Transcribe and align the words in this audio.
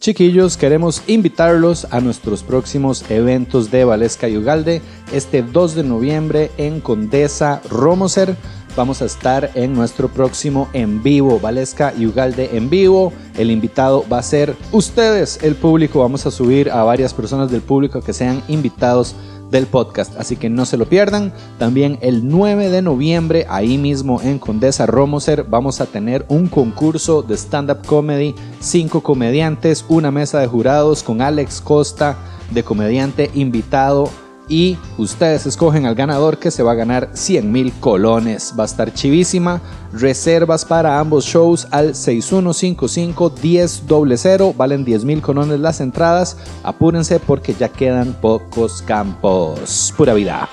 Chiquillos, 0.00 0.56
queremos 0.56 1.02
invitarlos 1.08 1.86
a 1.90 2.00
nuestros 2.00 2.42
próximos 2.42 3.04
eventos 3.10 3.70
de 3.70 3.84
Valesca 3.84 4.30
y 4.30 4.38
Ugalde. 4.38 4.80
Este 5.12 5.42
2 5.42 5.74
de 5.74 5.82
noviembre 5.82 6.50
en 6.56 6.80
Condesa 6.80 7.60
Romoser 7.68 8.34
vamos 8.74 9.02
a 9.02 9.04
estar 9.04 9.50
en 9.56 9.74
nuestro 9.74 10.08
próximo 10.08 10.70
en 10.72 11.02
vivo, 11.02 11.38
Valesca 11.38 11.92
y 11.94 12.06
Ugalde 12.06 12.48
en 12.54 12.70
vivo. 12.70 13.12
El 13.36 13.50
invitado 13.50 14.02
va 14.10 14.20
a 14.20 14.22
ser 14.22 14.56
ustedes, 14.72 15.38
el 15.42 15.54
público. 15.54 16.00
Vamos 16.00 16.24
a 16.24 16.30
subir 16.30 16.70
a 16.70 16.82
varias 16.82 17.12
personas 17.12 17.50
del 17.50 17.60
público 17.60 18.00
que 18.00 18.14
sean 18.14 18.42
invitados 18.48 19.14
del 19.50 19.66
podcast, 19.66 20.16
así 20.18 20.36
que 20.36 20.48
no 20.48 20.64
se 20.64 20.76
lo 20.76 20.86
pierdan. 20.86 21.32
También 21.58 21.98
el 22.00 22.28
9 22.28 22.68
de 22.68 22.82
noviembre, 22.82 23.46
ahí 23.48 23.78
mismo 23.78 24.20
en 24.22 24.38
Condesa 24.38 24.86
Romoser, 24.86 25.44
vamos 25.44 25.80
a 25.80 25.86
tener 25.86 26.24
un 26.28 26.48
concurso 26.48 27.22
de 27.22 27.36
stand-up 27.36 27.86
comedy, 27.86 28.34
cinco 28.60 29.02
comediantes, 29.02 29.84
una 29.88 30.10
mesa 30.10 30.40
de 30.40 30.46
jurados 30.46 31.02
con 31.02 31.20
Alex 31.20 31.60
Costa 31.60 32.16
de 32.50 32.64
comediante 32.64 33.30
invitado 33.34 34.10
y 34.50 34.76
ustedes 34.98 35.46
escogen 35.46 35.86
al 35.86 35.94
ganador 35.94 36.38
que 36.38 36.50
se 36.50 36.64
va 36.64 36.72
a 36.72 36.74
ganar 36.74 37.10
100 37.14 37.52
mil 37.52 37.72
colones. 37.74 38.52
Va 38.58 38.64
a 38.64 38.66
estar 38.66 38.92
chivísima. 38.92 39.60
Reservas 39.92 40.64
para 40.64 40.98
ambos 40.98 41.24
shows 41.24 41.68
al 41.70 41.94
6155-1000. 41.94 44.56
Valen 44.56 44.84
10 44.84 45.04
mil 45.04 45.22
colones 45.22 45.60
las 45.60 45.80
entradas. 45.80 46.36
Apúrense 46.64 47.20
porque 47.20 47.54
ya 47.54 47.68
quedan 47.68 48.14
pocos 48.14 48.82
campos. 48.82 49.94
Pura 49.96 50.14
vida. 50.14 50.48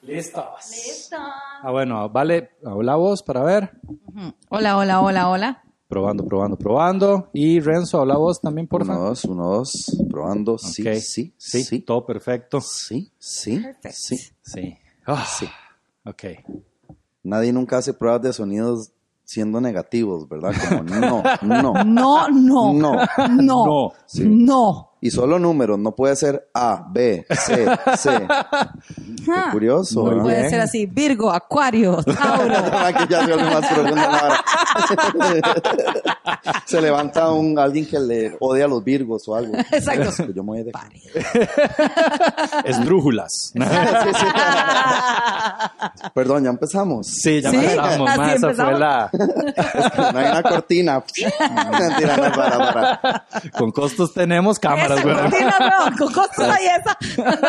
Listos. 0.00 0.44
Listo. 0.70 1.18
Ah, 1.62 1.70
bueno, 1.70 2.08
vale, 2.08 2.52
habla 2.64 2.96
vos 2.96 3.22
para 3.22 3.42
ver. 3.42 3.70
Hola, 4.48 4.78
hola, 4.78 5.02
hola, 5.02 5.28
hola. 5.28 5.63
Probando, 5.94 6.24
probando, 6.26 6.56
probando. 6.56 7.28
Y 7.32 7.60
Renzo, 7.60 8.00
habla 8.00 8.16
vos 8.16 8.40
también, 8.40 8.66
por 8.66 8.82
Uno, 8.82 8.92
favor. 8.94 9.08
dos, 9.10 9.24
uno, 9.26 9.48
dos. 9.48 9.96
Probando. 10.10 10.58
Sí, 10.58 10.82
sí, 11.00 11.32
Sí, 11.36 11.62
sí. 11.62 11.78
todo 11.82 12.04
perfecto. 12.04 12.60
Sí, 12.60 13.12
sí, 13.16 13.58
Perfecto. 13.60 13.88
sí. 13.92 14.18
Sí. 14.42 14.76
Ah, 15.06 15.24
Sí. 15.24 15.46
Ok. 16.04 16.24
Nadie 17.22 17.52
nunca 17.52 17.78
hace 17.78 17.94
pruebas 17.94 18.22
de 18.22 18.32
sonidos 18.32 18.90
siendo 19.22 19.60
negativos, 19.60 20.28
¿verdad? 20.28 20.52
Como 20.68 20.82
no, 20.82 21.00
no. 21.00 21.22
No, 21.42 22.28
no. 22.28 22.72
No. 22.74 22.96
No. 23.30 23.66
No. 23.66 23.92
Sí. 24.06 24.24
No. 24.26 24.90
Y 25.04 25.10
solo 25.10 25.38
números, 25.38 25.78
no 25.78 25.94
puede 25.94 26.16
ser 26.16 26.48
A, 26.54 26.86
B, 26.90 27.26
C, 27.28 27.66
C. 27.98 28.10
Qué 29.22 29.32
curioso, 29.52 30.02
No 30.02 30.08
¿verdad? 30.08 30.22
puede 30.22 30.48
ser 30.48 30.60
así. 30.62 30.86
Virgo, 30.86 31.30
Acuario, 31.30 32.02
Tauro. 32.02 32.54
Aquí 32.86 33.04
ya 33.10 33.26
se 33.26 33.34
vuelve 33.34 33.94
más. 33.94 34.40
Se 36.66 36.80
levanta 36.80 37.30
un, 37.30 37.58
alguien 37.58 37.86
que 37.86 37.98
le 38.00 38.34
odia 38.40 38.64
a 38.64 38.68
los 38.68 38.82
virgos 38.82 39.28
o 39.28 39.34
algo. 39.36 39.54
Exacto. 39.70 40.26
Yo 40.34 40.42
me 40.42 40.62
voy 40.62 40.62
de... 40.64 40.72
Esdrújulas. 42.64 43.52
Perdón, 46.14 46.44
ya 46.44 46.50
empezamos. 46.50 47.06
Sí, 47.06 47.40
ya 47.42 47.50
Sí, 47.50 47.56
empezamos. 47.56 48.10
así 48.10 48.20
esa 48.22 48.34
empezamos. 48.46 48.70
fue 48.70 48.80
la... 48.80 49.10
No 50.12 50.18
hay 50.18 50.26
una 50.30 50.42
cortina. 50.42 51.02
Mentira, 51.78 52.16
no, 52.16 52.32
para, 52.34 52.58
para. 52.72 53.26
Con 53.58 53.70
costos 53.70 54.12
tenemos 54.14 54.58
cámaras, 54.58 54.93
Esa 54.94 55.02
güey. 55.02 55.16
cortina, 55.16 55.58
no. 55.60 55.96
Con 55.98 56.12
costos 56.12 56.48
ahí 56.48 56.66
esa. 56.66 56.96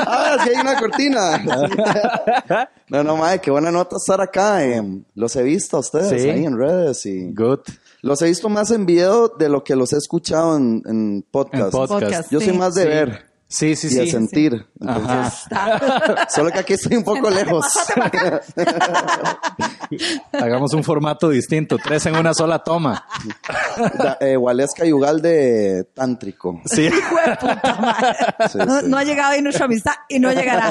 Ah, 0.08 0.38
sí 0.44 0.50
hay 0.54 0.62
una 0.62 0.80
cortina. 0.80 2.70
No, 2.88 3.04
no, 3.04 3.18
madre, 3.18 3.42
qué 3.42 3.50
buena 3.50 3.72
nota 3.72 3.96
estar 3.98 4.22
acá. 4.22 4.64
eh. 4.64 4.80
Los 5.16 5.36
he 5.36 5.42
visto 5.42 5.78
a 5.78 5.80
ustedes 5.80 6.22
Sí. 6.22 6.30
ahí 6.30 6.46
en 6.46 6.56
redes 6.56 7.04
y 7.08 7.34
Good. 7.34 7.62
los 8.04 8.22
he 8.22 8.26
visto 8.26 8.48
más 8.48 8.70
en 8.70 8.86
video 8.86 9.28
de 9.28 9.50
lo 9.50 9.64
que 9.64 9.76
los 9.76 9.92
he 9.94 9.98
escuchado 9.98 10.56
en, 10.56 10.84
en 10.86 11.26
podcast. 11.32 11.64
En 11.66 11.72
podcast. 11.72 12.04
Podcast, 12.04 12.32
Yo 12.32 12.40
soy 12.40 12.52
sí. 12.52 12.58
más 12.58 12.76
de 12.76 12.84
Sí. 12.84 12.88
ver 12.90 13.26
Sí, 13.56 13.74
sí, 13.78 13.88
y 13.88 13.90
sí. 13.92 14.12
sentir. 14.12 14.66
Entonces, 14.82 15.44
Está. 15.44 16.28
solo 16.30 16.52
que 16.52 16.60
aquí 16.60 16.74
estoy 16.74 16.98
un 16.98 17.06
poco 17.06 17.30
lejos. 17.30 17.66
Hagamos 20.34 20.74
un 20.74 20.84
formato 20.84 21.30
distinto. 21.30 21.78
Tres 21.78 22.06
en 22.08 22.18
una 22.18 22.34
sola 22.34 22.60
toma. 22.60 23.06
Da- 23.98 24.18
eh, 24.20 24.36
Waleska 24.36 24.86
y 24.86 24.92
Ugalde 24.92 25.88
tántrico. 25.94 26.60
Sí. 26.66 26.90
No, 28.84 28.98
ha 28.98 29.04
llegado 29.06 29.32
ahí 29.32 29.42
nuestra 29.42 29.66
amistad 29.66 29.94
y 30.10 30.20
no 30.20 30.34
llegará. 30.34 30.70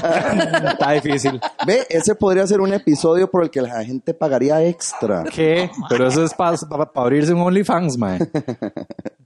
Está 0.73 0.93
difícil. 0.93 1.41
Ve, 1.67 1.87
ese 1.89 2.15
podría 2.15 2.47
ser 2.47 2.61
un 2.61 2.75
episodio 2.75 3.31
por 3.31 3.45
el 3.45 3.51
que 3.51 3.63
la 3.63 3.83
gente 3.83 4.13
pagaría 4.13 4.63
extra. 4.63 5.25
¿Qué? 5.25 5.71
Pero 5.89 6.09
eso 6.09 6.23
es 6.23 6.35
para 6.35 6.57
abrirse 6.97 7.33
un 7.33 7.41
OnlyFans, 7.41 7.97
man. 7.97 8.29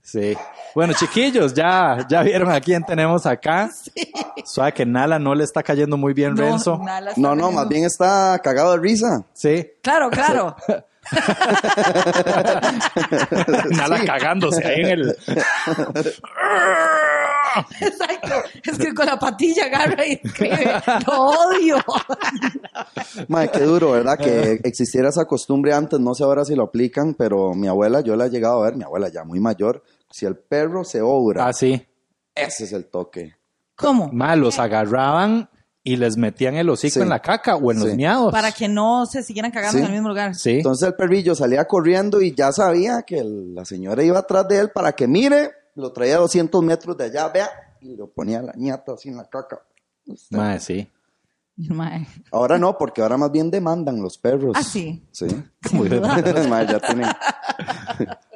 Sí. 0.01 0.35
Bueno, 0.73 0.93
chiquillos, 0.93 1.53
ya, 1.53 2.05
ya 2.09 2.23
vieron 2.23 2.49
a 2.51 2.59
quién 2.61 2.83
tenemos 2.83 3.25
acá. 3.25 3.48
Suave 4.45 4.73
que 4.73 4.85
Nala 4.85 5.19
no 5.19 5.33
le 5.35 5.43
está 5.43 5.63
cayendo 5.63 5.97
muy 5.97 6.13
bien, 6.13 6.33
No, 6.35 6.41
Renzo. 6.43 6.79
No, 7.17 7.35
no, 7.35 7.51
más 7.51 7.67
bien 7.67 7.85
está 7.85 8.39
cagado 8.43 8.71
de 8.73 8.77
risa. 8.79 9.25
Sí. 9.33 9.69
Claro, 9.81 10.09
claro. 10.09 10.55
Nala 13.71 14.03
cagándose 14.05 14.65
ahí 14.65 14.81
en 14.81 14.87
el. 14.89 15.09
Exacto. 17.81 18.35
Es 18.63 18.77
que 18.77 18.93
con 18.93 19.05
la 19.07 19.17
patilla 19.17 19.65
agarra 19.65 20.05
y 20.05 20.19
escribe. 20.23 20.71
Lo 21.07 21.25
odio. 21.25 21.77
Madre, 23.27 23.49
qué 23.51 23.59
duro, 23.61 23.91
¿verdad? 23.91 24.17
Que 24.19 24.59
existiera 24.63 25.09
esa 25.09 25.25
costumbre 25.25 25.73
antes, 25.73 25.99
no 25.99 26.13
sé 26.13 26.23
ahora 26.23 26.45
si 26.45 26.55
lo 26.55 26.63
aplican, 26.65 27.15
pero 27.15 27.53
mi 27.55 27.67
abuela, 27.67 28.01
yo 28.01 28.15
la 28.15 28.27
he 28.27 28.29
llegado 28.29 28.61
a 28.61 28.65
ver, 28.65 28.75
mi 28.75 28.83
abuela 28.83 29.09
ya 29.09 29.23
muy 29.23 29.39
mayor, 29.39 29.83
si 30.11 30.25
el 30.27 30.35
perro 30.37 30.83
se 30.83 31.01
obra, 31.01 31.47
Ah, 31.47 31.53
sí. 31.53 31.83
ese 32.35 32.65
es 32.65 32.73
el 32.73 32.85
toque. 32.85 33.35
¿Cómo? 33.79 34.09
Mal, 34.11 34.39
los 34.39 34.59
agarraban 34.59 35.49
y 35.83 35.95
les 35.95 36.17
metían 36.17 36.55
el 36.55 36.69
hocico 36.69 36.95
Sí. 36.95 36.99
en 37.01 37.09
la 37.09 37.19
caca 37.21 37.55
o 37.55 37.71
en 37.71 37.79
los 37.79 37.95
miados. 37.95 38.31
Para 38.31 38.51
que 38.51 38.67
no 38.67 39.05
se 39.05 39.23
siguieran 39.23 39.51
cagando 39.51 39.77
Sí. 39.77 39.79
en 39.79 39.85
el 39.85 39.91
mismo 39.93 40.09
lugar. 40.09 40.35
Sí. 40.35 40.57
Entonces 40.57 40.87
el 40.89 40.95
perrillo 40.95 41.33
salía 41.35 41.65
corriendo 41.65 42.21
y 42.21 42.35
ya 42.35 42.51
sabía 42.51 43.03
que 43.03 43.19
el- 43.19 43.55
la 43.55 43.63
señora 43.65 44.03
iba 44.03 44.19
atrás 44.19 44.47
de 44.47 44.59
él 44.59 44.71
para 44.71 44.91
que 44.91 45.07
mire, 45.07 45.51
lo 45.75 45.91
traía 45.93 46.15
a 46.17 46.19
200 46.19 46.61
metros 46.63 46.97
de 46.97 47.05
allá, 47.05 47.29
vea, 47.29 47.49
y 47.81 47.95
lo 47.95 48.07
ponía 48.11 48.41
la 48.41 48.53
ñata 48.57 48.93
así 48.93 49.07
en 49.09 49.15
la 49.17 49.23
caca. 49.29 49.61
Mae, 50.31 50.59
sí. 50.59 50.89
Mae. 51.69 52.07
Ahora 52.31 52.57
no, 52.57 52.77
porque 52.77 53.01
ahora 53.01 53.17
más 53.17 53.31
bien 53.31 53.51
demandan 53.51 54.01
los 54.01 54.17
perros. 54.17 54.53
Ah, 54.55 54.63
sí. 54.63 55.03
Sí. 55.11 55.27
Muy 55.73 55.89
bien. 55.89 56.01
Madre, 56.49 56.73
ya 56.73 56.79
tienen. 56.79 57.07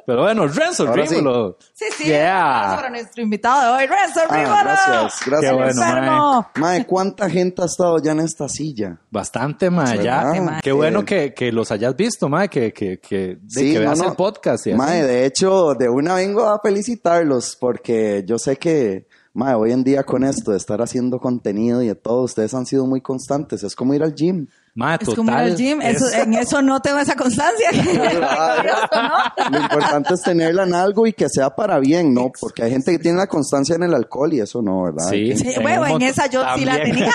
Pero 0.06 0.20
bueno, 0.20 0.46
Renzo, 0.46 0.84
sí. 0.86 1.00
Rímolo. 1.00 1.56
Sí, 1.72 1.86
sí. 1.96 2.04
Yeah. 2.04 2.74
Para 2.76 2.90
nuestro 2.90 3.22
invitado 3.22 3.62
de 3.62 3.82
hoy, 3.84 3.86
Renzo 3.86 4.20
Ah, 4.28 4.34
Rivera. 4.36 4.62
gracias, 4.62 5.20
gracias. 5.26 5.50
Qué 5.50 5.56
bueno. 5.56 6.46
Mae, 6.56 6.86
¿cuánta 6.86 7.30
gente 7.30 7.62
ha 7.62 7.64
estado 7.64 7.96
ya 8.02 8.12
en 8.12 8.20
esta 8.20 8.46
silla? 8.50 8.98
Bastante, 9.10 9.70
mae, 9.70 10.04
ya. 10.04 10.24
Mae. 10.42 10.60
Qué 10.62 10.72
bueno 10.72 11.06
que, 11.06 11.32
que 11.32 11.50
los 11.52 11.70
hayas 11.72 11.96
visto, 11.96 12.28
mae, 12.28 12.50
que, 12.50 12.74
que, 12.74 12.98
que, 13.00 13.16
de 13.16 13.40
Sí, 13.48 13.72
que 13.72 13.78
veas 13.78 13.98
no. 13.98 14.08
el 14.10 14.14
podcast. 14.14 14.66
y 14.66 14.72
así. 14.72 14.76
Mae, 14.78 15.02
de 15.04 15.24
hecho, 15.24 15.72
de 15.72 15.88
una 15.88 16.16
vengo 16.16 16.46
a 16.50 16.60
felicitarlos 16.60 17.56
porque 17.58 18.24
yo 18.26 18.38
sé 18.38 18.56
que, 18.56 19.08
mae, 19.34 19.54
hoy 19.54 19.72
en 19.72 19.82
día 19.82 20.04
con 20.04 20.24
esto 20.24 20.52
de 20.52 20.56
estar 20.56 20.80
haciendo 20.80 21.18
contenido 21.18 21.82
y 21.82 21.88
de 21.88 21.96
todo, 21.96 22.22
ustedes 22.22 22.54
han 22.54 22.66
sido 22.66 22.86
muy 22.86 23.00
constantes. 23.00 23.64
Es 23.64 23.74
como 23.74 23.92
ir 23.92 24.02
al 24.02 24.14
gym. 24.14 24.46
Es 24.76 24.98
total. 25.00 25.14
como 25.16 25.30
ir 25.30 25.36
al 25.38 25.56
gym. 25.56 25.80
Eso, 25.82 26.06
es- 26.08 26.14
en 26.14 26.34
eso 26.34 26.60
no 26.60 26.80
tengo 26.80 26.98
esa 26.98 27.14
constancia. 27.14 27.68
Curioso, 27.72 28.88
¿no? 28.92 29.50
Lo 29.50 29.58
importante 29.60 30.14
es 30.14 30.22
tenerla 30.22 30.64
en 30.64 30.74
algo 30.74 31.06
y 31.06 31.12
que 31.12 31.28
sea 31.28 31.54
para 31.54 31.78
bien, 31.78 32.12
¿no? 32.12 32.32
Porque 32.40 32.64
hay 32.64 32.72
gente 32.72 32.90
que 32.90 32.98
tiene 32.98 33.18
la 33.18 33.28
constancia 33.28 33.76
en 33.76 33.84
el 33.84 33.94
alcohol 33.94 34.32
y 34.34 34.40
eso 34.40 34.62
no, 34.62 34.82
¿verdad? 34.82 35.06
Sí. 35.10 35.36
Sí, 35.36 35.54
bueno, 35.62 35.86
en 35.86 36.02
esa 36.02 36.26
yo 36.26 36.42
sí 36.56 36.64
la 36.64 36.82
tenía. 36.82 37.08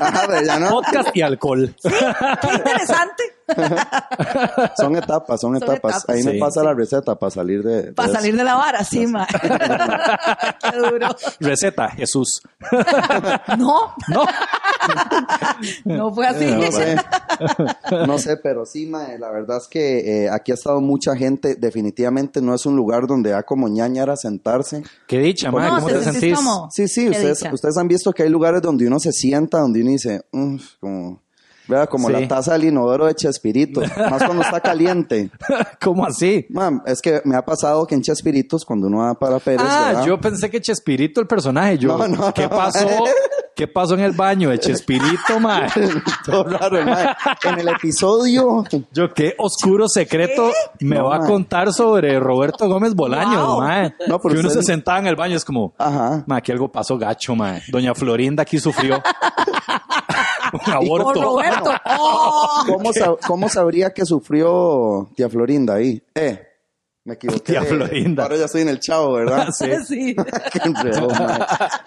Ajá, 0.00 0.26
de 0.32 0.46
ya 0.46 0.58
no. 0.58 0.70
Podcast 0.70 1.08
y 1.14 1.20
alcohol. 1.20 1.74
Qué 1.82 2.54
interesante. 2.54 3.22
Son 4.78 4.96
etapas, 4.96 5.38
son, 5.38 5.52
Son 5.52 5.56
etapas. 5.56 5.96
etapas. 5.96 6.08
Ahí 6.08 6.22
Sí. 6.22 6.28
me 6.30 6.38
pasa 6.38 6.62
la 6.62 6.72
receta 6.72 7.14
para 7.16 7.30
salir 7.30 7.62
de. 7.62 7.82
de 7.82 7.92
Para 7.92 8.08
eso. 8.08 8.16
salir 8.16 8.36
de 8.38 8.42
la 8.44 8.54
vara, 8.54 8.82
sí, 8.84 9.06
ma. 9.06 9.26
Qué 9.26 10.76
duro. 10.78 11.08
Receta, 11.40 11.90
Jesús. 11.90 12.40
No, 13.58 13.94
No. 14.08 14.24
no 15.84 16.14
fue 16.14 16.26
así. 16.26 16.46
No 16.46 16.62
sé, 16.96 17.96
no 18.06 18.18
sé, 18.18 18.36
pero 18.36 18.64
sí, 18.66 18.86
mae, 18.86 19.18
la 19.18 19.30
verdad 19.30 19.58
es 19.58 19.68
que 19.68 20.24
eh, 20.24 20.30
aquí 20.30 20.52
ha 20.52 20.54
estado 20.54 20.80
mucha 20.80 21.16
gente. 21.16 21.54
Definitivamente 21.56 22.40
no 22.40 22.54
es 22.54 22.66
un 22.66 22.76
lugar 22.76 23.06
donde 23.06 23.30
da 23.30 23.42
como 23.42 23.68
ñañara 23.68 24.16
sentarse. 24.16 24.82
Qué 25.06 25.18
dicha, 25.18 25.50
mae. 25.50 25.68
No, 25.68 25.74
¿Cómo 25.76 25.86
te 25.88 25.94
te 25.94 26.04
sentís 26.04 26.36
como- 26.36 26.68
Sí, 26.70 26.88
sí, 26.88 27.08
ustedes, 27.08 27.76
han 27.76 27.88
visto 27.88 28.12
que 28.12 28.22
hay 28.24 28.28
lugares 28.30 28.62
donde 28.62 28.86
uno 28.86 28.98
se 29.00 29.12
sienta, 29.12 29.58
donde 29.60 29.80
uno 29.82 29.90
dice, 29.90 30.22
"Mm", 30.32 30.56
como, 30.80 31.20
¿verdad? 31.66 31.88
como 31.88 32.08
Sí. 32.08 32.12
la 32.12 32.28
taza 32.28 32.52
del 32.52 32.64
inodoro 32.64 33.06
de 33.06 33.14
Chespirito, 33.14 33.80
más 33.80 34.22
cuando 34.22 34.42
está 34.42 34.60
caliente. 34.60 35.30
¿Cómo 35.82 36.04
así? 36.06 36.46
Mam, 36.50 36.82
es 36.86 37.00
que 37.00 37.22
me 37.24 37.36
ha 37.36 37.44
pasado 37.44 37.86
que 37.86 37.94
en 37.94 38.02
Chespiritos, 38.02 38.64
cuando 38.64 38.86
uno 38.86 38.98
va 38.98 39.14
para 39.14 39.38
Pérez, 39.38 39.66
Ah, 39.68 39.86
¿verdad? 39.88 40.06
yo 40.06 40.20
pensé 40.20 40.50
que 40.50 40.60
Chespirito 40.60 41.20
el 41.20 41.26
personaje. 41.26 41.78
Yo, 41.78 41.96
No, 41.96 42.06
no, 42.08 42.34
¿qué 42.34 42.42
no. 42.44 42.50
pasó? 42.50 42.86
¿Qué 43.54 43.68
pasó 43.68 43.94
en 43.94 44.00
el 44.00 44.12
baño 44.12 44.50
de 44.50 44.58
Chespirito, 44.58 45.38
mae? 45.40 45.68
Todo 46.26 46.44
raro, 46.44 46.84
mae. 46.84 47.14
En 47.44 47.60
el 47.60 47.68
episodio, 47.68 48.64
Yo, 48.92 49.14
qué 49.14 49.34
oscuro 49.38 49.88
secreto 49.88 50.50
me 50.80 50.96
No, 50.96 51.04
va 51.06 51.16
a 51.16 51.20
contar 51.20 51.72
sobre 51.72 52.18
Roberto 52.18 52.66
Gómez 52.68 52.94
Bolaños, 52.94 53.46
Wow. 53.46 53.60
mae. 53.60 53.94
No, 54.08 54.18
que 54.20 54.28
uno 54.28 54.50
se 54.50 54.62
sentaba 54.62 54.98
en 54.98 55.06
el 55.06 55.14
baño, 55.16 55.36
es 55.36 55.44
como, 55.44 55.72
ajá. 55.78 56.24
mae, 56.26 56.38
aquí 56.38 56.50
algo 56.52 56.70
pasó 56.72 56.98
gacho, 56.98 57.36
mae. 57.36 57.62
Doña 57.70 57.94
Florinda 57.94 58.42
aquí 58.42 58.58
sufrió 58.58 59.00
un 60.52 60.72
aborto. 60.72 61.22
Roberto. 61.22 61.70
¡Oh! 61.98 62.64
¿Cómo, 62.66 62.90
sab- 62.92 63.18
cómo 63.26 63.48
sabría 63.48 63.90
que 63.92 64.04
sufrió 64.04 65.08
tía 65.14 65.28
Florinda 65.28 65.74
ahí? 65.74 66.02
Eh, 66.14 66.40
me 67.04 67.14
equivoqué. 67.14 67.52
Tía 67.52 67.62
Florinda. 67.62 68.22
Ahora 68.22 68.36
ya 68.36 68.46
estoy 68.46 68.62
en 68.62 68.68
el 68.68 68.80
chavo, 68.80 69.12
¿verdad? 69.12 69.48
Sí. 69.52 69.66
Sí. 69.86 70.16
Qué 70.52 70.58
enredo, 70.64 71.08
mae. 71.10 71.38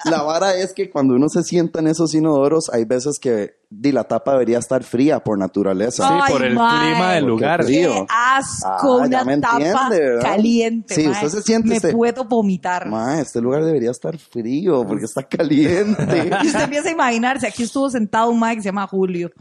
La 0.06 0.22
vara 0.22 0.56
es 0.56 0.74
que 0.74 0.90
cuando 0.90 1.16
uno 1.16 1.28
se 1.30 1.44
sienta 1.44 1.80
en 1.80 1.88
esos 1.88 2.14
inodoros, 2.14 2.70
hay 2.72 2.86
veces 2.86 3.18
que 3.20 3.58
di, 3.70 3.92
la 3.92 4.06
tapa 4.06 4.32
debería 4.34 4.60
estar 4.60 4.84
fría 4.84 5.20
por 5.20 5.38
naturaleza. 5.38 6.08
Sí, 6.08 6.14
Ay, 6.24 6.32
por 6.32 6.44
el 6.46 6.54
mae. 6.56 6.92
clima 6.92 7.12
del 7.14 7.26
lugar. 7.26 7.64
frío. 7.64 7.94
Qué 7.94 8.06
asco, 8.10 9.02
Ah, 9.02 9.06
una 9.06 9.24
me 9.26 9.38
tapa 9.40 9.90
caliente. 10.22 10.96
Sí, 10.96 11.04
mae. 11.04 11.12
usted 11.12 11.28
se 11.30 11.42
siente, 11.42 11.80
Me 11.82 11.92
puedo 11.92 12.24
vomitar. 12.24 12.88
Ma, 12.88 13.20
este 13.20 13.42
lugar 13.42 13.64
debería 13.66 13.92
estar 13.92 14.18
frío 14.18 14.86
porque 14.88 15.06
está 15.06 15.24
caliente. 15.24 16.32
Y 16.44 16.48
usted 16.48 16.62
empieza 16.62 16.90
a 16.90 16.92
imaginarse, 16.92 17.48
aquí 17.48 17.64
estuvo 17.64 17.90
sentado 17.90 18.30
un 18.30 18.40
mae 18.40 18.56
que 18.56 18.62
se 18.62 18.68
llama 18.70 18.88
Julio. 18.88 19.32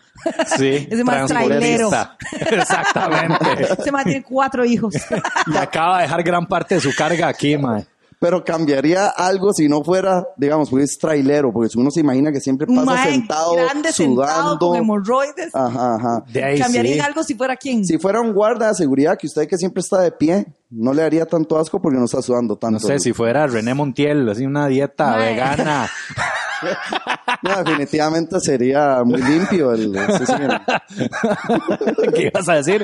Sí, 0.57 0.89
Ese 0.91 1.05
más 1.05 1.27
transportista. 1.27 2.17
Exactamente. 2.41 3.75
Ese 3.79 3.93
mae 3.93 4.05
tiene 4.05 4.23
cuatro 4.23 4.65
hijos. 4.65 4.95
Y 5.47 5.57
acaba 5.57 5.99
de 5.99 6.03
dejar 6.03 6.23
gran 6.23 6.47
parte 6.47 6.77
de 6.77 6.81
su 6.81 6.91
carga 6.97 7.29
aquí, 7.29 7.57
mae. 7.57 7.87
Pero 8.19 8.43
cambiaría 8.45 9.09
algo 9.09 9.53
si 9.53 9.69
no 9.69 9.85
fuera, 9.85 10.27
digamos, 10.37 10.71
porque 10.71 10.85
es 10.85 10.97
trailero, 10.99 11.53
porque 11.53 11.69
si 11.69 11.79
uno 11.79 11.91
se 11.91 12.01
imagina 12.01 12.33
que 12.33 12.41
siempre 12.41 12.67
pasa 12.67 13.05
sentado, 13.05 13.55
grande, 13.55 13.93
sentado, 13.93 14.43
sudando. 14.43 14.69
con 14.69 14.77
hemorroides. 14.77 15.55
Ajá, 15.55 15.97
ajá. 15.97 16.25
De 16.29 16.43
ahí 16.43 16.59
Cambiaría 16.59 16.95
sí. 16.95 17.01
algo 17.01 17.23
si 17.23 17.35
fuera 17.35 17.57
quién. 17.57 17.85
Si 17.85 17.99
fuera 17.99 18.21
un 18.21 18.33
guarda 18.33 18.69
de 18.69 18.75
seguridad 18.75 19.19
que 19.19 19.27
usted 19.27 19.47
que 19.47 19.59
siempre 19.59 19.81
está 19.81 20.01
de 20.01 20.13
pie, 20.13 20.47
no 20.71 20.95
le 20.95 21.03
haría 21.03 21.27
tanto 21.27 21.59
asco 21.59 21.81
porque 21.81 21.99
no 21.99 22.07
está 22.07 22.23
sudando 22.23 22.57
tanto. 22.57 22.81
No 22.81 22.87
sé, 22.87 22.99
si 22.99 23.13
fuera 23.13 23.47
René 23.47 23.75
Montiel, 23.75 24.29
así 24.29 24.47
una 24.47 24.67
dieta 24.67 25.11
Mae. 25.11 25.33
vegana. 25.33 25.91
No, 27.43 27.63
definitivamente 27.63 28.41
sería 28.41 29.03
muy 29.05 29.21
limpio 29.23 29.73
el... 29.73 29.93
sí, 30.19 30.27
señor. 30.27 30.61
¿Qué 32.15 32.31
ibas 32.33 32.49
a 32.49 32.55
decir? 32.55 32.83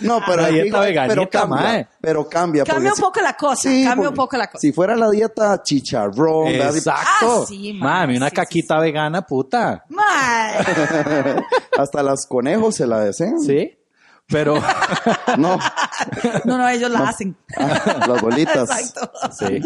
No, 0.00 0.20
pero, 0.26 0.42
La 0.42 0.48
dieta 0.48 0.64
digo, 0.64 0.80
veganita, 0.80 1.14
pero 1.14 1.30
cambia, 1.30 1.56
mae. 1.56 1.88
pero 2.00 2.28
cambia. 2.28 2.64
Cambia 2.64 2.92
un 2.92 3.00
poco 3.00 3.20
la 3.20 3.34
cosa, 3.34 3.62
Sí, 3.62 3.84
cambia 3.84 4.08
un 4.08 4.14
poco 4.14 4.36
la 4.36 4.46
cosa. 4.46 4.60
Si 4.60 4.72
fuera 4.72 4.96
la 4.96 5.10
dieta 5.10 5.62
chicharrón. 5.62 6.48
Exacto. 6.48 7.42
Ah, 7.42 7.44
sí, 7.46 7.72
Mami, 7.74 8.16
una 8.16 8.26
sí, 8.26 8.30
sí, 8.30 8.36
caquita 8.36 8.78
vegana, 8.80 9.22
puta. 9.22 9.84
Mae. 9.88 10.54
hasta 11.78 12.02
las 12.02 12.26
conejos 12.26 12.76
se 12.76 12.86
la 12.86 13.00
desean. 13.00 13.40
Sí. 13.40 13.78
Pero, 14.28 14.54
No, 15.38 15.58
No, 16.44 16.58
no, 16.58 16.68
ellos 16.68 16.90
la 16.90 17.08
hacen. 17.08 17.36
las 18.08 18.20
bolitas. 18.20 18.68
Exacto. 18.70 19.10
sí. 19.38 19.60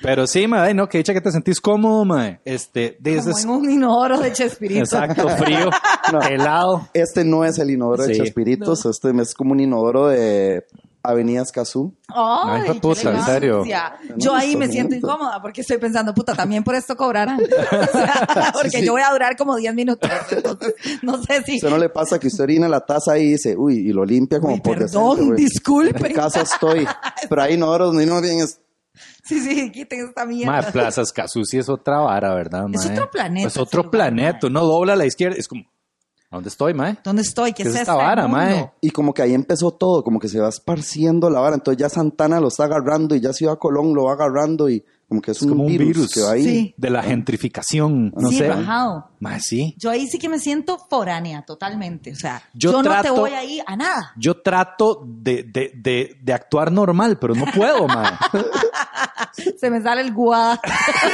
Pero 0.00 0.26
sí, 0.26 0.46
mae, 0.46 0.74
no, 0.74 0.88
que 0.88 0.98
dicha 0.98 1.12
que 1.12 1.20
te 1.20 1.32
sentís 1.32 1.60
cómodo, 1.60 2.04
mae. 2.04 2.40
Este, 2.44 2.96
Como 3.02 3.16
dices, 3.16 3.44
en 3.44 3.50
un 3.50 3.70
inodoro 3.70 4.18
de 4.18 4.32
Chespirito. 4.32 4.80
exacto, 4.80 5.28
frío, 5.30 5.70
helado. 6.28 6.88
Este 6.94 7.24
no 7.24 7.44
es 7.44 7.58
el 7.58 7.70
inodoro 7.70 8.04
de. 8.04 8.16
Chespiritos, 8.16 8.84
este 8.86 9.10
es 9.20 9.34
como 9.34 9.52
un 9.52 9.60
inodoro 9.60 10.08
de 10.08 10.64
Avenida 11.02 11.42
Escazú. 11.42 11.94
Ay, 12.08 12.62
Ay, 12.68 12.78
puta, 12.80 13.10
en 13.10 13.24
serio. 13.24 13.64
Yo 14.16 14.34
ahí 14.34 14.54
me 14.56 14.68
siento 14.68 14.94
incómoda 14.94 15.40
porque 15.40 15.62
estoy 15.62 15.78
pensando, 15.78 16.12
puta, 16.14 16.34
también 16.34 16.62
por 16.62 16.74
esto 16.74 16.96
cobrarán. 16.96 17.40
O 17.70 17.86
sea, 17.98 18.50
porque 18.52 18.78
Sí. 18.80 18.84
yo 18.84 18.92
voy 18.92 19.02
a 19.02 19.10
durar 19.12 19.36
como 19.36 19.56
10 19.56 19.74
minutos. 19.74 20.10
Entonces, 20.30 20.74
no 21.02 21.22
sé 21.22 21.42
si. 21.44 21.56
¿Usted 21.56 21.70
no 21.70 21.78
le 21.78 21.88
pasa 21.88 22.18
que 22.18 22.26
usted 22.28 22.44
orina 22.44 22.68
la 22.68 22.80
taza 22.80 23.12
ahí 23.12 23.22
y 23.24 23.30
dice, 23.32 23.56
uy, 23.56 23.88
y 23.88 23.92
lo 23.92 24.04
limpia 24.04 24.40
como 24.40 24.54
Uy, 24.54 24.60
por 24.60 24.78
perdón, 24.78 25.10
decente, 25.16 25.24
güey? 25.34 25.44
disculpen. 25.44 26.06
En 26.06 26.12
casa 26.12 26.42
estoy. 26.42 26.86
Pero 27.28 27.42
hay 27.42 27.54
inodoros 27.54 27.88
donde 27.88 28.06
no 28.06 28.20
bien 28.20 28.40
es... 28.40 28.60
Sí, 29.24 29.40
sí, 29.40 29.70
quiten 29.70 30.06
esta 30.08 30.26
mierda. 30.26 30.52
Mae, 30.60 30.72
Plaza 30.72 31.02
Escazú 31.02 31.44
sí 31.44 31.58
es 31.58 31.68
otra 31.68 31.98
vara, 32.00 32.34
¿verdad, 32.34 32.64
mae? 32.66 32.74
Es 32.84 32.90
otro 32.90 33.10
planeta 33.10 33.48
Es 33.48 33.56
otro 33.56 33.90
planeta. 33.90 34.46
Uno 34.48 34.64
dobla 34.64 34.92
a 34.94 34.96
la 34.96 35.06
izquierda. 35.06 35.36
Es 35.38 35.46
como, 35.48 35.62
¿a 35.62 35.79
dónde 36.30 36.48
estoy, 36.48 36.74
mae? 36.74 36.96
¿Dónde 37.02 37.22
estoy? 37.22 37.52
¿Qué, 37.52 37.62
¿Qué 37.64 37.68
es 37.68 37.74
es 37.74 37.80
esta 37.82 37.94
vara, 37.94 38.22
mundo? 38.22 38.36
mae? 38.38 38.70
Y 38.80 38.90
como 38.90 39.12
que 39.12 39.22
ahí 39.22 39.34
empezó 39.34 39.72
todo, 39.72 40.04
como 40.04 40.18
que 40.20 40.28
se 40.28 40.38
va 40.40 40.48
esparciendo 40.48 41.28
la 41.30 41.40
vara. 41.40 41.56
Entonces 41.56 41.80
ya 41.80 41.88
Santana 41.88 42.40
lo 42.40 42.48
está 42.48 42.64
agarrando 42.64 43.14
y 43.14 43.20
ya 43.20 43.32
Ciudad 43.32 43.58
Colón 43.58 43.94
lo 43.94 44.04
va 44.04 44.12
agarrando 44.12 44.68
y 44.68 44.84
como 45.08 45.20
que 45.20 45.32
es, 45.32 45.42
un, 45.42 45.48
como 45.48 45.64
un 45.64 45.70
virus, 45.70 45.86
virus. 45.88 46.12
que 46.14 46.20
va 46.22 46.30
ahí. 46.32 46.44
Sí. 46.44 46.74
De 46.76 46.90
la 46.90 47.02
gentrificación, 47.02 48.12
no 48.16 48.28
sí, 48.28 48.38
sé. 48.38 48.48
bajado. 48.48 49.09
Mae, 49.20 49.38
sí. 49.38 49.74
Yo 49.78 49.90
ahí 49.90 50.06
sí 50.06 50.18
que 50.18 50.28
me 50.30 50.38
siento 50.38 50.78
foránea 50.78 51.42
totalmente. 51.42 52.10
O 52.12 52.16
sea, 52.16 52.42
Yo 52.54 52.72
yo, 52.72 52.82
no 52.82 53.02
te 53.02 53.10
voy 53.10 53.32
a 53.32 53.44
ir 53.44 53.62
a 53.66 53.76
nada. 53.76 54.12
Yo 54.16 54.40
trato 54.40 55.02
de, 55.06 55.42
de, 55.42 55.72
de, 55.76 56.16
de 56.22 56.32
actuar 56.32 56.72
normal, 56.72 57.18
pero 57.18 57.34
no 57.34 57.44
puedo, 57.54 57.86
mae. 57.86 58.12
Se 59.58 59.70
me 59.70 59.80
sale 59.82 60.00
el 60.00 60.12
guá. 60.12 60.58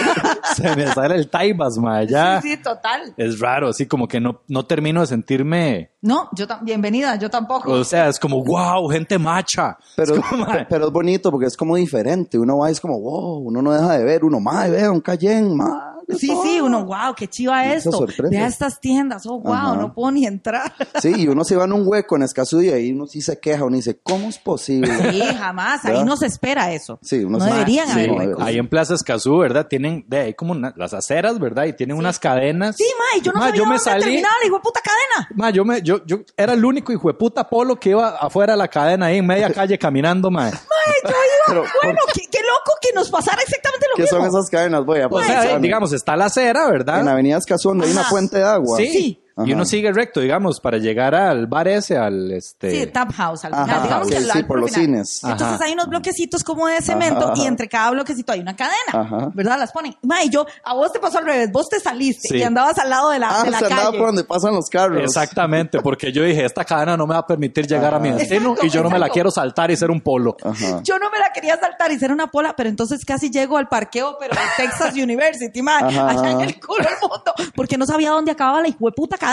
Se 0.54 0.74
me 0.76 0.86
sale 0.92 1.16
el 1.16 1.28
taibas, 1.28 1.76
mae. 1.78 2.06
Ya 2.06 2.40
Sí, 2.40 2.50
sí, 2.50 2.56
total. 2.62 3.12
es 3.16 3.40
raro, 3.40 3.68
así 3.68 3.86
como 3.86 4.06
que 4.08 4.20
no, 4.20 4.40
no 4.48 4.64
termino 4.64 5.00
de 5.00 5.06
sentirme. 5.08 5.90
No, 6.02 6.28
yo 6.32 6.46
tam- 6.46 6.62
bienvenida, 6.62 7.16
yo 7.16 7.28
tampoco. 7.28 7.72
O 7.72 7.84
sea, 7.84 8.08
es 8.08 8.18
como, 8.20 8.42
wow, 8.44 8.88
gente 8.88 9.18
macha. 9.18 9.76
Pero, 9.96 10.14
Es 10.14 10.20
como, 10.24 10.46
pero 10.68 10.86
es 10.86 10.92
bonito 10.92 11.30
porque 11.32 11.46
es 11.46 11.56
como 11.56 11.74
diferente. 11.76 12.38
Uno 12.38 12.58
va 12.58 12.68
y 12.68 12.72
es 12.72 12.80
como, 12.80 13.00
wow, 13.00 13.38
uno 13.38 13.60
no 13.62 13.72
deja 13.72 13.98
de 13.98 14.04
ver. 14.04 14.24
Uno, 14.24 14.38
madre, 14.40 14.70
vea, 14.70 14.90
un 14.92 15.00
Cayenne, 15.00 15.54
madre. 15.54 15.95
Sí, 16.08 16.30
sí, 16.42 16.60
uno, 16.60 16.84
wow, 16.84 17.14
qué 17.16 17.26
chiva 17.28 17.56
Mucha 17.62 17.74
esto. 17.74 17.92
sorpresa. 17.92 18.28
Vea 18.30 18.46
estas 18.46 18.78
tiendas, 18.80 19.26
oh, 19.26 19.40
wow, 19.40 19.52
Ajá. 19.52 19.74
no 19.76 19.92
puedo 19.92 20.10
ni 20.12 20.24
entrar. 20.26 20.72
Sí, 21.02 21.12
y 21.16 21.28
uno 21.28 21.44
se 21.44 21.56
va 21.56 21.64
en 21.64 21.72
un 21.72 21.82
hueco 21.86 22.16
en 22.16 22.22
Escazú 22.22 22.62
y 22.62 22.70
ahí 22.70 22.92
uno 22.92 23.06
sí 23.06 23.20
se 23.20 23.38
queja. 23.38 23.64
Uno 23.64 23.76
dice, 23.76 23.98
¿cómo 24.02 24.28
es 24.28 24.38
posible? 24.38 24.92
Sí, 25.10 25.20
jamás, 25.38 25.84
ahí 25.84 25.92
¿Verdad? 25.92 26.04
no 26.06 26.16
se 26.16 26.26
espera 26.26 26.72
eso. 26.72 26.98
Sí, 27.02 27.24
uno 27.24 27.38
no 27.38 27.44
se- 27.44 27.52
deberían 27.52 27.86
Sí, 27.88 27.92
haber 27.92 28.10
huecos. 28.12 28.44
Ahí 28.44 28.56
en 28.58 28.68
Plaza 28.68 28.94
Escazú, 28.94 29.38
¿verdad? 29.38 29.66
Tienen, 29.68 30.04
de 30.08 30.18
ahí 30.18 30.34
como 30.34 30.52
una- 30.52 30.72
las 30.76 30.94
aceras, 30.94 31.38
¿verdad? 31.38 31.64
Y 31.64 31.72
tienen 31.74 31.96
unas 31.96 32.18
cadenas. 32.18 32.76
Sí, 32.76 32.84
ma, 32.98 33.18
y 33.18 33.22
yo 33.22 33.32
no 33.32 33.40
Ma, 33.40 33.46
sabía 33.46 33.58
yo 33.58 33.64
me 33.66 33.76
dónde 33.76 33.90
salí- 33.90 34.00
terminaba 34.04 34.34
la 34.40 34.46
hijo 34.46 34.56
de 34.56 34.62
puta 34.62 34.80
cadena. 34.80 35.28
Ma, 35.34 35.50
yo, 35.50 35.64
me, 35.64 35.82
yo, 35.82 36.04
yo 36.06 36.20
era 36.36 36.52
el 36.54 36.64
único 36.64 36.92
hijo 36.92 37.08
de 37.08 37.14
puta 37.14 37.48
polo 37.48 37.78
que 37.78 37.90
iba 37.90 38.08
afuera 38.16 38.52
de 38.54 38.58
la 38.58 38.68
cadena 38.68 39.06
ahí 39.06 39.18
en 39.18 39.26
media 39.26 39.50
calle 39.52 39.78
caminando, 39.78 40.30
ma. 40.30 40.46
Ay, 40.46 40.52
yo 41.04 41.10
iba, 41.10 41.16
Pero, 41.48 41.64
bueno, 41.82 41.98
qué, 42.14 42.20
qué 42.30 42.38
loco 42.38 42.72
que 42.80 42.88
nos 42.94 43.10
pasara 43.10 43.42
exactamente 43.42 43.86
lo 43.90 43.96
¿Qué 43.96 44.02
mismo. 44.02 44.18
son 44.18 44.26
esas 44.28 44.48
cadenas? 44.50 44.84
Voy 44.84 45.00
a 45.00 45.06
O 45.08 45.20
sea, 45.22 45.58
digamos, 45.58 45.92
está 45.96 46.16
la 46.16 46.26
acera, 46.26 46.70
¿verdad? 46.70 47.00
En 47.00 47.08
Avenida 47.08 47.38
Escazú, 47.38 47.70
donde 47.70 47.86
hay 47.86 47.92
una 47.92 48.04
fuente 48.04 48.38
de 48.38 48.44
agua. 48.44 48.78
Sí. 48.78 48.88
Sí. 48.88 49.20
Y 49.44 49.52
uno 49.52 49.66
sigue 49.66 49.92
recto, 49.92 50.20
digamos, 50.20 50.60
para 50.60 50.78
llegar 50.78 51.14
al 51.14 51.46
bar 51.46 51.68
ese, 51.68 51.96
al 51.98 52.30
este. 52.32 52.70
Sí, 52.70 52.86
Tap 52.86 53.12
House 53.12 53.44
al 53.44 53.52
final. 53.52 53.68
Ajá, 53.70 53.82
digamos 53.82 54.08
que 54.08 54.20
sí, 54.20 54.30
al 54.32 54.46
por 54.46 54.58
los 54.60 54.70
final. 54.70 54.84
cines. 54.86 55.20
Entonces 55.22 55.46
Ajá. 55.56 55.64
hay 55.64 55.72
unos 55.74 55.88
bloquecitos 55.88 56.42
como 56.42 56.66
de 56.66 56.80
cemento 56.80 57.18
Ajá, 57.24 57.32
ajá. 57.32 57.42
y 57.42 57.46
entre 57.46 57.68
cada 57.68 57.90
bloquecito 57.90 58.32
hay 58.32 58.40
una 58.40 58.56
cadena. 58.56 58.74
Ajá. 58.92 59.30
¿Verdad? 59.34 59.58
Las 59.58 59.72
ponen. 59.72 59.94
Ma, 60.02 60.22
y 60.24 60.30
yo, 60.30 60.46
a 60.64 60.72
vos 60.74 60.90
te 60.90 60.98
pasó 61.00 61.18
al 61.18 61.26
revés. 61.26 61.52
Vos 61.52 61.68
te 61.68 61.78
saliste 61.80 62.28
Sí. 62.28 62.36
y 62.38 62.42
andabas 62.42 62.78
al 62.78 62.88
lado 62.88 63.10
de 63.10 63.18
la, 63.18 63.40
Ah, 63.40 63.44
de 63.44 63.50
la 63.50 63.58
se 63.58 63.64
andaba 63.66 63.84
calle. 63.88 63.98
por 63.98 64.06
donde 64.06 64.24
pasan 64.24 64.54
los 64.54 64.70
carros. 64.70 65.02
Exactamente, 65.02 65.80
porque 65.80 66.10
yo 66.12 66.22
dije, 66.22 66.44
esta 66.44 66.64
cadena 66.64 66.96
no 66.96 67.06
me 67.06 67.12
va 67.12 67.20
a 67.20 67.26
permitir 67.26 67.66
llegar 67.66 67.92
a 67.94 67.98
mi 67.98 68.10
destino 68.12 68.52
Exacto, 68.52 68.66
y 68.66 68.70
yo 68.70 68.82
no 68.82 68.88
me 68.88 68.98
la 68.98 69.10
quiero 69.10 69.30
saltar 69.30 69.70
y 69.70 69.76
ser 69.76 69.90
un 69.90 70.00
polo. 70.00 70.34
Ajá. 70.42 70.80
Yo 70.82 70.98
no 70.98 71.10
me 71.10 71.18
la 71.18 71.30
quería 71.34 71.58
saltar 71.60 71.92
y 71.92 71.98
ser 71.98 72.10
una 72.10 72.28
pola, 72.28 72.54
pero 72.56 72.70
entonces 72.70 73.04
casi 73.04 73.28
llego 73.30 73.58
al 73.58 73.68
parqueo, 73.68 74.16
pero 74.18 74.34
de 74.34 74.40
Texas 74.56 74.94
University, 74.94 75.60
ma, 75.60 75.76
allá 75.78 76.30
en 76.30 76.40
el 76.40 76.58
culo 76.58 76.84
del 76.84 76.94
mundo, 77.02 77.34
porque 77.54 77.76
no 77.76 77.84
sabía 77.84 78.12
dónde 78.12 78.30
acababa 78.30 78.62
la 78.62 78.68
hijueputa 78.68 79.16
cadena. 79.18 79.25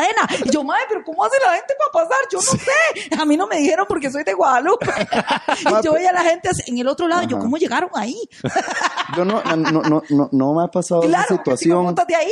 Y 0.45 0.49
yo, 0.51 0.63
madre, 0.63 0.83
pero 0.89 1.03
¿cómo 1.03 1.23
hace 1.23 1.35
la 1.45 1.53
gente 1.55 1.73
para 1.77 2.05
pasar? 2.05 2.17
Yo 2.31 2.39
no 2.39 2.43
sé. 2.59 3.15
A 3.19 3.25
mí 3.25 3.37
no 3.37 3.47
me 3.47 3.57
dijeron 3.57 3.85
porque 3.87 4.09
soy 4.11 4.23
de 4.23 4.33
Guadalupe. 4.33 4.87
y 5.81 5.85
yo 5.85 5.93
veía 5.93 6.09
a 6.09 6.13
la 6.13 6.23
gente 6.23 6.49
en 6.67 6.77
el 6.77 6.87
otro 6.87 7.07
lado 7.07 7.23
yo. 7.23 7.39
¿cómo 7.39 7.57
llegaron 7.57 7.89
ahí? 7.93 8.17
Yo 9.15 9.25
no, 9.25 9.41
no, 9.43 9.81
no, 9.83 10.01
no, 10.09 10.29
no 10.31 10.53
me 10.53 10.63
ha 10.63 10.67
pasado 10.67 11.01
claro, 11.01 11.25
esa 11.25 11.35
situación. 11.37 11.95
de 11.95 12.15
ahí. 12.15 12.31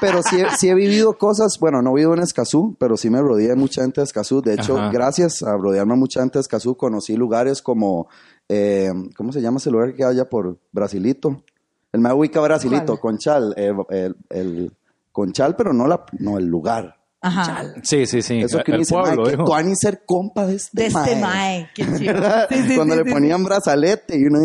pero 0.00 0.22
sí, 0.22 0.40
he- 0.40 0.56
sí 0.56 0.68
he 0.68 0.74
vivido 0.74 1.16
cosas, 1.18 1.58
bueno, 1.58 1.82
no 1.82 1.92
vivo 1.94 2.14
en 2.14 2.20
Escazú, 2.20 2.76
pero 2.78 2.96
sí 2.96 3.10
me 3.10 3.20
rodeé 3.20 3.48
de 3.48 3.56
mucha 3.56 3.82
gente 3.82 4.00
de 4.00 4.04
Escazú. 4.04 4.42
De 4.42 4.54
hecho, 4.54 4.76
Ajá. 4.78 4.90
gracias 4.90 5.42
a 5.42 5.56
rodearme 5.56 5.94
a 5.94 5.96
mucha 5.96 6.20
gente 6.20 6.38
de 6.38 6.42
Escazú, 6.42 6.76
conocí 6.76 7.16
lugares 7.16 7.62
como, 7.62 8.08
eh, 8.48 8.92
¿cómo 9.16 9.32
se 9.32 9.40
llama 9.40 9.58
ese 9.58 9.70
lugar 9.70 9.90
que 9.90 9.96
queda 9.96 10.08
allá 10.08 10.28
por 10.28 10.58
Brasilito? 10.72 11.42
El 11.92 12.00
me 12.00 12.12
ubica 12.12 12.40
Brasilito, 12.40 12.98
¿Cuál? 12.98 13.00
Conchal, 13.00 13.54
eh, 13.56 13.72
el, 13.90 14.16
el 14.30 14.72
Conchal, 15.14 15.54
pero 15.54 15.72
no, 15.72 15.86
la, 15.86 16.04
no 16.18 16.38
el 16.38 16.46
lugar. 16.46 16.96
Ajá. 17.20 17.72
Sí, 17.84 18.04
sí, 18.04 18.20
sí. 18.20 18.40
Eso 18.40 18.58
que 18.64 18.72
uno 18.72 18.76
el 18.76 18.80
dice, 18.80 18.94
pueblo, 18.94 19.22
mae, 19.22 19.44
que 19.46 19.54
ani 19.54 19.76
ser 19.76 20.02
compa 20.04 20.44
de 20.44 20.56
este 20.56 20.70
De 20.78 20.86
este 20.88 21.16
mae". 21.16 21.20
mae. 21.20 21.70
Qué 21.72 21.84
chido. 21.84 21.98
¿Verdad? 22.14 22.48
Sí, 22.50 22.62
sí, 22.66 22.74
Cuando 22.74 22.94
sí, 22.94 23.00
le 23.00 23.06
sí, 23.06 23.14
ponían 23.14 23.44
brazalete 23.44 24.18
y 24.18 24.24
uno, 24.24 24.40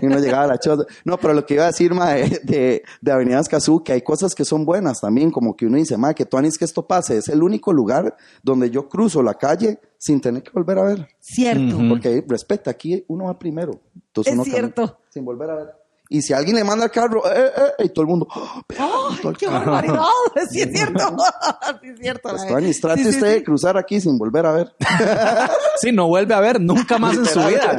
y 0.00 0.06
uno 0.06 0.18
llegaba 0.18 0.44
a 0.44 0.46
la 0.46 0.58
choza. 0.58 0.84
No, 1.04 1.18
pero 1.18 1.34
lo 1.34 1.44
que 1.44 1.52
iba 1.52 1.64
a 1.64 1.66
decir, 1.66 1.92
ma, 1.92 2.14
de, 2.14 2.82
de, 2.98 3.12
Avenida 3.12 3.40
Escazú, 3.40 3.84
que 3.84 3.92
hay 3.92 4.00
cosas 4.00 4.34
que 4.34 4.46
son 4.46 4.64
buenas 4.64 5.02
también, 5.02 5.30
como 5.30 5.54
que 5.54 5.66
uno 5.66 5.76
dice, 5.76 5.98
ma, 5.98 6.14
que 6.14 6.24
tú 6.24 6.38
anís 6.38 6.56
que 6.56 6.64
esto 6.64 6.86
pase. 6.86 7.18
Es 7.18 7.28
el 7.28 7.42
único 7.42 7.74
lugar 7.74 8.16
donde 8.42 8.70
yo 8.70 8.88
cruzo 8.88 9.22
la 9.22 9.34
calle 9.34 9.80
sin 9.98 10.22
tener 10.22 10.42
que 10.42 10.50
volver 10.52 10.78
a 10.78 10.84
ver. 10.84 11.08
Cierto. 11.20 11.76
Porque 11.90 12.24
respeta, 12.26 12.70
aquí 12.70 13.04
uno 13.06 13.26
va 13.26 13.38
primero. 13.38 13.82
Entonces 13.94 14.32
Es 14.32 14.34
uno 14.34 14.44
camina 14.44 14.58
cierto. 14.58 14.98
Sin 15.10 15.26
volver 15.26 15.50
a 15.50 15.56
ver. 15.56 15.81
Y 16.14 16.22
si 16.22 16.32
alguien 16.34 16.56
le 16.56 16.64
manda 16.64 16.84
el 16.84 16.90
carro, 16.90 17.22
eh, 17.26 17.50
eh, 17.78 17.84
y 17.84 17.88
todo 17.88 18.02
el 18.02 18.08
mundo, 18.08 18.28
"Oh, 18.30 19.10
el 19.24 19.36
¡Qué 19.36 19.46
carro". 19.46 19.72
barbaridad! 19.72 20.02
Sí, 20.50 20.60
es 20.60 20.70
cierto. 20.72 21.16
Sí, 21.80 21.88
es 21.88 21.98
cierto. 22.00 22.28
Pues, 22.28 22.42
la 22.42 22.48
Tuanis, 22.48 22.80
trate 22.80 22.98
Sí, 22.98 23.04
sí, 23.04 23.10
usted 23.16 23.26
de 23.28 23.38
sí. 23.38 23.44
cruzar 23.44 23.76
aquí 23.78 24.00
sin 24.00 24.18
volver 24.18 24.46
a 24.46 24.52
ver. 24.52 24.74
Sí, 25.80 25.90
no 25.90 26.06
vuelve 26.06 26.34
a 26.34 26.40
ver 26.40 26.60
nunca 26.60 26.98
más 26.98 27.16
en 27.16 27.24
su 27.26 27.40
vida. 27.40 27.78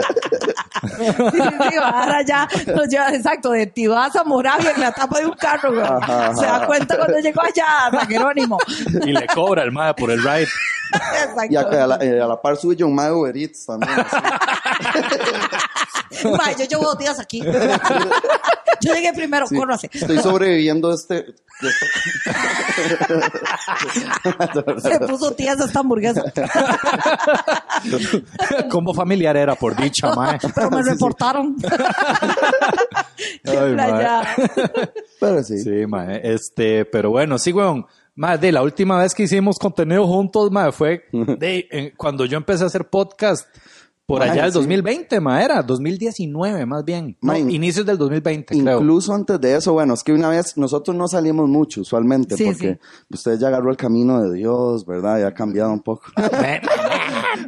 Sí, 0.98 1.06
sí, 1.32 1.38
sí, 1.42 1.76
ahora 1.82 2.22
ya 2.26 2.48
nos 2.76 2.88
lleva, 2.88 3.10
exacto, 3.14 3.52
de 3.52 3.68
Tibás 3.68 4.16
a 4.16 4.24
Moravia 4.24 4.72
en 4.72 4.82
la 4.82 4.92
tapa 4.92 5.20
de 5.20 5.26
un 5.28 5.34
carro, 5.34 5.72
güey. 5.74 5.84
Ajá, 5.86 6.00
ajá. 6.26 6.36
Se 6.36 6.46
da 6.46 6.66
cuenta 6.66 6.98
cuando 6.98 7.20
llegó 7.20 7.42
allá 7.42 7.66
San 7.92 8.08
Jerónimo. 8.08 8.58
Y 9.06 9.12
le 9.14 9.28
cobra 9.28 9.64
el 9.64 9.72
mae 9.72 9.94
por 9.94 10.10
el 10.12 10.22
ride. 10.22 10.48
Exacto. 10.94 11.46
Y 11.50 11.56
a, 11.56 11.62
a 11.62 11.88
la, 11.88 11.96
eh, 12.02 12.20
a 12.22 12.28
la 12.28 12.42
par 12.42 12.58
suyo, 12.58 12.88
un 12.88 12.96
mago 12.96 13.22
Uber 13.22 13.38
Eats 13.38 13.66
también. 13.68 13.92
Ma, 16.38 16.52
yo 16.58 16.66
llevo 16.66 16.84
dos 16.84 16.98
días 16.98 17.20
aquí. 17.20 17.42
Yo 18.82 18.94
llegué 18.94 19.14
primero, 19.14 19.48
Sí. 19.48 19.56
córrase. 19.56 19.90
Estoy 19.94 20.20
sobreviviendo 20.20 20.94
este. 20.94 21.26
este- 21.60 21.90
Se 24.82 25.00
puso 25.02 25.32
tías 25.32 25.60
esta 25.60 25.80
hamburguesa. 25.80 26.24
Como 28.70 28.94
familiar 28.94 29.36
era, 29.38 29.56
por 29.56 29.76
dicha, 29.76 30.14
mae. 30.16 30.38
Pero 30.54 30.70
me 30.72 30.82
reportaron. 30.84 31.56
Qué 33.44 33.58
Ay, 33.58 33.74
playa. 33.74 34.36
Pero 35.20 35.44
sí. 35.44 35.60
Sí, 35.60 35.86
mae. 35.88 36.20
Este, 36.24 36.86
pero 36.86 37.10
bueno, 37.12 37.38
sí, 37.38 37.52
weón. 37.52 37.86
Mae, 38.16 38.38
de 38.38 38.52
la 38.52 38.62
última 38.62 39.00
vez 39.00 39.16
que 39.16 39.24
hicimos 39.24 39.58
contenido 39.58 40.06
juntos, 40.06 40.52
mae, 40.52 40.72
fue 40.72 41.06
de, 41.12 41.68
en- 41.72 41.94
cuando 41.98 42.26
yo 42.26 42.38
empecé 42.38 42.64
a 42.64 42.68
hacer 42.68 42.88
podcast. 42.90 43.48
Por 44.06 44.22
allá 44.22 44.46
el 44.46 44.52
sí. 44.52 44.58
2020, 44.60 45.20
mae, 45.22 45.46
era 45.46 45.64
2019 45.64 46.66
más 46.66 46.84
bien. 46.84 47.18
No, 47.22 47.38
inicios 47.38 47.86
del 47.86 47.98
2020, 47.98 48.62
creo. 48.62 48.80
Incluso 48.80 49.14
antes 49.14 49.40
de 49.40 49.56
eso, 49.56 49.72
bueno, 49.72 49.94
es 49.94 50.04
que 50.04 50.12
una 50.12 50.30
vez 50.30 50.58
nosotros 50.58 50.96
no 50.96 51.08
salimos 51.08 51.48
mucho 51.48 51.82
usualmente 51.82 52.36
Sí, 52.36 52.44
porque 52.44 52.80
usted 53.10 53.40
ya 53.40 53.48
agarró 53.48 53.72
el 53.72 53.78
camino 53.78 54.22
de 54.22 54.34
Dios, 54.34 54.86
¿verdad? 54.86 55.20
Ya 55.22 55.28
ha 55.28 55.34
cambiado 55.34 55.72
un 55.72 55.82
poco. 55.82 56.04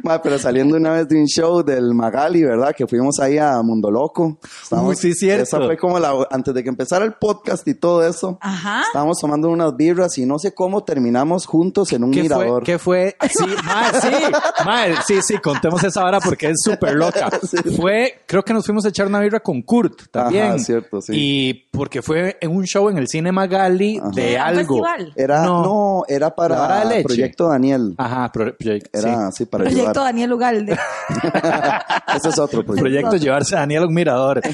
Ma, 0.02 0.20
pero 0.22 0.38
saliendo 0.38 0.76
una 0.76 0.92
vez 0.92 1.08
de 1.08 1.16
un 1.20 1.26
show 1.26 1.62
del 1.62 1.94
Magali, 1.94 2.42
¿verdad? 2.42 2.74
Que 2.76 2.86
fuimos 2.86 3.18
ahí 3.20 3.38
a 3.38 3.60
Mundo 3.62 3.90
Loco. 3.90 4.38
Uy, 4.70 4.96
sí, 4.96 5.12
cierto. 5.14 5.42
Esa 5.44 5.58
fue 5.58 5.76
como 5.76 5.98
la, 5.98 6.12
antes 6.30 6.54
de 6.54 6.62
que 6.62 6.68
empezara 6.68 7.04
el 7.04 7.14
podcast 7.14 7.66
y 7.68 7.74
todo 7.74 8.06
eso. 8.06 8.38
Ajá. 8.40 8.82
Estábamos 8.86 9.18
tomando 9.20 9.48
unas 9.48 9.76
birras 9.76 10.16
y 10.18 10.26
no 10.26 10.38
sé 10.38 10.54
cómo 10.54 10.84
terminamos 10.84 11.46
juntos 11.46 11.92
en 11.92 12.04
un 12.04 12.10
¿Qué 12.10 12.20
fue? 12.20 12.22
mirador. 12.22 12.62
¿Qué 12.62 12.78
fue? 12.78 13.16
Sí, 13.30 13.44
mae, 14.64 14.94
sí, 15.06 15.14
sí, 15.14 15.20
sí, 15.22 15.38
contemos 15.38 15.82
esa 15.84 16.04
hora 16.04 16.20
porque 16.20 16.48
es 16.50 16.56
súper 16.62 16.94
loca. 16.94 17.30
Fue, 17.76 18.20
creo 18.26 18.42
que 18.42 18.52
nos 18.52 18.64
fuimos 18.64 18.84
a 18.84 18.88
echar 18.88 19.06
una 19.06 19.20
birra 19.20 19.40
con 19.40 19.62
Kurt 19.62 20.10
también. 20.10 20.46
Ajá, 20.46 20.58
cierto, 20.58 21.00
sí. 21.00 21.12
Y 21.14 21.54
porque 21.70 22.02
fue 22.02 22.36
en 22.40 22.50
un 22.54 22.64
show 22.64 22.88
en 22.88 22.98
el 22.98 23.08
Cine 23.08 23.32
Magali 23.32 24.00
de 24.14 24.32
¿Era 24.34 24.42
un 24.50 24.58
algo. 24.58 24.74
festival? 24.84 25.12
Era, 25.16 25.42
No. 25.44 25.62
no, 25.62 26.02
era 26.08 26.34
para 26.34 26.84
leche. 26.84 27.04
Proyecto 27.04 27.48
Daniel. 27.48 27.94
Ajá, 27.98 28.30
pro- 28.32 28.56
proyecto. 28.56 28.98
Era 28.98 29.28
así 29.28 29.46
para 29.46 29.64
Proyecto. 29.76 30.04
Daniel 30.04 30.32
Ugalde. 30.32 30.72
Ese 32.16 32.28
es 32.28 32.38
otro 32.38 32.64
proyecto. 32.64 32.82
Proyecto 32.82 33.16
llevarse 33.16 33.56
a 33.56 33.60
Daniel 33.60 33.84
a 33.84 33.86
un 33.86 33.94
mirador. 33.94 34.40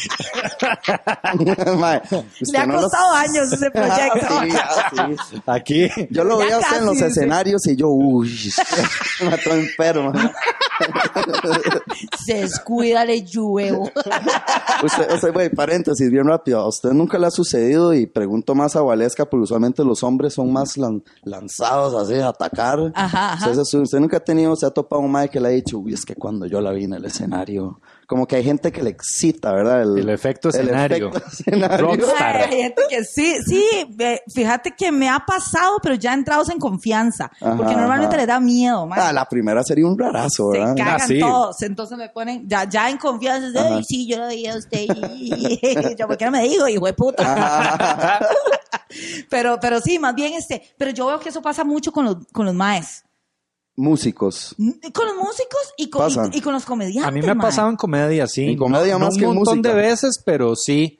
Mae, 1.78 2.00
Le 2.52 2.58
ha 2.58 2.66
no 2.66 2.80
costado 2.80 3.12
años 3.14 3.52
ese 3.52 3.70
proyecto. 3.72 4.26
Sí, 4.42 4.48
ah, 4.56 5.08
sí. 5.30 5.42
Aquí. 5.46 5.88
Yo 6.10 6.24
lo 6.24 6.40
hasta 6.40 6.78
en 6.78 6.86
los 6.86 7.00
escenarios 7.00 7.66
y 7.66 7.76
yo, 7.76 7.88
uy, 7.88 8.30
me 9.22 9.38
todo 9.38 9.54
enfermo. 9.54 10.12
Se 12.24 12.34
descuida, 12.34 13.04
le 13.04 13.22
lluevo. 13.22 13.90
Usted, 14.82 15.12
usted, 15.14 15.32
güey, 15.32 15.50
paréntesis, 15.50 16.10
bien 16.10 16.26
rápido. 16.26 16.60
A 16.60 16.68
usted 16.68 16.90
nunca 16.90 17.18
le 17.18 17.26
ha 17.26 17.30
sucedido 17.30 17.92
y 17.94 18.06
pregunto 18.06 18.54
más 18.54 18.76
a 18.76 18.82
Valesca, 18.82 19.24
porque 19.28 19.44
usualmente 19.44 19.84
los 19.84 20.02
hombres 20.02 20.34
son 20.34 20.52
más 20.52 20.76
lan- 20.78 21.02
lanzados 21.22 21.94
así 21.94 22.18
a 22.20 22.28
atacar. 22.28 22.78
Ajá, 22.94 23.32
ajá. 23.34 23.48
Entonces, 23.50 23.74
usted 23.74 24.00
nunca 24.00 24.16
ha 24.18 24.20
tenido, 24.20 24.56
se 24.56 24.66
ha 24.66 24.70
topado 24.70 25.02
un 25.02 25.10
mae 25.12 25.28
que 25.28 25.40
le 25.40 25.48
ha 25.48 25.52
dicho, 25.52 25.78
uy, 25.78 25.92
es 25.94 26.04
que 26.04 26.14
cuando 26.14 26.46
yo 26.46 26.60
la 26.60 26.72
vi 26.72 26.84
en 26.84 26.94
el 26.94 27.04
escenario, 27.04 27.80
como 28.10 28.26
que 28.26 28.34
hay 28.34 28.42
gente 28.42 28.72
que 28.72 28.82
le 28.82 28.90
excita, 28.90 29.52
¿verdad? 29.52 29.82
El 29.82 30.08
efecto 30.08 30.48
escenario. 30.48 31.10
efecto 31.10 31.28
escenario. 31.32 31.86
Rockstar. 31.86 32.36
Ay, 32.38 32.42
hay 32.54 32.62
gente 32.62 32.82
que 32.90 33.04
sí, 33.04 33.36
sí, 33.46 33.64
fíjate 34.34 34.72
que 34.72 34.90
me 34.90 35.08
ha 35.08 35.20
pasado, 35.20 35.78
pero 35.80 35.94
ya 35.94 36.12
entrados 36.12 36.50
en 36.50 36.58
confianza. 36.58 37.30
Ajá, 37.40 37.56
porque 37.56 37.76
normalmente 37.76 38.16
ajá. 38.16 38.22
le 38.22 38.26
da 38.26 38.40
miedo, 38.40 38.84
man. 38.84 38.98
Ah, 39.00 39.12
la 39.12 39.26
primera 39.26 39.62
sería 39.62 39.86
un 39.86 39.96
rarazo, 39.96 40.50
se 40.50 40.58
¿verdad? 40.58 40.74
cagan 40.76 41.00
Ah, 41.00 41.06
sí. 41.06 41.20
todos. 41.20 41.62
Entonces 41.62 41.96
me 41.96 42.08
ponen, 42.08 42.48
ya, 42.48 42.68
ya 42.68 42.90
en 42.90 42.98
confianza, 42.98 43.46
ay, 43.64 43.84
sí, 43.84 44.08
yo 44.08 44.18
lo 44.18 44.26
vi 44.26 44.44
a 44.48 44.56
usted. 44.56 44.86
yo, 45.96 46.08
¿por 46.08 46.16
qué 46.16 46.24
no 46.24 46.32
me 46.32 46.42
digo, 46.42 46.66
hijo 46.66 46.86
de 46.86 46.92
puta? 46.94 48.18
Pero, 49.30 49.60
pero 49.60 49.80
sí, 49.80 50.00
más 50.00 50.16
bien 50.16 50.32
este, 50.34 50.62
pero 50.76 50.90
yo 50.90 51.06
veo 51.06 51.20
que 51.20 51.28
eso 51.28 51.40
pasa 51.40 51.62
mucho 51.62 51.92
con 51.92 52.04
los, 52.04 52.16
con 52.32 52.44
los 52.44 52.54
maes. 52.56 53.04
Músicos. 53.80 54.54
Con 54.58 55.06
los 55.06 55.16
músicos 55.16 55.74
y 55.78 55.88
con, 55.90 56.10
y, 56.32 56.38
y 56.38 56.40
con 56.40 56.52
los 56.52 56.64
comediantes. 56.64 57.08
A 57.08 57.10
mí 57.10 57.20
me 57.22 57.30
ha 57.30 57.34
mae. 57.34 57.46
pasado 57.46 57.70
en 57.70 57.76
comedia, 57.76 58.26
sí. 58.26 58.44
En 58.50 58.56
comedia 58.58 58.92
No- 58.94 59.06
más 59.06 59.14
no 59.14 59.18
que 59.18 59.24
en 59.24 59.30
un 59.30 59.36
montón 59.36 59.58
música. 59.58 59.74
de 59.74 59.80
veces, 59.82 60.22
pero 60.24 60.54
sí. 60.54 60.98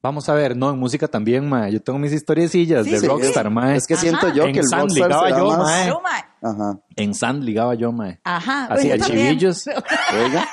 Vamos 0.00 0.28
a 0.28 0.34
ver, 0.34 0.56
no, 0.56 0.70
en 0.70 0.78
música 0.78 1.08
también, 1.08 1.48
mae. 1.48 1.72
Yo 1.72 1.82
tengo 1.82 1.98
mis 1.98 2.12
historiecillas 2.12 2.84
Sí, 2.84 2.92
de 2.92 3.00
sí. 3.00 3.06
rockstar, 3.06 3.50
mae. 3.50 3.76
Es 3.76 3.86
que 3.86 3.96
siento 3.96 4.32
yo 4.32 4.44
En 4.44 4.52
que 4.54 4.60
el 4.60 4.66
San 4.68 4.80
rockstar 4.82 5.08
ligaba 5.08 5.26
se 5.28 5.32
da 5.32 5.38
yo, 5.38 5.46
más... 5.48 5.58
mae. 5.58 5.88
Yo, 5.88 6.00
mae. 6.00 6.24
Ajá. 6.40 6.78
En 6.96 7.14
Sand 7.14 7.42
ligaba 7.42 7.74
yo, 7.74 7.90
mae. 7.92 8.20
Ajá. 8.24 8.66
Hacía 8.66 8.96
yo 8.96 9.06
también. 9.06 9.28
chivillos. 9.38 9.66
Oiga. 9.66 10.46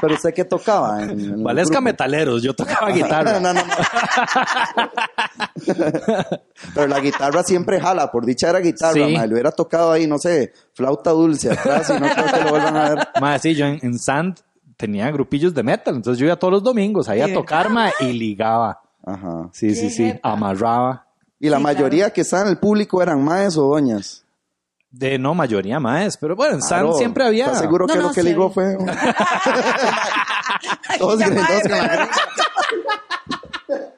Pero 0.00 0.14
usted 0.14 0.34
qué 0.34 0.44
tocaba 0.44 1.02
en, 1.02 1.10
en 1.20 1.42
Valesca 1.42 1.80
metaleros, 1.80 2.42
yo 2.42 2.54
tocaba 2.54 2.90
guitarra. 2.90 3.34
No, 3.40 3.52
no, 3.52 3.54
no. 3.54 3.60
Pero 6.74 6.86
la 6.86 7.00
guitarra 7.00 7.42
siempre 7.42 7.80
jala, 7.80 8.10
por 8.10 8.24
dicha 8.24 8.50
era 8.50 8.60
guitarra, 8.60 8.94
Sí. 8.94 9.14
mae. 9.16 9.26
Le 9.26 9.34
hubiera 9.34 9.52
tocado 9.52 9.92
ahí, 9.92 10.06
no 10.06 10.18
sé, 10.18 10.52
flauta 10.74 11.10
dulce 11.10 11.50
atrás 11.52 11.90
y 11.90 12.00
no 12.00 12.08
creo 12.08 12.26
que 12.26 12.40
lo 12.44 12.50
vuelvan 12.50 12.76
a 12.76 12.88
ver. 12.94 13.08
Mae, 13.20 13.38
sí, 13.38 13.54
yo 13.54 13.66
en, 13.66 13.78
en 13.82 13.98
Sand 13.98 14.40
tenía 14.76 15.10
grupillos 15.10 15.54
de 15.54 15.62
metal, 15.62 15.96
entonces 15.96 16.18
yo 16.18 16.26
iba 16.26 16.36
todos 16.36 16.52
los 16.52 16.62
domingos 16.62 17.08
ahí 17.08 17.20
a 17.20 17.32
tocar, 17.32 17.70
mae, 17.70 17.92
y 18.00 18.12
ligaba. 18.12 18.80
Ajá. 19.04 19.48
Sí, 19.52 19.74
sí, 19.74 19.88
Qué 19.88 19.90
sí, 19.90 20.04
jeta. 20.06 20.32
amarraba. 20.32 21.06
Y 21.38 21.48
la 21.48 21.56
Sí, 21.58 21.62
mayoría 21.62 22.10
que 22.10 22.20
está 22.22 22.42
en 22.42 22.48
el 22.48 22.58
público 22.58 23.02
eran 23.02 23.22
maes 23.24 23.56
o 23.56 23.62
doñas. 23.68 24.24
De 24.92 25.18
no 25.18 25.34
mayoría 25.34 25.78
maes, 25.78 26.16
pero 26.16 26.34
bueno, 26.34 26.54
en 26.54 26.60
Claro. 26.60 26.88
siempre 26.98 27.24
había. 27.24 27.44
¿Estás 27.46 27.60
seguro 27.60 27.86
No, 27.86 27.92
que 27.94 28.00
no, 28.00 28.08
lo 28.08 28.14
que 28.14 28.22
sí 28.22 28.28
ligó 28.28 28.50
fue? 28.50 28.76
todos 30.98 31.18
gringos 31.20 31.48
mae, 31.48 31.62
con 31.62 31.70
la 31.70 31.86
gringa. 31.88 32.10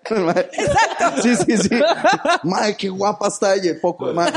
Exacto. 0.04 1.22
Sí, 1.22 1.36
sí, 1.36 1.56
sí. 1.58 1.70
Mae, 2.42 2.76
qué 2.76 2.88
guapa 2.88 3.28
está 3.28 3.54
ella, 3.54 3.72
poco, 3.80 4.12
mae. 4.12 4.32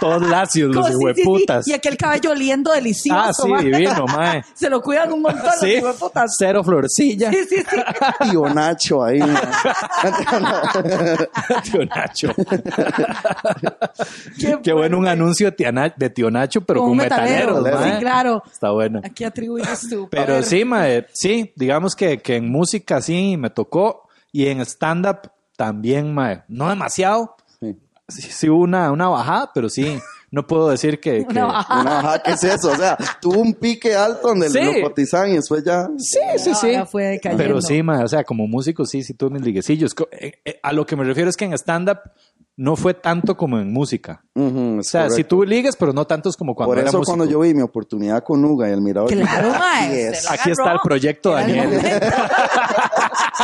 Todos 0.00 0.26
lacios, 0.28 0.74
los 0.74 0.90
Como, 0.90 1.14
sí, 1.14 1.22
sí. 1.62 1.70
Y 1.70 1.74
aquel 1.74 1.96
cabello 1.96 2.32
oliendo 2.32 2.72
delicioso. 2.72 3.20
Ah, 3.20 3.32
sí, 3.32 3.48
divino, 3.64 4.06
mae. 4.06 4.42
Se 4.54 4.68
lo 4.68 4.80
cuidan 4.82 5.12
un 5.12 5.22
montón 5.22 5.44
los 5.46 5.60
Sí, 5.60 5.74
hijueputas. 5.74 6.34
cero 6.38 6.64
florcilla. 6.64 7.30
Sí, 7.30 7.44
sí, 7.48 7.56
sí. 7.58 7.76
Tío 8.30 8.48
Nacho 8.52 9.04
ahí. 9.04 9.20
Tío 11.62 11.84
Nacho. 11.86 12.28
Qué, 14.38 14.58
Qué 14.62 14.72
bueno 14.72 14.98
un 14.98 15.06
anuncio 15.08 15.50
de, 15.50 15.72
Na- 15.72 15.94
de 15.96 16.10
Tío 16.10 16.30
Nacho, 16.30 16.60
pero 16.62 16.80
Con 16.80 16.90
con, 16.90 16.96
metalero, 16.98 17.60
metaleros, 17.60 17.84
sí, 17.94 18.00
claro. 18.00 18.42
Está 18.50 18.70
bueno. 18.70 19.00
Aquí 19.04 19.24
atribuyes 19.24 19.88
tú. 19.88 20.08
Pero 20.10 20.42
sí, 20.42 20.64
mae, 20.64 21.06
sí, 21.12 21.52
digamos 21.56 21.94
que, 21.94 22.18
que 22.18 22.36
en 22.36 22.50
música 22.50 23.00
sí 23.00 23.36
me 23.36 23.50
tocó 23.50 24.03
y 24.34 24.48
en 24.48 24.60
stand-up 24.62 25.30
también, 25.56 26.12
mae. 26.12 26.42
No 26.48 26.68
demasiado. 26.68 27.36
Sí. 27.60 27.78
Sí, 28.08 28.22
sí 28.22 28.50
hubo 28.50 28.64
una, 28.64 28.90
una 28.90 29.08
bajada, 29.08 29.52
pero 29.54 29.68
sí, 29.68 29.96
no 30.32 30.44
puedo 30.44 30.68
decir 30.68 30.98
que... 30.98 31.18
que- 31.24 31.32
Una 31.32 31.44
bajada. 31.46 31.80
Una 31.82 31.90
bajada, 31.94 32.22
¿qué 32.24 32.30
es 32.32 32.42
eso? 32.42 32.72
O 32.72 32.76
sea, 32.76 32.98
tuvo 33.20 33.38
un 33.38 33.54
pique 33.54 33.94
alto 33.94 34.26
donde 34.28 34.50
Sí. 34.50 34.58
lo 34.80 34.88
cotizaban 34.88 35.30
y 35.30 35.34
después 35.36 35.62
ya. 35.62 35.86
Sí, 35.98 36.18
sí, 36.38 36.50
No, 36.50 36.56
sí. 36.56 36.72
ya 36.72 36.84
fue. 36.84 37.20
Pero 37.36 37.62
sí, 37.62 37.80
mae, 37.84 38.02
o 38.02 38.08
sea, 38.08 38.24
como 38.24 38.48
músico 38.48 38.84
sí, 38.84 39.04
sí 39.04 39.14
tuve 39.14 39.30
mis 39.30 39.42
liguecillos. 39.42 39.94
Eh, 40.10 40.32
eh, 40.44 40.58
A 40.64 40.72
lo 40.72 40.84
que 40.84 40.96
me 40.96 41.04
refiero 41.04 41.30
es 41.30 41.36
que 41.36 41.44
en 41.44 41.52
stand-up 41.54 42.00
no 42.56 42.76
fue 42.76 42.94
tanto 42.94 43.36
como 43.36 43.58
en 43.58 43.72
música. 43.72 44.24
O 44.34 44.82
sea, 44.82 45.04
sí 45.04 45.08
correcto. 45.08 45.28
tuve 45.28 45.46
ligues, 45.46 45.76
pero 45.76 45.92
no 45.92 46.06
tantos 46.06 46.36
como 46.36 46.54
cuando 46.54 46.70
Por 46.70 46.78
era 46.78 46.88
eso 46.88 46.98
músico. 46.98 47.16
cuando 47.16 47.32
yo 47.32 47.40
vi 47.40 47.52
mi 47.54 47.62
oportunidad 47.62 48.22
con 48.22 48.44
Uga 48.44 48.68
y 48.68 48.72
el 48.72 48.80
mirador. 48.80 49.10
Claro, 49.10 49.48
dije, 49.48 49.58
mae. 49.58 49.84
"Aquí 49.84 49.94
se 49.94 50.08
es". 50.10 50.24
lo 50.24 50.30
Aquí 50.30 50.50
está 50.50 50.62
el 50.62 50.68
agarró. 50.68 50.84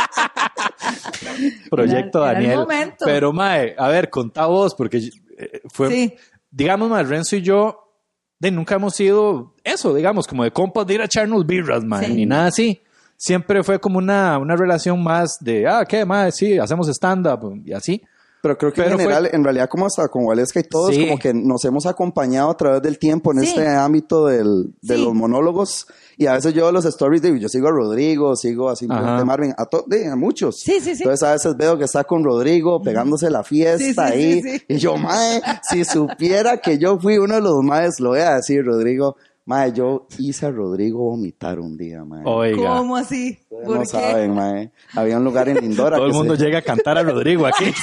proyecto 1.75 2.23
Era 2.23 2.33
Daniel. 2.33 2.51
Era 2.51 2.83
el. 2.83 2.93
Pero, 3.03 3.33
Mae, 3.33 3.73
a 3.77 3.87
ver, 3.87 4.09
contá 4.11 4.45
vos, 4.45 4.75
porque 4.75 4.97
eh, 4.97 5.61
fue. 5.73 5.89
Sí. 5.89 6.13
Digamos, 6.51 6.89
Mae, 6.89 7.03
Renzo 7.03 7.37
y 7.37 7.41
yo, 7.41 7.95
de 8.37 8.51
nunca 8.51 8.75
hemos 8.75 8.95
sido 8.95 9.55
eso, 9.63 9.93
digamos, 9.95 10.27
como 10.27 10.43
de 10.43 10.51
compas 10.51 10.85
de 10.85 10.93
ir 10.95 11.01
a 11.01 11.05
echarnos 11.05 11.45
birras, 11.45 11.83
Mae, 11.83 12.05
Sí. 12.05 12.13
ni 12.13 12.25
nada 12.25 12.47
así. 12.47 12.81
Siempre 13.17 13.63
fue 13.63 13.79
como 13.79 13.99
una, 13.99 14.37
una 14.37 14.55
relación 14.55 15.01
más 15.01 15.37
de, 15.39 15.67
ah, 15.67 15.85
¿qué, 15.87 16.05
Mae? 16.05 16.31
Sí, 16.31 16.57
hacemos 16.57 16.87
stand-up 16.89 17.61
y 17.65 17.71
así. 17.73 18.01
Pero 18.41 18.57
creo 18.57 18.71
que 18.73 18.81
Pero 18.81 18.91
en 18.93 18.95
fue- 18.95 19.03
general, 19.03 19.29
en 19.33 19.43
realidad, 19.43 19.69
como 19.69 19.85
hasta 19.85 20.07
con 20.07 20.25
Valesca 20.25 20.59
y 20.59 20.63
todos, 20.63 20.95
Sí. 20.95 21.05
como 21.05 21.19
que 21.19 21.31
nos 21.33 21.63
hemos 21.63 21.85
acompañado 21.85 22.49
a 22.49 22.57
través 22.57 22.81
del 22.81 22.97
tiempo 22.97 23.31
en 23.33 23.41
Sí. 23.41 23.47
este 23.49 23.67
ámbito 23.67 24.25
del, 24.25 24.73
de 24.81 24.95
Sí. 24.95 25.03
los 25.03 25.13
monólogos. 25.13 25.85
Y 26.17 26.25
a 26.25 26.33
veces 26.33 26.53
yo 26.53 26.71
los 26.71 26.85
stories 26.85 27.21
digo, 27.21 27.35
yo 27.37 27.49
sigo 27.49 27.67
a 27.67 27.71
Rodrigo, 27.71 28.35
sigo 28.35 28.69
a 28.69 28.75
simplemente 28.75 29.13
Ajá. 29.13 29.25
Marvin, 29.25 29.53
a, 29.57 29.65
to- 29.65 29.85
de- 29.87 30.07
a 30.07 30.15
muchos. 30.15 30.59
Sí, 30.59 30.79
sí, 30.79 30.95
sí. 30.95 31.03
Entonces 31.03 31.27
a 31.27 31.33
veces 31.33 31.55
veo 31.57 31.77
que 31.77 31.85
está 31.85 32.03
con 32.03 32.23
Rodrigo 32.23 32.81
pegándose 32.81 33.29
la 33.29 33.43
fiesta 33.43 34.05
ahí. 34.05 34.41
Y 34.67 34.77
yo, 34.77 34.97
mae, 34.97 35.41
si 35.69 35.83
supiera 35.85 36.57
que 36.57 36.77
yo 36.79 36.99
fui 36.99 37.17
uno 37.19 37.35
de 37.35 37.41
los 37.41 37.61
maes, 37.63 37.99
lo 37.99 38.09
voy 38.09 38.21
a 38.21 38.35
decir, 38.35 38.65
Rodrigo. 38.65 39.15
Mae, 39.45 39.73
yo 39.73 40.07
hice 40.19 40.45
a 40.45 40.51
Rodrigo 40.51 40.99
vomitar 40.99 41.59
un 41.59 41.75
día, 41.75 42.05
mae. 42.05 42.21
Oiga. 42.25 42.77
¿Cómo 42.77 42.95
así? 42.95 43.39
Ustedes 43.49 43.65
¿Por 43.65 43.75
no 43.75 43.81
qué? 43.81 43.87
saben, 43.87 44.35
mae. 44.35 44.71
Había 44.95 45.17
un 45.17 45.23
lugar 45.23 45.49
en 45.49 45.57
Lindora. 45.57 45.97
Todo 45.97 46.05
el 46.07 46.13
mundo 46.13 46.35
se- 46.35 46.43
llega 46.45 46.59
a 46.59 46.61
cantar 46.61 46.97
a 46.99 47.03
Rodrigo 47.03 47.45
aquí. 47.47 47.65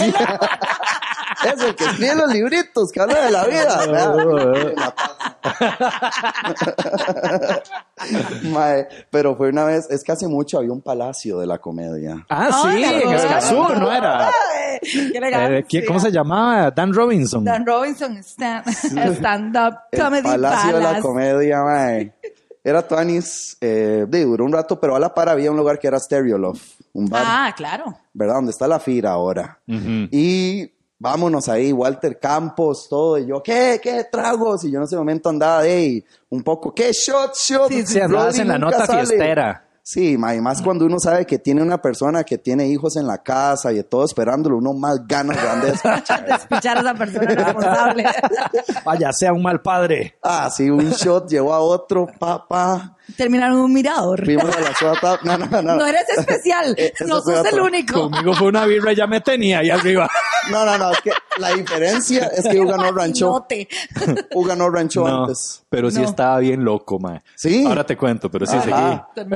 Es 1.44 1.60
el 1.62 1.74
que 1.74 1.84
escribe 1.84 2.14
los 2.16 2.32
libritos 2.32 2.90
que 2.92 3.00
habla 3.00 3.20
de 3.24 3.30
la 3.30 3.44
vida. 3.46 3.80
pero 9.10 9.36
fue 9.36 9.48
una 9.48 9.64
vez, 9.64 9.86
es 9.90 10.02
que 10.04 10.12
hace 10.12 10.28
mucho 10.28 10.58
había 10.58 10.72
un 10.72 10.80
palacio 10.82 11.38
de 11.38 11.46
la 11.46 11.58
comedia. 11.58 12.24
Ah, 12.28 12.48
sí, 12.62 12.84
Ay, 12.84 13.02
en 13.02 13.12
Escazú, 13.12 13.56
¿no 13.78 13.92
era? 13.92 14.28
Ay, 14.28 14.32
qué 14.82 14.98
Eh, 14.98 15.10
elegancia. 15.14 15.62
¿quién- 15.68 15.86
¿Cómo 15.86 16.00
se 16.00 16.10
llamaba? 16.10 16.70
Dan 16.70 16.92
Robinson. 16.94 17.44
Dan 17.44 17.66
Robinson, 17.66 18.16
stand, 18.18 18.66
stand-up 18.68 19.74
El 19.92 20.00
comedy 20.00 20.22
palacio 20.28 20.76
de 20.76 20.82
la 20.82 21.00
comedia, 21.00 21.62
mae. 21.62 22.12
Era 22.64 22.86
Tuanis, 22.86 23.56
eh, 23.60 24.04
de, 24.08 24.24
duró 24.24 24.44
un 24.44 24.52
rato, 24.52 24.78
pero 24.78 24.94
a 24.94 24.98
la 25.00 25.14
par 25.14 25.28
había 25.28 25.50
un 25.50 25.56
lugar 25.56 25.78
que 25.78 25.86
era 25.86 25.98
Stereo 25.98 26.36
Love, 26.36 26.60
un 26.92 27.06
bar, 27.08 27.22
Ah, 27.26 27.54
claro. 27.56 27.96
¿verdad? 28.12 28.34
Donde 28.34 28.50
está 28.50 28.66
la 28.68 28.78
fira 28.78 29.12
ahora. 29.12 29.58
Y 29.66 30.70
vámonos 30.98 31.48
ahí, 31.48 31.72
Walter 31.72 32.18
Campos, 32.18 32.86
todo. 32.88 33.18
Y 33.18 33.26
yo, 33.26 33.42
¿qué? 33.42 33.80
¿Qué 33.82 34.04
tragos? 34.10 34.64
Y 34.64 34.70
yo 34.70 34.78
en 34.78 34.84
ese 34.84 34.96
momento 34.96 35.28
andaba 35.28 35.62
de 35.62 35.70
ahí, 35.72 36.04
un 36.30 36.42
poco, 36.42 36.74
¿qué? 36.74 36.92
Shot, 36.92 37.34
shot. 37.34 37.68
Sí, 37.68 37.86
Sí, 37.86 38.00
andabas 38.00 38.38
en 38.38 38.48
la 38.48 38.58
nota 38.58 38.86
sale. 38.86 39.06
fiestera. 39.06 39.64
Sí, 39.82 40.18
ma, 40.18 40.34
y 40.34 40.40
más 40.42 40.60
cuando 40.60 40.84
uno 40.84 40.98
sabe 41.00 41.24
que 41.24 41.38
tiene 41.38 41.62
una 41.62 41.80
persona 41.80 42.22
que 42.22 42.36
tiene 42.36 42.68
hijos 42.68 42.96
en 42.96 43.06
la 43.06 43.22
casa 43.22 43.72
y 43.72 43.82
todo 43.84 44.04
esperándolo, 44.04 44.58
uno 44.58 44.74
más 44.74 45.06
ganas 45.06 45.38
de. 45.62 45.68
Despichar 46.26 46.76
a 46.76 46.80
esa 46.82 46.94
persona 46.94 47.34
responsable. 47.34 48.04
Vaya, 48.84 49.10
sea 49.14 49.32
un 49.32 49.42
mal 49.42 49.62
padre. 49.62 50.18
Ah, 50.22 50.50
sí, 50.54 50.68
un 50.68 50.90
shot 50.90 51.30
llevó 51.30 51.54
a 51.54 51.60
otro, 51.60 52.06
papá. 52.18 52.97
Terminaron 53.16 53.56
en 53.58 53.64
un 53.64 53.72
mirador. 53.72 54.24
Fuimos 54.24 54.54
a 54.56 54.60
la 54.60 54.74
suata. 54.74 55.18
No, 55.24 55.38
no, 55.38 55.46
no. 55.62 55.76
No 55.76 55.86
eres 55.86 56.08
especial. 56.16 56.74
Eh, 56.78 56.92
no 57.06 57.20
sos 57.20 57.44
el 57.52 57.60
único. 57.60 58.08
Conmigo 58.10 58.34
fue 58.34 58.48
una 58.48 58.64
birra, 58.66 58.92
ya 58.92 59.06
me 59.06 59.20
tenía 59.20 59.60
ahí 59.60 59.70
arriba. 59.70 60.08
No, 60.50 60.64
no, 60.64 60.78
no, 60.78 60.92
es 60.92 61.00
que 61.02 61.10
la 61.38 61.52
diferencia 61.52 62.28
es 62.34 62.42
que 62.48 62.58
Hugo 62.60 62.74
no 62.78 62.90
ranchó. 62.92 63.44
Hugo 64.34 64.54
no 64.56 64.70
ranchó 64.70 65.06
No, 65.06 65.24
antes. 65.24 65.62
pero 65.68 65.90
sí 65.90 65.98
No. 66.00 66.08
estaba 66.08 66.38
bien 66.38 66.64
loco, 66.64 66.98
mae. 66.98 67.20
Sí. 67.36 67.66
Ahora 67.66 67.84
te 67.84 67.98
cuento, 67.98 68.30
pero 68.30 68.46
sí 68.46 68.56
Ajá. 68.56 69.08
seguí. 69.14 69.28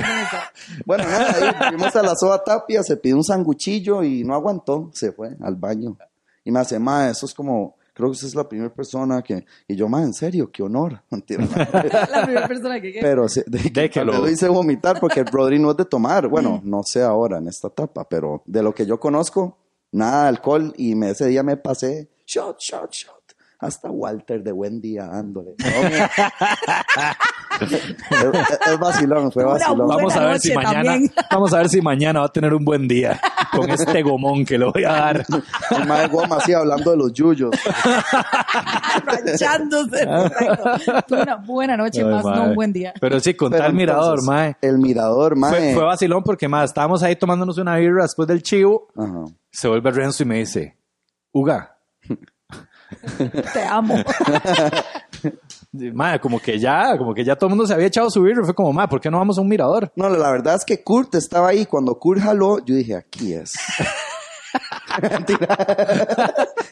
Bueno, 0.87 1.05
nada, 1.05 1.35
ahí 1.59 1.69
fuimos 1.69 1.95
a 1.97 2.02
la 2.02 2.14
soda 2.17 2.43
tapia, 2.43 2.83
se 2.83 2.97
pidió 2.97 3.17
un 3.17 3.25
sanguchillo 3.25 4.02
y 4.02 4.25
no 4.25 4.35
aguantó, 4.35 4.91
se 4.95 5.12
fue 5.12 5.37
al 5.43 5.57
baño. 5.57 5.99
Y 6.45 6.50
me 6.50 6.61
hace, 6.61 6.79
ma, 6.79 7.11
eso 7.11 7.26
es 7.26 7.35
como, 7.35 7.76
creo 7.92 8.08
que 8.08 8.12
usted 8.12 8.28
es 8.28 8.34
la 8.34 8.49
primera 8.49 8.72
persona 8.72 9.22
que... 9.22 9.44
Y 9.68 9.76
yo, 9.76 9.88
ma, 9.88 10.02
en 10.02 10.12
serio, 10.14 10.50
qué 10.50 10.62
honor. 10.62 11.02
Mentira. 11.11 11.44
La 12.11 12.25
primera 12.25 12.49
persona 12.49 12.80
que... 12.80 12.99
Pero 13.00 13.28
sí, 13.28 13.42
de, 13.46 13.58
De 13.70 13.90
que 13.90 14.04
lo 14.04 14.28
hice 14.28 14.49
vomitar 14.49 14.99
porque 15.00 15.20
el 15.20 15.26
Rodri 15.26 15.58
no 15.58 15.70
es 15.72 15.76
de 15.76 15.84
tomar. 15.84 16.28
Bueno, 16.28 16.61
Mm. 16.62 16.70
no 16.70 16.82
sé 16.84 17.02
ahora 17.02 17.38
en 17.38 17.49
esta 17.49 17.68
etapa, 17.68 18.08
pero 18.08 18.42
de 18.46 18.62
lo 18.62 18.75
que 18.75 18.84
yo 18.87 18.99
conozco, 19.00 19.56
nada 19.92 20.22
de 20.25 20.28
alcohol 20.30 20.72
y 20.76 20.94
me, 20.94 21.11
ese 21.11 21.26
día 21.28 21.42
me 21.42 21.56
pasé 21.56 22.08
shot, 22.26 22.58
shot, 22.61 22.90
shot. 22.92 23.22
Hasta 23.62 23.88
Walter 23.92 24.42
de 24.42 24.50
buen 24.50 24.81
día 24.81 25.07
dándole. 25.07 25.54
Es, 27.61 27.73
es 28.66 28.78
vacilón, 28.81 29.31
fue 29.31 29.45
vacilón. 29.45 29.87
Vamos 29.87 30.16
a 30.16 30.26
ver 30.26 30.40
si 30.40 30.52
mañana, 30.52 30.83
también. 30.83 31.12
vamos 31.31 31.52
a 31.52 31.59
ver 31.59 31.69
si 31.69 31.81
mañana 31.81 32.21
va 32.21 32.26
a 32.26 32.33
tener 32.33 32.52
un 32.54 32.64
buen 32.64 32.88
día 32.88 33.21
con 33.52 33.71
este 33.71 34.02
gomón 34.02 34.45
que 34.45 34.59
le 34.59 34.64
voy 34.64 34.83
a 34.83 34.92
dar. 34.92 35.26
El 35.71 35.87
mae 35.87 36.09
Goma 36.09 36.38
así 36.38 36.52
hablando 36.52 36.90
de 36.90 36.97
los 36.97 37.12
yuyos. 37.12 37.52
Ranchándose. 39.04 40.07
Perfecto. 40.07 41.02
Tuve 41.07 41.23
una 41.23 41.37
buena 41.37 41.76
noche, 41.76 42.00
Ay, 42.00 42.11
más 42.11 42.25
no 42.25 42.45
un 42.47 42.54
buen 42.57 42.73
día. 42.73 42.92
Pero 43.00 43.21
sí, 43.21 43.34
con 43.34 43.52
Pero 43.52 43.63
tal 43.63 43.75
mirador, 43.75 44.25
mae. 44.25 44.56
El 44.60 44.78
mirador, 44.78 45.36
mae. 45.36 45.50
Fue, 45.50 45.75
fue 45.75 45.84
vacilón 45.84 46.25
porque, 46.25 46.49
mae, 46.49 46.65
estábamos 46.65 47.04
ahí 47.04 47.15
tomándonos 47.15 47.58
una 47.58 47.76
birra 47.76 48.02
después 48.02 48.26
del 48.26 48.43
chivo. 48.43 48.89
Ajá. 48.97 49.25
Se 49.52 49.69
vuelve 49.69 49.93
Renzo 49.93 50.25
y 50.25 50.26
me 50.26 50.39
dice, 50.39 50.76
Uga, 51.30 51.72
Te 53.52 53.63
amo. 53.63 53.97
mae, 55.73 56.21
como 56.21 56.39
que 56.39 56.59
ya, 56.59 56.97
como 56.99 57.15
que 57.15 57.25
ya 57.25 57.37
todo 57.37 57.49
el 57.49 57.57
mundo 57.57 57.67
se 57.67 57.75
había 57.75 57.87
echado 57.87 58.11
su 58.11 58.23
birra. 58.23 58.45
Fue 58.45 58.55
como, 58.55 58.73
mae, 58.73 58.89
¿por 58.89 59.00
qué 59.00 59.11
no 59.11 59.19
vamos 59.19 59.39
a 59.39 59.41
un 59.41 59.49
mirador? 59.49 59.93
No, 59.97 60.09
la 60.09 60.31
verdad 60.31 60.57
es 60.57 60.65
que 60.65 60.83
Kurt 60.83 61.15
estaba 61.15 61.49
ahí. 61.49 61.67
Cuando 61.67 61.99
Kurt 61.99 62.21
jaló, 62.21 62.65
yo 62.65 62.75
dije, 62.75 62.97
aquí 62.97 63.33
es. 63.33 63.55
Mentira. 65.00 65.57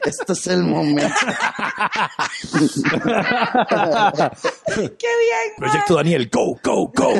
este 0.05 0.33
es 0.33 0.47
el 0.49 0.63
momento. 0.65 1.15
Qué 4.75 4.89
bien. 4.99 5.55
Proyecto 5.57 5.95
Daniel, 5.97 6.29
go, 6.33 6.59
go, 6.63 6.93
go. 6.95 7.13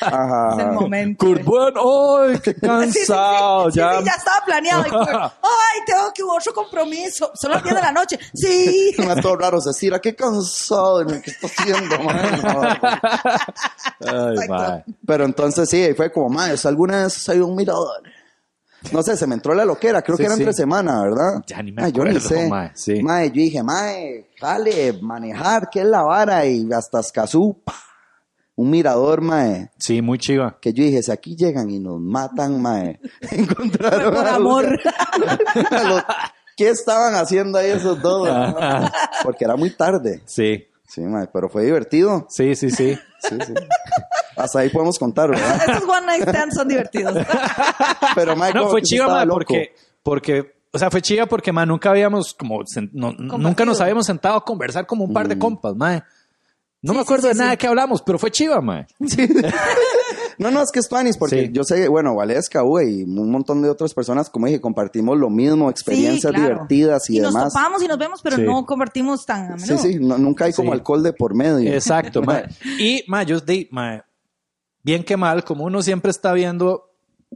Ajá. 0.00 0.50
Es 0.52 0.58
el 0.58 0.72
momento. 0.72 1.26
Kurt, 1.26 1.44
bueno, 1.44 2.18
ay, 2.18 2.38
qué 2.40 2.54
Sí, 2.54 2.60
sí, 2.60 2.60
sí. 2.60 2.66
cansado. 3.06 3.70
Sí, 3.70 3.78
ya. 3.78 3.98
sí, 3.98 4.04
ya 4.04 4.12
estaba 4.12 4.44
planeado. 4.44 4.84
Y 4.86 4.90
Ay, 4.90 5.80
tengo 5.86 6.12
que 6.14 6.22
otro 6.22 6.54
compromiso. 6.54 7.30
Son 7.34 7.50
las 7.50 7.62
10 7.62 7.74
de 7.74 7.80
la 7.80 7.92
noche. 7.92 8.18
Sí. 8.34 8.92
Suena 8.96 9.20
todo 9.20 9.36
raro, 9.36 9.58
estira, 9.58 10.00
qué 10.00 10.14
cansado, 10.14 11.04
de 11.04 11.20
¿qué 11.22 11.30
está 11.30 11.46
haciendo, 11.46 11.98
man? 12.00 12.42
No. 12.42 12.62
Ay. 14.06 14.84
Pero 15.06 15.24
entonces 15.24 15.68
sí, 15.68 15.82
ahí 15.82 15.94
fue 15.94 16.10
como, 16.12 16.38
¿usted 16.40 16.68
¿alguna 16.68 17.04
vez 17.04 17.28
a 17.28 17.32
un 17.32 17.56
mirador? 17.56 18.02
No 18.92 19.02
sé, 19.02 19.16
se 19.16 19.26
me 19.26 19.34
entró 19.34 19.54
la 19.54 19.64
loquera, 19.64 20.02
creo 20.02 20.16
Sí, 20.16 20.22
que 20.22 20.26
era 20.26 20.34
sí. 20.36 20.42
entre 20.42 20.54
semana, 20.54 21.02
¿verdad? 21.02 21.42
Ya 21.46 21.62
ni 21.62 21.72
me 21.72 21.82
Mae, 21.82 21.92
yo 21.92 22.04
ni 22.04 22.10
acuerdo, 22.10 22.28
sé. 22.28 22.48
mae, 22.48 22.70
sí. 22.74 23.02
Mae, 23.02 23.28
yo 23.28 23.34
dije, 23.42 23.62
mae, 23.62 24.28
jale, 24.40 24.92
manejar, 25.02 25.68
¿qué 25.70 25.80
es 25.80 25.86
la 25.86 26.02
vara? 26.02 26.46
Y 26.46 26.68
hasta 26.72 27.00
Escazú, 27.00 27.60
pa, 27.64 27.74
un 28.54 28.70
mirador, 28.70 29.20
mae. 29.20 29.70
Sí, 29.78 30.00
muy 30.00 30.18
chiva. 30.18 30.56
Que 30.60 30.72
yo 30.72 30.84
dije, 30.84 31.02
si 31.02 31.10
aquí 31.10 31.34
llegan 31.36 31.68
y 31.70 31.80
nos 31.80 32.00
matan, 32.00 32.62
mae, 32.62 33.00
encontraron 33.32 34.14
Por 34.14 34.26
a 34.26 34.30
los- 34.30 34.36
amor. 34.40 34.66
a 35.70 35.82
los- 35.84 36.04
¿Qué 36.56 36.70
estaban 36.70 37.14
haciendo 37.14 37.58
ahí 37.58 37.70
esos 37.70 38.00
dos? 38.02 38.28
Porque 39.24 39.44
era 39.44 39.54
muy 39.56 39.70
tarde. 39.70 40.22
Sí, 40.24 40.64
Sí, 40.88 41.02
mae, 41.02 41.26
pero 41.32 41.48
fue 41.48 41.64
divertido. 41.64 42.26
sí, 42.30 42.54
sí, 42.54 42.70
sí. 42.70 42.98
Sí, 43.20 43.36
sí. 43.46 43.54
Hasta 44.36 44.60
ahí 44.60 44.70
podemos 44.70 44.98
contar, 44.98 45.30
¿verdad? 45.30 45.60
Estos 45.68 45.88
one 45.88 46.06
night 46.06 46.28
stands 46.28 46.54
son 46.54 46.68
divertidos. 46.68 47.14
Pero, 48.14 48.36
mae, 48.36 48.52
No, 48.54 48.68
fue 48.68 48.80
chiva, 48.82 49.24
loco. 49.24 49.38
porque, 49.38 49.74
porque, 50.02 50.54
o 50.72 50.78
sea, 50.78 50.90
fue 50.90 51.02
chiva 51.02 51.26
porque, 51.26 51.50
mae, 51.52 51.66
nunca 51.66 51.90
habíamos 51.90 52.34
como, 52.34 52.62
no- 52.92 53.12
nunca 53.12 53.64
nos 53.64 53.80
habíamos 53.80 54.06
sentado 54.06 54.36
a 54.36 54.44
conversar 54.44 54.86
como 54.86 55.04
un 55.04 55.12
par 55.12 55.26
de 55.28 55.38
compas, 55.38 55.74
mae. 55.74 56.02
No 56.80 56.92
Sí, 56.92 56.96
me 56.98 57.02
sí, 57.02 57.06
acuerdo 57.06 57.22
sí, 57.22 57.28
de 57.28 57.34
nada 57.34 57.50
sí. 57.50 57.54
de 57.54 57.58
qué 57.58 57.66
hablamos, 57.66 58.02
pero 58.02 58.18
fue 58.18 58.30
chiva, 58.30 58.60
mae. 58.60 58.86
No, 60.38 60.52
no, 60.52 60.62
es 60.62 60.70
que 60.70 60.78
es 60.78 60.88
Tuanis, 60.88 61.16
porque 61.16 61.46
Sí. 61.46 61.50
yo 61.52 61.64
sé, 61.64 61.88
bueno, 61.88 62.14
Valesca, 62.14 62.62
Uwe, 62.62 62.88
y 62.88 63.02
un 63.02 63.28
montón 63.30 63.60
de 63.60 63.68
otras 63.68 63.92
personas, 63.92 64.30
como 64.30 64.46
dije, 64.46 64.60
compartimos 64.60 65.18
lo 65.18 65.30
mismo, 65.30 65.68
experiencias 65.68 66.32
Sí, 66.32 66.38
claro. 66.38 66.54
divertidas 66.54 67.10
y, 67.10 67.16
y 67.16 67.20
nos 67.20 67.34
demás. 67.34 67.52
topamos 67.52 67.82
y 67.82 67.88
nos 67.88 67.98
vemos, 67.98 68.20
pero 68.22 68.36
Sí. 68.36 68.42
no 68.42 68.64
compartimos 68.64 69.26
tan 69.26 69.54
a 69.54 69.58
Sí, 69.58 69.66
menudo. 69.72 69.82
sí, 69.82 69.98
no- 70.00 70.16
nunca 70.18 70.44
hay 70.44 70.52
como 70.52 70.70
Sí. 70.70 70.74
alcohol 70.78 71.02
de 71.02 71.12
por 71.12 71.34
medio. 71.34 71.72
Exacto, 71.72 72.22
mae. 72.22 72.44
Y, 72.78 73.02
mae, 73.08 73.26
yo 73.26 73.40
di, 73.40 73.66
mae, 73.72 74.02
bien 74.84 75.02
que 75.02 75.16
mal, 75.16 75.42
como 75.42 75.64
uno 75.64 75.82
siempre 75.82 76.12
está 76.12 76.32
viendo 76.32 76.84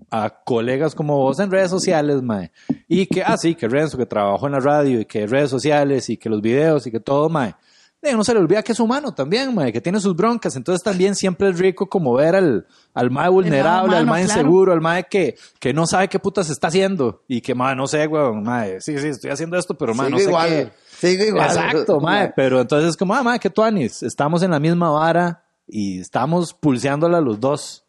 a 0.08 0.30
colegas 0.44 0.94
como 0.94 1.16
vos 1.18 1.40
en 1.40 1.50
redes 1.50 1.70
sociales, 1.70 2.22
mae, 2.22 2.52
y 2.86 3.06
que, 3.06 3.24
ah, 3.24 3.36
sí, 3.36 3.56
que 3.56 3.66
Renzo, 3.66 3.98
que 3.98 4.06
trabajó 4.06 4.46
en 4.46 4.52
la 4.52 4.60
radio, 4.60 5.00
y 5.00 5.06
que 5.06 5.26
redes 5.26 5.50
sociales, 5.50 6.08
y 6.08 6.16
que 6.18 6.30
los 6.30 6.40
videos, 6.40 6.86
y 6.86 6.92
que 6.92 7.00
todo, 7.00 7.28
mae, 7.28 7.56
uno 8.10 8.24
se 8.24 8.34
le 8.34 8.40
olvida 8.40 8.62
que 8.62 8.72
es 8.72 8.80
humano 8.80 9.14
también, 9.14 9.54
mae, 9.54 9.72
que 9.72 9.80
tiene 9.80 10.00
sus 10.00 10.16
broncas, 10.16 10.56
entonces 10.56 10.82
también 10.82 11.14
siempre 11.14 11.48
es 11.50 11.58
rico 11.58 11.88
como 11.88 12.14
ver 12.14 12.34
al, 12.34 12.66
al 12.94 13.10
mae 13.10 13.28
vulnerable, 13.28 13.96
al 13.96 14.06
mae 14.06 14.24
claro. 14.24 14.40
inseguro, 14.40 14.72
al 14.72 14.80
mae 14.80 15.04
que, 15.04 15.36
que 15.60 15.72
no 15.72 15.86
sabe 15.86 16.08
qué 16.08 16.18
putas 16.18 16.50
está 16.50 16.66
haciendo, 16.66 17.22
y 17.28 17.40
que, 17.40 17.54
mae, 17.54 17.76
no 17.76 17.86
sé, 17.86 18.06
weón, 18.06 18.42
mae, 18.42 18.80
sí, 18.80 18.98
sí, 18.98 19.08
estoy 19.08 19.30
haciendo 19.30 19.56
esto, 19.56 19.78
pero, 19.78 19.94
mae, 19.94 20.10
no 20.10 20.18
sé 20.18 20.24
igual, 20.24 20.48
qué. 20.48 20.72
sigue 20.98 21.28
igual. 21.28 21.46
Exacto, 21.46 22.00
mae. 22.02 22.32
Pero 22.34 22.60
entonces, 22.60 22.96
como, 22.96 23.14
ah, 23.14 23.22
mae, 23.22 23.38
que 23.38 23.50
tú, 23.50 23.62
Anis, 23.62 24.02
estamos 24.02 24.42
en 24.42 24.50
la 24.50 24.58
misma 24.58 24.90
vara 24.90 25.44
y 25.68 26.00
estamos 26.00 26.52
pulseándola 26.54 27.20
los 27.20 27.38
dos. 27.38 27.81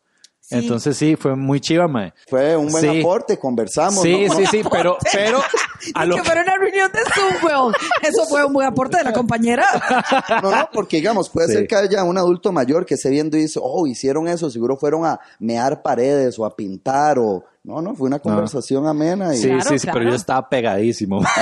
Sí. 0.45 0.55
Entonces, 0.55 0.97
sí, 0.97 1.15
fue 1.15 1.37
muy 1.37 1.61
chiva, 1.61 1.87
mae. 1.87 2.13
Fue 2.27 2.57
un 2.57 2.69
buen 2.69 2.83
Sí. 2.83 2.99
aporte, 2.99 3.39
conversamos. 3.39 4.01
Sí, 4.03 4.25
¿no? 4.27 4.35
sí, 4.35 4.45
sí, 4.47 4.61
pero, 4.71 4.97
pero, 5.13 5.39
a 5.95 6.05
lo 6.05 6.17
que 6.17 6.23
fuera 6.23 6.41
una 6.41 6.57
reunión 6.57 6.91
de 6.91 6.99
Zoom, 7.15 7.45
weón. 7.45 7.73
Eso 8.01 8.25
fue 8.25 8.43
un 8.43 8.51
buen 8.51 8.67
aporte 8.67 8.97
de 8.97 9.05
la 9.05 9.13
compañera. 9.13 9.65
No, 10.43 10.51
no, 10.51 10.69
porque 10.73 10.97
digamos, 10.97 11.29
puede 11.29 11.47
Sí. 11.47 11.53
ser 11.53 11.67
que 11.67 11.75
haya 11.75 12.03
un 12.03 12.17
adulto 12.17 12.51
mayor 12.51 12.85
que 12.85 12.95
esté 12.95 13.09
viendo 13.09 13.37
y 13.37 13.41
dice, 13.43 13.59
oh, 13.63 13.87
hicieron 13.87 14.27
eso, 14.27 14.49
seguro 14.49 14.75
fueron 14.75 15.05
a 15.05 15.17
mear 15.39 15.81
paredes 15.81 16.37
o 16.37 16.45
a 16.45 16.53
pintar 16.55 17.17
o 17.19 17.45
No, 17.65 17.81
no, 17.81 17.95
fue 17.95 18.07
una 18.07 18.19
conversación 18.19 18.85
amena 18.87 19.33
y 19.33 19.37
Sí, 19.37 19.47
Claro, 19.47 19.69
sí, 19.69 19.79
sí, 19.79 19.87
pero 19.93 20.09
yo 20.09 20.15
estaba 20.15 20.49
pegadísimo. 20.49 21.21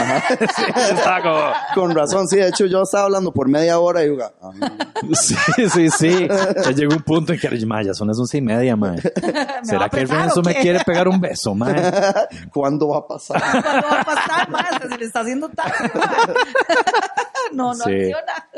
Sí, 0.55 0.63
estaba 0.91 1.21
como... 1.23 1.41
con 1.73 1.95
razón, 1.95 2.27
sí, 2.27 2.35
de 2.35 2.49
hecho 2.49 2.67
yo 2.67 2.83
estaba 2.83 3.05
hablando 3.05 3.33
por 3.33 3.47
media 3.49 3.79
hora 3.79 4.03
y 4.03 4.07
yo, 4.15 4.17
ah, 4.23 4.51
Sí, 5.13 5.35
sí, 5.67 5.89
sí. 5.89 6.27
Ya 6.63 6.71
llegó 6.71 6.93
un 6.93 7.01
punto 7.01 7.33
en 7.33 7.39
que, 7.39 7.65
ma, 7.65 7.81
ya 7.81 7.95
son 7.95 8.07
las 8.07 8.19
once 8.19 8.37
y 8.37 8.41
media, 8.41 8.75
ma. 8.75 8.95
¿Será 9.63 9.89
que 9.89 10.01
apretar 10.01 10.19
Renzo 10.19 10.43
me 10.43 10.53
quiere 10.53 10.83
pegar 10.85 11.07
un 11.07 11.19
beso, 11.19 11.55
ma? 11.55 11.73
¿cuándo 12.53 12.89
va 12.89 12.97
a 12.99 13.07
pasar? 13.07 13.41
¿Cuándo 13.41 13.87
va 13.87 14.01
a 14.01 14.05
pasar, 14.05 14.49
ma? 14.49 14.65
Se 14.89 14.97
le 14.99 15.05
está 15.05 15.21
haciendo 15.21 15.49
tarde, 15.49 15.91
ma. 15.95 16.11
No, 17.51 17.73
no 17.73 17.83
Sí. 17.83 17.91
acciona. 17.91 18.49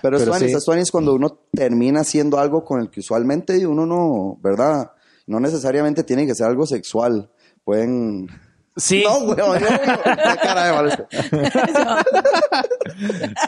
Pero, 0.00 0.18
Pero 0.18 0.34
sí. 0.34 0.80
es 0.80 0.90
cuando 0.90 1.14
uno 1.14 1.38
termina 1.52 2.00
haciendo 2.00 2.38
algo 2.38 2.64
con 2.64 2.80
el 2.80 2.88
que 2.90 3.00
usualmente 3.00 3.66
uno 3.66 3.84
no, 3.84 4.38
¿verdad? 4.40 4.90
No 5.26 5.40
necesariamente 5.40 6.04
tiene 6.04 6.26
que 6.26 6.34
ser 6.34 6.46
algo 6.46 6.66
sexual. 6.66 7.30
Pueden... 7.64 8.28
Sí. 8.76 9.02
No, 9.04 9.18
weón, 9.20 9.60
no, 9.60 9.68
la 10.04 10.36
cara 10.42 10.64
de 10.66 10.72
Valesca. 10.72 11.08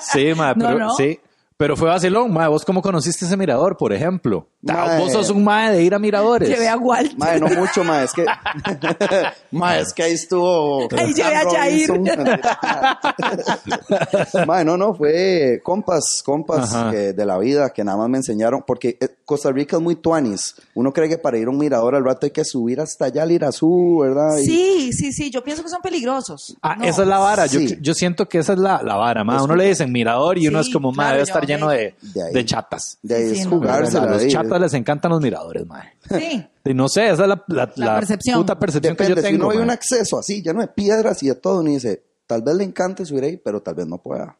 Sí, 0.00 0.32
ma, 0.34 0.54
No, 0.54 0.66
pero 0.66 0.78
no. 0.78 0.94
sí. 0.94 1.20
Pero 1.56 1.76
fue 1.76 1.88
vacilón, 1.88 2.32
ma. 2.32 2.48
¿Vos 2.48 2.64
cómo 2.64 2.80
conociste 2.82 3.24
ese 3.24 3.36
mirador, 3.36 3.76
por 3.76 3.92
ejemplo? 3.92 4.48
Ma, 4.60 4.98
Vos 4.98 5.12
sos 5.12 5.30
un 5.30 5.44
ma 5.44 5.70
de 5.70 5.84
ir 5.84 5.94
a 5.94 6.00
miradores. 6.00 6.48
Llevé 6.48 6.68
a 6.68 6.76
Walter. 6.76 7.16
Mae, 7.16 7.38
no 7.38 7.46
mucho, 7.48 7.84
mae, 7.84 8.04
es 8.06 8.12
que... 8.12 8.26
mae, 9.52 9.82
es 9.82 9.92
que 9.92 10.02
ahí 10.02 10.12
estuvo... 10.14 10.88
Ahí 10.96 11.14
llevé 11.14 11.36
a 11.36 11.48
Jair. 11.48 11.88
Mae, 14.46 14.64
no, 14.64 14.76
no, 14.76 14.94
fue 14.94 15.60
compas, 15.62 16.22
compas 16.24 16.74
que- 16.90 17.12
de 17.12 17.26
la 17.26 17.38
vida 17.38 17.70
que 17.70 17.84
nada 17.84 17.98
más 17.98 18.08
me 18.08 18.18
enseñaron, 18.18 18.64
porque 18.66 18.96
eh, 19.00 19.08
Costa 19.24 19.52
Rica 19.52 19.76
es 19.76 19.82
muy 19.82 19.96
tuanis. 19.96 20.54
Uno 20.74 20.92
cree 20.92 21.08
que 21.08 21.18
para 21.18 21.38
ir 21.38 21.46
a 21.46 21.50
un 21.50 21.58
mirador 21.58 21.94
al 21.94 22.04
rato 22.04 22.26
hay 22.26 22.32
que 22.32 22.44
subir 22.44 22.80
hasta 22.80 23.04
allá 23.06 23.22
al 23.22 23.30
Irazú, 23.32 23.98
¿verdad? 24.00 24.38
Y- 24.38 24.44
Sí, 24.46 24.92
sí, 24.92 25.12
sí. 25.12 25.30
Yo 25.30 25.42
pienso 25.44 25.62
que 25.62 25.68
son 25.68 25.82
peligrosos. 25.82 26.56
Ah, 26.62 26.76
No. 26.76 26.84
esa 26.84 27.02
es 27.02 27.08
la 27.08 27.18
vara. 27.18 27.46
Yo, 27.46 27.60
Sí. 27.60 27.78
yo 27.80 27.94
siento 27.94 28.28
que 28.28 28.38
esa 28.38 28.54
es 28.54 28.58
la, 28.58 28.82
la 28.82 28.96
vara, 28.96 29.22
ma. 29.24 29.36
Es 29.36 29.42
Uno 29.42 29.54
le 29.54 29.68
dicen 29.68 29.92
mirador 29.92 30.38
y 30.38 30.48
uno 30.48 30.60
es 30.60 30.70
como, 30.70 30.90
ma, 30.90 31.04
claro, 31.04 31.10
debe 31.12 31.22
estar 31.24 31.46
lleno 31.46 31.68
de, 31.68 31.94
De 32.02 32.22
ahí. 32.24 32.32
de 32.32 32.44
chatas. 32.44 32.98
De 33.02 33.14
ahí 33.16 33.34
Sí, 33.34 33.40
es 33.42 33.46
jugársela. 33.46 34.18
Chatas 34.48 34.60
les 34.60 34.74
encantan 34.74 35.10
los 35.10 35.20
miradores, 35.20 35.66
ma. 35.66 35.82
Sí. 36.18 36.44
Y 36.64 36.74
no 36.74 36.86
sé, 36.88 37.08
esa 37.08 37.22
es 37.22 37.28
la, 37.28 37.42
la, 37.48 37.72
La 37.76 37.86
la 37.86 37.94
percepción. 37.96 38.40
puta 38.40 38.58
percepción 38.58 38.94
que 38.94 39.08
yo 39.08 39.16
si 39.16 39.22
tengo. 39.22 39.36
uno 39.46 39.48
ve 39.48 39.56
ma. 39.56 39.62
un 39.62 39.70
acceso 39.70 40.18
así, 40.18 40.42
lleno 40.42 40.60
de 40.60 40.68
piedras 40.68 41.22
y 41.22 41.28
de 41.28 41.34
todo, 41.36 41.60
uno 41.60 41.70
dice, 41.70 42.02
tal 42.26 42.42
vez 42.42 42.54
le 42.56 42.64
encante 42.64 43.06
subir 43.06 43.24
ahí, 43.24 43.36
pero 43.38 43.62
tal 43.62 43.74
vez 43.74 43.86
no 43.86 43.96
pueda. 43.98 44.36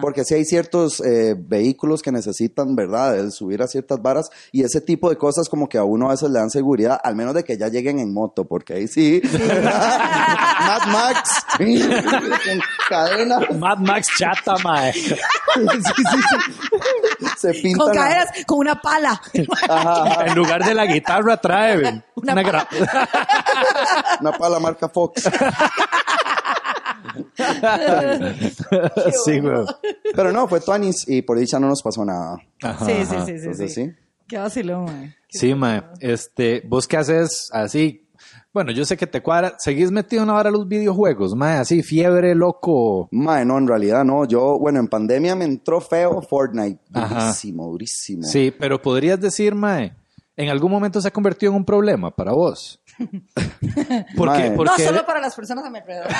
Porque 0.00 0.24
si 0.24 0.34
hay 0.34 0.44
ciertos 0.44 1.00
eh, 1.00 1.36
vehículos 1.38 2.02
que 2.02 2.10
necesitan, 2.10 2.74
¿verdad? 2.74 3.16
El 3.18 3.30
subir 3.30 3.62
a 3.62 3.68
ciertas 3.68 4.02
varas 4.02 4.30
y 4.50 4.64
ese 4.64 4.80
tipo 4.80 5.08
de 5.10 5.16
cosas 5.16 5.48
como 5.48 5.68
que 5.68 5.78
a 5.78 5.84
uno 5.84 6.08
a 6.08 6.10
veces 6.10 6.28
le 6.30 6.40
dan 6.40 6.50
seguridad, 6.50 6.98
al 7.04 7.14
menos 7.14 7.34
de 7.34 7.44
que 7.44 7.56
ya 7.56 7.68
lleguen 7.68 8.00
en 8.00 8.12
moto, 8.12 8.46
porque 8.46 8.74
ahí 8.74 8.88
sí. 8.88 9.22
Mad 9.32 10.86
Max. 10.88 11.30
en 11.60 12.60
cadena. 12.88 13.38
Mad 13.58 13.78
Max 13.78 14.08
chata, 14.18 14.56
ma. 14.64 14.82
Sí, 15.58 15.62
sí, 15.96 16.02
sí. 16.04 17.26
Se 17.38 17.52
pintan. 17.54 17.78
Con 17.86 17.96
la- 17.96 18.02
caderas, 18.02 18.28
con 18.46 18.58
una 18.58 18.80
pala. 18.80 19.20
Ajá, 19.68 20.02
ajá. 20.04 20.26
En 20.26 20.34
lugar 20.36 20.64
de 20.64 20.74
la 20.74 20.84
guitarra 20.86 21.36
trae 21.40 21.76
ven, 21.78 22.04
Una 22.14 22.32
una, 22.34 22.42
gra- 22.42 22.68
Una 24.20 24.32
pala 24.32 24.58
marca 24.60 24.88
Fox. 24.88 25.22
sí, 29.24 29.40
güey. 29.40 29.64
Pero 30.14 30.32
no, 30.32 30.48
fue 30.48 30.60
Tuanis 30.60 31.04
y 31.08 31.22
por 31.22 31.38
dicha 31.38 31.58
no 31.58 31.68
nos 31.68 31.82
pasó 31.82 32.04
nada. 32.04 32.36
Ajá, 32.62 32.84
Sí, 32.84 32.92
sí, 32.92 33.14
ajá. 33.14 33.26
sí, 33.26 33.32
sí, 33.32 33.38
Entonces 33.44 33.74
sí. 33.74 33.84
sí. 33.86 33.92
Qué 34.26 34.38
vacilón, 34.38 34.84
mae. 34.84 35.14
Sí, 35.30 35.54
ma. 35.54 35.92
Este, 36.00 36.62
vos 36.66 36.86
qué 36.86 36.96
haces 36.98 37.48
así. 37.52 38.04
Bueno, 38.52 38.72
yo 38.72 38.84
sé 38.84 38.96
que 38.96 39.06
te 39.06 39.22
cuadra. 39.22 39.54
¿Seguís 39.58 39.90
metido 39.90 40.22
en 40.22 40.30
ahora 40.30 40.50
los 40.50 40.66
videojuegos, 40.66 41.34
ma? 41.34 41.60
Así, 41.60 41.82
fiebre, 41.82 42.34
loco. 42.34 43.08
Mae, 43.12 43.44
no, 43.44 43.56
en 43.58 43.68
realidad 43.68 44.04
no. 44.04 44.24
Yo, 44.26 44.58
bueno, 44.58 44.80
en 44.80 44.88
pandemia 44.88 45.36
me 45.36 45.44
entró 45.44 45.80
feo 45.80 46.20
Fortnite. 46.22 46.80
Ajá. 46.92 47.24
Durísimo, 47.26 47.66
durísimo. 47.70 48.22
Sí, 48.24 48.52
pero 48.58 48.80
podrías 48.82 49.20
decir, 49.20 49.54
ma, 49.54 49.82
¿en 50.36 50.48
algún 50.48 50.72
momento 50.72 51.00
se 51.00 51.08
ha 51.08 51.12
convertido 51.12 51.52
en 51.52 51.56
un 51.58 51.64
problema 51.64 52.10
para 52.10 52.32
vos? 52.32 52.80
No, 54.68 54.76
solo 54.76 55.06
para 55.06 55.20
las 55.20 55.34
personas 55.34 55.64
a 55.64 55.70
mi 55.70 55.78
alrededor. 55.78 56.08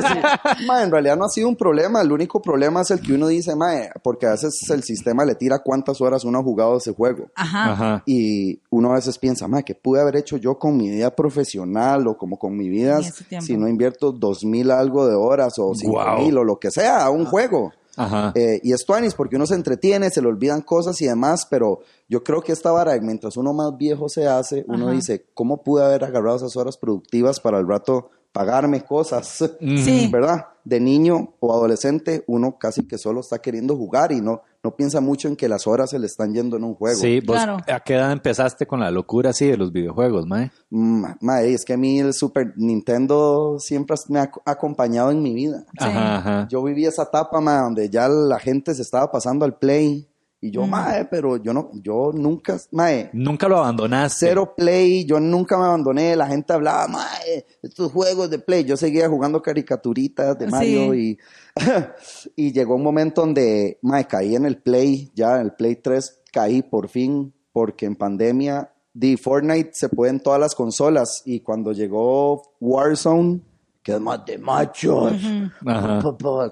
Sí. 0.00 0.66
Mae, 0.66 0.84
en 0.84 0.90
realidad 0.90 1.16
no 1.16 1.24
ha 1.24 1.28
sido 1.28 1.48
un 1.48 1.56
problema. 1.56 2.00
El 2.00 2.12
único 2.12 2.40
problema 2.40 2.82
es 2.82 2.90
el 2.90 3.00
que 3.00 3.12
uno 3.12 3.28
dice, 3.28 3.54
mae, 3.54 3.90
porque 4.02 4.26
a 4.26 4.30
veces 4.30 4.68
el 4.70 4.82
sistema 4.82 5.24
le 5.24 5.34
tira 5.34 5.58
cuántas 5.60 6.00
horas 6.00 6.24
uno 6.24 6.38
ha 6.38 6.42
jugado 6.42 6.76
ese 6.76 6.92
juego. 6.92 7.30
Ajá. 7.34 7.72
Ajá. 7.72 8.02
Y 8.06 8.60
uno 8.70 8.92
a 8.92 8.94
veces 8.94 9.18
piensa, 9.18 9.48
mae, 9.48 9.64
¿qué 9.64 9.74
pude 9.74 10.00
haber 10.00 10.16
hecho 10.16 10.36
yo 10.36 10.58
con 10.58 10.76
mi 10.76 10.90
vida 10.90 11.14
profesional 11.14 12.06
o 12.06 12.16
como 12.16 12.38
con 12.38 12.56
mi 12.56 12.68
vida 12.68 13.00
si 13.40 13.56
no 13.56 13.68
invierto 13.68 14.12
dos 14.12 14.44
mil 14.44 14.70
algo 14.70 15.06
de 15.06 15.14
horas 15.14 15.58
o 15.58 15.74
cinco 15.74 16.02
mil 16.18 16.38
o 16.38 16.44
lo 16.44 16.58
que 16.58 16.70
sea 16.70 17.04
a 17.04 17.10
un 17.10 17.26
juego? 17.26 17.72
Ajá. 18.04 18.32
Eh, 18.34 18.60
y 18.62 18.72
es 18.72 18.84
tuanis 18.86 19.14
porque 19.14 19.36
uno 19.36 19.46
se 19.46 19.54
entretiene, 19.54 20.10
se 20.10 20.22
le 20.22 20.28
olvidan 20.28 20.62
cosas 20.62 21.00
y 21.02 21.06
demás, 21.06 21.46
pero 21.48 21.80
yo 22.08 22.24
creo 22.24 22.40
que 22.40 22.52
esta 22.52 22.70
vara, 22.70 22.98
mientras 23.00 23.36
uno 23.36 23.52
más 23.52 23.76
viejo 23.76 24.08
se 24.08 24.26
hace, 24.26 24.64
uno 24.68 24.86
Ajá. 24.86 24.94
dice, 24.94 25.26
¿cómo 25.34 25.62
pude 25.62 25.84
haber 25.84 26.04
agarrado 26.04 26.36
esas 26.36 26.56
horas 26.56 26.76
productivas 26.76 27.40
para 27.40 27.58
el 27.58 27.68
rato 27.68 28.10
pagarme 28.32 28.82
cosas? 28.82 29.44
Sí. 29.60 30.08
¿Verdad? 30.12 30.46
De 30.64 30.78
niño 30.78 31.34
o 31.40 31.54
adolescente, 31.54 32.22
uno 32.26 32.58
casi 32.58 32.86
que 32.86 32.98
solo 32.98 33.20
está 33.20 33.38
queriendo 33.40 33.76
jugar 33.76 34.12
y 34.12 34.20
no, 34.20 34.42
no 34.62 34.76
piensa 34.76 35.00
mucho 35.00 35.26
en 35.26 35.34
que 35.36 35.48
las 35.48 35.66
horas 35.66 35.88
se 35.90 35.98
le 35.98 36.06
están 36.06 36.34
yendo 36.34 36.58
en 36.58 36.64
un 36.64 36.74
juego. 36.74 36.98
Sí, 37.00 37.20
vos, 37.20 37.34
Claro. 37.36 37.56
¿a 37.66 37.80
qué 37.80 37.94
edad 37.94 38.12
empezaste 38.12 38.66
con 38.66 38.80
la 38.80 38.90
locura 38.90 39.30
así 39.30 39.46
de 39.46 39.56
los 39.56 39.72
videojuegos, 39.72 40.26
ma? 40.26 40.52
Mm, 40.68 41.04
Mae, 41.22 41.54
es 41.54 41.64
que 41.64 41.72
a 41.72 41.76
mí 41.78 41.98
el 42.00 42.12
Super 42.12 42.52
Nintendo 42.56 43.56
siempre 43.58 43.96
me 44.08 44.18
ha 44.20 44.30
ac- 44.30 44.42
acompañado 44.44 45.10
en 45.10 45.22
mi 45.22 45.32
vida. 45.34 45.64
Ajá, 45.78 46.16
ajá. 46.18 46.48
Yo 46.50 46.62
viví 46.62 46.84
esa 46.84 47.04
etapa, 47.04 47.40
mae, 47.40 47.60
donde 47.62 47.88
ya 47.88 48.08
la 48.08 48.38
gente 48.38 48.74
se 48.74 48.82
estaba 48.82 49.10
pasando 49.10 49.44
al 49.46 49.56
play. 49.56 50.06
Y 50.42 50.48
Mm. 50.48 50.52
yo, 50.52 50.66
mae, 50.66 51.04
pero 51.04 51.36
yo 51.36 51.52
no, 51.52 51.70
yo 51.82 52.12
nunca, 52.14 52.56
mae, 52.72 53.10
Nunca 53.12 53.46
lo 53.48 53.58
abandonaste. 53.58 54.26
cero 54.26 54.54
play, 54.56 55.04
yo 55.04 55.20
nunca 55.20 55.58
me 55.58 55.64
abandoné, 55.66 56.16
la 56.16 56.26
gente 56.28 56.52
hablaba, 56.54 56.88
mae, 56.88 57.44
estos 57.62 57.92
juegos 57.92 58.30
de 58.30 58.38
play, 58.38 58.64
yo 58.64 58.76
seguía 58.76 59.08
jugando 59.08 59.42
caricaturitas 59.42 60.38
de 60.38 60.46
Mario 60.46 60.94
y, 60.94 61.18
y 62.36 62.52
llegó 62.52 62.76
un 62.76 62.82
momento 62.82 63.20
donde, 63.20 63.78
mae, 63.82 64.06
caí 64.06 64.34
en 64.34 64.46
el 64.46 64.56
play, 64.58 65.10
ya 65.14 65.36
en 65.36 65.42
el 65.42 65.52
play 65.52 65.76
3 65.76 66.20
caí 66.32 66.62
por 66.62 66.88
fin, 66.88 67.32
porque 67.52 67.86
en 67.86 67.96
pandemia, 67.96 68.72
de 68.94 69.16
Fortnite 69.16 69.70
se 69.74 69.88
puede 69.88 70.10
en 70.12 70.20
todas 70.20 70.40
las 70.40 70.54
consolas 70.54 71.22
y 71.24 71.40
cuando 71.40 71.72
llegó 71.72 72.42
Warzone, 72.60 73.40
que 73.82 73.92
es 73.92 74.00
más 74.00 74.24
de 74.24 74.38
machos, 74.38 75.12
Ajá. 75.66 76.00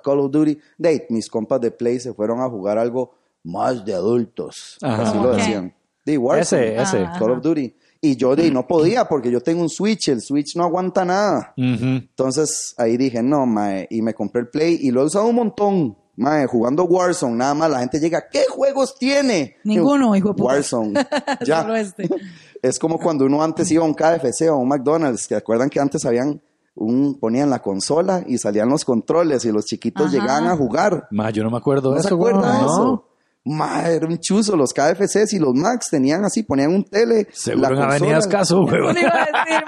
Call 0.05 0.21
of 0.21 0.31
Duty, 0.31 0.59
de 0.79 1.07
mis 1.11 1.29
compas 1.29 1.61
de 1.61 1.71
play 1.71 1.99
se 2.01 2.13
fueron 2.15 2.41
a 2.41 2.49
jugar 2.49 2.79
algo 2.79 3.13
más 3.45 3.85
de 3.85 3.95
adultos, 3.95 4.77
Ajá. 4.83 5.03
así 5.03 5.19
lo 5.19 5.35
decían. 5.35 5.75
De 6.05 6.17
Warzone. 6.19 6.81
Ese, 6.81 6.83
ese. 6.83 7.09
Call 7.19 7.33
of 7.33 7.43
Duty. 7.43 7.75
Y 8.01 8.17
yo 8.17 8.37
de, 8.37 8.51
no 8.51 8.67
podía 8.67 9.07
porque 9.07 9.31
yo 9.31 9.41
tengo 9.41 9.61
un 9.63 9.69
Switch, 9.69 10.09
el 10.09 10.21
Switch 10.23 10.55
no 10.57 10.63
aguanta 10.65 11.05
nada. 11.05 11.53
Entonces 11.57 12.75
ahí 12.79 12.97
dije, 12.97 13.23
no, 13.23 13.45
mae, 13.47 13.87
y 13.91 14.03
me 14.03 14.15
compré 14.15 14.43
el 14.43 14.49
Play 14.49 14.79
y 14.81 14.91
lo 14.91 15.03
he 15.03 15.07
usado 15.07 15.27
un 15.27 15.35
montón, 15.35 15.99
mae, 16.17 16.47
jugando 16.47 16.85
Warzone, 16.85 17.35
nada 17.37 17.55
más 17.55 17.71
la 17.71 17.81
gente 17.81 17.99
llega, 17.99 18.29
¿qué 18.31 18.45
juegos 18.49 18.97
tiene? 18.99 19.57
Ninguno, 19.65 20.15
hijo 20.15 20.29
de 20.29 20.35
puta. 20.35 20.45
Warzone, 20.55 20.95
ya. 21.47 21.63
Solo 21.63 21.77
este. 21.77 22.09
Es 22.61 22.77
como 22.81 22.99
cuando 22.99 23.25
uno 23.25 23.41
antes 23.41 23.71
iba 23.71 23.85
a 23.85 23.87
un 23.87 23.95
KFC 23.95 24.49
o 24.51 24.55
a 24.55 24.57
un 24.57 24.67
McDonald's, 24.69 25.29
que 25.29 25.37
acuerdan 25.37 25.71
que 25.71 25.79
antes 25.79 26.05
habían 26.05 26.41
un, 26.75 27.17
ponían 27.21 27.51
la 27.51 27.61
consola 27.63 28.25
y 28.27 28.37
salían 28.39 28.69
los 28.69 28.85
controles 28.85 29.45
y 29.45 29.53
los 29.53 29.65
chiquitos 29.65 30.07
Ajá. 30.09 30.13
llegaban 30.17 30.47
a 30.49 30.57
jugar. 30.57 31.07
Ma, 31.13 31.31
yo 31.31 31.45
no 31.45 31.51
me 31.51 31.57
acuerdo 31.59 31.91
¿No 31.91 31.97
de 31.97 32.03
se 32.03 32.09
eso, 32.09 32.17
acuerdan 32.17 32.43
güey. 32.43 32.55
de 32.59 32.63
No. 32.67 33.05
Eso? 33.49 33.55
Ma, 33.57 33.89
era 33.89 34.07
un 34.07 34.19
chuzo, 34.19 34.57
los 34.57 34.73
KFCs 34.73 35.33
y 35.33 35.39
los 35.39 35.55
Max 35.55 35.87
tenían 35.91 36.25
así, 36.25 36.43
ponían 36.43 36.75
un 36.75 36.85
tele. 36.85 37.27
Seguro 37.33 37.71
la 37.71 37.77
en 37.77 37.83
Avenida 37.83 37.99
consola. 37.99 38.19
Escaso, 38.19 38.63
güey. 38.63 38.75
Eso 38.77 38.93
le 38.93 39.01
iba 39.01 39.23
a 39.23 39.27
decir, 39.27 39.65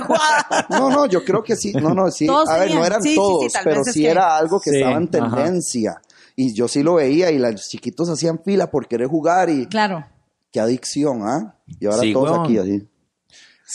No, 0.70 0.90
no, 0.90 1.06
yo 1.06 1.24
creo 1.24 1.42
que 1.42 1.56
sí. 1.56 1.72
No, 1.72 1.94
no, 1.94 2.10
sí. 2.10 2.26
Todos 2.26 2.48
a 2.48 2.58
ver, 2.58 2.74
no 2.74 2.84
eran 2.84 3.02
Sí, 3.02 3.08
sí, 3.10 3.14
sí, 3.14 3.16
todos, 3.16 3.52
pero 3.64 3.84
sí 3.84 4.02
que- 4.02 4.10
era 4.10 4.36
algo 4.36 4.60
que 4.60 4.70
Sí, 4.70 4.76
estaba 4.76 4.96
en 4.96 5.02
ajá. 5.02 5.10
tendencia. 5.36 6.00
Y 6.36 6.52
yo 6.52 6.66
sí 6.68 6.82
lo 6.82 6.94
veía 6.94 7.30
y 7.30 7.38
los 7.38 7.68
chiquitos 7.68 8.08
hacían 8.08 8.40
fila 8.44 8.70
por 8.70 8.88
querer 8.88 9.06
jugar 9.08 9.50
y 9.50 9.66
Claro. 9.66 10.04
qué 10.50 10.60
adicción, 10.60 11.22
¿ah? 11.22 11.56
Y 11.80 11.86
ahora 11.86 11.98
Sí, 11.98 12.12
todos 12.12 12.30
weón. 12.32 12.44
aquí 12.44 12.58
así. 12.58 12.88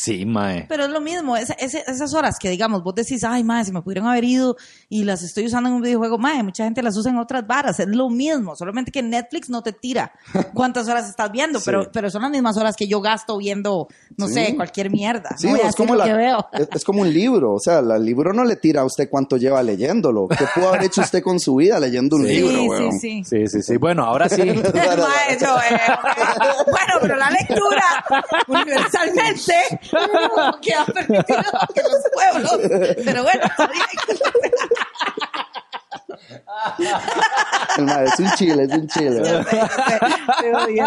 Sí, 0.02 0.26
mae. 0.26 0.66
Pero 0.70 0.86
es 0.86 0.90
lo 0.92 1.02
mismo, 1.02 1.36
esas 1.36 2.14
horas 2.14 2.38
que 2.40 2.50
digamos, 2.50 2.84
vos 2.84 2.96
decís, 2.96 3.22
ay, 3.26 3.44
madre, 3.44 3.66
si 3.66 3.72
me 3.74 3.82
pudieron 3.82 4.08
haber 4.08 4.24
ido 4.24 4.56
y 4.88 5.04
las 5.04 5.24
estoy 5.24 5.46
usando 5.48 5.68
en 5.68 5.76
un 5.76 5.82
videojuego, 5.82 6.18
madre, 6.18 6.42
mucha 6.44 6.64
gente 6.64 6.82
las 6.82 6.96
usa 6.96 7.12
en 7.12 7.18
otras 7.18 7.46
varas, 7.46 7.82
es 7.82 7.88
lo 7.88 8.10
mismo, 8.10 8.56
solamente 8.56 8.92
que 8.92 9.04
Netflix 9.04 9.50
no 9.50 9.62
te 9.62 9.74
tira 9.74 10.14
cuántas 10.54 10.88
horas 10.88 11.10
estás 11.10 11.30
viendo, 11.34 11.60
Sí. 11.60 11.66
pero, 11.66 11.92
pero 11.92 12.10
son 12.10 12.22
las 12.22 12.32
mismas 12.32 12.56
horas 12.56 12.78
que 12.78 12.88
yo 12.88 13.02
gasto 13.02 13.38
viendo, 13.38 13.90
no 14.16 14.28
Sí. 14.30 14.34
sé, 14.36 14.56
cualquier 14.56 14.90
mierda. 14.90 15.36
Sí, 15.38 15.48
no 15.52 15.58
es 15.58 15.76
como, 15.76 15.96
lo 15.96 16.00
la- 16.00 16.06
que 16.06 16.14
veo. 16.14 16.48
es, 16.54 16.70
es 16.76 16.86
como 16.86 17.02
un 17.02 17.12
libro, 17.14 17.54
o 17.56 17.60
sea, 17.60 17.80
el 17.80 18.06
libro 18.06 18.32
no 18.32 18.46
le 18.46 18.56
tira 18.56 18.82
a 18.82 18.86
usted 18.86 19.10
cuánto 19.10 19.36
lleva 19.36 19.62
leyéndolo. 19.64 20.28
¿Qué 20.30 20.46
pudo 20.56 20.70
haber 20.70 20.84
hecho 20.84 21.02
usted 21.02 21.22
con 21.22 21.42
su 21.42 21.56
vida 21.56 21.78
leyendo 21.78 22.16
un 22.16 22.26
libro, 22.26 22.52
sí, 22.58 22.68
weón? 22.70 22.92
sí, 22.94 23.24
sí. 23.24 23.24
Sí, 23.26 23.48
sí, 23.48 23.62
sí. 23.64 23.78
Bueno, 23.78 24.06
ahora 24.06 24.30
sí. 24.30 24.42
Mae, 24.46 25.38
yo, 25.42 25.58
eh, 25.58 25.80
bueno, 26.72 26.94
pero 27.02 27.16
la 27.18 27.30
lectura 27.32 27.84
universalmente 28.48 29.54
que 30.62 30.74
ha 30.74 30.86
permitido 30.86 31.40
que 31.74 31.82
los 31.84 32.04
pueblos, 32.14 32.96
pero 33.06 33.24
bueno, 33.24 33.44
es 38.04 38.20
un 38.20 38.32
chile, 38.36 38.64
es 38.64 38.72
un 38.74 38.88
chile. 38.88 39.26
Sé, 39.26 39.44
sé, 39.44 39.62
estoy. 40.52 40.80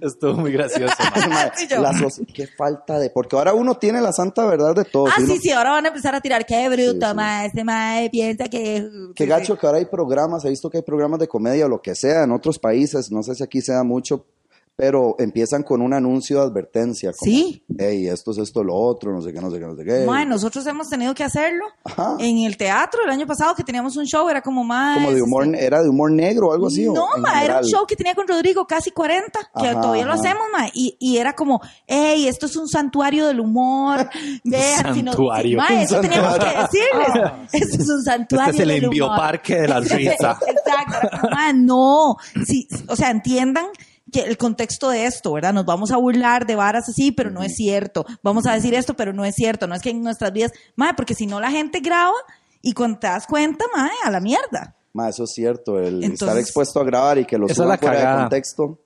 Estuvo 0.00 0.34
muy 0.34 0.52
gracioso. 0.52 0.94
la 1.80 1.92
qué 2.34 2.46
falta 2.46 2.98
de... 2.98 3.10
Porque 3.10 3.36
ahora 3.36 3.54
uno 3.54 3.76
tiene 3.76 4.00
la 4.00 4.12
santa 4.12 4.44
verdad 4.46 4.74
de 4.74 4.84
todo. 4.84 5.06
Ah, 5.06 5.14
uno- 5.18 5.26
sí, 5.26 5.38
sí, 5.38 5.50
ahora 5.52 5.72
van 5.72 5.84
a 5.86 5.88
empezar 5.88 6.14
a 6.14 6.20
tirar. 6.20 6.44
Qué 6.46 6.68
bruto, 6.68 7.06
Sí, 7.10 7.16
sí. 7.18 7.46
Este 7.46 7.64
mae 7.64 8.10
piensa 8.10 8.44
que. 8.48 8.88
Qué 9.14 9.26
gacho 9.26 9.56
que 9.58 9.66
ahora 9.66 9.78
hay 9.78 9.86
programas, 9.86 10.44
he 10.44 10.50
visto 10.50 10.70
que 10.70 10.78
hay 10.78 10.82
programas 10.82 11.20
de 11.20 11.28
comedia 11.28 11.66
o 11.66 11.68
lo 11.68 11.80
que 11.80 11.94
sea 11.94 12.24
en 12.24 12.32
otros 12.32 12.58
países, 12.58 13.10
no 13.10 13.22
sé 13.22 13.34
si 13.34 13.42
aquí 13.42 13.60
se 13.60 13.72
da 13.72 13.82
mucho, 13.84 14.26
pero 14.76 15.14
empiezan 15.18 15.62
con 15.62 15.82
un 15.82 15.92
anuncio 15.92 16.38
de 16.40 16.46
advertencia. 16.46 17.12
Como, 17.12 17.30
Sí. 17.30 17.64
Hey, 17.78 18.08
esto 18.08 18.30
es 18.30 18.38
esto, 18.38 18.64
lo 18.64 18.74
otro, 18.74 19.12
no 19.12 19.20
sé 19.20 19.32
qué, 19.32 19.40
no 19.40 19.50
sé 19.50 19.58
qué, 19.58 19.66
no 19.66 19.76
sé 19.76 19.84
qué. 19.84 20.04
Mae, 20.06 20.24
nosotros 20.24 20.66
hemos 20.66 20.88
tenido 20.88 21.12
que 21.14 21.22
hacerlo 21.22 21.64
Ajá. 21.84 22.16
en 22.18 22.38
el 22.38 22.56
teatro 22.56 23.00
el 23.04 23.10
año 23.10 23.26
pasado 23.26 23.54
que 23.54 23.62
teníamos 23.62 23.96
un 23.96 24.06
show, 24.06 24.28
era 24.30 24.40
como 24.40 24.64
más. 24.64 24.96
Como 24.96 25.12
de 25.12 25.20
humor, 25.22 25.54
era 25.54 25.82
de 25.82 25.88
humor 25.90 26.10
negro 26.10 26.48
o 26.48 26.52
algo 26.52 26.68
así. 26.68 26.86
No, 26.86 27.06
en 27.14 27.22
ma, 27.22 27.44
era 27.44 27.58
un 27.58 27.64
show 27.64 27.86
que 27.86 27.94
tenía 27.96 28.14
con 28.14 28.26
Rodrigo, 28.26 28.66
casi 28.66 28.90
40, 28.90 29.38
que 29.60 29.68
Ajá, 29.68 29.80
todavía 29.80 30.06
lo 30.06 30.14
hacemos, 30.14 30.42
ma, 30.52 30.66
y, 30.72 30.96
y 30.98 31.18
era 31.18 31.34
como, 31.34 31.60
hey, 31.86 32.26
esto 32.26 32.46
es 32.46 32.56
un 32.56 32.66
santuario 32.68 33.26
del 33.26 33.40
humor, 33.40 34.08
vean, 34.44 34.94
Santuario. 34.94 35.58
ma, 35.58 35.66
Un 35.70 35.78
eso 35.78 36.00
teníamos 36.00 36.38
que 36.38 36.44
decirles, 36.46 37.32
esto 37.52 37.82
es 37.82 37.88
un 37.90 38.02
santuario 38.02 38.50
Este 38.52 38.62
es 38.62 38.68
el 38.68 38.74
del 38.80 38.84
humor. 38.88 38.94
envioparque 38.94 39.56
de 39.60 39.68
la 39.68 39.80
risa. 39.80 40.38
Exacto, 40.48 41.08
ma, 41.30 41.52
no, 41.52 42.16
sí, 42.46 42.66
o 42.88 42.96
sea, 42.96 43.10
entiendan 43.10 43.66
el 44.14 44.36
contexto 44.36 44.88
de 44.90 45.06
esto, 45.06 45.32
¿verdad? 45.32 45.52
Nos 45.52 45.64
vamos 45.66 45.90
a 45.92 45.96
burlar 45.96 46.46
de 46.46 46.56
varas 46.56 46.88
así, 46.88 47.12
pero 47.12 47.30
no 47.30 47.42
es 47.42 47.54
cierto. 47.54 48.04
Vamos 48.22 48.46
a 48.46 48.52
decir 48.54 48.74
esto, 48.74 48.94
pero 48.94 49.12
no 49.12 49.24
es 49.24 49.34
cierto. 49.34 49.66
No 49.66 49.74
es 49.74 49.82
que 49.82 49.90
en 49.90 50.02
nuestras 50.02 50.32
vidas, 50.32 50.52
ma, 50.76 50.94
porque 50.96 51.14
si 51.14 51.26
no 51.26 51.40
la 51.40 51.50
gente 51.50 51.80
graba 51.80 52.14
y 52.62 52.72
cuando 52.72 52.98
te 52.98 53.06
das 53.06 53.26
cuenta, 53.26 53.64
ma, 53.74 53.90
a 54.04 54.10
la 54.10 54.20
mierda. 54.20 54.76
Ma, 54.92 55.08
eso 55.08 55.24
es 55.24 55.30
cierto, 55.32 55.78
el 55.78 56.02
Entonces- 56.02 56.22
estar 56.22 56.38
expuesto 56.38 56.80
a 56.80 56.84
grabar 56.84 57.18
y 57.18 57.24
que 57.24 57.38
lo 57.38 57.46
Esa 57.46 57.52
es 57.52 57.56
suban 57.56 57.68
la 57.70 57.78
fuera 57.78 57.94
de 57.96 58.02
cagada. 58.02 58.20
contexto. 58.22 58.78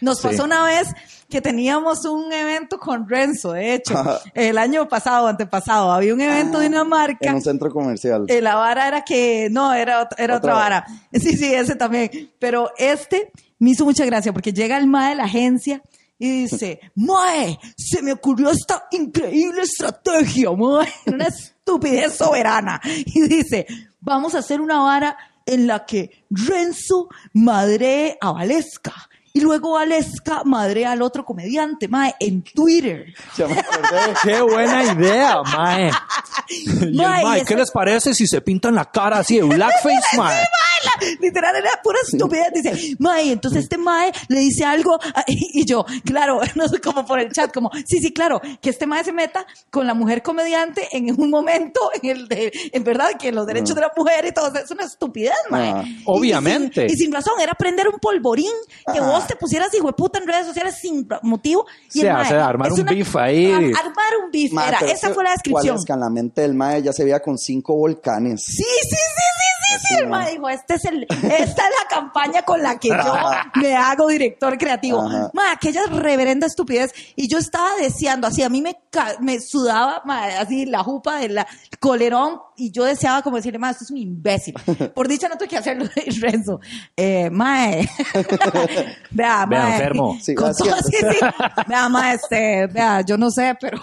Nos 0.00 0.18
Sí. 0.18 0.28
pasó 0.28 0.44
una 0.44 0.64
vez 0.64 0.88
que 1.34 1.42
teníamos 1.42 2.04
un 2.04 2.32
evento 2.32 2.78
con 2.78 3.08
Renzo, 3.08 3.54
de 3.54 3.74
hecho, 3.74 3.98
Ajá. 3.98 4.20
el 4.34 4.56
año 4.56 4.88
pasado, 4.88 5.26
antepasado, 5.26 5.90
había 5.90 6.14
un 6.14 6.20
evento 6.20 6.60
de 6.60 6.68
una 6.68 6.84
marca. 6.84 7.28
En 7.30 7.34
un 7.34 7.42
centro 7.42 7.72
comercial. 7.72 8.26
Eh, 8.28 8.40
la 8.40 8.54
vara 8.54 8.86
era 8.86 9.02
que, 9.02 9.48
no, 9.50 9.74
era, 9.74 10.08
era 10.16 10.36
otra, 10.36 10.36
Otra 10.36 10.54
vara. 10.54 10.86
Sí, 11.12 11.36
sí, 11.36 11.52
ese 11.52 11.74
también. 11.74 12.30
Pero 12.38 12.70
este 12.78 13.32
me 13.58 13.70
hizo 13.70 13.84
mucha 13.84 14.04
gracia 14.04 14.32
porque 14.32 14.52
llega 14.52 14.78
el 14.78 14.86
MAE 14.86 15.08
de 15.08 15.14
la 15.16 15.24
agencia 15.24 15.82
y 16.20 16.42
dice, 16.42 16.78
MAE, 16.94 17.58
se 17.76 18.00
me 18.00 18.12
ocurrió 18.12 18.50
esta 18.50 18.86
increíble 18.92 19.62
estrategia, 19.62 20.52
MAE, 20.52 20.86
una 21.06 21.26
estupidez 21.26 22.14
soberana. 22.14 22.80
Y 22.84 23.22
dice, 23.22 23.66
vamos 24.00 24.36
a 24.36 24.38
hacer 24.38 24.60
una 24.60 24.78
vara 24.78 25.16
en 25.46 25.66
la 25.66 25.84
que 25.84 26.24
Renzo 26.30 27.08
madre 27.32 28.18
a 28.20 28.30
Valesca. 28.30 28.94
Y 29.36 29.40
luego 29.40 29.72
Valesca 29.72 30.44
madre 30.44 30.86
al 30.86 31.02
otro 31.02 31.24
comediante, 31.24 31.88
mae, 31.88 32.14
en 32.20 32.42
Twitter. 32.44 33.06
Ya 33.36 33.48
me 33.48 33.58
acordé. 33.58 34.14
Qué 34.22 34.40
buena 34.40 34.84
idea, 34.92 35.42
mae. 35.42 35.90
Y 36.46 36.68
el 36.84 36.94
Mae, 36.94 37.36
¿qué 37.36 37.54
ese- 37.54 37.56
les 37.56 37.70
parece 37.70 38.12
si 38.12 38.26
se 38.26 38.40
pintan 38.42 38.74
la 38.74 38.84
cara 38.90 39.18
así 39.18 39.36
de 39.36 39.44
blackface, 39.44 39.98
mae? 40.18 40.34
Mae, 40.36 40.44
la- 40.84 41.16
literal 41.20 41.56
era 41.56 41.70
pura 41.82 41.98
estupidez. 42.04 42.52
Dice, 42.52 42.96
Mae, 42.98 43.32
entonces 43.32 43.62
este 43.64 43.78
Mae 43.78 44.12
le 44.28 44.40
dice 44.40 44.62
algo 44.64 44.94
a- 45.02 45.24
y, 45.26 45.64
yo, 45.64 45.86
claro, 46.04 46.40
no 46.54 46.68
sé, 46.68 46.80
como 46.80 47.06
por 47.06 47.18
el 47.18 47.32
chat, 47.32 47.52
como, 47.52 47.70
sí, 47.86 47.98
sí, 48.00 48.12
claro, 48.12 48.40
que 48.60 48.68
este 48.70 48.86
Mae 48.86 49.02
se 49.04 49.12
meta 49.12 49.46
con 49.70 49.86
la 49.86 49.94
mujer 49.94 50.22
comediante 50.22 50.86
en 50.92 51.18
un 51.18 51.30
momento 51.30 51.80
en 52.02 52.10
el 52.10 52.28
de, 52.28 52.52
en 52.72 52.84
verdad, 52.84 53.12
que 53.18 53.32
los 53.32 53.46
derechos 53.46 53.74
de 53.74 53.80
la 53.80 53.92
mujer 53.96 54.26
y 54.26 54.32
todo, 54.32 54.48
eso 54.48 54.58
es 54.58 54.70
una 54.70 54.84
estupidez, 54.84 55.32
Mae. 55.50 55.70
Ah. 55.70 55.82
Y- 55.86 55.88
y 55.90 55.94
sin- 55.94 56.02
Obviamente. 56.06 56.86
Y 56.86 56.96
sin, 56.96 57.10
razón, 57.10 57.40
era 57.40 57.54
prender 57.54 57.88
un 57.88 57.98
polvorín 57.98 58.52
que 58.92 58.98
Ah. 58.98 59.02
vos 59.06 59.23
te 59.26 59.36
pusieras 59.36 59.72
hijo 59.74 59.86
de 59.88 59.92
puta 59.92 60.18
en 60.18 60.26
redes 60.26 60.46
sociales 60.46 60.76
sin 60.80 61.06
motivo. 61.22 61.66
Y 61.88 62.00
Sí, 62.00 62.00
el 62.06 62.12
mae, 62.12 62.22
hace 62.22 62.34
armar 62.36 62.72
es 62.72 62.78
un 62.78 62.84
beef 62.86 63.16
ahí. 63.16 63.52
Ar- 63.52 63.62
armar 63.86 64.12
un 64.24 64.30
beef, 64.30 64.52
Ma, 64.52 64.68
era, 64.68 64.78
esa 64.80 65.10
fue 65.12 65.24
la 65.24 65.30
descripción. 65.32 65.74
¿cuál 65.74 65.78
es 65.80 65.84
que 65.84 65.92
en 65.92 66.00
la 66.00 66.10
mente 66.10 66.40
del 66.42 66.54
mae 66.54 66.82
ya 66.82 66.92
se 66.92 67.04
veía 67.04 67.20
con 67.20 67.38
cinco 67.38 67.74
volcanes? 67.74 68.42
Sí, 68.44 68.54
sí, 68.54 68.64
sí, 68.64 68.88
sí, 68.90 68.96
sí, 68.96 69.76
sí. 69.78 69.94
Así, 69.94 69.94
El 70.02 70.08
mae 70.08 70.30
dijo, 70.32 70.48
este 70.48 70.74
es 70.74 70.84
el, 70.84 71.02
esta 71.04 71.32
es 71.40 71.56
la 71.82 71.88
campaña 71.90 72.42
con 72.42 72.62
la 72.62 72.78
que 72.78 72.88
yo 72.90 73.14
me 73.56 73.74
hago 73.74 74.06
director 74.08 74.56
creativo. 74.56 75.00
Ajá. 75.00 75.30
Ma, 75.32 75.50
aquella 75.52 75.84
reverenda 75.86 76.46
estupidez. 76.46 76.92
Y 77.16 77.28
yo 77.28 77.38
estaba 77.38 77.74
deseando, 77.80 78.26
así 78.28 78.42
a 78.42 78.48
mí 78.48 78.62
me, 78.62 79.40
sudaba, 79.40 80.02
ma, 80.04 80.26
así 80.38 80.66
la 80.66 80.82
jupa 80.84 81.16
del 81.18 81.38
colerón. 81.80 82.40
Y 82.56 82.70
yo 82.70 82.84
deseaba 82.84 83.22
como 83.22 83.36
decirle, 83.36 83.58
ma, 83.58 83.70
esto 83.70 83.84
es 83.84 83.90
un 83.90 83.96
imbécil. 83.98 84.54
Por 84.94 85.08
dicha 85.08 85.28
no 85.28 85.36
tuve 85.36 85.48
que 85.48 85.56
hacerlo 85.56 85.84
de 85.86 86.04
Renzo. 86.20 86.60
Eh, 86.96 87.28
mae. 87.30 87.88
vea, 89.10 89.46
Vea, 89.46 89.46
mae. 89.46 89.72
enfermo. 89.72 90.16
Sí, 90.20 90.34
Con 90.34 90.48
va 90.50 90.54
todo, 90.54 90.74
haciendo. 90.74 91.12
sí, 91.12 91.18
sí. 91.20 91.26
Vea, 91.68 91.88
mae, 91.88 92.14
este, 92.14 92.66
vea, 92.68 93.00
yo 93.02 93.16
no 93.18 93.30
sé, 93.30 93.54
pero 93.60 93.78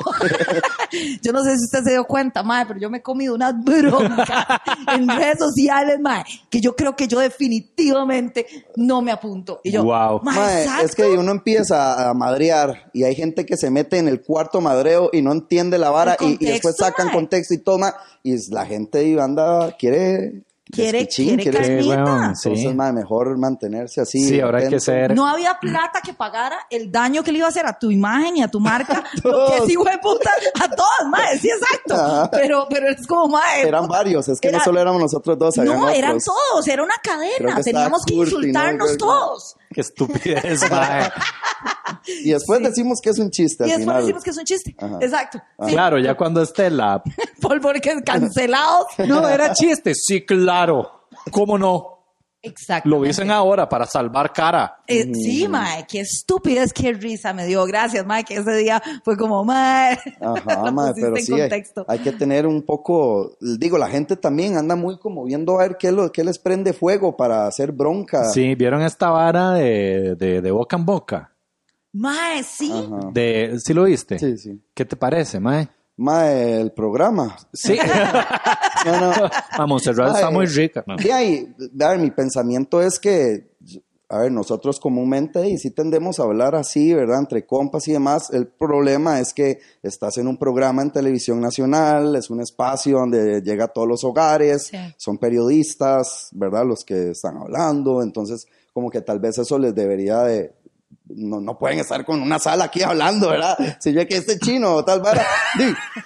yo 1.22 1.32
no 1.34 1.44
sé 1.44 1.58
si 1.58 1.66
usted 1.66 1.84
se 1.84 1.92
dio 1.92 2.06
cuenta, 2.06 2.44
mae, 2.44 2.66
pero 2.66 2.80
yo 2.80 2.90
me 2.90 2.98
he 3.00 3.02
comido 3.02 3.36
unas 3.36 3.54
broncas 3.64 4.60
en 4.94 5.08
redes 5.08 5.40
sociales, 5.40 6.00
mae, 6.00 6.24
que 6.50 6.62
yo 6.62 6.76
creo 6.76 6.96
que 6.96 7.08
yo 7.08 7.20
definitivamente 7.20 8.46
no 8.76 9.02
me 9.02 9.12
apunto. 9.12 9.60
Y 9.64 9.72
yo, 9.72 9.84
Wow. 9.84 10.22
mae, 10.24 10.66
es 10.84 10.96
que 10.96 11.04
uno 11.18 11.32
empieza 11.32 12.10
a 12.10 12.14
madrear 12.14 12.90
y 12.94 13.04
hay 13.04 13.16
gente 13.16 13.46
que 13.46 13.58
se 13.58 13.70
mete 13.72 13.98
en 13.98 14.08
el 14.08 14.22
cuarto 14.22 14.62
madreo 14.62 15.10
y 15.12 15.22
no 15.22 15.32
entiende 15.32 15.78
la 15.78 15.90
vara 15.90 16.16
y, 16.20 16.38
y 16.40 16.48
después 16.52 16.76
sacan 16.78 17.08
mae. 17.08 17.16
contexto 17.16 17.54
y 17.54 17.58
toma 17.60 17.94
y 18.24 18.34
es- 18.34 18.50
la 18.50 18.61
gente 18.66 19.00
ahí 19.00 19.18
anda, 19.20 19.76
quiere 19.78 20.44
Quiere, 20.74 21.06
quiere 21.06 21.52
carnita. 21.52 22.04
weón, 22.06 22.36
sí. 22.38 22.48
Entonces, 22.48 22.76
mae, 22.76 22.94
mejor 22.94 23.38
mantenerse 23.38 24.00
así. 24.00 24.24
Sí, 24.24 24.40
ahora 24.40 24.60
hay 24.60 24.70
que 24.70 24.80
ser. 24.80 25.14
No 25.14 25.28
había 25.28 25.60
plata 25.60 26.00
que 26.02 26.14
pagara 26.14 26.60
el 26.70 26.90
daño 26.90 27.24
que 27.24 27.34
le 27.34 27.40
iba 27.40 27.48
a 27.48 27.50
hacer 27.50 27.66
a 27.66 27.78
tu 27.78 27.92
imagen 27.92 28.38
y 28.38 28.42
a 28.44 28.48
tu 28.48 28.62
marca. 28.62 29.04
lo 29.26 29.48
que 29.66 29.74
hijo 29.74 29.84
de 29.84 29.98
puta 29.98 30.30
a 30.62 30.70
todos, 30.70 31.10
mae, 31.10 31.38
sí, 31.40 31.50
exacto. 31.50 31.94
Ajá. 31.96 32.32
Pero, 32.32 32.68
pero 32.70 32.88
es 32.88 33.06
como, 33.06 33.28
mae. 33.28 33.68
Eran 33.68 33.86
varios, 33.90 34.30
es 34.30 34.40
que 34.40 34.48
era- 34.48 34.60
no 34.60 34.64
solo 34.64 34.80
éramos 34.80 35.02
nosotros 35.02 35.38
dos, 35.38 35.58
No, 35.58 35.90
eran 35.90 36.12
otros. 36.12 36.26
todos, 36.26 36.68
era 36.70 36.84
una 36.84 36.96
cadena. 37.04 37.56
que 37.58 37.64
Teníamos 37.64 38.06
que 38.06 38.14
Curti, 38.14 38.32
¿no? 38.32 38.38
insultarnos 38.40 38.98
todos. 38.98 39.58
Qué 39.74 39.82
estupidez, 39.82 40.62
mae. 40.72 41.10
Y 42.24 42.32
después 42.32 42.62
decimos 42.62 43.00
que 43.02 43.10
es 43.12 43.20
un 43.20 43.30
chiste 43.30 43.68
Y 43.68 43.72
al 43.72 43.78
después 43.78 43.84
final. 43.86 44.02
decimos 44.02 44.24
que 44.24 44.30
es 44.32 44.38
un 44.38 44.44
chiste. 44.46 44.76
Ajá. 44.80 44.98
Exacto. 45.02 45.42
Sí. 45.66 45.72
Claro, 45.72 46.00
ya 46.00 46.16
cuando 46.16 46.42
esté 46.42 46.70
la... 46.70 47.02
Polvorques 47.42 48.02
cancelados. 48.06 48.88
No, 49.08 49.28
era 49.28 49.54
chiste. 49.54 49.94
Sí, 49.94 50.26
claro. 50.26 51.08
¿Cómo 51.32 51.58
no? 51.58 51.91
Exacto. 52.44 52.90
Lo 52.90 53.04
dicen 53.04 53.30
ahora 53.30 53.70
para 53.70 53.86
salvar 53.86 54.34
cara. 54.34 54.80
Eh, 54.88 55.14
sí, 55.14 55.48
mae, 55.48 55.86
qué 55.88 56.00
estupidez, 56.02 56.74
qué 56.74 56.92
risa 56.94 57.34
me 57.34 57.46
dio. 57.46 57.64
Gracias, 57.66 58.06
mae, 58.06 58.24
que 58.24 58.36
ese 58.36 58.56
día 58.56 58.82
fue 59.04 59.16
como, 59.16 59.44
mae. 59.44 59.98
Ajá, 60.20 60.72
mae, 60.72 60.90
pusiste 60.90 61.02
pero 61.02 61.18
en 61.18 61.26
sí, 61.26 61.34
hay, 61.34 61.40
contexto. 61.42 61.86
hay 61.88 62.00
que 62.00 62.12
tener 62.12 62.48
un 62.48 62.64
poco, 62.64 63.38
digo, 63.40 63.78
la 63.78 63.90
gente 63.90 64.16
también 64.16 64.58
anda 64.58 64.76
muy 64.76 64.98
como 64.98 65.26
viendo 65.26 65.60
a 65.60 65.68
ver 65.68 65.78
qué, 65.78 65.92
lo, 65.92 66.12
qué 66.12 66.24
les 66.24 66.40
prende 66.40 66.74
fuego 66.74 67.16
para 67.16 67.46
hacer 67.46 67.72
bronca. 67.72 68.26
Sí, 68.32 68.56
¿vieron 68.56 68.82
esta 68.82 69.10
vara 69.12 69.52
de, 69.52 70.16
de, 70.16 70.42
de 70.42 70.52
boca 70.52 70.78
en 70.78 70.86
boca? 70.86 71.32
Mae, 71.94 72.42
sí. 72.44 72.72
Ajá. 72.72 73.10
De, 73.12 73.60
¿Sí 73.60 73.74
lo 73.74 73.84
viste? 73.84 74.18
Sí, 74.18 74.38
sí. 74.38 74.60
¿Qué 74.74 74.86
te 74.86 74.96
parece, 74.96 75.40
mae? 75.40 75.70
Mae, 76.02 76.60
el 76.62 76.72
programa. 76.72 77.38
Sí. 77.54 77.78
No, 78.84 79.00
no. 79.00 79.12
A 79.52 79.68
Montserrat 79.68 80.16
está 80.16 80.32
muy 80.32 80.48
rica. 80.48 80.84
De 80.98 81.14
ahí, 81.14 81.54
a 81.80 81.90
ver, 81.90 82.00
mi 82.00 82.10
pensamiento 82.10 82.82
es 82.82 82.98
que, 82.98 83.52
a 84.10 84.18
ver, 84.22 84.32
nosotros 84.32 84.80
comúnmente 84.80 85.48
y 85.48 85.60
sí 85.60 85.70
tendemos 85.70 86.20
a 86.20 86.24
hablar 86.24 86.56
así, 86.56 86.92
¿verdad? 86.92 87.20
Entre 87.20 87.46
compas 87.46 87.88
y 87.88 87.92
demás. 87.92 88.32
El 88.34 88.48
problema 88.48 89.20
es 89.20 89.36
que 89.36 89.60
estás 89.84 90.18
en 90.18 90.28
un 90.28 90.38
programa 90.38 90.82
en 90.82 90.90
televisión 90.90 91.40
nacional, 91.40 92.16
es 92.16 92.32
un 92.32 92.42
espacio 92.42 92.98
donde 92.98 93.44
llega 93.44 93.66
a 93.66 93.68
todos 93.68 93.88
los 93.88 94.04
hogares, 94.04 94.64
Sí. 94.72 94.78
son 94.98 95.20
periodistas, 95.20 96.30
¿verdad? 96.32 96.66
Los 96.66 96.84
que 96.84 97.12
están 97.12 97.38
hablando, 97.38 98.02
entonces 98.02 98.48
como 98.74 98.90
que 98.90 99.02
tal 99.02 99.20
vez 99.20 99.38
eso 99.38 99.60
les 99.60 99.76
debería 99.76 100.24
de, 100.24 100.54
no, 101.14 101.42
no 101.42 101.58
pueden 101.58 101.80
estar 101.80 102.06
con 102.06 102.22
una 102.22 102.40
sala 102.40 102.66
aquí 102.66 102.82
hablando, 102.84 103.30
¿verdad? 103.30 103.58
Si 103.80 103.92
yo 103.94 104.08
que 104.08 104.16
este 104.18 104.40
chino 104.40 104.76
o 104.76 104.86
tal 104.86 105.02
vara, 105.02 105.26
di, 105.58 105.66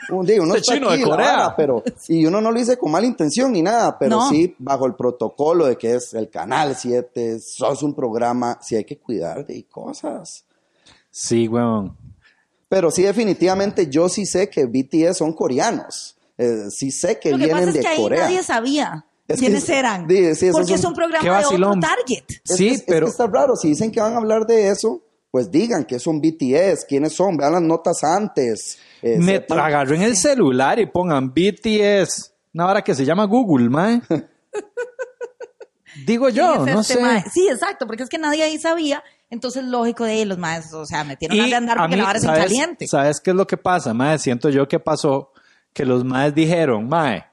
un, 0.10 0.26
di, 0.26 0.40
uno 0.40 0.56
Este 0.56 0.60
está 0.60 0.74
chino 0.76 0.88
de 0.90 0.96
aquí, 0.96 1.04
Corea. 1.04 1.32
vara, 1.32 1.56
pero, 1.56 1.84
y 2.08 2.26
uno 2.26 2.42
no 2.42 2.52
lo 2.52 2.60
dice 2.60 2.78
con 2.78 2.92
mala 2.92 3.06
intención 3.06 3.52
ni 3.52 3.62
nada, 3.62 3.98
pero 4.00 4.18
No. 4.18 4.30
sí 4.30 4.56
bajo 4.58 4.86
el 4.88 4.96
protocolo 4.96 5.66
de 5.68 5.78
que 5.78 5.96
es 5.96 6.14
el 6.16 6.30
Canal 6.30 6.76
7, 6.76 7.40
sos 7.40 7.84
un 7.84 7.94
programa, 7.94 8.58
sí 8.62 8.76
hay 8.76 8.84
que 8.86 8.98
cuidar 8.98 9.46
de 9.46 9.64
cosas. 9.68 10.46
Sí, 11.12 11.48
weón. 11.48 11.96
Pero 12.68 12.90
sí, 12.92 13.04
definitivamente 13.04 13.88
yo 13.88 14.10
sí 14.10 14.26
sé 14.26 14.50
que 14.50 14.66
BTS 14.66 15.18
son 15.18 15.34
coreanos. 15.34 16.18
Eh, 16.38 16.66
sí 16.72 16.92
sé 16.92 17.20
que 17.20 17.32
Lo 17.32 17.38
que 17.38 17.46
vienen 17.46 17.66
pasa 17.66 17.70
es 17.70 17.74
de 17.76 17.82
que 17.82 17.88
ahí 17.88 18.02
Corea. 18.02 18.24
nadie 18.24 18.44
sabía 18.44 19.06
Es 19.28 19.40
quiénes 19.40 19.64
es- 19.64 19.70
eran. 19.70 20.08
sí, 20.08 20.36
sí, 20.36 20.48
eso 20.48 20.58
porque 20.58 20.74
es 20.74 20.80
es 20.80 20.86
un- 20.86 20.92
un 20.92 20.96
programa 20.96 21.24
Qué 21.24 21.30
de 21.30 21.46
otro 21.56 21.80
target. 21.80 22.24
Es 22.30 22.56
Sí, 22.58 22.68
que- 22.70 22.74
es 22.76 22.82
que 22.82 22.92
pero- 22.92 23.08
está 23.08 23.28
raro. 23.28 23.56
Si 23.56 23.70
dicen 23.70 23.92
que 23.92 24.00
van 24.00 24.14
a 24.14 24.18
hablar 24.18 24.46
de 24.46 24.70
eso, 24.70 25.02
pues 25.32 25.50
digan 25.52 25.86
que 25.86 26.00
son 26.00 26.22
BTS, 26.22 26.86
quiénes 26.88 27.14
son, 27.14 27.36
vean 27.38 27.54
las 27.54 27.62
notas 27.62 28.04
antes. 28.04 28.78
eh, 29.02 29.18
Me 29.20 29.34
sepan- 29.40 29.60
agarren 29.60 30.02
el 30.02 30.16
celular 30.16 30.80
y 30.80 30.86
pongan 30.88 31.34
BTS. 31.34 32.32
Una 32.54 32.68
hora 32.68 32.82
que 32.84 32.96
se 32.96 33.04
llama 33.06 33.26
Google, 33.26 33.70
mae. 33.70 34.02
Digo 36.06 36.28
yo, 36.30 36.54
¿Quién 36.56 36.68
es 36.70 36.74
no 36.76 36.82
este 36.82 36.94
sé. 36.96 37.02
mae? 37.02 37.24
Sí, 37.32 37.48
exacto, 37.50 37.88
porque 37.88 38.04
es 38.04 38.10
que 38.10 38.18
nadie 38.18 38.44
ahí 38.44 38.58
sabía. 38.60 39.04
Entonces, 39.30 39.64
lógico 39.64 40.04
de 40.04 40.12
ahí, 40.12 40.26
los 40.26 40.38
maestros, 40.38 40.82
o 40.82 40.86
sea, 40.86 41.04
metieron 41.04 41.40
a 41.40 41.48
Y 41.48 41.50
de 41.50 41.56
andar 41.56 41.78
a 41.78 41.82
porque 41.84 41.96
mí, 41.96 42.02
la 42.02 42.06
vara 42.08 42.18
es 42.20 42.24
en 42.26 42.30
¿sabes, 42.30 42.44
caliente. 42.44 42.88
¿Sabes 42.88 43.20
qué 43.22 43.32
es 43.32 43.36
lo 43.36 43.48
que 43.48 43.58
pasa, 43.58 43.94
mae? 43.94 44.20
Siento 44.20 44.50
yo 44.50 44.68
que 44.68 44.80
pasó 44.80 45.32
que 45.74 45.86
los 45.86 46.04
maes 46.04 46.36
dijeron, 46.36 46.88
mae, 46.90 47.26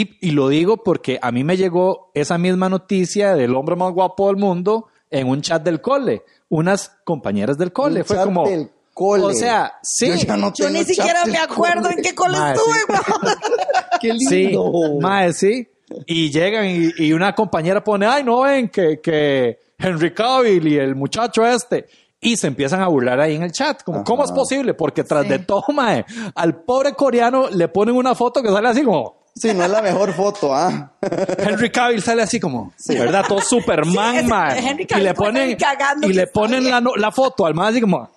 y, 0.00 0.16
y 0.20 0.30
lo 0.32 0.48
digo 0.48 0.78
porque 0.78 1.18
a 1.22 1.30
mí 1.32 1.44
me 1.44 1.56
llegó 1.56 2.10
esa 2.14 2.38
misma 2.38 2.68
noticia 2.68 3.34
del 3.34 3.54
hombre 3.54 3.76
más 3.76 3.92
guapo 3.92 4.26
del 4.28 4.36
mundo 4.36 4.86
en 5.10 5.28
un 5.28 5.40
chat 5.42 5.62
del 5.62 5.80
cole. 5.80 6.22
Unas 6.48 6.90
compañeras 7.04 7.56
del 7.58 7.72
cole. 7.72 8.00
Un 8.00 8.06
Fue 8.06 8.16
chat 8.16 8.24
como. 8.26 8.48
del 8.48 8.70
cole. 8.92 9.24
O 9.24 9.32
sea, 9.32 9.74
sí. 9.82 10.08
Yo 10.08 10.14
ya 10.14 10.36
no 10.36 10.52
Yo 10.54 10.70
ni 10.70 10.84
siquiera 10.84 11.24
me 11.26 11.38
acuerdo 11.38 11.82
cole. 11.82 11.94
en 11.96 12.02
qué 12.02 12.14
cole 12.14 12.36
estuve, 12.38 12.74
sí. 12.74 12.84
weón. 12.88 13.36
Qué 14.00 14.12
Sí, 14.18 14.46
lindo. 14.48 14.72
mae, 15.00 15.32
sí. 15.32 15.68
Y 16.06 16.30
llegan 16.30 16.66
y, 16.66 16.90
y 16.98 17.12
una 17.12 17.34
compañera 17.34 17.82
pone, 17.84 18.06
ay, 18.06 18.24
no 18.24 18.40
ven 18.40 18.68
que, 18.68 19.00
que 19.00 19.58
Henry 19.78 20.12
Cavill 20.12 20.66
y 20.66 20.76
el 20.78 20.94
muchacho 20.96 21.46
este. 21.46 21.86
Y 22.20 22.36
se 22.36 22.46
empiezan 22.46 22.80
a 22.80 22.88
burlar 22.88 23.20
ahí 23.20 23.34
en 23.36 23.42
el 23.42 23.52
chat. 23.52 23.82
Como, 23.82 23.98
Ajá. 23.98 24.04
¿cómo 24.04 24.24
es 24.24 24.32
posible? 24.32 24.74
Porque 24.74 25.04
tras 25.04 25.24
Sí. 25.24 25.28
de 25.28 25.38
todo, 25.40 25.64
mae, 25.74 26.04
al 26.34 26.62
pobre 26.62 26.94
coreano 26.94 27.48
le 27.50 27.68
ponen 27.68 27.94
una 27.96 28.14
foto 28.14 28.42
que 28.42 28.48
sale 28.48 28.68
así 28.68 28.82
como, 28.82 29.23
Sí, 29.36 29.52
no 29.52 29.64
es 29.64 29.70
la 29.70 29.82
mejor 29.82 30.12
foto, 30.12 30.54
¿ah? 30.54 30.92
Henry 31.38 31.70
Cavill 31.70 32.00
sale 32.02 32.22
así 32.22 32.38
como, 32.38 32.72
¿verdad? 32.88 33.24
Todo 33.28 33.40
Superman, 33.40 34.26
Sí. 34.28 34.66
Henry 34.68 34.84
Y 34.84 34.86
Cavill 34.86 35.04
le 35.04 35.14
ponen, 35.14 35.58
y 36.02 36.12
le 36.12 36.26
ponen 36.28 36.70
la, 36.70 36.80
no- 36.80 36.94
la 36.94 37.10
foto 37.10 37.44
al 37.44 37.52
más 37.54 37.70
así 37.72 37.80
como, 37.80 38.08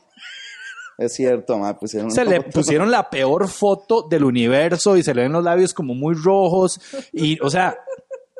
Es 0.97 1.15
cierto, 1.15 1.57
ma, 1.57 1.75
pusieron 1.77 2.11
se 2.11 2.23
le 2.23 2.37
foto. 2.41 2.51
pusieron 2.51 2.91
la 2.91 3.09
peor 3.09 3.47
foto 3.47 4.03
del 4.03 4.23
universo 4.25 4.95
y 4.95 5.01
se 5.03 5.13
le 5.15 5.23
ven 5.23 5.31
los 5.31 5.43
labios 5.43 5.73
como 5.73 5.95
muy 5.95 6.13
rojos. 6.15 6.79
Y, 7.13 7.39
o 7.41 7.49
sea, 7.49 7.75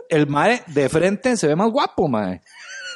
el 0.10 0.28
mae 0.28 0.62
de 0.68 0.88
frente 0.88 1.36
se 1.36 1.48
ve 1.48 1.56
más 1.56 1.72
guapo, 1.72 2.08
mae. 2.08 2.42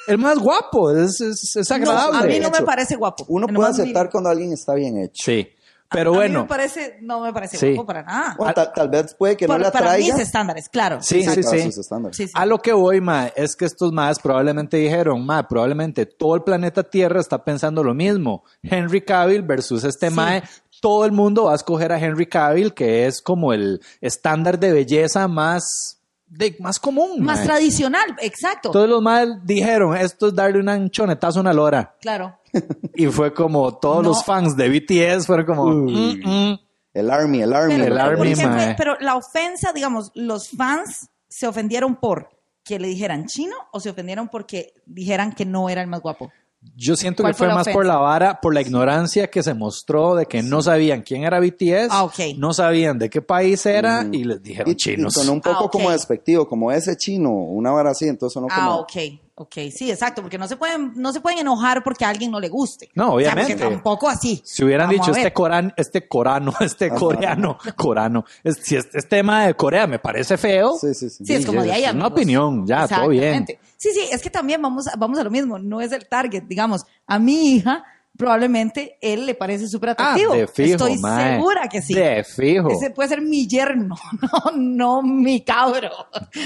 El 0.07 0.17
más 0.19 0.37
guapo, 0.39 0.91
es, 0.95 1.21
es, 1.21 1.55
es 1.55 1.69
No, 1.69 1.75
agradable. 1.75 2.17
a 2.19 2.23
mí 2.23 2.39
no 2.39 2.49
me 2.51 2.61
parece 2.61 2.95
guapo. 2.95 3.25
Uno 3.29 3.47
puede 3.47 3.69
aceptar 3.69 4.09
cuando 4.11 4.29
alguien 4.29 4.51
está 4.53 4.73
bien 4.75 4.97
hecho. 4.99 5.23
Sí, 5.25 5.47
pero 5.91 6.11
A- 6.11 6.13
a 6.13 6.19
mí 6.21 6.25
bueno. 6.27 6.41
me 6.43 6.47
parece, 6.47 6.97
no 7.01 7.21
me 7.21 7.33
parece 7.33 7.57
Sí. 7.57 7.73
guapo 7.73 7.87
para 7.87 8.03
nada. 8.03 8.35
Bueno, 8.37 8.53
tal, 8.53 8.71
tal 8.73 8.89
vez 8.89 9.13
puede 9.13 9.35
que 9.37 9.47
no 9.47 9.57
le 9.57 9.65
para 9.71 9.85
atraiga. 9.91 10.13
mis 10.15 10.23
estándares, 10.23 10.69
claro. 10.69 10.99
Sí, 11.01 11.21
sí, 11.21 11.27
para 11.29 11.41
sí. 11.43 11.61
sus 11.63 11.77
estándares. 11.79 12.17
Sí, 12.17 12.27
sí. 12.27 12.33
A 12.35 12.45
lo 12.45 12.59
que 12.59 12.73
voy, 12.73 13.01
mae, 13.01 13.33
es 13.35 13.55
que 13.55 13.65
estos 13.65 13.91
más 13.91 14.19
probablemente 14.19 14.77
dijeron, 14.77 15.25
mae, 15.25 15.43
probablemente 15.43 16.05
todo 16.05 16.35
el 16.35 16.43
planeta 16.43 16.83
Tierra 16.83 17.19
está 17.19 17.43
pensando 17.43 17.83
lo 17.83 17.93
mismo. 17.93 18.43
Henry 18.63 19.01
Cavill 19.01 19.41
versus 19.43 19.83
este 19.83 20.09
Sí. 20.09 20.15
mae. 20.15 20.43
Todo 20.79 21.05
el 21.05 21.11
mundo 21.11 21.43
va 21.45 21.51
a 21.51 21.55
escoger 21.55 21.91
a 21.91 21.99
Henry 21.99 22.25
Cavill, 22.25 22.73
que 22.73 23.05
es 23.05 23.21
como 23.21 23.53
el 23.53 23.81
estándar 23.99 24.57
de 24.57 24.71
belleza 24.71 25.27
más, 25.27 25.99
de, 26.31 26.55
más 26.59 26.79
común. 26.79 27.21
Más 27.23 27.39
mae. 27.39 27.45
tradicional, 27.45 28.15
exacto. 28.21 28.71
Todos 28.71 28.89
los 28.89 29.01
más 29.01 29.27
dijeron, 29.43 29.95
esto 29.95 30.27
es 30.29 30.35
darle 30.35 30.59
un 30.59 30.89
chonetazo 30.89 31.39
a 31.39 31.41
una 31.41 31.53
lora. 31.53 31.95
Claro. 32.01 32.37
Y 32.95 33.07
fue 33.07 33.33
como 33.33 33.77
todos 33.77 34.03
No. 34.03 34.09
los 34.09 34.23
fans 34.25 34.55
de 34.57 34.67
BTS 34.69 35.25
fueron 35.25 35.45
como. 35.45 35.65
"Mm, 35.67 36.19
mm". 36.23 36.59
El 36.93 37.09
Army, 37.09 37.41
el 37.41 37.53
Army. 37.53 37.75
Pero, 37.75 37.85
el 37.85 37.97
Army. 37.99 38.33
Pero 38.77 38.97
la 38.99 39.15
ofensa, 39.15 39.71
digamos, 39.71 40.11
los 40.13 40.49
fans 40.49 41.09
se 41.29 41.47
ofendieron 41.47 41.95
por 41.95 42.29
que 42.65 42.77
le 42.79 42.89
dijeran 42.89 43.25
chino 43.27 43.55
o 43.71 43.79
se 43.79 43.89
ofendieron 43.89 44.27
porque 44.27 44.73
dijeran 44.85 45.31
que 45.31 45.45
no 45.45 45.69
era 45.69 45.81
el 45.81 45.87
más 45.87 46.01
guapo. 46.01 46.31
Yo 46.75 46.95
siento 46.95 47.23
¿Cuál 47.23 47.33
que 47.33 47.37
fue 47.39 47.47
más 47.53 47.67
por 47.69 47.85
la 47.85 47.97
vara, 47.97 48.39
por 48.39 48.53
la 48.53 48.61
ignorancia 48.61 49.27
que 49.31 49.41
se 49.41 49.53
mostró 49.55 50.13
de 50.15 50.27
que 50.27 50.43
no 50.43 50.61
sabían 50.61 51.01
quién 51.01 51.23
era 51.23 51.39
BTS, 51.39 51.87
Ah, 51.89 52.07
no 52.37 52.53
sabían 52.53 52.99
de 52.99 53.09
qué 53.09 53.21
país 53.21 53.65
era 53.65 54.05
y 54.11 54.23
les 54.23 54.43
dijeron 54.43 54.69
Y, 54.69 54.73
y 54.73 54.75
chinos. 54.75 55.13
sonó 55.13 55.33
un 55.33 55.41
poco 55.41 55.65
Ah, 55.65 55.69
como 55.71 55.89
despectivo, 55.91 56.47
como 56.47 56.71
ese 56.71 56.95
chino, 56.97 57.31
una 57.31 57.71
vara 57.71 57.91
así, 57.91 58.05
entonces 58.05 58.33
sonó 58.33 58.47
Ah, 58.51 58.55
como... 58.55 58.75
ok, 58.81 58.91
ok, 59.35 59.53
sí, 59.75 59.89
exacto, 59.89 60.21
porque 60.21 60.37
no 60.37 60.47
se 60.47 60.55
pueden, 60.57 60.93
no 60.95 61.11
se 61.13 61.21
pueden 61.21 61.39
enojar 61.39 61.83
porque 61.83 62.05
a 62.05 62.09
alguien 62.09 62.31
no 62.31 62.39
le 62.39 62.49
guste. 62.49 62.89
No, 62.95 63.13
O 63.15 63.19
sea, 63.19 63.31
obviamente. 63.33 63.55
tampoco 63.55 64.07
así. 64.09 64.41
Si 64.45 64.63
hubieran 64.63 64.87
Vamos 64.89 65.07
dicho 65.07 65.17
este 65.17 65.33
coran, 65.33 65.73
este 65.77 66.07
corano, 66.07 66.53
este 66.59 66.89
coreano, 66.89 67.57
corano, 67.75 68.25
es- 68.43 68.57
si 68.61 68.75
este, 68.75 68.97
este 68.99 69.09
tema 69.09 69.45
de 69.45 69.53
Corea 69.55 69.87
me 69.87 69.99
parece 69.99 70.37
feo, 70.37 70.75
Sí, 70.77 70.93
sí, 70.93 71.09
sí. 71.09 71.25
Sí, 71.25 71.33
es 71.33 71.45
como 71.45 71.63
de 71.63 71.71
ahí. 71.71 71.83
es 71.85 71.93
una 71.93 72.07
opinión, 72.07 72.65
ya, 72.67 72.87
todo 72.87 73.07
bien. 73.09 73.23
Exactamente. 73.23 73.59
Sí, 73.77 73.89
sí, 73.93 74.01
es 74.11 74.21
que 74.21 74.29
también 74.29 74.61
vamos, 74.61 74.85
vamos 74.97 75.17
a 75.19 75.23
lo 75.23 75.31
mismo, 75.31 75.57
no 75.57 75.81
es 75.81 75.91
el 75.91 76.07
target, 76.07 76.43
digamos, 76.43 76.85
a 77.07 77.17
mi 77.19 77.55
hija 77.55 77.83
probablemente 78.21 78.97
él 79.01 79.25
le 79.25 79.33
parece 79.33 79.67
súper 79.67 79.89
Ah, 79.89 79.93
atractivo. 79.93 80.33
de 80.35 80.47
fijo, 80.47 80.71
Estoy 80.73 80.97
mae. 80.99 81.35
segura 81.37 81.67
que 81.67 81.81
sí. 81.81 81.95
De 81.95 82.23
fijo. 82.23 82.69
Ese 82.69 82.91
puede 82.91 83.09
ser 83.09 83.21
mi 83.21 83.47
yerno, 83.47 83.95
no, 84.55 84.57
no 84.57 85.01
mi 85.01 85.43
cabro. 85.43 85.89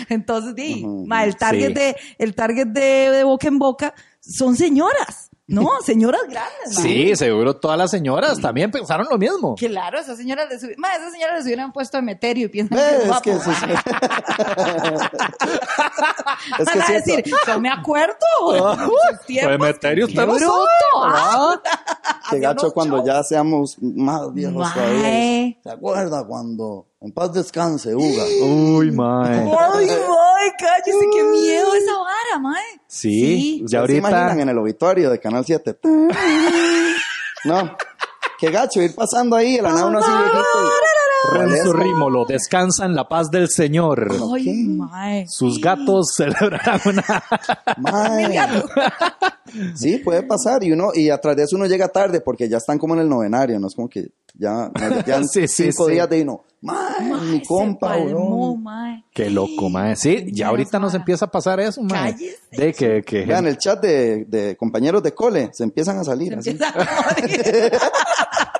Entonces, 0.07 0.55
di, 0.55 0.85
el 1.23 1.35
target 1.35 1.67
sí. 1.67 1.73
de, 1.73 1.95
el 2.17 2.33
target 2.33 2.67
de, 2.67 3.11
de 3.11 3.23
boca 3.25 3.49
en 3.49 3.59
boca 3.59 3.93
son 4.21 4.55
señoras, 4.55 5.24
¿no? 5.47 5.69
Señoras 5.85 6.21
grandes. 6.29 6.75
Sí, 6.75 7.15
seguro 7.15 7.55
todas 7.57 7.77
las 7.77 7.91
señoras 7.91 8.39
también 8.41 8.71
pensaron 8.71 9.07
lo 9.09 9.17
mismo. 9.17 9.55
Claro, 9.55 9.99
esas 9.99 10.17
señoras 10.17 10.47
les 10.49 10.63
hubi- 10.63 10.75
ma, 10.77 10.93
esas 10.95 11.11
señoras 11.11 11.35
les 11.37 11.45
hubieran 11.45 11.71
puesto 11.71 11.97
Emeterio 11.97 12.45
y 12.45 12.49
piensan 12.49 12.77
Eh, 12.79 12.81
que 12.81 12.95
es 12.95 13.01
es 13.01 13.07
guapo. 13.07 13.21
que 13.23 13.31
eso 13.31 13.51
es- 13.51 13.63
es 13.63 13.83
que 16.57 16.63
Van 16.63 16.81
a 16.81 16.85
siento- 16.85 17.15
decir, 17.15 17.23
yo 17.47 17.59
me 17.59 17.69
acuerdo. 17.69 18.15
Ah, 18.65 18.73
Esos 19.11 19.25
tiempos, 19.25 19.53
Emeterio, 19.55 20.07
qué 20.07 20.11
usted 20.13 20.25
no 20.27 20.33
bruto, 20.35 20.55
sabe, 20.93 21.15
ah. 21.17 21.61
Qué 22.29 22.39
gacho 22.39 22.71
cuando 22.73 22.97
shows. 22.97 23.07
ya 23.07 23.23
seamos 23.23 23.77
más 23.81 24.33
viejos 24.33 24.73
todavía. 24.73 25.57
¿Se 25.63 25.69
acuerda 25.71 26.25
cuando 26.25 26.87
en 27.05 27.11
paz 27.11 27.31
descanse, 27.33 27.93
Uga? 27.95 28.23
Uy, 28.43 28.91
mae. 28.91 29.37
Ay, 29.37 29.89
ay, 29.89 30.51
cállese, 30.57 31.05
qué 31.13 31.23
miedo 31.23 31.73
esa 31.75 31.93
vara, 31.99 32.39
mae. 32.39 32.63
Sí, 32.87 33.61
ya 33.63 33.67
¿Se 33.69 33.77
ahorita. 33.77 33.97
imaginan 33.99 34.39
en 34.39 34.49
el 34.49 34.57
obituario 34.57 35.09
de 35.11 35.19
Canal 35.19 35.45
7? 35.45 35.79
No. 37.45 37.77
Qué 38.39 38.49
gacho 38.49 38.81
ir 38.81 38.95
pasando 38.95 39.35
ahí, 39.35 39.57
de 39.57 39.61
la 39.61 39.69
nada 39.71 39.85
uno 39.85 39.99
así 39.99 40.09
viejito. 40.11 40.69
Renzo 41.33 41.73
Rímolo, 41.73 42.25
descansa 42.25 42.85
en 42.85 42.95
la 42.95 43.07
paz 43.07 43.29
del 43.31 43.49
Señor. 43.49 44.07
Ay. 44.91 45.25
Sus 45.27 45.59
gatos 45.59 46.13
celebrarán 46.17 46.79
una. 46.85 47.23
Sí, 49.75 49.99
puede 49.99 50.23
pasar. 50.23 50.63
Y 50.63 50.71
uno, 50.71 50.89
y 50.93 51.09
atrás 51.09 51.35
de 51.35 51.43
eso 51.43 51.55
uno 51.55 51.65
llega 51.65 51.87
tarde 51.87 52.19
porque 52.19 52.49
ya 52.49 52.57
están 52.57 52.77
como 52.77 52.93
en 52.95 53.01
el 53.01 53.09
novenario, 53.09 53.59
¿no? 53.59 53.67
Es 53.67 53.75
como 53.75 53.87
que 53.87 54.09
ya, 54.33 54.69
ya 55.05 55.23
Sí, 55.31 55.47
sí, 55.47 55.71
cinco 55.71 55.85
sí. 55.85 55.93
días 55.93 56.09
de 56.09 56.19
y 56.19 56.25
no. 56.25 56.43
Mae, 56.61 57.13
mi 57.21 57.39
Se 57.39 57.45
compa, 57.45 57.89
palmó. 57.89 58.57
Qué 59.13 59.29
loco, 59.29 59.69
mae. 59.69 59.95
Sí, 59.95 60.25
ya 60.33 60.47
ahorita 60.47 60.79
nos 60.79 60.95
empieza 60.95 61.25
a 61.25 61.31
pasar 61.31 61.59
eso, 61.59 61.81
mae. 61.83 62.13
Cállese. 62.13 62.37
De 62.51 62.73
que, 62.73 63.03
que 63.03 63.23
Vean 63.25 63.45
el 63.45 63.57
chat 63.57 63.79
de, 63.81 64.25
de 64.25 64.57
compañeros 64.57 65.03
de 65.03 65.13
cole, 65.13 65.51
se 65.53 65.63
empiezan 65.63 65.99
a 65.99 66.03
salir. 66.03 66.33
así. 66.35 66.49
Empieza 66.49 66.73
a 66.73 67.21
morir. 67.21 67.71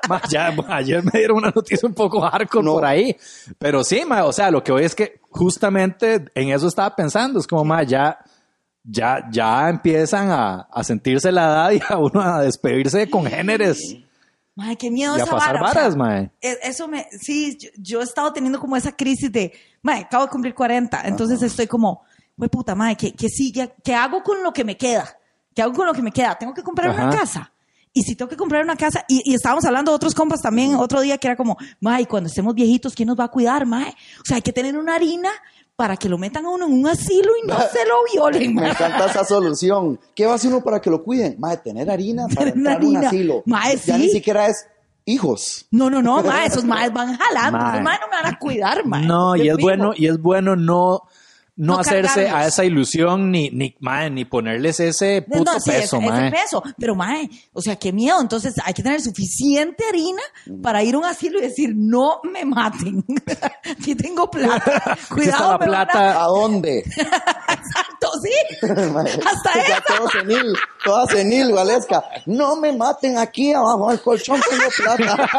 Ma, 0.09 0.21
ya, 0.29 0.51
ma, 0.51 0.75
ayer 0.77 1.03
me 1.03 1.11
dieron 1.19 1.37
una 1.37 1.51
noticia 1.55 1.87
un 1.87 1.93
poco 1.93 2.21
hardcore 2.21 2.65
No. 2.65 2.73
por 2.73 2.85
ahí. 2.85 3.15
Pero 3.57 3.83
sí, 3.83 4.03
ma, 4.07 4.23
o 4.25 4.31
sea, 4.33 4.51
lo 4.51 4.63
que 4.63 4.71
voy 4.71 4.83
es 4.83 4.95
que 4.95 5.19
justamente 5.29 6.25
en 6.35 6.49
eso 6.49 6.67
estaba 6.67 6.95
pensando. 6.95 7.39
Es 7.39 7.47
como, 7.47 7.63
ma, 7.65 7.83
ya, 7.83 8.17
ya, 8.83 9.27
ya 9.31 9.69
empiezan 9.69 10.29
a, 10.31 10.61
a 10.71 10.83
sentirse 10.83 11.31
la 11.31 11.45
edad 11.45 11.71
y 11.71 11.81
a 11.93 11.97
uno 11.97 12.21
a 12.21 12.41
despedirse 12.41 12.99
de 12.99 13.09
congéneres 13.09 13.97
Mae, 14.57 14.77
qué 14.77 14.89
miedo 14.89 15.17
y 15.17 15.21
a 15.21 15.25
pasar 15.25 15.55
vara. 15.55 15.69
o 15.69 15.73
sea, 15.73 15.81
varas, 15.81 15.95
ma. 15.97 16.19
e- 16.21 16.31
Eso 16.63 16.87
me, 16.87 17.05
sí, 17.19 17.57
yo, 17.59 17.69
yo 17.77 17.99
he 17.99 18.03
estado 18.05 18.31
teniendo 18.31 18.57
como 18.57 18.77
esa 18.77 18.95
crisis 18.95 19.29
de, 19.29 19.51
mae, 19.81 20.01
acabo 20.03 20.23
de 20.25 20.29
cumplir 20.31 20.55
40, 20.55 21.01
entonces 21.07 21.41
estoy 21.41 21.67
como, 21.67 22.03
güey, 22.37 22.49
puta 22.49 22.73
madre, 22.73 22.95
¿qué, 22.95 23.13
qué 23.13 23.27
sigue? 23.27 23.73
¿Qué 23.83 23.93
hago 23.93 24.23
con 24.23 24.41
lo 24.43 24.53
que 24.53 24.63
me 24.63 24.77
queda? 24.77 25.09
¿Qué 25.53 25.61
hago 25.61 25.73
con 25.73 25.85
lo 25.85 25.93
que 25.93 26.01
me 26.01 26.11
queda? 26.13 26.35
Tengo 26.37 26.53
que 26.53 26.63
comprar 26.63 26.89
una 26.91 27.09
Ajá. 27.09 27.17
casa. 27.19 27.51
Y 27.95 28.03
si 28.03 28.15
tengo 28.15 28.29
que 28.29 28.35
comprar 28.37 28.63
una 28.63 28.75
casa, 28.75 29.05
y, 29.07 29.21
y 29.25 29.33
estábamos 29.35 29.63
hablando 29.65 29.91
de 29.91 29.95
otros 29.95 30.13
compas 30.13 30.41
también 30.41 30.75
otro 30.75 30.99
día 31.01 31.17
que 31.17 31.27
era 31.27 31.35
como, 31.37 31.57
mae, 31.79 32.05
cuando 32.05 32.27
estemos 32.27 32.53
viejitos, 32.53 32.93
¿quién 32.93 33.07
nos 33.07 33.17
va 33.17 33.23
a 33.23 33.27
cuidar, 33.29 33.65
mae? 33.65 33.87
O 33.89 34.25
sea, 34.25 34.35
hay 34.35 34.41
que 34.41 34.51
tener 34.53 34.77
una 34.77 34.95
harina 34.95 35.29
para 35.77 35.95
que 35.97 36.09
lo 36.09 36.17
metan 36.17 36.45
a 36.45 36.49
uno 36.49 36.65
en 36.67 36.73
un 36.73 36.87
asilo 36.87 37.31
y 37.41 37.47
no 37.47 37.55
se 37.71 37.85
lo 37.87 37.95
violen. 38.13 38.53
Me 38.53 38.69
encanta 38.69 39.05
esa 39.07 39.23
solución. 39.23 39.97
¿Qué 40.13 40.25
va 40.25 40.33
a 40.33 40.35
hacer 40.35 40.51
uno 40.51 40.61
para 40.63 40.81
que 40.81 40.89
lo 40.89 41.03
cuiden? 41.03 41.37
Mae, 41.39 41.57
tener 41.57 41.89
harina 41.89 42.27
para 42.35 42.51
Tener 42.51 42.57
entrar 42.57 42.81
a 42.83 42.85
un 42.85 42.97
asilo. 43.05 43.43
Mae, 43.45 43.77
Ya 43.77 43.95
sí. 43.95 44.01
ni 44.01 44.09
siquiera 44.09 44.47
es 44.47 44.67
hijos. 45.05 45.65
No, 45.71 45.89
no, 45.89 46.01
no, 46.01 46.21
mae, 46.23 46.47
esos 46.47 46.65
maes 46.65 46.91
van 46.91 47.15
jalando, 47.17 47.59
Mae. 47.59 47.71
esos 47.75 47.81
maes 47.83 47.99
no 48.01 48.07
me 48.07 48.15
van 48.23 48.33
a 48.33 48.39
cuidar, 48.39 48.85
mae. 48.85 49.05
No, 49.05 49.35
y 49.37 49.47
es 49.49 49.57
bueno, 49.57 49.93
y 49.95 50.07
es 50.07 50.19
bueno 50.21 50.55
no, 50.57 51.03
no, 51.57 51.75
No 51.75 51.79
hacerse 51.79 52.27
a 52.29 52.47
esa 52.47 52.65
ilusión 52.65 53.31
ni, 53.31 53.49
ni, 53.49 53.75
mae, 53.79 54.09
ni 54.09 54.25
ponerles 54.25 54.79
ese 54.81 55.21
puto 55.21 55.53
no, 55.53 55.59
sí, 55.59 55.71
peso, 55.71 55.97
ese, 56.01 56.07
ese 56.07 56.31
peso. 56.31 56.63
Pero, 56.77 56.95
mae, 56.95 57.29
o 57.53 57.61
sea, 57.61 57.77
qué 57.77 57.93
miedo. 57.93 58.19
Entonces, 58.19 58.55
hay 58.63 58.73
que 58.73 58.83
tener 58.83 58.99
suficiente 59.01 59.85
harina 59.87 60.21
para 60.61 60.83
ir 60.83 60.95
a 60.95 60.97
un 60.97 61.05
asilo 61.05 61.39
y 61.39 61.43
decir, 61.43 61.71
no 61.73 62.19
me 62.23 62.43
maten. 62.43 63.05
Aquí 63.71 63.95
tengo 63.95 64.29
plata. 64.29 64.97
Cuidado, 65.09 65.51
la 65.53 65.57
me 65.57 65.65
van 65.67 65.81
a- 65.81 65.85
plata. 65.87 66.23
¿A 66.23 66.27
dónde? 66.27 66.79
Exacto, 66.89 68.11
sí. 68.21 68.31
Hasta 68.61 69.53
ya 69.67 69.75
eso. 69.77 69.83
todo 69.87 70.09
senil, 70.09 70.53
toda 70.83 71.05
senil, 71.07 71.53
Valesca. 71.53 72.03
No 72.25 72.57
me 72.57 72.73
maten 72.73 73.17
aquí 73.17 73.53
abajo 73.53 73.91
del 73.91 74.01
colchón, 74.01 74.41
tengo 74.49 74.69
plata. 74.77 75.29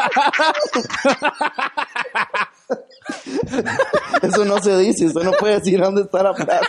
Eso 4.21 4.45
no 4.45 4.61
se 4.61 4.77
dice, 4.79 5.05
usted 5.05 5.21
no 5.23 5.31
puede 5.33 5.59
decir 5.59 5.79
dónde 5.79 6.01
está 6.03 6.23
la 6.23 6.33
plata. 6.33 6.67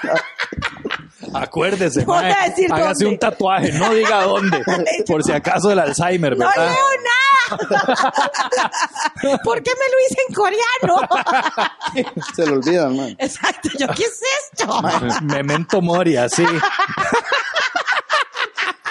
Acuérdese, 1.34 2.01
No 2.01 2.14
voy 2.14 2.22
mae, 2.24 2.51
decir 2.51 2.72
hágase 2.72 3.05
dónde. 3.05 3.07
un 3.07 3.18
tatuaje, 3.18 3.72
no 3.72 3.93
diga 3.95 4.22
dónde, 4.22 4.62
por 5.07 5.22
si 5.22 5.32
acaso 5.32 5.70
el 5.70 5.78
Alzheimer, 5.78 6.36
No 6.39 6.47
¿verdad? 6.49 6.66
leo 6.70 6.86
nada. 7.05 7.12
¿Por 9.45 9.62
qué 9.62 9.70
me 9.70 9.86
lo 9.91 9.97
hice 10.07 10.20
en 10.28 10.34
coreano? 10.34 11.09
Se 12.34 12.47
lo 12.47 12.55
olvidan, 12.57 12.97
man. 12.97 13.16
Exacto, 13.18 13.68
yo, 13.78 13.86
¿qué 13.89 14.05
es 14.05 14.20
esto? 14.53 14.80
Memento 15.22 15.80
mori, 15.80 16.16
así. 16.16 16.45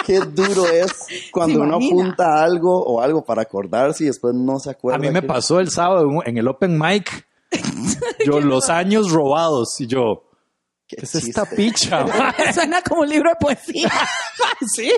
Qué 0.06 0.20
duro 0.20 0.66
es 0.68 0.92
cuando 1.32 1.56
¿Se 1.60 1.62
uno 1.66 1.76
apunta 1.76 2.42
algo 2.44 2.82
o 2.84 3.02
algo 3.02 3.26
para 3.26 3.42
acordarse 3.42 4.06
y 4.06 4.08
después 4.08 4.34
no 4.34 4.58
se 4.60 4.70
acuerda. 4.72 4.96
A 4.98 5.00
mí 5.00 5.10
me 5.12 5.22
que- 5.22 5.28
pasó 5.28 5.60
el 5.60 5.70
sábado 5.70 6.08
en- 6.10 6.22
en 6.26 6.38
el 6.38 6.48
open 6.48 6.80
mic. 6.80 7.27
Yo, 8.26 8.40
los 8.40 8.70
años 8.70 9.12
robados. 9.12 9.80
Y 9.82 9.88
yo, 9.88 10.28
Qué 10.88 10.96
¿qué 10.98 11.06
es 11.06 11.16
esta 11.16 11.46
picha? 11.46 12.06
Suena 12.54 12.82
como 12.82 13.02
un 13.02 13.10
libro 13.10 13.30
de 13.30 13.36
poesía. 13.36 13.92
¿Sí? 14.74 14.92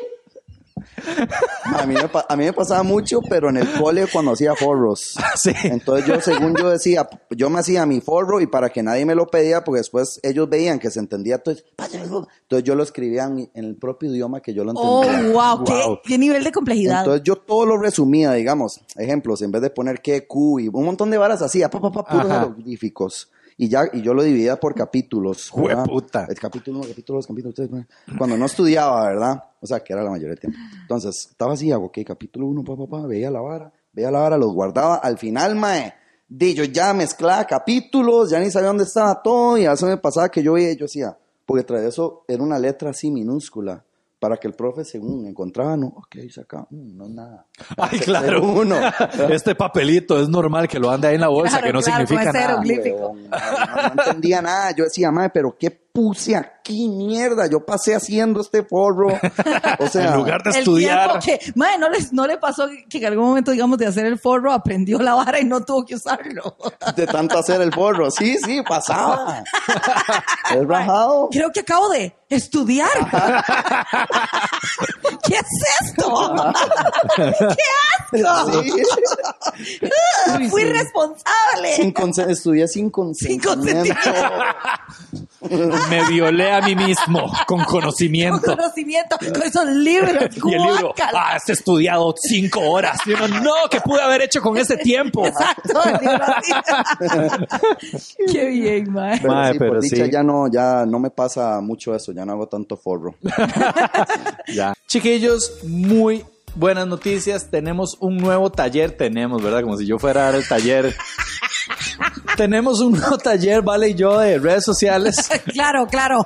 A 1.65 1.85
mí, 1.85 1.93
me, 1.93 2.07
pa- 2.07 2.25
a 2.27 2.35
mí 2.35 2.45
me 2.45 2.53
pasaba 2.53 2.83
mucho, 2.83 3.19
pero 3.29 3.49
en 3.49 3.57
el 3.57 3.71
cole 3.73 4.05
cuando 4.11 4.31
hacía 4.31 4.55
forros. 4.55 5.15
Sí. 5.35 5.51
Entonces 5.63 6.05
yo, 6.05 6.19
según 6.21 6.55
yo 6.55 6.69
decía, 6.69 7.07
yo 7.29 7.49
me 7.49 7.59
hacía 7.59 7.85
mi 7.85 8.01
forro 8.01 8.41
y 8.41 8.47
para 8.47 8.69
que 8.69 8.83
nadie 8.83 9.05
me 9.05 9.15
lo 9.15 9.27
pedía, 9.27 9.63
porque 9.63 9.79
después 9.79 10.19
ellos 10.23 10.49
veían 10.49 10.79
que 10.79 10.89
se 10.91 10.99
entendía 10.99 11.37
todo. 11.37 11.55
Entonces 11.77 12.63
yo 12.63 12.75
lo 12.75 12.83
escribía 12.83 13.23
en, 13.25 13.49
el 13.53 13.75
propio 13.75 14.09
idioma 14.11 14.41
que 14.41 14.53
yo 14.53 14.63
lo 14.63 14.73
Oh, 14.75 15.01
entendía. 15.03 15.33
wow, 15.33 15.63
¿Qué, 15.63 15.73
Wow. 15.85 15.99
qué 16.03 16.17
nivel 16.17 16.43
de 16.43 16.51
complejidad. 16.51 16.99
Entonces 16.99 17.23
yo 17.23 17.35
todo 17.37 17.65
lo 17.65 17.77
resumía, 17.77 18.33
digamos, 18.33 18.81
ejemplos, 18.97 19.41
en 19.41 19.51
vez 19.51 19.61
de 19.61 19.69
poner 19.69 20.01
que, 20.01 20.27
Q 20.27 20.59
y 20.59 20.67
un 20.67 20.85
montón 20.85 21.09
de 21.11 21.17
varas 21.17 21.41
hacía, 21.41 21.69
pa, 21.69 21.79
pa, 21.79 21.91
pa, 21.91 22.03
puros 22.03 22.25
Ajá. 22.29 22.39
jeroglíficos. 22.41 23.29
Y 23.61 23.67
ya, 23.67 23.89
y 23.91 24.01
yo 24.01 24.13
lo 24.13 24.23
dividía 24.23 24.57
por 24.57 24.73
capítulos. 24.73 25.49
Jueputa. 25.49 26.25
El 26.29 26.39
capítulo 26.39 26.79
1, 26.79 26.87
capítulo 26.87 27.17
2, 27.17 27.27
capítulo 27.27 27.53
3. 27.53 27.69
Cuando 28.17 28.37
no 28.37 28.45
estudiaba, 28.45 29.03
¿verdad? 29.03 29.43
O 29.59 29.67
sea, 29.67 29.81
que 29.81 29.91
era 29.91 30.01
la 30.01 30.11
mayoría 30.11 30.29
del 30.29 30.39
tiempo. 30.39 30.57
Entonces, 30.81 31.27
estaba 31.31 31.55
así, 31.55 31.69
hago, 31.69 31.87
ok, 31.87 31.97
capítulo 32.05 32.47
1, 32.47 32.63
pa, 32.63 32.77
pa, 32.77 32.87
pa, 32.87 33.05
veía 33.05 33.29
la 33.29 33.41
vara, 33.41 33.69
veía 33.91 34.11
la 34.11 34.19
vara, 34.21 34.37
los 34.37 34.53
guardaba. 34.53 34.95
Al 34.95 35.17
final, 35.17 35.57
mae, 35.57 35.93
di, 36.29 36.53
yo 36.53 36.63
ya 36.63 36.93
mezclaba 36.93 37.43
capítulos, 37.43 38.29
ya 38.29 38.39
ni 38.39 38.49
sabía 38.49 38.69
dónde 38.69 38.85
estaba 38.85 39.21
todo, 39.21 39.57
y 39.57 39.65
a 39.65 39.73
eso 39.73 39.87
me 39.87 39.97
pasaba 39.97 40.29
que 40.29 40.41
yo 40.41 40.53
veía, 40.53 40.71
yo 40.71 40.85
decía, 40.85 41.17
porque 41.45 41.65
tras 41.65 41.83
eso 41.83 42.23
era 42.29 42.41
una 42.41 42.59
letra 42.59 42.91
así 42.91 43.11
minúscula, 43.11 43.83
para 44.19 44.37
que 44.37 44.47
el 44.47 44.53
profe, 44.53 44.83
según 44.83 45.25
encontraba, 45.27 45.77
no, 45.77 45.87
ok, 45.87 46.15
saca, 46.29 46.67
mm, 46.69 46.97
no 46.97 47.05
es 47.05 47.11
nada. 47.11 47.47
Ay, 47.77 47.99
claro. 48.05 48.43
Uno. 48.43 48.75
Este 49.29 49.55
papelito 49.55 50.21
es 50.21 50.27
normal 50.27 50.67
que 50.67 50.79
lo 50.79 50.89
ande 50.91 51.07
ahí 51.07 51.15
en 51.15 51.21
la 51.21 51.29
bolsa, 51.29 51.59
Claro, 51.59 51.67
que 51.67 51.73
no 51.73 51.81
claro, 51.81 52.07
significa 52.07 52.33
nada. 52.33 52.61
Huevón, 52.61 53.29
no, 53.29 53.95
no 53.95 54.03
entendía 54.03 54.41
nada. 54.41 54.71
Yo 54.75 54.83
decía, 54.83 55.11
madre, 55.11 55.31
pero 55.33 55.55
¿qué 55.57 55.71
puse 55.99 56.33
aquí, 56.33 56.87
mierda? 56.87 57.47
Yo 57.47 57.65
pasé 57.65 57.93
haciendo 57.93 58.39
este 58.39 58.63
forro. 58.63 59.07
O 59.79 59.87
sea, 59.87 60.05
En 60.09 60.15
lugar 60.15 60.41
de 60.43 60.51
El 60.51 60.55
estudiar. 60.59 61.19
que, 61.19 61.37
madre, 61.55 61.77
¿no, 61.77 61.89
les, 61.89 62.13
no 62.13 62.25
le 62.25 62.37
pasó 62.37 62.69
que 62.89 62.99
en 62.99 63.05
algún 63.05 63.25
momento, 63.25 63.51
digamos, 63.51 63.77
de 63.77 63.85
hacer 63.87 64.05
el 64.05 64.17
forro, 64.17 64.53
aprendió 64.53 64.97
la 64.99 65.13
vara 65.15 65.41
y 65.41 65.43
no 65.45 65.65
tuvo 65.65 65.85
que 65.85 65.95
usarlo. 65.95 66.55
de 66.95 67.05
tanto 67.05 67.37
hacer 67.37 67.59
el 67.61 67.73
forro. 67.73 68.09
Sí, 68.11 68.37
sí, 68.37 68.61
pasaba. 68.67 69.43
Es 70.55 70.67
rajado. 70.67 71.27
Creo 71.31 71.51
que 71.51 71.59
acabo 71.59 71.89
de 71.89 72.15
estudiar. 72.29 72.89
¿Qué 75.23 75.35
es 75.35 75.45
esto? 75.81 76.33
¡Qué 77.15 77.63
asco! 78.17 78.63
Sí. 78.63 80.49
Fui 80.49 80.63
responsable. 80.63 81.75
Sin 81.75 81.93
estudié 82.29 82.67
sin 82.67 82.91
Sin 83.13 83.39
consentimiento. 83.39 83.99
Me 85.89 86.05
violé 86.09 86.51
a 86.51 86.61
mí 86.61 86.75
mismo 86.75 87.31
con 87.47 87.59
Con 87.59 87.65
conocimiento. 87.65 88.55
conocimiento, 88.55 89.17
con 89.17 89.41
esos 89.43 89.65
libros. 89.67 90.23
Y 90.49 90.53
el 90.53 90.61
libro, 90.61 90.93
ah, 91.13 91.35
has 91.35 91.49
estudiado 91.49 92.13
cinco 92.21 92.59
horas. 92.61 92.97
Y 93.05 93.11
uno, 93.13 93.27
no, 93.27 93.53
¿qué 93.69 93.79
pude 93.81 94.01
haber 94.01 94.21
hecho 94.23 94.41
con 94.41 94.57
ese 94.57 94.77
tiempo? 94.77 95.25
Exacto, 95.25 95.81
el 95.83 95.97
libro 96.01 96.25
así. 96.25 96.53
Qué 98.31 98.45
bien, 98.49 98.91
mae. 98.91 99.19
Pero 99.21 99.33
Mae, 99.33 99.53
sí, 99.53 99.59
pero 99.59 99.71
por 99.73 99.81
dicha 99.81 100.05
sí. 100.05 100.11
ya 100.11 100.23
no, 100.23 100.47
ya 100.51 100.85
no 100.85 100.99
me 100.99 101.09
pasa 101.09 101.59
mucho 101.61 101.95
eso. 101.95 102.11
Ya 102.11 102.25
no 102.25 102.33
hago 102.33 102.47
tanto 102.47 102.75
forro. 102.77 103.15
Ya. 104.53 104.73
Chiquillos, 104.87 105.59
muy 105.63 106.25
buenas 106.55 106.87
noticias. 106.87 107.49
Tenemos 107.51 107.95
un 107.99 108.17
nuevo 108.17 108.51
taller. 108.51 108.91
Tenemos, 108.97 109.43
¿verdad? 109.43 109.61
Como 109.61 109.77
si 109.77 109.85
yo 109.85 109.99
fuera 109.99 110.21
a 110.21 110.25
dar 110.31 110.35
el 110.35 110.47
taller. 110.47 110.95
Tenemos 112.39 112.79
un 112.79 112.97
taller, 113.21 113.61
Vale 113.61 113.89
y 113.89 113.95
yo, 113.95 114.17
de 114.17 114.39
redes 114.39 114.63
sociales. 114.63 115.29
Claro, 115.49 115.87
claro. 115.87 116.25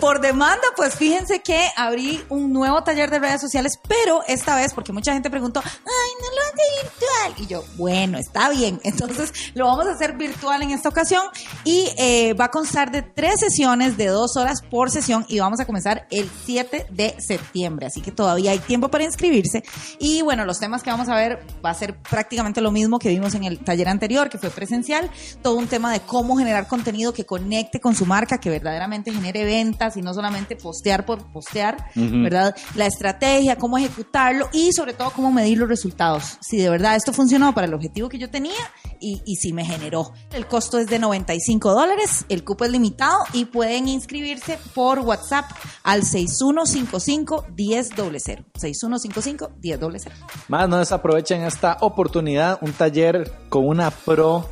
Por 0.00 0.20
demanda, 0.20 0.62
pues 0.76 0.94
fíjense 0.94 1.40
que 1.40 1.68
abrí 1.76 2.22
un 2.28 2.52
nuevo 2.52 2.82
taller 2.82 3.08
de 3.08 3.18
redes 3.18 3.40
sociales, 3.40 3.78
pero 3.86 4.20
esta 4.26 4.56
vez, 4.56 4.74
porque 4.74 4.92
mucha 4.92 5.12
gente 5.12 5.30
preguntó, 5.30 5.62
ay, 5.64 6.10
no 6.20 6.26
lo 6.34 6.42
hace 6.42 6.82
virtual. 6.82 7.34
Y 7.38 7.46
yo, 7.46 7.64
bueno, 7.76 8.18
está 8.18 8.50
bien. 8.50 8.80
Entonces 8.82 9.32
lo 9.54 9.66
vamos 9.66 9.86
a 9.86 9.92
hacer 9.92 10.16
virtual 10.16 10.62
en 10.62 10.70
esta 10.72 10.88
ocasión 10.88 11.22
y 11.64 11.88
eh, 11.96 12.34
va 12.34 12.46
a 12.46 12.50
constar 12.50 12.90
de 12.90 13.02
tres 13.02 13.40
sesiones 13.40 13.96
de 13.96 14.06
dos 14.06 14.36
horas 14.36 14.60
por 14.60 14.90
sesión 14.90 15.24
y 15.28 15.38
vamos 15.38 15.60
a 15.60 15.66
comenzar 15.66 16.06
el 16.10 16.28
7 16.44 16.86
de 16.90 17.14
septiembre. 17.20 17.86
Así 17.86 18.00
que 18.00 18.10
todavía 18.10 18.50
hay 18.50 18.58
tiempo 18.58 18.88
para 18.88 19.04
inscribirse. 19.04 19.62
Y 19.98 20.22
bueno, 20.22 20.44
los 20.44 20.58
temas 20.58 20.82
que 20.82 20.90
vamos 20.90 21.08
a 21.08 21.14
ver 21.14 21.42
va 21.64 21.70
a 21.70 21.74
ser 21.74 21.96
prácticamente 21.96 22.60
lo 22.60 22.72
mismo 22.72 22.98
que 22.98 23.08
vimos 23.08 23.34
en 23.34 23.44
el 23.44 23.60
taller 23.60 23.88
anterior, 23.88 24.28
que 24.28 24.38
fue 24.38 24.50
presencial. 24.50 25.10
Todo 25.42 25.53
un 25.56 25.66
tema 25.66 25.92
de 25.92 26.00
cómo 26.00 26.36
generar 26.36 26.68
contenido 26.68 27.12
que 27.12 27.24
conecte 27.24 27.80
con 27.80 27.94
su 27.94 28.06
marca, 28.06 28.38
que 28.38 28.50
verdaderamente 28.50 29.12
genere 29.12 29.44
ventas 29.44 29.96
y 29.96 30.02
no 30.02 30.14
solamente 30.14 30.56
postear 30.56 31.06
por 31.06 31.24
postear, 31.32 31.90
¿verdad? 31.94 32.54
La 32.74 32.86
estrategia, 32.86 33.56
cómo 33.56 33.78
ejecutarlo 33.78 34.48
y 34.52 34.72
sobre 34.72 34.94
todo 34.94 35.10
cómo 35.10 35.32
medir 35.32 35.58
los 35.58 35.68
resultados. 35.68 36.38
Si 36.40 36.56
de 36.56 36.70
verdad 36.70 36.96
esto 36.96 37.12
funcionó 37.12 37.54
para 37.54 37.66
el 37.66 37.74
objetivo 37.74 38.08
que 38.08 38.18
yo 38.18 38.30
tenía 38.30 38.54
y, 39.00 39.22
y 39.24 39.36
si 39.36 39.52
me 39.52 39.64
generó. 39.64 40.12
El 40.32 40.46
costo 40.46 40.78
es 40.78 40.86
de 40.86 40.98
95 40.98 41.72
dólares, 41.72 42.24
el 42.28 42.44
cupo 42.44 42.64
es 42.64 42.70
limitado 42.70 43.18
y 43.32 43.46
pueden 43.46 43.88
inscribirse 43.88 44.58
por 44.74 45.00
WhatsApp 45.00 45.46
al 45.82 46.02
6155-1000. 46.02 48.44
6155-1000. 48.54 50.10
Más 50.48 50.68
no 50.68 50.78
desaprovechen 50.78 51.42
esta 51.42 51.78
oportunidad, 51.80 52.58
un 52.60 52.72
taller 52.72 53.32
con 53.48 53.66
una 53.66 53.90
pro 53.90 54.48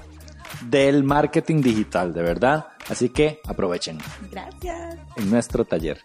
del 0.69 1.05
marketing 1.05 1.61
digital, 1.63 2.13
de 2.13 2.23
verdad. 2.23 2.67
Así 2.89 3.09
que 3.11 3.41
aprovechen 3.47 3.99
Gracias. 4.31 4.97
en 5.17 5.31
nuestro 5.31 5.65
taller. 5.65 5.99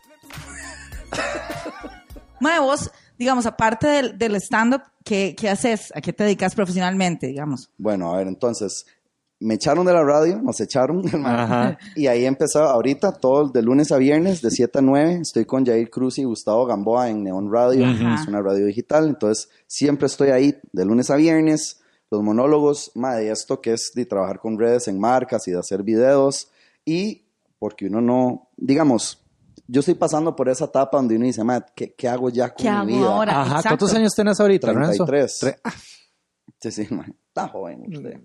Mae, 2.39 2.59
vos, 2.59 2.91
digamos, 3.17 3.45
aparte 3.45 3.87
del, 3.87 4.17
del 4.17 4.35
stand-up, 4.35 4.81
¿qué, 5.03 5.35
¿qué 5.37 5.49
haces? 5.49 5.91
¿A 5.95 6.01
qué 6.01 6.13
te 6.13 6.23
dedicas 6.23 6.53
profesionalmente, 6.55 7.27
digamos? 7.27 7.71
Bueno, 7.77 8.13
a 8.13 8.17
ver, 8.17 8.27
entonces, 8.27 8.85
me 9.39 9.55
echaron 9.55 9.85
de 9.85 9.93
la 9.93 10.03
radio, 10.03 10.39
nos 10.41 10.59
echaron. 10.61 11.03
Ajá. 11.25 11.77
Y 11.95 12.07
ahí 12.07 12.25
empezó 12.25 12.63
ahorita, 12.63 13.13
todo 13.13 13.49
de 13.49 13.61
lunes 13.63 13.91
a 13.91 13.97
viernes, 13.97 14.41
de 14.41 14.51
7 14.51 14.79
a 14.79 14.81
9. 14.81 15.19
Estoy 15.21 15.45
con 15.45 15.65
Jair 15.65 15.89
Cruz 15.89 16.19
y 16.19 16.23
Gustavo 16.25 16.65
Gamboa 16.67 17.09
en 17.09 17.23
Neon 17.23 17.51
Radio, 17.51 17.85
Ajá. 17.85 18.21
es 18.21 18.27
una 18.27 18.41
radio 18.41 18.65
digital. 18.65 19.07
Entonces, 19.07 19.49
siempre 19.65 20.05
estoy 20.07 20.29
ahí 20.29 20.55
de 20.71 20.85
lunes 20.85 21.09
a 21.09 21.15
viernes. 21.15 21.79
Los 22.09 22.21
monólogos, 22.23 22.91
madre, 22.95 23.25
de 23.25 23.31
esto 23.31 23.59
que 23.61 23.73
es 23.73 23.91
de 23.93 24.05
trabajar 24.05 24.39
con 24.39 24.57
redes 24.57 24.87
en 24.87 24.99
marcas 24.99 25.47
y 25.47 25.51
de 25.51 25.59
hacer 25.59 25.83
videos. 25.83 26.49
Y 26.85 27.25
porque 27.59 27.87
uno 27.87 27.99
no, 28.01 28.49
digamos, 28.55 29.21
yo 29.67 29.79
estoy 29.81 29.95
pasando 29.95 30.35
por 30.35 30.47
esa 30.47 30.65
etapa 30.65 30.97
donde 30.97 31.15
uno 31.17 31.25
dice, 31.25 31.43
madre, 31.43 31.65
¿qué, 31.75 31.93
qué 31.93 32.07
hago 32.07 32.29
ya 32.29 32.49
con 32.53 32.57
¿Qué 32.63 32.69
mi 32.71 32.75
hago 32.77 32.85
vida? 32.85 33.15
ahora? 33.15 33.31
Ajá. 33.41 33.45
exacto. 33.57 33.67
¿Cuántos 33.69 33.93
años 33.95 34.13
tienes 34.15 34.39
ahorita, 34.39 34.67
Lorenzo? 34.71 35.05
33. 35.05 35.39
Tre- 35.41 35.59
ah, 35.63 35.73
Sí, 36.61 36.71
sí, 36.71 36.87
madre, 36.89 37.13
está 37.27 37.49
joven 37.49 37.83
usted. 37.93 38.19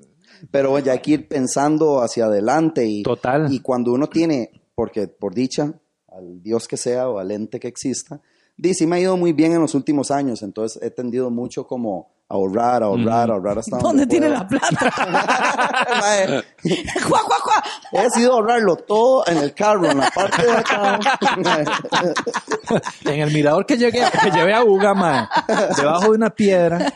Pero 0.50 0.78
ya 0.78 0.92
hay 0.92 1.00
que 1.00 1.10
ir 1.12 1.28
pensando 1.28 2.00
hacia 2.00 2.26
adelante 2.26 2.86
y, 2.86 3.02
Total. 3.02 3.52
y 3.52 3.60
cuando 3.60 3.92
uno 3.92 4.08
tiene, 4.08 4.62
porque 4.74 5.06
por 5.08 5.34
dicha, 5.34 5.74
al 6.08 6.42
Dios 6.42 6.66
que 6.68 6.76
sea 6.76 7.08
o 7.10 7.18
al 7.18 7.30
ente 7.30 7.60
que 7.60 7.68
exista, 7.68 8.20
di, 8.56 8.72
sí 8.74 8.86
me 8.86 8.96
ha 8.96 9.00
ido 9.00 9.16
muy 9.16 9.32
bien 9.32 9.52
en 9.52 9.60
los 9.60 9.74
últimos 9.74 10.10
años, 10.10 10.42
entonces 10.42 10.80
he 10.82 10.90
tendido 10.90 11.30
mucho 11.30 11.66
como 11.66 12.12
ahorrar, 12.32 12.82
ahorrar, 12.82 13.30
ahorrar 13.30 13.58
hasta 13.58 13.78
¿Dónde 13.82 14.06
tiene 14.06 14.28
pueda. 14.28 14.40
la 14.40 14.48
plata? 14.48 15.86
Mae, 16.00 16.42
¡Juá, 17.02 17.18
juá, 17.18 17.36
juá! 17.40 17.62
He 17.92 18.02
decidido 18.02 18.32
ahorrarlo 18.32 18.76
todo 18.76 19.26
en 19.26 19.38
el 19.38 19.54
carro, 19.54 19.90
en 19.90 19.98
la 19.98 20.10
parte 20.10 20.42
de 20.46 20.52
acá. 20.52 20.98
En 23.04 23.20
el 23.20 23.32
mirador 23.32 23.66
que 23.66 23.76
llegué, 23.76 24.02
que 24.22 24.30
llevé 24.30 24.54
a 24.54 24.64
Uga, 24.64 24.94
mae, 24.94 25.28
debajo 25.76 26.04
de 26.04 26.10
una 26.10 26.30
piedra. 26.30 26.92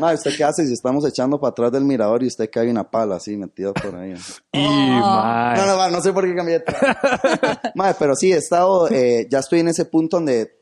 Mae, 0.00 0.14
¿usted 0.14 0.36
qué 0.36 0.44
hace 0.44 0.66
si 0.66 0.72
estamos 0.72 1.06
echando 1.06 1.38
para 1.38 1.50
atrás 1.50 1.72
del 1.72 1.84
mirador 1.84 2.22
y 2.22 2.26
usted 2.26 2.50
cae 2.50 2.70
una 2.70 2.84
pala 2.90 3.16
así 3.16 3.36
metida 3.36 3.72
por 3.72 3.94
ahí? 3.94 4.14
Y, 4.52 4.58
mae. 4.68 5.56
No, 5.56 5.66
no, 5.66 5.76
ma, 5.76 5.90
no 5.90 6.00
sé 6.00 6.12
por 6.12 6.24
qué 6.24 6.34
cambié. 6.34 6.64
Mae, 7.74 7.94
pero 7.98 8.16
sí, 8.16 8.32
he 8.32 8.36
estado, 8.36 8.88
eh, 8.90 9.26
ya 9.30 9.38
estoy 9.38 9.60
en 9.60 9.68
ese 9.68 9.84
punto 9.84 10.16
donde 10.16 10.58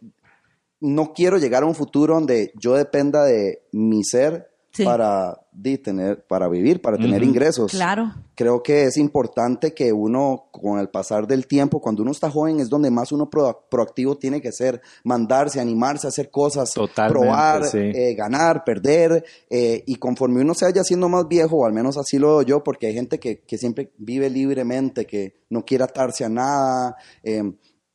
no 0.84 1.12
quiero 1.14 1.38
llegar 1.38 1.62
a 1.62 1.66
un 1.66 1.74
futuro 1.74 2.14
donde 2.14 2.52
yo 2.60 2.74
dependa 2.74 3.24
de 3.24 3.62
mi 3.72 4.04
ser 4.04 4.50
Sí. 4.76 4.82
para, 4.84 5.40
tener, 5.84 6.26
para 6.26 6.48
vivir, 6.48 6.82
para 6.82 6.96
tener 6.98 7.22
ingresos. 7.22 7.70
Claro. 7.70 8.12
Creo 8.34 8.60
que 8.60 8.82
es 8.86 8.96
importante 8.96 9.72
que 9.72 9.92
uno, 9.92 10.48
con 10.50 10.80
el 10.80 10.88
pasar 10.88 11.28
del 11.28 11.46
tiempo, 11.46 11.80
cuando 11.80 12.02
uno 12.02 12.10
está 12.10 12.28
joven, 12.28 12.58
es 12.58 12.68
donde 12.68 12.90
más 12.90 13.12
uno 13.12 13.30
pro- 13.30 13.66
proactivo 13.70 14.16
tiene 14.18 14.40
que 14.40 14.50
ser, 14.50 14.80
mandarse, 15.04 15.60
animarse 15.60 16.08
a 16.08 16.10
hacer 16.10 16.28
cosas, 16.28 16.72
Totalmente, 16.74 17.20
probar, 17.20 17.64
sí. 17.66 17.78
eh, 17.78 18.16
ganar, 18.16 18.64
perder, 18.64 19.24
eh, 19.48 19.84
y 19.86 19.94
conforme 19.94 20.40
uno 20.40 20.54
se 20.54 20.64
vaya 20.64 20.82
siendo 20.82 21.08
más 21.08 21.28
viejo, 21.28 21.58
o 21.58 21.66
al 21.66 21.72
menos 21.72 21.96
así 21.96 22.18
lo 22.18 22.38
veo 22.38 22.42
yo, 22.42 22.64
porque 22.64 22.88
hay 22.88 22.94
gente 22.94 23.20
que, 23.20 23.42
que 23.42 23.56
siempre 23.58 23.92
vive 23.98 24.28
libremente, 24.28 25.06
que 25.06 25.36
no 25.50 25.64
quiere 25.64 25.84
atarse 25.84 26.24
a 26.24 26.28
nada, 26.28 26.96
eh, 27.22 27.44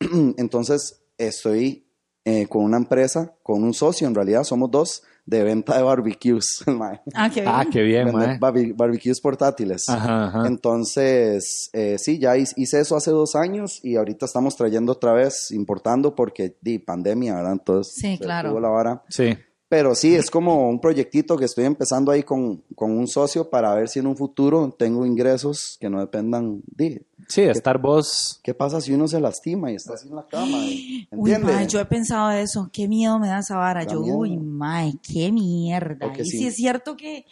entonces 0.38 1.02
estoy 1.18 1.84
eh, 2.24 2.46
con 2.46 2.64
una 2.64 2.76
empresa, 2.76 3.32
con 3.42 3.62
un 3.64 3.72
socio, 3.74 4.06
en 4.06 4.14
realidad 4.14 4.44
somos 4.44 4.70
dos, 4.70 5.02
de 5.26 5.44
venta 5.44 5.76
de 5.76 5.82
barbecues, 5.82 6.64
mae. 6.66 7.00
Ah, 7.14 7.30
qué 7.32 7.40
bien. 7.42 7.52
Ah, 7.54 7.64
qué 7.70 7.82
bien, 7.82 8.12
mae. 8.12 8.38
barbe- 8.38 8.72
barbecues 8.74 9.20
portátiles. 9.20 9.88
Ajá, 9.88 10.26
ajá. 10.26 10.46
Entonces, 10.46 11.70
eh, 11.72 11.96
sí, 11.98 12.18
ya 12.18 12.36
hi- 12.36 12.44
hice 12.56 12.80
eso 12.80 12.96
hace 12.96 13.10
dos 13.10 13.36
años 13.36 13.80
y 13.84 13.96
ahorita 13.96 14.26
estamos 14.26 14.56
trayendo 14.56 14.92
otra 14.92 15.12
vez, 15.12 15.50
importando 15.52 16.14
porque 16.14 16.56
di 16.60 16.78
pandemia, 16.78 17.34
¿verdad? 17.36 17.52
Entonces, 17.52 17.94
Sí, 17.96 18.18
claro. 18.18 18.58
la 18.60 18.68
vara. 18.68 19.02
Sí. 19.08 19.36
Pero 19.68 19.94
sí, 19.94 20.16
es 20.16 20.30
como 20.32 20.68
un 20.68 20.80
proyectito 20.80 21.36
que 21.36 21.44
estoy 21.44 21.64
empezando 21.64 22.10
ahí 22.10 22.24
con, 22.24 22.64
con 22.74 22.90
un 22.90 23.06
socio 23.06 23.50
para 23.50 23.72
ver 23.74 23.88
si 23.88 24.00
en 24.00 24.08
un 24.08 24.16
futuro 24.16 24.74
tengo 24.76 25.06
ingresos 25.06 25.76
que 25.80 25.88
no 25.88 26.00
dependan 26.00 26.60
de... 26.66 27.06
Sí, 27.30 27.42
estar 27.42 27.78
vos. 27.78 28.40
¿Qué 28.42 28.52
pasa 28.54 28.80
si 28.80 28.92
uno 28.92 29.06
se 29.08 29.20
lastima 29.20 29.70
y 29.70 29.76
está 29.76 29.94
así 29.94 30.08
en 30.08 30.16
la 30.16 30.26
cama? 30.26 30.58
Uy, 31.12 31.38
mae, 31.38 31.66
yo 31.66 31.80
he 31.80 31.84
pensado 31.84 32.30
eso. 32.32 32.68
Qué 32.72 32.88
miedo 32.88 33.18
me 33.18 33.28
da 33.28 33.38
esa 33.38 33.56
vara. 33.56 33.84
Da 33.84 33.92
Yo, 33.92 34.00
miedo. 34.00 34.16
uy, 34.16 34.36
mae, 34.36 34.94
qué 35.02 35.30
mierda. 35.32 36.12
Y 36.18 36.24
sí. 36.24 36.38
si 36.38 36.46
es 36.48 36.56
cierto 36.56 36.96
que... 36.96 37.24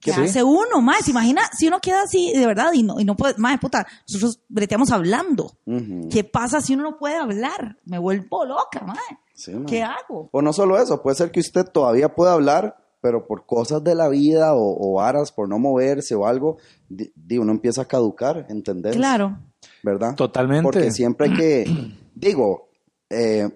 ¿Qué 0.00 0.12
Sí. 0.12 0.20
hace 0.20 0.42
uno? 0.42 0.84
¿Se 1.00 1.12
imagina 1.12 1.42
si 1.56 1.68
uno 1.68 1.78
queda 1.80 2.02
así 2.02 2.32
de 2.32 2.44
verdad 2.44 2.72
y 2.72 2.82
no, 2.82 2.98
y 2.98 3.04
no 3.04 3.14
puede... 3.16 3.34
Mae, 3.38 3.56
puta, 3.58 3.86
nosotros 4.08 4.40
breteamos 4.48 4.90
hablando. 4.90 5.52
Ujú. 5.64 6.08
¿Qué 6.10 6.24
pasa 6.24 6.60
si 6.60 6.74
uno 6.74 6.82
no 6.82 6.98
puede 6.98 7.14
hablar? 7.16 7.78
Me 7.84 7.98
vuelvo 7.98 8.44
loca, 8.44 8.80
mae. 8.84 8.96
Sí. 9.32 9.52
¿Qué 9.68 9.80
hago? 9.84 10.28
O 10.32 10.42
no 10.42 10.52
solo 10.52 10.76
eso, 10.76 11.00
puede 11.02 11.14
ser 11.16 11.30
que 11.30 11.38
usted 11.38 11.64
todavía 11.66 12.14
pueda 12.16 12.32
hablar, 12.32 12.81
pero 13.02 13.26
por 13.26 13.44
cosas 13.44 13.84
de 13.84 13.94
la 13.94 14.08
vida 14.08 14.54
o, 14.54 14.76
o 14.78 14.94
varas, 14.94 15.32
por 15.32 15.48
no 15.48 15.58
moverse 15.58 16.14
o 16.14 16.26
algo, 16.26 16.56
di, 16.88 17.12
di, 17.14 17.36
uno 17.36 17.50
empieza 17.50 17.82
a 17.82 17.84
caducar, 17.84 18.46
¿entendés? 18.48 18.96
Claro. 18.96 19.38
¿Verdad? 19.82 20.14
Totalmente. 20.14 20.62
Porque 20.62 20.90
siempre 20.92 21.28
hay 21.28 21.36
que, 21.36 21.94
digo, 22.14 22.70
eh, 23.10 23.50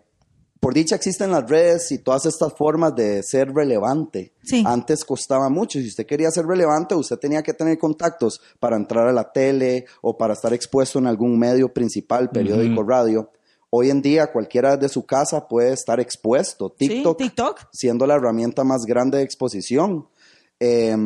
por 0.59 0.75
dicha 0.75 0.97
existen 0.97 1.31
las 1.31 1.49
redes 1.49 1.93
y 1.93 1.99
todas 1.99 2.27
estas 2.27 2.53
formas 2.55 2.97
de 2.97 3.23
ser 3.23 3.55
relevante. 3.55 4.35
Sí. 4.43 4.65
Antes 4.67 5.05
costaba 5.05 5.49
mucho. 5.49 5.79
Si 5.79 5.87
usted 5.87 6.07
quería 6.07 6.31
ser 6.33 6.45
relevante, 6.45 6.97
usted 6.97 7.19
tenía 7.19 7.45
que 7.45 7.55
tener 7.55 7.79
contactos 7.79 8.41
para 8.59 8.75
entrar 8.75 9.07
a 9.07 9.13
la 9.13 9.31
tele 9.31 9.87
o 10.03 10.19
para 10.19 10.33
estar 10.33 10.53
expuesto 10.53 10.99
en 10.99 11.07
algún 11.07 11.39
medio 11.39 11.73
principal, 11.73 12.31
periódico, 12.31 12.83
radio. 12.83 13.31
Hoy 13.79 13.91
en 13.91 14.01
día 14.01 14.33
cualquiera 14.33 14.79
de 14.79 14.89
su 14.89 15.05
casa 15.05 15.47
puede 15.47 15.75
estar 15.75 16.01
expuesto. 16.01 16.75
Sí, 16.79 17.03
TikTok, 17.19 17.61
siendo 17.73 18.07
la 18.07 18.15
herramienta 18.15 18.65
más 18.65 18.87
grande 18.87 19.19
de 19.19 19.25
exposición. 19.25 20.09
Eh, 20.59 20.97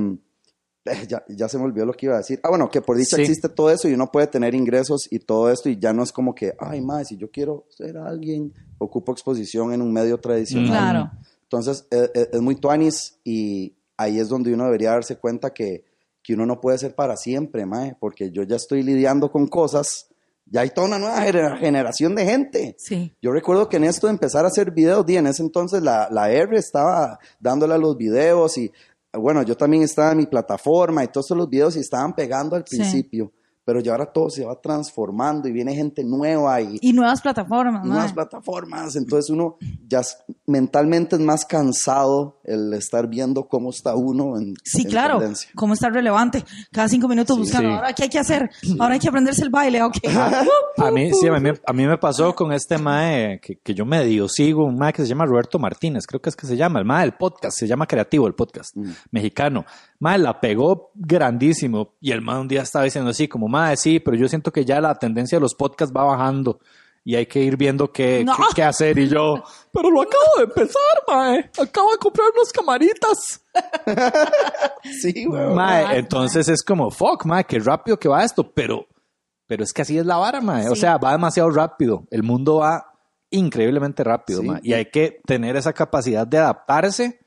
eh, 0.84 1.06
ya, 1.08 1.24
ya 1.28 1.48
se 1.48 1.58
me 1.58 1.64
olvidó 1.64 1.86
lo 1.86 1.92
que 1.92 2.06
iba 2.06 2.14
a 2.14 2.18
decir. 2.18 2.38
Ah, 2.44 2.48
bueno, 2.48 2.70
que 2.70 2.80
por 2.80 2.96
dicha 2.96 3.16
Sí. 3.16 3.22
existe 3.22 3.48
todo 3.48 3.70
eso 3.70 3.88
y 3.88 3.94
uno 3.94 4.10
puede 4.12 4.28
tener 4.28 4.54
ingresos 4.54 5.08
y 5.10 5.18
todo 5.18 5.50
esto 5.50 5.68
y 5.68 5.78
ya 5.78 5.92
no 5.92 6.04
es 6.04 6.12
como 6.12 6.32
que, 6.34 6.54
ay, 6.60 6.80
más, 6.80 7.08
si 7.08 7.16
yo 7.16 7.30
quiero 7.30 7.66
ser 7.70 7.96
alguien, 7.98 8.54
ocupo 8.78 9.10
exposición 9.12 9.72
en 9.72 9.82
un 9.82 9.92
medio 9.92 10.18
tradicional. 10.18 10.68
Claro. 10.68 11.10
Entonces, 11.42 11.86
eh, 11.90 12.08
eh, 12.14 12.28
es 12.32 12.40
muy 12.40 12.54
tuanis 12.54 13.18
y 13.24 13.74
ahí 13.96 14.20
es 14.20 14.28
donde 14.28 14.54
uno 14.54 14.64
debería 14.66 14.90
darse 14.90 15.16
cuenta 15.16 15.52
que, 15.52 15.84
que 16.22 16.34
uno 16.34 16.46
no 16.46 16.60
puede 16.60 16.78
ser 16.78 16.94
para 16.94 17.16
siempre, 17.16 17.66
mae, 17.66 17.96
porque 17.98 18.30
yo 18.30 18.44
ya 18.44 18.54
estoy 18.56 18.82
lidiando 18.84 19.32
con 19.32 19.48
cosas, 19.48 20.06
ya 20.50 20.60
hay 20.62 20.70
toda 20.70 20.88
una 20.88 20.98
nueva 20.98 21.24
gener- 21.24 21.58
generación 21.58 22.14
de 22.14 22.26
gente. 22.26 22.74
Sí. 22.78 23.14
Yo 23.22 23.32
recuerdo 23.32 23.68
que 23.68 23.78
en 23.78 23.84
esto 23.84 24.06
de 24.08 24.12
empezar 24.12 24.44
a 24.44 24.48
hacer 24.48 24.70
videos, 24.72 25.06
di, 25.06 25.16
en 25.16 25.26
ese 25.26 25.42
entonces 25.42 25.82
la, 25.82 26.08
la 26.10 26.30
R 26.30 26.56
estaba 26.58 27.18
dándole 27.38 27.74
a 27.74 27.78
los 27.78 27.96
videos 27.96 28.58
y 28.58 28.70
bueno, 29.12 29.42
yo 29.42 29.56
también 29.56 29.82
estaba 29.82 30.12
en 30.12 30.18
mi 30.18 30.26
plataforma 30.26 31.02
y 31.02 31.08
todos 31.08 31.30
los 31.30 31.48
videos 31.48 31.76
y 31.76 31.80
estaban 31.80 32.14
pegando 32.14 32.54
al 32.56 32.64
Sí. 32.66 32.76
Pero 33.70 33.78
ya 33.78 33.92
ahora 33.92 34.06
todo 34.06 34.30
se 34.30 34.44
va 34.44 34.60
transformando 34.60 35.46
y 35.48 35.52
viene 35.52 35.76
gente 35.76 36.02
nueva 36.02 36.60
y, 36.60 36.76
Y 36.80 36.92
nuevas 36.92 37.20
plataformas, 37.20 37.84
nuevas 37.86 38.06
mae. 38.06 38.14
plataformas, 38.14 38.96
entonces 38.96 39.30
uno 39.30 39.58
ya 39.86 40.00
es- 40.00 40.16
mentalmente 40.44 41.14
es 41.14 41.22
más 41.22 41.44
cansado 41.44 42.40
el 42.42 42.74
estar 42.74 43.06
viendo 43.06 43.46
cómo 43.46 43.70
está 43.70 43.94
uno 43.94 44.36
en 44.36 44.54
Sí, 44.64 44.82
en 44.82 44.88
claro. 44.90 45.18
tendencia. 45.18 45.48
¿Cómo 45.54 45.74
está 45.74 45.88
relevante? 45.88 46.44
Cada 46.72 46.88
cinco 46.88 47.06
minutos 47.06 47.38
buscando. 47.38 47.68
Sí. 47.68 47.74
Ahora, 47.76 47.92
¿qué 47.92 48.02
hay 48.02 48.08
que 48.08 48.18
hacer? 48.18 48.50
Ahora 48.80 48.94
hay 48.94 48.98
que 49.00 49.08
aprenderse 49.08 49.42
el 49.44 49.50
baile. 49.50 49.80
Ok. 49.84 49.98
A 50.78 50.90
mí, 50.90 51.12
sí, 51.12 51.28
a 51.28 51.38
mí, 51.38 51.50
a 51.66 51.72
mí 51.74 51.86
me 51.86 51.98
pasó 51.98 52.34
con 52.34 52.52
este 52.52 52.78
mae 52.78 53.38
que, 53.40 53.58
que 53.58 53.74
yo 53.74 53.84
medio 53.84 54.28
sigo, 54.28 54.64
un 54.64 54.78
mae 54.78 54.92
que 54.94 55.02
se 55.02 55.08
llama 55.08 55.26
Roberto 55.26 55.58
Martínez, 55.58 56.06
creo 56.06 56.22
que 56.22 56.30
es 56.30 56.36
que 56.36 56.46
se 56.46 56.56
llama, 56.56 56.78
el 56.78 56.86
mae 56.86 57.02
del 57.02 57.12
podcast, 57.12 57.58
se 57.58 57.66
llama 57.66 57.86
Creativo 57.86 58.26
el 58.26 58.34
podcast, 58.34 58.74
mexicano. 59.10 59.66
Mae 59.98 60.16
la 60.18 60.40
pegó 60.40 60.90
grandísimo 60.94 61.92
y 62.00 62.12
el 62.12 62.22
mae 62.22 62.40
un 62.40 62.48
día 62.48 62.62
estaba 62.62 62.86
diciendo 62.86 63.10
así, 63.10 63.28
como 63.28 63.46
mae, 63.46 63.59
sí, 63.76 64.00
pero 64.00 64.16
yo 64.16 64.28
siento 64.28 64.50
que 64.52 64.64
ya 64.64 64.80
la 64.80 64.94
tendencia 64.94 65.36
de 65.38 65.42
los 65.42 65.54
podcasts 65.54 65.94
va 65.96 66.04
bajando 66.04 66.58
y 67.02 67.14
hay 67.16 67.26
que 67.26 67.40
ir 67.40 67.56
viendo 67.56 67.90
qué, 67.90 68.22
No. 68.24 68.36
qué, 68.36 68.42
qué 68.56 68.62
hacer. 68.62 68.98
Y 68.98 69.08
yo, 69.08 69.42
pero 69.72 69.90
lo 69.90 70.02
acabo 70.02 70.24
de 70.38 70.44
empezar, 70.44 71.02
mae, 71.08 71.50
acabo 71.58 71.90
de 71.92 71.98
comprar 71.98 72.28
unas 72.36 72.52
camaritas. 72.52 73.42
Sí, 75.02 75.24
güey. 75.24 75.54
Mae, 75.54 75.98
entonces 75.98 76.48
es 76.48 76.62
como, 76.62 76.90
fuck, 76.90 77.24
mae, 77.26 77.44
qué 77.44 77.58
rápido 77.58 77.98
que 77.98 78.08
va 78.08 78.24
esto, 78.24 78.50
pero, 78.52 78.86
pero 79.46 79.62
es 79.64 79.72
que 79.72 79.82
así 79.82 79.98
es 79.98 80.06
la 80.06 80.16
vara, 80.16 80.40
mae. 80.40 80.68
O 80.68 80.74
sea, 80.76 80.96
va 80.98 81.12
demasiado 81.12 81.50
rápido. 81.50 82.06
El 82.10 82.22
mundo 82.22 82.56
va 82.56 82.86
increíblemente 83.30 84.02
rápido, 84.04 84.40
Sí. 84.40 84.46
mae. 84.48 84.60
Y 84.62 84.72
hay 84.72 84.86
que 84.86 85.20
tener 85.26 85.56
esa 85.56 85.72
capacidad 85.72 86.26
de 86.26 86.38
adaptarse 86.38 87.20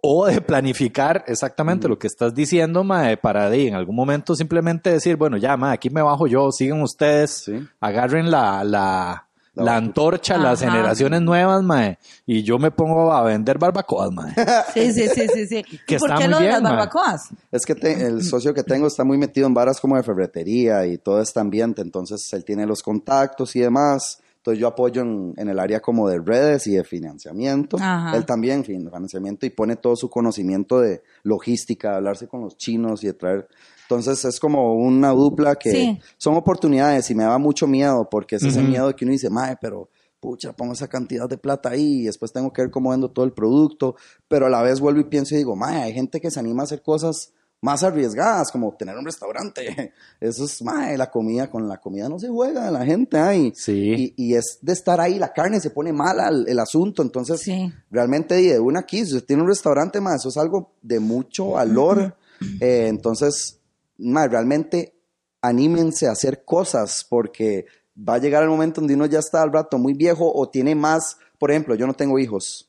o 0.00 0.26
de 0.26 0.40
planificar 0.40 1.24
exactamente 1.26 1.88
lo 1.88 1.98
que 1.98 2.06
estás 2.06 2.34
diciendo, 2.34 2.84
mae, 2.84 3.16
para 3.16 3.50
de, 3.50 3.68
en 3.68 3.74
algún 3.74 3.96
momento 3.96 4.34
simplemente 4.36 4.90
decir, 4.90 5.16
bueno, 5.16 5.36
ya, 5.36 5.56
mae, 5.56 5.74
aquí 5.74 5.90
me 5.90 6.02
bajo 6.02 6.26
yo, 6.26 6.50
sigan 6.52 6.82
ustedes, 6.82 7.30
Sí. 7.44 7.66
agarren 7.80 8.30
la, 8.30 8.62
la, 8.64 9.24
La 9.54 9.74
antorcha, 9.74 10.38
las 10.38 10.60
generaciones 10.60 11.20
nuevas, 11.20 11.64
mae, 11.64 11.98
y 12.26 12.44
yo 12.44 12.60
me 12.60 12.70
pongo 12.70 13.12
a 13.12 13.22
vender 13.24 13.58
barbacoas, 13.58 14.12
mae. 14.12 14.32
Sí, 14.72 14.92
sí, 14.92 15.08
sí, 15.08 15.26
sí. 15.34 15.46
sí. 15.48 15.64
¿Y 15.88 15.98
por 15.98 16.14
qué 16.16 16.28
lo 16.28 16.38
de 16.38 16.46
las 16.48 16.62
mae. 16.62 16.72
barbacoas? 16.74 17.30
Es 17.50 17.66
que 17.66 17.74
te- 17.74 18.06
el 18.06 18.22
socio 18.22 18.54
que 18.54 18.62
tengo 18.62 18.86
está 18.86 19.02
muy 19.02 19.18
metido 19.18 19.48
en 19.48 19.54
varas 19.54 19.80
como 19.80 19.96
de 19.96 20.04
ferretería 20.04 20.86
y 20.86 20.98
todo 20.98 21.20
este 21.20 21.40
ambiente, 21.40 21.82
entonces 21.82 22.32
él 22.34 22.44
tiene 22.44 22.66
los 22.66 22.84
contactos 22.84 23.56
y 23.56 23.60
demás. 23.60 24.20
Entonces 24.50 24.60
yo 24.60 24.68
apoyo 24.68 25.02
en, 25.02 25.34
en 25.36 25.48
el 25.48 25.58
área 25.58 25.80
como 25.80 26.08
de 26.08 26.18
redes 26.20 26.66
y 26.66 26.72
de 26.76 26.84
financiamiento. 26.84 27.76
Ajá. 27.80 28.16
Él 28.16 28.24
también, 28.24 28.64
fin- 28.64 28.88
financiamiento 28.90 29.44
y 29.46 29.50
pone 29.50 29.76
todo 29.76 29.94
su 29.96 30.08
conocimiento 30.08 30.80
de 30.80 31.02
logística, 31.22 31.90
de 31.90 31.96
hablarse 31.96 32.26
con 32.28 32.40
los 32.40 32.56
chinos 32.56 33.02
y 33.04 33.08
de 33.08 33.14
traer. 33.14 33.48
Entonces 33.82 34.24
es 34.24 34.38
como 34.40 34.74
una 34.74 35.10
dupla 35.10 35.56
que 35.56 35.70
Sí. 35.70 36.00
son 36.16 36.34
oportunidades 36.36 37.10
y 37.10 37.14
me 37.14 37.24
da 37.24 37.38
mucho 37.38 37.66
miedo 37.66 38.08
porque 38.10 38.36
es 38.36 38.42
ese 38.44 38.62
miedo 38.62 38.88
de 38.88 38.94
que 38.94 39.04
uno 39.04 39.12
dice, 39.12 39.30
mae, 39.30 39.56
pero 39.60 39.88
pucha, 40.20 40.52
pongo 40.52 40.72
esa 40.72 40.88
cantidad 40.88 41.28
de 41.28 41.38
plata 41.38 41.70
ahí 41.70 42.00
y 42.00 42.04
después 42.04 42.32
tengo 42.32 42.52
que 42.52 42.62
ver 42.62 42.70
cómo 42.70 42.90
vendo 42.90 43.10
todo 43.10 43.24
el 43.24 43.32
producto, 43.32 43.96
pero 44.26 44.46
a 44.46 44.50
la 44.50 44.62
vez 44.62 44.80
vuelvo 44.80 45.00
y 45.00 45.04
pienso 45.04 45.34
y 45.34 45.38
digo, 45.38 45.56
mae, 45.56 45.82
hay 45.82 45.92
gente 45.92 46.20
que 46.20 46.30
se 46.30 46.40
anima 46.40 46.62
a 46.62 46.64
hacer 46.64 46.82
cosas 46.82 47.32
más 47.60 47.82
arriesgadas, 47.82 48.52
como 48.52 48.72
tener 48.76 48.96
un 48.96 49.04
restaurante. 49.04 49.92
Eso 50.20 50.44
es, 50.44 50.62
mae, 50.62 50.96
la 50.96 51.10
comida, 51.10 51.50
con 51.50 51.68
la 51.68 51.78
comida 51.78 52.08
no 52.08 52.18
se 52.18 52.28
juega, 52.28 52.70
la 52.70 52.84
gente 52.84 53.18
ahí. 53.18 53.52
Sí. 53.56 54.14
Y, 54.16 54.28
y 54.28 54.34
es 54.34 54.58
de 54.62 54.72
estar 54.72 55.00
ahí, 55.00 55.18
la 55.18 55.32
carne 55.32 55.60
se 55.60 55.70
pone 55.70 55.92
mala 55.92 56.28
el, 56.28 56.48
el 56.48 56.58
asunto, 56.60 57.02
entonces 57.02 57.40
Sí. 57.40 57.72
realmente 57.90 58.34
de 58.34 58.60
una 58.60 58.80
aquí, 58.80 59.04
si 59.04 59.14
usted 59.14 59.26
tiene 59.26 59.42
un 59.42 59.48
restaurante 59.48 60.00
más, 60.00 60.20
eso 60.20 60.28
es 60.28 60.36
algo 60.36 60.72
de 60.82 61.00
mucho 61.00 61.50
valor. 61.52 62.16
Eh, 62.60 62.86
entonces, 62.88 63.58
mae, 63.96 64.28
realmente 64.28 64.94
anímense 65.42 66.06
a 66.06 66.12
hacer 66.12 66.44
cosas 66.44 67.04
porque 67.08 67.66
va 67.96 68.14
a 68.14 68.18
llegar 68.18 68.42
el 68.44 68.48
momento 68.48 68.80
donde 68.80 68.94
uno 68.94 69.06
ya 69.06 69.18
está 69.18 69.42
al 69.42 69.52
rato 69.52 69.78
muy 69.78 69.94
viejo 69.94 70.30
o 70.32 70.48
tiene 70.48 70.74
más, 70.76 71.16
por 71.38 71.50
ejemplo, 71.50 71.74
yo 71.74 71.86
no 71.86 71.94
tengo 71.94 72.18
hijos 72.18 72.67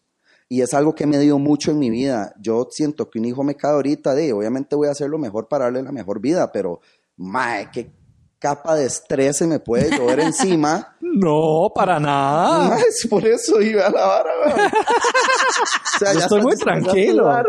y 0.51 0.61
es 0.63 0.73
algo 0.73 0.95
que 0.95 1.05
me 1.05 1.19
dio 1.19 1.37
mucho 1.37 1.69
en 1.69 1.77
mi 1.77 1.91
vida. 1.91 2.33
Yo 2.41 2.67
siento 2.71 3.09
que 3.09 3.19
un 3.19 3.25
hijo 3.25 3.43
me 3.43 3.55
cae 3.55 3.71
ahorita 3.71 4.15
de, 4.15 4.33
obviamente 4.33 4.75
voy 4.75 4.87
a 4.87 4.91
hacer 4.91 5.07
lo 5.07 5.19
mejor 5.19 5.47
para 5.47 5.65
darle 5.65 5.83
la 5.83 5.91
mejor 5.91 6.19
vida, 6.19 6.51
pero 6.51 6.81
mae, 7.17 7.69
qué 7.71 7.91
capa 8.39 8.75
de 8.75 8.85
estrés 8.85 9.37
se 9.37 9.45
me 9.45 9.59
puede 9.59 9.95
llover 9.95 10.19
encima. 10.19 10.95
No, 11.11 11.71
para 11.73 11.99
nada. 11.99 12.69
Mae, 12.69 12.81
es 12.81 13.07
por 13.09 13.25
eso 13.25 13.59
iba 13.59 13.87
a 13.87 13.89
la 13.89 14.05
vara, 14.05 14.29
weón. 14.45 14.59
O 14.59 15.97
sea, 15.97 16.13
Yo 16.13 16.19
ya 16.19 16.25
estoy 16.25 16.41
muy 16.41 16.55
tranquilo. 16.55 17.43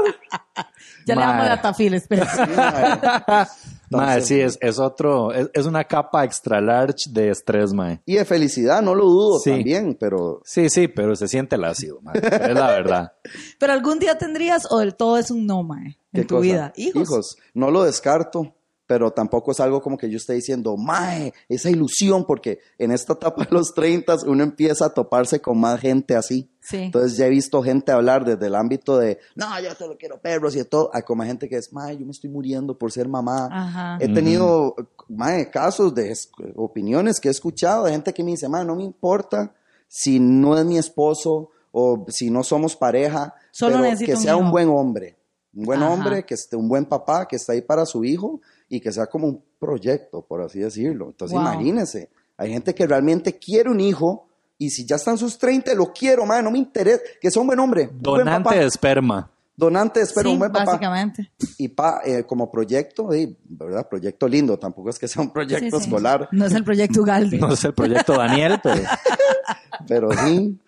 Ya 1.07 1.15
le 1.15 1.21
damos 1.21 1.47
la 1.47 1.61
tafil, 1.61 1.93
espera. 1.93 3.47
Sí, 3.47 3.61
mae. 3.91 4.07
Mae, 4.07 4.23
sí, 4.23 4.41
es, 4.41 4.57
es 4.61 4.79
otro, 4.79 5.33
es, 5.33 5.51
es 5.53 5.67
una 5.67 5.85
capa 5.85 6.25
extra 6.25 6.61
large 6.61 7.11
de 7.11 7.31
estrés, 7.31 7.73
mae. 7.73 8.01
Y 8.07 8.15
de 8.15 8.25
felicidad, 8.25 8.81
no 8.83 8.95
lo 8.95 9.05
dudo 9.05 9.39
Sí. 9.41 9.51
también, 9.51 9.97
pero 9.99 10.41
Sí, 10.45 10.71
sí, 10.71 10.89
pero 10.89 11.15
se 11.17 11.29
siente 11.29 11.57
el 11.57 11.65
ácido, 11.65 12.01
mae. 12.01 12.17
Es 12.19 12.55
la 12.55 12.69
verdad. 12.71 13.13
Pero 13.59 13.73
algún 13.75 13.99
día 13.99 14.17
tendrías 14.17 14.67
o 14.71 14.79
del 14.79 14.95
todo 14.95 15.19
es 15.19 15.31
un 15.31 15.45
no, 15.47 15.63
mae, 15.63 15.99
en 16.13 16.23
¿qué 16.23 16.25
tu 16.25 16.37
cosa? 16.37 16.43
vida. 16.43 16.73
Hijos. 16.77 17.37
no 17.55 17.71
lo 17.71 17.85
descarto, 17.85 18.55
pero 18.91 19.13
tampoco 19.13 19.53
es 19.53 19.61
algo 19.61 19.81
como 19.81 19.97
que 19.97 20.11
yo 20.11 20.17
esté 20.17 20.33
diciendo, 20.33 20.77
mae, 20.77 21.33
esa 21.49 21.71
ilusión, 21.71 22.25
porque 22.27 22.59
en 22.77 22.91
esta 22.91 23.13
etapa 23.13 23.45
de 23.45 23.51
los 23.53 23.73
30 23.73 24.17
uno 24.27 24.43
empieza 24.43 24.87
a 24.87 24.89
toparse 24.93 25.41
con 25.41 25.61
más 25.61 25.79
gente 25.81 26.17
así. 26.17 26.51
Sí. 26.61 26.79
Entonces 26.79 27.17
ya 27.17 27.27
he 27.27 27.31
visto 27.31 27.63
gente 27.63 27.93
hablar 27.93 28.25
desde 28.25 28.49
el 28.49 28.57
ámbito 28.57 28.99
de, 28.99 29.21
no, 29.37 29.47
yo 29.61 29.73
solo 29.77 29.97
quiero 29.97 30.21
perros 30.21 30.57
y 30.57 30.59
de 30.59 30.65
todo, 30.65 30.91
a 30.93 31.03
como 31.03 31.23
gente 31.23 31.49
que 31.49 31.55
es, 31.57 31.73
mae, 31.73 31.97
yo 31.99 32.05
me 32.05 32.11
estoy 32.11 32.31
muriendo 32.31 32.77
por 32.77 32.91
ser 32.91 33.07
mamá. 33.07 33.49
Ajá. 33.53 33.99
He 34.01 34.13
tenido, 34.13 34.75
mae, 35.09 35.49
casos 35.51 35.95
de 35.95 36.11
es- 36.11 36.29
opiniones 36.57 37.21
que 37.21 37.29
he 37.29 37.31
escuchado 37.31 37.85
de 37.85 37.93
gente 37.93 38.13
que 38.13 38.25
me 38.25 38.33
dice, 38.33 38.49
mae, 38.49 38.65
no 38.65 38.75
me 38.75 38.83
importa 38.83 39.55
si 39.87 40.19
no 40.19 40.59
es 40.59 40.65
mi 40.65 40.79
esposo 40.79 41.51
o 41.71 42.05
si 42.09 42.29
no 42.29 42.43
somos 42.43 42.75
pareja, 42.75 43.37
Solo 43.53 43.77
pero 43.83 43.97
que 43.99 44.15
un 44.15 44.21
sea 44.21 44.35
un 44.35 44.47
hijo". 44.47 44.51
buen 44.51 44.69
hombre. 44.69 45.17
Un 45.53 45.65
buen 45.65 45.83
Ajá. 45.83 45.93
hombre, 45.93 46.25
que 46.25 46.35
esté 46.35 46.55
un 46.57 46.69
buen 46.69 46.85
papá, 46.85 47.27
que 47.27 47.35
está 47.37 47.53
ahí 47.55 47.61
para 47.63 47.85
su 47.85 48.05
hijo 48.05 48.41
y 48.71 48.81
que 48.81 48.91
sea 48.93 49.07
como 49.07 49.27
un 49.27 49.43
proyecto, 49.59 50.23
por 50.23 50.41
así 50.41 50.61
decirlo. 50.61 51.09
Entonces 51.09 51.37
Wow. 51.37 51.43
imagínense, 51.53 52.09
hay 52.39 52.53
gente 52.53 52.75
que 52.75 52.87
realmente 52.87 53.37
quiere 53.39 53.69
un 53.69 53.81
hijo 53.81 54.27
y 54.57 54.71
si 54.71 54.87
ya 54.87 54.97
están 54.97 55.19
sus 55.19 55.37
30, 55.39 55.75
lo 55.75 55.93
quiero, 55.93 56.25
mae, 56.25 56.43
no 56.43 56.51
me 56.51 56.59
interesa, 56.59 57.03
que 57.21 57.31
sea 57.31 57.41
un 57.43 57.49
buen 57.49 57.59
hombre. 57.59 57.89
un 57.93 57.99
buen 58.01 58.19
Donante 58.25 58.45
papá. 58.45 58.57
de 58.57 58.65
esperma. 58.67 59.31
Donante, 59.57 60.01
espero, 60.01 60.29
sí, 60.31 60.33
un 60.33 60.39
buen 60.39 60.53
papá 60.53 60.65
básicamente. 60.65 61.31
y 61.59 61.69
pa, 61.69 62.01
eh, 62.03 62.25
como 62.25 62.51
proyecto, 62.51 63.13
eh, 63.13 63.37
¿verdad? 63.45 63.87
Proyecto 63.89 64.27
lindo, 64.27 64.59
tampoco 64.59 64.89
es 64.89 64.99
que 64.99 65.07
sea 65.07 65.21
un 65.23 65.31
proyecto 65.31 65.77
Sí, 65.79 65.85
sí. 65.85 65.91
escolar, 65.91 66.29
No 66.33 66.47
es 66.47 66.55
el 66.55 66.65
proyecto 66.65 67.03
Ugalde. 67.03 67.37
No 67.39 67.53
es 67.53 67.63
el 67.65 67.75
proyecto 67.75 68.15
Daniel, 68.17 68.59
pero 68.63 68.81
pero 69.89 70.09
sí, 70.13 70.59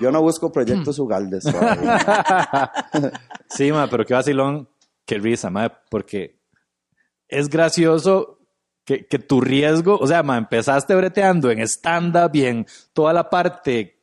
yo 0.00 0.10
no 0.12 0.20
busco 0.22 0.52
proyectos 0.52 0.98
ugaldes. 1.00 1.42
todavía. 1.44 2.70
sí, 3.48 3.72
mae, 3.72 3.88
pero 3.88 4.04
qué 4.04 4.14
vacilón, 4.14 4.68
qué 5.04 5.18
risa, 5.18 5.50
mae, 5.50 5.70
porque 5.90 6.36
es 7.32 7.48
gracioso 7.48 8.38
que, 8.84 9.06
que 9.06 9.18
tu 9.18 9.40
riesgo, 9.40 9.96
o 9.98 10.06
sea, 10.06 10.22
mae, 10.22 10.38
empezaste 10.38 10.94
breteando 10.94 11.50
en 11.50 11.60
stand-up 11.60 12.30
y 12.34 12.44
en 12.46 12.66
toda 12.92 13.12
la 13.12 13.30
parte 13.30 13.98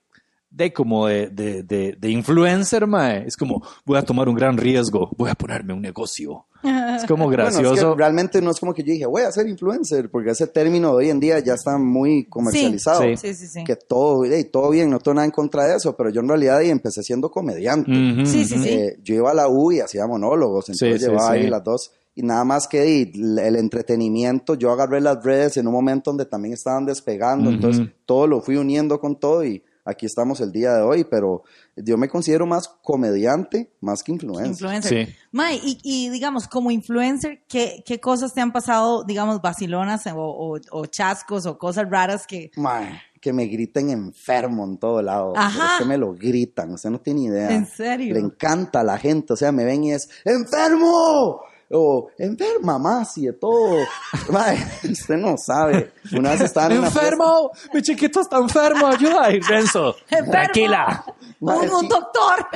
de 0.49 0.73
como 0.73 1.05
de, 1.07 1.27
de, 1.27 1.63
de, 1.63 1.95
de 1.99 2.09
influencer, 2.09 2.87
mae. 2.87 3.25
Es 3.27 3.37
como, 3.37 3.61
voy 3.85 3.97
a 3.97 4.01
tomar 4.03 4.27
un 4.29 4.35
gran 4.35 4.57
riesgo, 4.57 5.09
voy 5.17 5.29
a 5.29 5.35
ponerme 5.35 5.73
un 5.73 5.81
negocio. 5.81 6.45
Es 6.63 7.05
como 7.05 7.25
Bueno, 7.27 7.43
es 7.47 7.55
que 7.55 7.61
gracioso. 7.61 7.95
realmente 7.95 8.41
no 8.41 8.51
es 8.51 8.59
como 8.59 8.73
que 8.73 8.83
yo 8.83 8.91
dije, 8.93 9.05
voy 9.05 9.21
a 9.23 9.31
ser 9.31 9.47
influencer, 9.47 10.09
porque 10.09 10.31
ese 10.31 10.47
término 10.47 10.89
de 10.89 10.95
hoy 10.95 11.09
en 11.11 11.19
día 11.19 11.39
ya 11.39 11.53
está 11.53 11.77
muy 11.77 12.25
comercializado. 12.25 13.01
Sí. 13.03 13.15
Sí, 13.17 13.33
sí, 13.35 13.47
sí. 13.47 13.63
Que 13.63 13.75
todo, 13.75 14.25
eh, 14.25 14.43
todo 14.45 14.69
bien, 14.71 14.89
no 14.89 14.99
tengo 14.99 15.15
nada 15.15 15.25
en 15.25 15.31
contra 15.31 15.65
de 15.67 15.75
eso, 15.75 15.95
pero 15.95 16.09
yo 16.09 16.21
en 16.21 16.29
realidad 16.29 16.61
empecé 16.63 17.03
siendo 17.03 17.29
comediante. 17.29 17.91
Ujú, 17.91 18.25
Sí, 18.25 18.43
sí. 18.45 18.55
Eh, 18.67 18.97
yo 19.03 19.15
iba 19.15 19.31
a 19.31 19.35
la 19.35 19.47
U 19.47 19.71
y 19.71 19.81
hacía 19.81 20.07
monólogos, 20.07 20.69
entonces 20.69 20.99
Sí, 20.99 21.05
sí, 21.05 21.11
llevaba 21.11 21.33
sí. 21.33 21.37
ahí 21.41 21.47
las 21.49 21.63
dos. 21.63 21.91
Y 22.19 22.23
nada 22.23 22.43
más 22.43 22.67
que 22.67 23.01
el 23.01 23.55
entretenimiento, 23.55 24.55
yo 24.55 24.71
agarré 24.71 24.99
las 24.99 25.23
redes 25.23 25.55
en 25.55 25.67
un 25.67 25.73
momento 25.73 26.09
donde 26.11 26.25
también 26.25 26.53
estaban 26.53 26.85
despegando, 26.85 27.49
entonces 27.49 27.87
todo 28.05 28.27
lo 28.27 28.41
fui 28.41 28.57
uniendo 28.57 28.99
con 28.99 29.17
todo 29.17 29.45
y 29.45 29.63
aquí 29.85 30.05
estamos 30.05 30.41
el 30.41 30.51
día 30.51 30.73
de 30.73 30.81
hoy, 30.81 31.05
pero 31.05 31.43
yo 31.77 31.97
me 31.97 32.09
considero 32.09 32.45
más 32.45 32.67
comediante 32.83 33.71
más 33.79 34.03
que 34.03 34.11
influencer. 34.11 34.47
Influencer. 34.51 35.07
Sí. 35.07 35.15
Mae, 35.31 35.55
y, 35.63 35.79
y 35.81 36.09
digamos, 36.09 36.49
como 36.49 36.71
influencer, 36.71 37.43
¿qué, 37.47 37.81
¿qué 37.85 38.01
cosas 38.01 38.33
te 38.33 38.41
han 38.41 38.51
pasado, 38.51 39.03
digamos, 39.05 39.41
vacilonas 39.41 40.05
o, 40.07 40.17
o- 40.17 40.59
o 40.71 40.85
chascos 40.87 41.45
o 41.45 41.57
cosas 41.57 41.89
raras 41.89 42.27
que... 42.27 42.51
Mae, 42.57 43.01
que 43.21 43.31
me 43.31 43.45
griten 43.45 43.89
enfermo 43.91 44.65
en 44.65 44.77
todo 44.77 45.01
lado. 45.01 45.33
Ajá. 45.37 45.73
Es 45.75 45.79
que 45.79 45.85
me 45.85 45.97
lo 45.97 46.13
gritan, 46.13 46.73
usted 46.73 46.89
no 46.89 46.99
tiene 46.99 47.21
idea. 47.21 47.49
¿En 47.51 47.65
serio? 47.65 48.13
Le 48.13 48.19
encanta 48.19 48.81
a 48.81 48.83
la 48.83 48.97
gente, 48.97 49.31
o 49.33 49.35
sea, 49.37 49.51
me 49.53 49.63
ven 49.63 49.85
y 49.85 49.91
es 49.93 50.09
¡enfermo! 50.25 51.41
O 51.71 52.09
enferma 52.17 52.79
más 52.79 53.15
y 53.19 53.27
de 53.27 53.33
todo. 53.33 53.85
Mae, 54.29 54.57
usted 54.91 55.17
no 55.17 55.35
sabe. 55.37 55.91
Una 56.17 56.31
vez 56.31 56.41
estaban 56.41 56.71
en 56.71 56.81
fiesta- 56.81 56.99
¡Enfermo! 57.01 57.51
¡Mi 57.73 57.81
chiquito 57.83 58.21
está 58.21 58.37
enfermo! 58.37 58.87
¡Ayuda! 58.87 59.31
Y 59.31 59.39
Renzo, 59.39 59.95
¡Enfermo! 60.09 60.31
tranquila. 60.31 61.05
Mae, 61.39 61.57
¡Un, 61.59 61.69
un 61.75 61.81
sí. 61.81 61.87
doctor! 61.87 62.47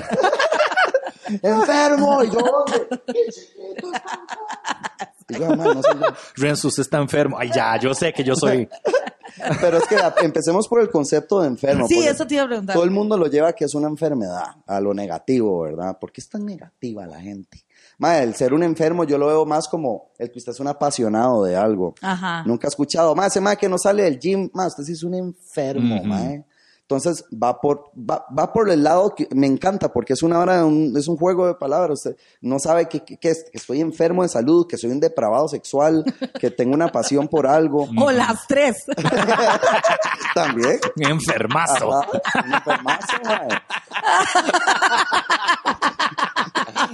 ¡Enfermo! 1.44 2.24
Y 2.24 2.32
yo. 2.32 2.66
Y 5.30 5.34
yo, 5.40 5.56
"Mae, 5.56 5.74
no 5.76 5.82
soy 5.84 6.00
yo". 6.00 6.08
Renzo, 6.36 6.68
usted 6.68 6.82
está 6.82 6.98
enfermo. 6.98 7.38
Ay, 7.40 7.50
ya, 7.54 7.78
yo 7.80 7.94
sé 7.94 8.12
que 8.14 8.24
yo 8.24 8.36
soy. 8.36 8.68
Pero 9.62 9.78
es 9.78 9.88
que 9.88 9.98
empecemos 10.22 10.68
por 10.68 10.80
el 10.82 10.90
concepto 10.90 11.42
de 11.42 11.48
enfermo. 11.48 11.88
sí, 11.88 12.00
eso 12.06 12.26
te 12.28 12.36
iba 12.36 12.44
a 12.44 12.48
preguntar. 12.48 12.74
Todo 12.76 12.84
el 12.84 12.92
mundo 12.92 13.18
lo 13.18 13.28
lleva 13.28 13.50
a 13.50 13.54
que 13.54 13.66
es 13.66 13.74
una 13.74 13.88
enfermedad, 13.88 14.44
a 14.68 14.80
lo 14.80 14.94
negativo, 14.94 15.62
¿verdad? 15.62 15.98
¿Por 16.00 16.12
qué 16.12 16.22
es 16.22 16.30
tan 16.30 16.46
negativa 16.46 17.06
la 17.08 17.20
gente? 17.20 17.63
Mae, 18.00 18.24
el 18.24 18.36
ser 18.36 18.54
un 18.54 18.64
enfermo 18.64 19.04
yo 19.04 19.18
lo 19.18 19.28
veo 19.28 19.46
más 19.46 19.68
como 19.68 20.10
el 20.18 20.32
que 20.32 20.40
usted 20.40 20.52
es 20.52 20.60
un 20.60 20.68
apasionado 20.68 21.44
de 21.44 21.56
algo. 21.56 21.94
Ajá. 22.02 22.44
Nunca 22.46 22.68
he 22.68 22.70
escuchado, 22.70 23.16
mae, 23.16 23.28
ese 23.28 23.42
mae 23.42 23.58
que 23.58 23.70
no 23.70 23.78
sale 23.78 24.04
del 24.04 24.20
gym, 24.20 24.50
mae, 24.54 24.68
usted 24.68 24.84
sí 24.84 24.94
es 24.94 25.04
un 25.04 25.14
enfermo, 25.14 26.04
mae. 26.04 26.46
Entonces 26.82 27.24
va 27.42 27.60
por, 27.62 27.92
va, 27.98 28.26
va 28.38 28.52
por 28.52 28.70
el 28.70 28.84
lado 28.84 29.16
que 29.16 29.28
me 29.34 29.48
encanta 29.48 29.92
porque 29.92 30.14
es 30.14 30.22
una 30.22 30.38
hora, 30.40 30.66
un- 30.66 30.94
es 30.98 31.08
un 31.08 31.16
juego 31.16 31.48
de 31.48 31.56
palabras. 31.56 32.00
Usted 32.00 32.18
no 32.42 32.60
sabe 32.60 32.90
que, 32.90 33.00
que- 33.06 33.18
que 33.18 33.30
es- 33.30 33.46
que 33.50 33.58
estoy 33.58 33.80
enfermo 33.80 34.22
de 34.22 34.28
salud, 34.30 34.68
que 34.68 34.78
soy 34.78 34.92
un 34.92 35.00
depravado 35.00 35.48
sexual, 35.48 36.04
que 36.40 36.52
tengo 36.52 36.74
una 36.74 36.90
pasión 36.90 37.30
por 37.30 37.48
algo. 37.48 37.88
O 37.98 38.12
las 38.12 38.46
tres. 38.48 38.84
También. 40.36 40.78
Enfermazo. 40.98 41.94
Ajá, 41.94 42.10
un 42.46 42.54
enfermazo, 42.54 43.14
mae. 43.24 43.48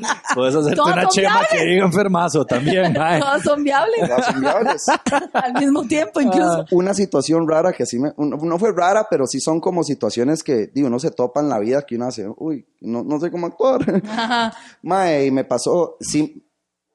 Puedes 0.35 0.55
hacerte 0.55 0.81
una 0.81 1.07
chema 1.07 1.29
viables. 1.29 1.49
que 1.51 1.65
diga 1.65 1.85
enfermazo 1.85 2.45
también. 2.45 2.93
Todas 3.19 3.41
son 3.43 3.63
viables. 3.63 4.07
Todas 4.09 4.25
son 4.25 4.41
viables. 4.41 4.85
Al 5.33 5.53
mismo 5.53 5.83
tiempo, 5.83 6.21
incluso. 6.21 6.65
Una 6.71 6.93
situación 6.93 7.47
rara 7.47 7.73
que 7.73 7.85
sí 7.85 7.99
me, 7.99 8.11
un- 8.17 8.29
no 8.31 8.59
fue 8.59 8.71
rara, 8.75 9.07
pero 9.09 9.25
sí 9.27 9.39
son 9.39 9.59
como 9.59 9.83
situaciones 9.83 10.43
que, 10.43 10.67
digo, 10.73 10.87
uno 10.87 10.99
se 10.99 11.11
topa 11.11 11.39
en 11.41 11.49
la 11.49 11.59
vida 11.59 11.83
que 11.83 11.95
uno 11.95 12.05
hace, 12.07 12.27
uy, 12.37 12.65
no, 12.81 13.03
no 13.03 13.19
sé 13.19 13.31
cómo 13.31 13.47
actuar. 13.47 13.81
Ajá. 14.07 14.53
Mae, 14.81 15.25
y 15.25 15.31
me 15.31 15.43
pasó, 15.43 15.97
sí, 15.99 16.43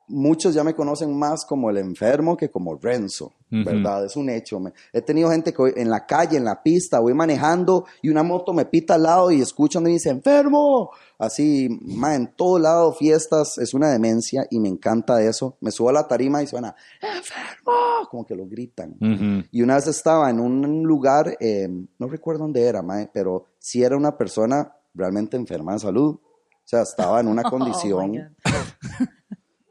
muchos 0.09 0.55
ya 0.55 0.63
me 0.65 0.75
conocen 0.75 1.17
más 1.19 1.45
como 1.45 1.71
el 1.71 1.79
enfermo 1.79 2.37
que 2.37 2.51
como 2.51 2.77
Renzo, 2.77 3.33
Ujú. 3.51 3.65
¿verdad? 3.65 4.05
Es 4.05 4.17
un 4.17 4.29
hecho. 4.31 4.61
me- 4.61 4.73
he 4.93 5.01
tenido 5.03 5.31
gente 5.31 5.53
que 5.53 5.59
voy 5.59 5.73
en 5.77 5.89
la 5.91 6.05
calle, 6.07 6.37
en 6.37 6.45
la 6.45 6.63
pista, 6.63 6.99
voy 7.01 7.15
manejando 7.15 7.87
y 8.03 8.09
una 8.11 8.23
moto 8.23 8.53
me 8.53 8.65
pita 8.67 8.95
al 8.95 9.03
lado 9.05 9.31
y 9.31 9.41
escuchan 9.41 9.87
y 9.87 9.93
dice, 9.93 10.11
enfermo. 10.11 10.91
Así, 11.19 11.69
mae, 11.83 12.17
en 12.17 12.35
todo 12.35 12.59
lado, 12.59 12.93
fiestas, 12.93 13.57
es 13.59 13.73
una 13.73 13.89
demencia 13.91 14.47
y 14.51 14.59
me 14.59 14.69
encanta 14.69 15.23
eso. 15.23 15.57
Me 15.61 15.71
subo 15.71 15.89
a 15.89 15.93
la 15.93 16.09
tarima 16.09 16.43
y 16.43 16.47
suena, 16.47 16.75
enfermo, 17.01 18.09
como 18.11 18.27
que 18.27 18.35
lo 18.35 18.47
gritan. 18.47 18.97
Ujú. 19.01 19.47
Y 19.53 19.63
una 19.63 19.77
vez 19.77 19.87
estaba 19.87 20.29
en 20.29 20.41
un 20.41 20.83
lugar, 20.83 21.37
eh, 21.41 21.69
no 21.99 22.09
recuerdo 22.09 22.43
dónde 22.43 22.63
era, 22.65 22.83
mae, 22.83 23.09
pero 23.13 23.47
sí 23.59 23.83
era 23.83 23.97
una 23.97 24.19
persona 24.19 24.75
realmente 24.95 25.37
enferma 25.37 25.73
de 25.75 25.79
salud. 25.79 26.17
O 26.17 26.67
sea, 26.67 26.83
estaba 26.83 27.21
en 27.21 27.29
una 27.29 27.43
Oh, 27.47 27.51
condición. 27.51 28.35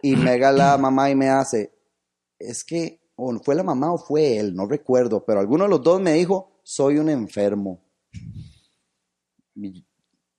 Y 0.03 0.15
mega 0.15 0.51
la 0.51 0.77
mamá 0.77 1.09
y 1.09 1.15
me 1.15 1.29
hace, 1.29 1.73
es 2.37 2.63
que, 2.63 3.01
o 3.15 3.33
fue 3.43 3.55
la 3.55 3.63
mamá 3.63 3.91
o 3.91 3.97
fue 3.97 4.37
él, 4.37 4.53
no 4.53 4.67
recuerdo, 4.67 5.25
pero 5.25 5.39
alguno 5.39 5.63
de 5.63 5.71
los 5.71 5.81
dos 5.81 5.99
me 5.99 6.13
dijo, 6.13 6.59
soy 6.61 6.99
un 6.99 7.09
enfermo. 7.09 7.81
Y 9.55 9.85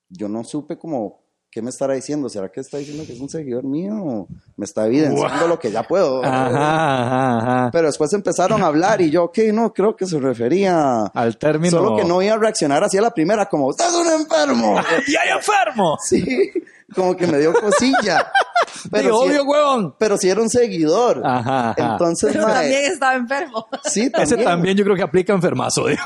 yo 0.09 0.29
no 0.29 0.45
supe 0.45 0.79
como, 0.79 1.25
¿qué 1.51 1.63
me 1.63 1.71
estará 1.71 1.95
diciendo? 1.95 2.29
¿Será 2.29 2.51
que 2.51 2.61
está 2.61 2.79
diciendo 2.79 3.05
que 3.07 3.13
es 3.15 3.21
un 3.21 3.29
seguidor 3.29 3.65
mío? 3.65 3.95
¿O 3.95 4.29
me 4.57 4.65
está 4.65 4.87
evidenciando 4.87 5.49
lo 5.49 5.59
que 5.59 5.71
ya 5.71 5.83
puedo. 5.85 6.23
Ajá, 6.25 6.47
ajá, 6.47 7.39
ajá. 7.39 7.71
Pero 7.73 7.87
después 7.87 8.13
empezaron 8.13 8.63
a 8.63 8.67
hablar 8.67 9.01
y 9.01 9.11
yo, 9.11 9.25
ok, 9.25 9.39
no, 9.53 9.73
creo 9.73 9.97
que 9.97 10.07
se 10.07 10.19
refería 10.19 11.07
Al 11.07 11.39
término. 11.39 11.71
Solo 11.71 11.97
que 11.97 12.05
no 12.05 12.21
iba 12.21 12.35
a 12.35 12.39
reaccionar 12.39 12.85
así 12.85 12.99
a 12.99 13.03
la 13.03 13.13
primera, 13.13 13.49
como, 13.49 13.71
¡estás 13.71 13.95
un 13.95 14.09
enfermo! 14.09 14.77
¡Y 15.07 15.17
hay 15.17 15.31
enfermo! 15.37 15.97
Sí, 16.05 16.51
como 16.95 17.17
que 17.17 17.27
me 17.27 17.39
dio 17.39 17.55
cosilla. 17.55 18.31
Pero 18.91 19.03
Digo, 19.05 19.23
sí- 19.25 19.29
obvio, 19.31 19.45
huevón. 19.45 19.95
Pero 19.99 20.17
si 20.19 20.29
era 20.29 20.41
un 20.43 20.49
seguidor. 20.51 21.23
Ajá, 21.25 21.71
ajá. 21.71 21.93
Entonces, 21.93 22.33
Pero 22.33 22.47
mae, 22.47 22.55
también 22.55 22.93
estaba 22.93 23.15
enfermo. 23.15 23.67
sí, 23.85 24.11
Ese 24.19 24.37
también 24.39 24.77
yo 24.77 24.85
creo 24.85 24.97
que 24.97 25.03
aplica 25.03 25.33
enfermazo, 25.33 25.87
digo. 25.89 26.03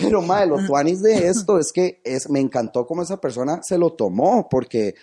Pero, 0.00 0.22
mae, 0.22 0.46
lo 0.46 0.58
tuanis 0.66 1.00
de 1.02 1.28
esto 1.28 1.58
es 1.58 1.72
que 1.72 2.00
es, 2.04 2.28
me 2.30 2.40
encantó 2.40 2.86
cómo 2.86 3.02
esa 3.02 3.20
persona 3.20 3.60
se 3.62 3.78
lo 3.78 3.90
tomó, 3.92 4.48
porque, 4.48 4.94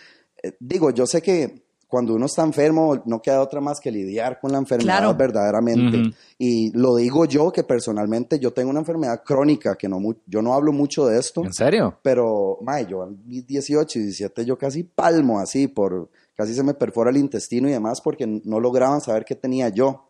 eh, 0.42 0.54
digo, 0.60 0.92
yo 0.92 1.06
sé 1.06 1.22
que 1.22 1.64
cuando 1.88 2.16
uno 2.16 2.26
está 2.26 2.42
enfermo 2.42 3.04
no 3.06 3.22
queda 3.22 3.40
otra 3.40 3.62
más 3.62 3.80
que 3.80 3.92
lidiar 3.92 4.40
con 4.40 4.52
la 4.52 4.58
enfermedad 4.58 4.98
Claro. 4.98 5.14
verdaderamente. 5.16 6.02
Ujú. 6.02 6.10
Y 6.40 6.72
lo 6.76 6.96
digo 6.96 7.26
yo, 7.26 7.52
que 7.52 7.64
personalmente 7.64 8.40
yo 8.40 8.52
tengo 8.52 8.72
una 8.72 8.80
enfermedad 8.80 9.22
crónica, 9.24 9.76
que 9.76 9.88
no 9.88 10.00
yo 10.26 10.42
no 10.42 10.56
hablo 10.56 10.72
mucho 10.72 11.06
de 11.06 11.20
esto, 11.20 11.44
¿En 11.44 11.54
serio? 11.54 12.00
pero, 12.02 12.58
mae, 12.64 12.88
yo 12.88 13.04
a 13.04 13.10
mis 13.28 13.46
18 13.46 14.00
y 14.00 14.02
17 14.06 14.44
yo 14.44 14.58
casi 14.58 14.82
palmo 14.84 15.40
así, 15.40 15.68
por 15.68 16.10
casi 16.36 16.54
se 16.54 16.64
me 16.64 16.74
perfora 16.74 17.10
el 17.12 17.18
intestino 17.18 17.68
y 17.68 17.72
demás, 17.72 18.02
porque 18.02 18.26
no 18.44 18.60
lograban 18.60 19.02
saber 19.02 19.26
qué 19.26 19.36
tenía 19.36 19.70
yo. 19.70 20.10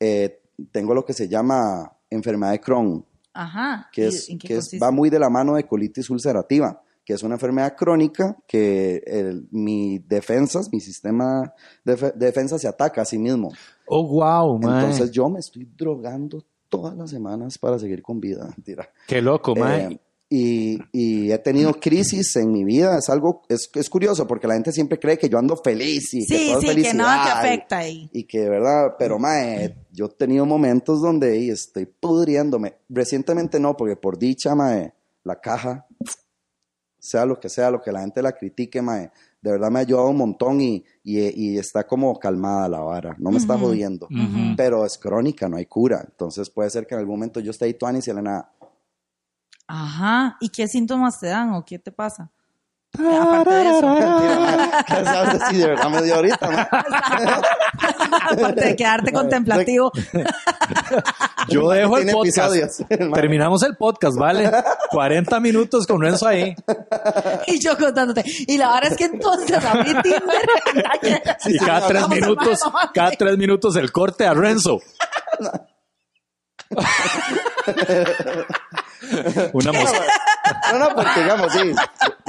Eh, 0.00 0.40
tengo 0.70 0.94
lo 0.94 1.04
que 1.04 1.12
se 1.12 1.28
llama 1.28 1.90
enfermedad 2.10 2.52
de 2.52 2.60
Crohn 2.60 3.04
Ajá. 3.32 3.88
que, 3.92 4.02
¿Y 4.02 4.08
es, 4.08 4.28
en 4.28 4.38
qué 4.38 4.48
que 4.48 4.56
es- 4.58 4.70
va 4.82 4.90
muy 4.90 5.08
de 5.10 5.18
la 5.18 5.30
mano 5.30 5.54
de 5.54 5.66
colitis 5.66 6.10
ulcerativa, 6.10 6.82
que 7.04 7.14
es 7.14 7.22
una 7.22 7.34
enfermedad 7.36 7.74
crónica 7.76 8.36
que 8.46 9.02
el- 9.06 9.48
mi 9.50 9.98
defensas, 10.00 10.68
mi 10.72 10.80
sistema 10.80 11.52
de, 11.84 11.96
fe- 11.96 12.12
de 12.14 12.26
defensa 12.26 12.58
se 12.58 12.68
ataca 12.68 13.02
a 13.02 13.04
sí 13.04 13.18
mismo. 13.18 13.50
Oh, 13.86 14.06
wow, 14.06 14.58
man. 14.58 14.74
Entonces 14.74 15.10
yo 15.10 15.28
me 15.28 15.40
estoy 15.40 15.64
drogando 15.76 16.44
todas 16.68 16.96
las 16.96 17.10
semanas 17.10 17.58
para 17.58 17.78
seguir 17.78 18.02
con 18.02 18.20
vida. 18.20 18.46
Mentira. 18.56 18.88
Qué 19.06 19.20
loco, 19.22 19.54
man. 19.56 19.92
Eh, 19.92 20.00
y, 20.34 20.78
y 20.92 21.30
he 21.30 21.38
tenido 21.38 21.74
crisis 21.74 22.34
en 22.36 22.50
mi 22.50 22.64
vida, 22.64 22.96
es 22.98 23.10
algo, 23.10 23.42
es, 23.48 23.68
es 23.74 23.90
curioso 23.90 24.26
porque 24.26 24.46
la 24.46 24.54
gente 24.54 24.72
siempre 24.72 24.98
cree 24.98 25.18
que 25.18 25.28
yo 25.28 25.36
ando 25.38 25.56
feliz 25.56 26.14
y 26.14 26.26
que 26.26 26.38
Sí, 26.38 26.46
todo 26.48 26.60
es 26.62 26.74
sí, 26.74 26.82
que 26.82 26.94
nada 26.94 27.22
te 27.24 27.28
y- 27.28 27.32
afecta 27.32 27.78
ahí. 27.78 28.10
y 28.12 28.24
que, 28.24 28.48
¿verdad? 28.48 28.94
Pero, 28.98 29.18
mae, 29.18 29.76
yo 29.92 30.06
he 30.06 30.08
tenido 30.08 30.46
momentos 30.46 31.02
donde 31.02 31.36
ey, 31.36 31.50
estoy 31.50 31.84
pudriéndome. 31.86 32.76
Recientemente 32.88 33.60
no, 33.60 33.76
porque 33.76 33.96
por 33.96 34.18
dicha, 34.18 34.54
mae, 34.54 34.94
la 35.24 35.38
caja, 35.40 35.86
sea 36.98 37.26
lo 37.26 37.38
que 37.40 37.48
sea, 37.48 37.70
lo 37.70 37.82
que 37.82 37.90
la 37.92 38.00
gente 38.00 38.22
la 38.22 38.32
critique, 38.32 38.80
mae, 38.80 39.10
de 39.40 39.50
verdad 39.50 39.70
me 39.72 39.80
ha 39.80 39.82
ayudado 39.82 40.08
un 40.08 40.16
montón 40.18 40.60
y, 40.60 40.84
y, 41.02 41.18
y 41.52 41.58
está 41.58 41.84
como 41.84 42.16
calmada 42.18 42.68
la 42.68 42.78
vara, 42.80 43.16
no 43.18 43.30
me 43.32 43.38
está 43.38 43.58
jodiendo. 43.58 44.08
Pero 44.56 44.86
es 44.86 44.96
crónica, 44.98 45.48
no 45.48 45.56
hay 45.56 45.66
cura. 45.66 46.00
Entonces 46.08 46.48
puede 46.48 46.70
ser 46.70 46.86
que 46.86 46.94
en 46.94 47.00
algún 47.00 47.16
momento 47.16 47.40
yo 47.40 47.50
esté 47.50 47.64
ahí 47.64 47.74
tuanis 47.74 48.06
y 48.06 48.12
Elena, 48.12 48.48
Ajá. 49.74 50.36
¿Y 50.38 50.50
qué 50.50 50.68
síntomas 50.68 51.18
te 51.18 51.28
dan 51.28 51.54
o 51.54 51.64
qué 51.64 51.78
te 51.78 51.90
pasa? 51.90 52.30
Aparte 52.92 53.54
de 53.54 53.70
eso. 53.70 53.96
¿qué 54.86 54.94
sabes 55.02 55.42
si 55.48 55.56
de 55.56 55.66
verdad 55.66 55.88
me 55.88 56.02
dio 56.02 56.16
ahorita? 56.16 56.50
mae? 56.50 56.68
Aparte 58.32 58.64
de 58.66 58.76
quedarte 58.76 59.14
contemplativo. 59.14 59.90
Yo 61.48 61.70
dejo 61.70 61.96
el 61.96 62.12
podcast. 62.12 62.54
episodios. 62.54 62.84
Terminamos 63.14 63.62
el 63.62 63.74
podcast, 63.78 64.18
¿vale? 64.18 64.52
40 64.90 65.40
minutos 65.40 65.86
con 65.86 66.02
Renzo 66.02 66.26
ahí. 66.26 66.54
Y 67.46 67.58
yo 67.58 67.74
contándote. 67.78 68.24
Y 68.46 68.58
la 68.58 68.74
verdad 68.74 68.92
es 68.92 68.98
que 68.98 69.04
entonces 69.04 69.64
abrí 69.64 69.94
Tinder. 70.02 70.50
Y 71.46 71.56
cada 71.56 71.86
tres 71.86 72.06
minutos, 72.10 72.60
cada 72.92 73.12
tres 73.12 73.38
minutos 73.38 73.74
el 73.76 73.90
corte 73.90 74.26
a 74.26 74.34
Renzo. 74.34 74.80
Una 79.52 79.72
No, 80.72 80.78
no, 80.78 80.94
porque 80.94 81.20
digamos, 81.22 81.52
sí, 81.52 81.72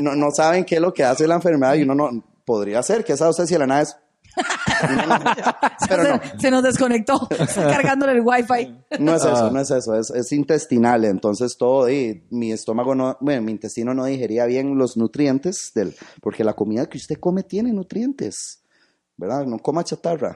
no, 0.01 0.15
no 0.15 0.32
saben 0.32 0.65
qué 0.65 0.76
es 0.76 0.82
lo 0.82 0.93
que 0.93 1.03
hace 1.03 1.28
la 1.28 1.36
enfermedad 1.36 1.76
y 1.76 1.84
uno 1.84 1.95
no 1.95 2.24
podría 2.45 2.82
ser, 2.84 3.03
que 3.03 3.15
sabe 3.17 3.32
usted 3.32 3.45
si 3.45 3.57
la 3.57 3.67
nada 3.67 3.82
es. 3.82 3.95
Pero 5.88 6.03
no, 6.03 6.21
Se, 6.24 6.39
se 6.39 6.51
nos 6.51 6.63
desconectó. 6.63 7.28
Está 7.30 7.67
cargándole 7.69 8.13
el 8.13 8.21
wifi. 8.21 8.76
no 8.99 9.15
es 9.15 9.24
Ah. 9.24 9.34
eso, 9.34 9.51
no 9.51 9.59
es 9.59 9.71
eso, 9.71 9.95
es, 9.95 10.09
es 10.09 10.32
intestinal, 10.32 11.05
entonces 11.05 11.55
todo, 11.57 11.89
y 11.89 12.26
mi 12.32 12.51
estómago 12.51 12.95
no, 12.95 13.17
bueno, 13.21 13.43
mi 13.43 13.51
intestino 13.51 13.93
no 13.93 14.05
digería 14.05 14.45
bien 14.45 14.78
los 14.78 14.97
nutrientes, 14.97 15.71
del, 15.76 15.95
porque 16.21 16.43
la 16.43 16.53
comida 16.53 16.88
que 16.88 16.97
usted 16.97 17.19
come 17.19 17.43
tiene 17.43 17.71
nutrientes, 17.74 18.63
¿verdad? 19.17 19.45
No 19.45 19.59
coma 19.59 19.84
chatarra. 19.84 20.36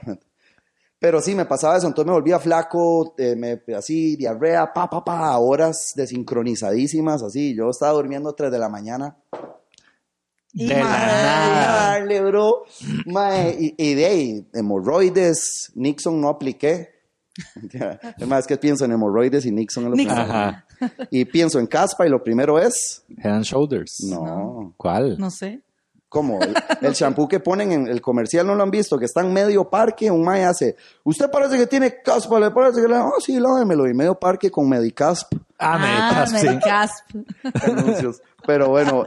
Pero 1.00 1.20
sí, 1.20 1.34
me 1.34 1.44
pasaba 1.44 1.76
eso, 1.76 1.86
entonces 1.86 2.08
me 2.08 2.12
volvía 2.14 2.38
flaco, 2.40 3.14
eh, 3.18 3.36
me, 3.36 3.62
así, 3.76 4.16
diarrea, 4.16 4.72
pa, 4.72 4.90
pa, 4.90 5.04
pa, 5.04 5.28
a 5.28 5.38
horas 5.38 5.92
desincronizadísimas, 5.94 7.22
así. 7.22 7.54
Yo 7.54 7.70
estaba 7.70 7.92
durmiendo 7.92 8.32
3 8.34 8.50
de 8.50 8.58
la 8.58 8.68
mañana. 8.68 9.16
Y 10.52 10.66
De 10.66 10.74
la 10.74 10.84
madre, 10.84 11.12
nada. 11.12 11.98
Dale, 12.00 12.20
bro. 12.22 12.64
Mae, 13.06 13.56
y, 13.60 13.74
y 13.78 13.94
de 13.94 14.06
ahí, 14.06 14.48
hemorroides, 14.54 15.70
Nixon 15.74 16.20
no 16.20 16.28
apliqué. 16.28 16.90
Es 18.18 18.26
más, 18.26 18.40
es 18.40 18.46
que 18.48 18.56
pienso 18.56 18.84
en 18.84 18.90
hemorroides 18.90 19.46
y 19.46 19.52
Nixon 19.52 19.84
es 19.84 19.90
lo 19.90 19.96
Nixon. 19.96 20.16
primero. 20.16 20.34
Ajá. 20.38 20.66
Y 21.12 21.24
pienso 21.26 21.60
en 21.60 21.68
caspa 21.68 22.04
y 22.04 22.10
lo 22.10 22.20
primero 22.24 22.58
es... 22.58 23.04
Head 23.16 23.30
and 23.32 23.44
Shoulders. 23.44 23.98
No. 24.08 24.74
¿Cuál? 24.76 25.16
No 25.18 25.30
sé. 25.30 25.60
¿Cómo? 26.08 26.38
El, 26.40 26.54
shampoo 26.94 27.28
que 27.28 27.40
ponen 27.40 27.72
en 27.72 27.86
el 27.86 28.00
comercial, 28.00 28.46
¿no 28.46 28.54
lo 28.54 28.62
han 28.62 28.70
visto? 28.70 28.98
Que 28.98 29.04
está 29.04 29.20
en 29.20 29.32
medio 29.32 29.68
parque, 29.68 30.10
un 30.10 30.24
mae 30.24 30.44
hace, 30.44 30.76
usted 31.04 31.30
parece 31.30 31.58
que 31.58 31.66
tiene 31.66 32.00
caspa, 32.02 32.40
le 32.40 32.50
parece 32.50 32.80
que 32.80 32.88
le... 32.88 32.96
Oh, 32.96 33.20
sí, 33.20 33.38
lávemelo. 33.38 33.86
Y 33.88 33.94
medio 33.94 34.14
parque 34.14 34.50
con 34.50 34.68
Medicasp. 34.68 35.32
Ah, 35.58 35.78
Medicasp, 35.78 36.36
sí. 36.36 36.46
Medicasp. 36.46 37.04
anuncios. 37.64 38.22
Pero 38.46 38.68
bueno, 38.68 39.04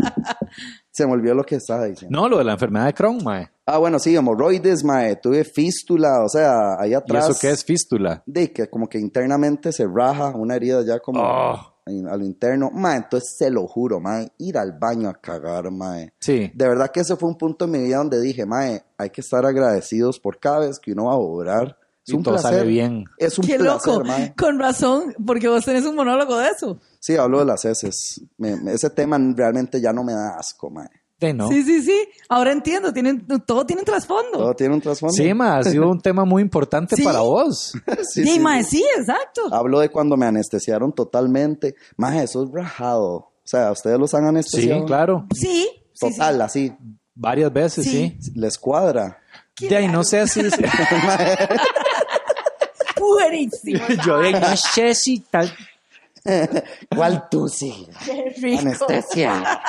se 0.91 1.07
me 1.07 1.13
olvidó 1.13 1.33
lo 1.33 1.43
que 1.43 1.55
estaba 1.55 1.85
diciendo. 1.85 2.19
No, 2.19 2.29
lo 2.29 2.37
de 2.37 2.43
la 2.43 2.53
enfermedad 2.53 2.85
de 2.85 2.93
Crohn, 2.93 3.23
mae. 3.23 3.49
Ah, 3.65 3.77
bueno, 3.77 3.97
sí, 3.97 4.15
hemorroides, 4.15 4.83
mae. 4.83 5.15
Tuve 5.15 5.43
fístula, 5.43 6.23
o 6.23 6.29
sea, 6.29 6.79
ahí 6.79 6.91
¿Y 6.91 6.93
atrás. 6.93 7.29
eso 7.29 7.39
qué 7.39 7.49
es 7.49 7.63
fístula? 7.63 8.21
De 8.25 8.51
que 8.51 8.69
como 8.69 8.87
que 8.87 8.99
internamente 8.99 9.71
se 9.71 9.87
raja 9.87 10.27
una 10.35 10.55
herida 10.55 10.83
ya 10.85 10.99
como 10.99 11.21
Oh. 11.23 11.70
A 11.85 12.15
lo 12.17 12.23
interno. 12.25 12.69
Mae, 12.71 12.97
entonces 12.97 13.35
se 13.37 13.49
lo 13.49 13.67
juro, 13.67 13.99
mae, 13.99 14.31
ir 14.37 14.57
al 14.57 14.73
baño 14.77 15.09
a 15.09 15.13
cagar, 15.13 15.69
mae. 15.71 16.13
Sí. 16.19 16.51
De 16.53 16.67
verdad 16.67 16.91
que 16.91 16.99
ese 17.01 17.15
fue 17.15 17.29
un 17.29 17.37
punto 17.37 17.65
en 17.65 17.71
mi 17.71 17.79
vida 17.83 17.97
donde 17.97 18.19
dije, 18.21 18.45
mae, 18.45 18.83
hay 18.97 19.09
que 19.09 19.21
estar 19.21 19.45
agradecidos 19.45 20.19
por 20.19 20.39
cada 20.39 20.59
vez 20.59 20.79
que 20.79 20.91
uno 20.91 21.05
va 21.05 21.13
a 21.13 21.17
obrar. 21.17 21.77
Es 22.05 22.13
Y 22.13 22.17
un 22.17 22.23
todo 22.23 22.33
placer. 22.35 22.51
sale 22.59 22.67
bien. 22.69 23.05
Es 23.17 23.37
un 23.37 23.45
Qué 23.45 23.57
placer, 23.59 23.93
loco. 23.93 24.05
mae. 24.05 24.33
Con 24.35 24.57
razón, 24.59 25.13
porque 25.25 25.47
vos 25.47 25.63
tenés 25.65 25.85
un 25.85 25.95
monólogo 25.95 26.37
de 26.37 26.47
eso. 26.49 26.79
Sí, 26.99 27.15
hablo 27.15 27.39
de 27.39 27.45
las 27.45 27.63
heces. 27.65 28.21
Me- 28.37 28.55
me- 28.57 28.73
ese 28.73 28.89
tema 28.89 29.19
realmente 29.35 29.79
ya 29.81 29.93
no 29.93 30.03
me 30.03 30.13
da 30.13 30.35
asco, 30.37 30.69
mae. 30.69 30.87
De 31.21 31.33
no. 31.33 31.47
Sí, 31.49 31.63
sí, 31.63 31.81
sí. 31.83 31.95
Ahora 32.27 32.51
entiendo. 32.51 32.91
Tienen, 32.91 33.25
todo 33.45 33.65
tiene 33.65 33.83
trasfondo. 33.83 34.39
Todo 34.39 34.53
tiene 34.55 34.73
un 34.73 34.81
trasfondo. 34.81 35.13
Sí, 35.13 35.33
ma, 35.33 35.57
ha 35.59 35.63
sido 35.63 35.89
un 35.89 36.01
tema 36.01 36.25
muy 36.25 36.41
importante 36.41 36.95
Sí. 36.97 37.03
para 37.03 37.19
vos. 37.21 37.73
Sí, 38.11 38.23
Sí, 38.23 38.33
sí, 38.33 38.39
mae, 38.39 38.63
sí. 38.63 38.83
exacto. 38.97 39.43
Hablo 39.53 39.79
de 39.79 39.89
cuando 39.89 40.17
me 40.17 40.25
anestesiaron 40.25 40.91
totalmente. 40.93 41.75
Mae, 41.95 42.23
eso 42.23 42.43
es 42.43 42.49
rajado. 42.51 43.13
O 43.13 43.31
sea, 43.45 43.71
¿ustedes 43.71 43.97
los 43.99 44.13
han 44.15 44.23
Sí, 44.23 44.27
anestesiado? 44.27 44.85
claro. 44.85 45.25
Sí. 45.33 45.41
sí, 45.47 45.69
sí. 45.93 46.09
Total, 46.17 46.41
así. 46.41 46.73
Varias 47.13 47.53
veces, 47.53 47.85
Sí. 47.85 48.17
sí. 48.19 48.31
Les 48.35 48.57
cuadra. 48.57 49.19
De 49.59 49.75
ahí 49.77 49.87
no 49.87 50.03
sé 50.03 50.27
si... 50.27 50.41
Buenísimo. 52.99 53.79
Yo 54.05 54.19
de 54.19 54.31
no 54.31 54.55
sé 54.57 54.95
si 54.95 55.19
tal... 55.19 55.51
¿Cuál 56.95 57.27
tú 57.29 57.47
sí? 57.47 57.87
Anestesia. 58.59 59.61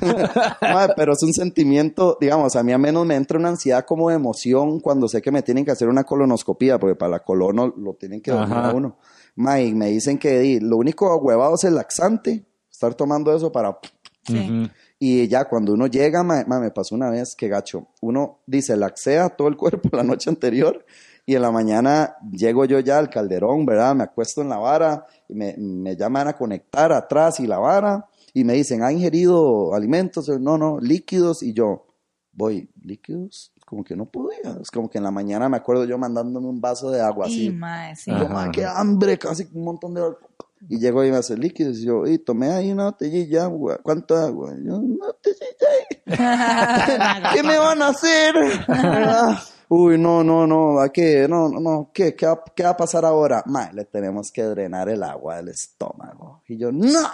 Pero 0.96 1.12
es 1.12 1.22
un 1.22 1.32
sentimiento, 1.32 2.16
digamos, 2.20 2.56
a 2.56 2.62
mí 2.62 2.72
a 2.72 2.78
menos 2.78 3.04
me 3.04 3.16
entra 3.16 3.38
una 3.38 3.50
ansiedad 3.50 3.84
como 3.84 4.08
de 4.08 4.16
emoción 4.16 4.80
cuando 4.80 5.08
sé 5.08 5.20
que 5.20 5.30
me 5.30 5.42
tienen 5.42 5.64
que 5.64 5.72
hacer 5.72 5.88
una 5.88 6.04
colonoscopía, 6.04 6.78
porque 6.78 6.96
para 6.96 7.10
la 7.10 7.20
colono 7.20 7.74
lo 7.76 7.94
tienen 7.94 8.20
que 8.20 8.30
Ajá. 8.30 8.70
a 8.70 8.74
uno. 8.74 8.98
Y 9.36 9.74
me 9.74 9.88
dicen 9.88 10.18
que 10.18 10.38
di, 10.38 10.60
lo 10.60 10.76
único 10.76 11.14
huevado 11.16 11.56
es 11.56 11.64
el 11.64 11.74
laxante, 11.74 12.44
estar 12.70 12.94
tomando 12.94 13.34
eso 13.34 13.52
para... 13.52 13.78
Sí. 14.26 14.70
Y 14.98 15.28
ya 15.28 15.44
cuando 15.44 15.74
uno 15.74 15.86
llega, 15.86 16.22
me 16.22 16.70
pasó 16.70 16.94
una 16.94 17.10
vez 17.10 17.34
que 17.36 17.48
gacho, 17.48 17.88
uno 18.00 18.38
dice 18.46 18.74
laxea 18.74 19.28
todo 19.28 19.48
el 19.48 19.56
cuerpo 19.56 19.90
la 19.92 20.02
noche 20.02 20.30
anterior 20.30 20.82
y 21.26 21.34
en 21.34 21.42
la 21.42 21.50
mañana 21.50 22.16
llego 22.30 22.64
yo 22.66 22.80
ya 22.80 22.98
al 22.98 23.08
calderón, 23.08 23.64
¿verdad? 23.64 23.94
Me 23.94 24.04
acuesto 24.04 24.42
en 24.42 24.50
la 24.50 24.58
vara, 24.58 25.06
me, 25.34 25.54
me 25.58 25.96
llaman 25.96 26.28
a 26.28 26.32
conectar 26.32 26.92
atrás 26.92 27.40
y 27.40 27.46
la 27.46 27.58
vara 27.58 28.06
y 28.32 28.44
me 28.44 28.54
dicen, 28.54 28.82
¿ha 28.82 28.92
ingerido 28.92 29.74
alimentos? 29.74 30.28
No, 30.40 30.56
no, 30.58 30.78
líquidos 30.80 31.42
y 31.42 31.52
yo, 31.52 31.86
voy, 32.32 32.70
líquidos, 32.82 33.52
como 33.66 33.84
que 33.84 33.94
no 33.96 34.06
podía, 34.06 34.58
es 34.60 34.70
como 34.70 34.88
que 34.90 34.98
en 34.98 35.04
la 35.04 35.10
mañana 35.10 35.48
me 35.48 35.56
acuerdo 35.56 35.84
yo 35.84 35.96
mandándome 35.98 36.48
un 36.48 36.60
vaso 36.60 36.90
de 36.90 37.00
agua 37.00 37.26
Y 37.28 37.48
así. 37.48 37.50
mae, 37.50 37.94
sí. 37.96 38.10
Y 38.10 38.18
yo. 38.18 38.28
"Mae, 38.28 38.50
qué 38.50 38.64
hambre, 38.64 39.18
casi 39.18 39.46
un 39.52 39.64
montón 39.64 39.94
de 39.94 40.00
agua. 40.00 40.18
Y 40.66 40.78
llego 40.78 41.04
y 41.04 41.10
me 41.10 41.18
hace 41.18 41.36
líquidos. 41.36 41.78
Y 41.78 41.84
yo, 41.84 42.06
y 42.06 42.16
tomé 42.18 42.50
ahí 42.50 42.72
una 42.72 42.84
botellilla 42.86 43.40
de 43.40 43.44
agua. 43.44 43.78
¿Cuánta 43.82 44.24
agua? 44.24 44.54
Y 44.58 44.64
yo, 44.66 44.76
una 44.78 45.06
botellilla. 45.06 45.68
¿Qué 47.34 47.42
me 47.42 47.58
van 47.58 47.82
a 47.82 47.88
hacer? 47.88 48.34
Uy, 49.68 49.98
no, 49.98 50.22
no, 50.22 50.46
no, 50.46 50.80
¿a 50.80 50.90
qué? 50.90 51.26
No, 51.28 51.48
no, 51.48 51.60
no, 51.60 51.90
¿qué? 51.92 52.14
¿Qué 52.14 52.26
va, 52.26 52.42
qué 52.54 52.62
va 52.62 52.70
a 52.70 52.76
pasar 52.76 53.04
ahora? 53.04 53.42
Mae, 53.46 53.72
le 53.72 53.84
tenemos 53.84 54.30
que 54.30 54.42
drenar 54.42 54.88
el 54.88 55.02
agua 55.02 55.36
del 55.36 55.48
estómago. 55.48 56.42
Y 56.48 56.56
yo, 56.58 56.70
no, 56.70 57.08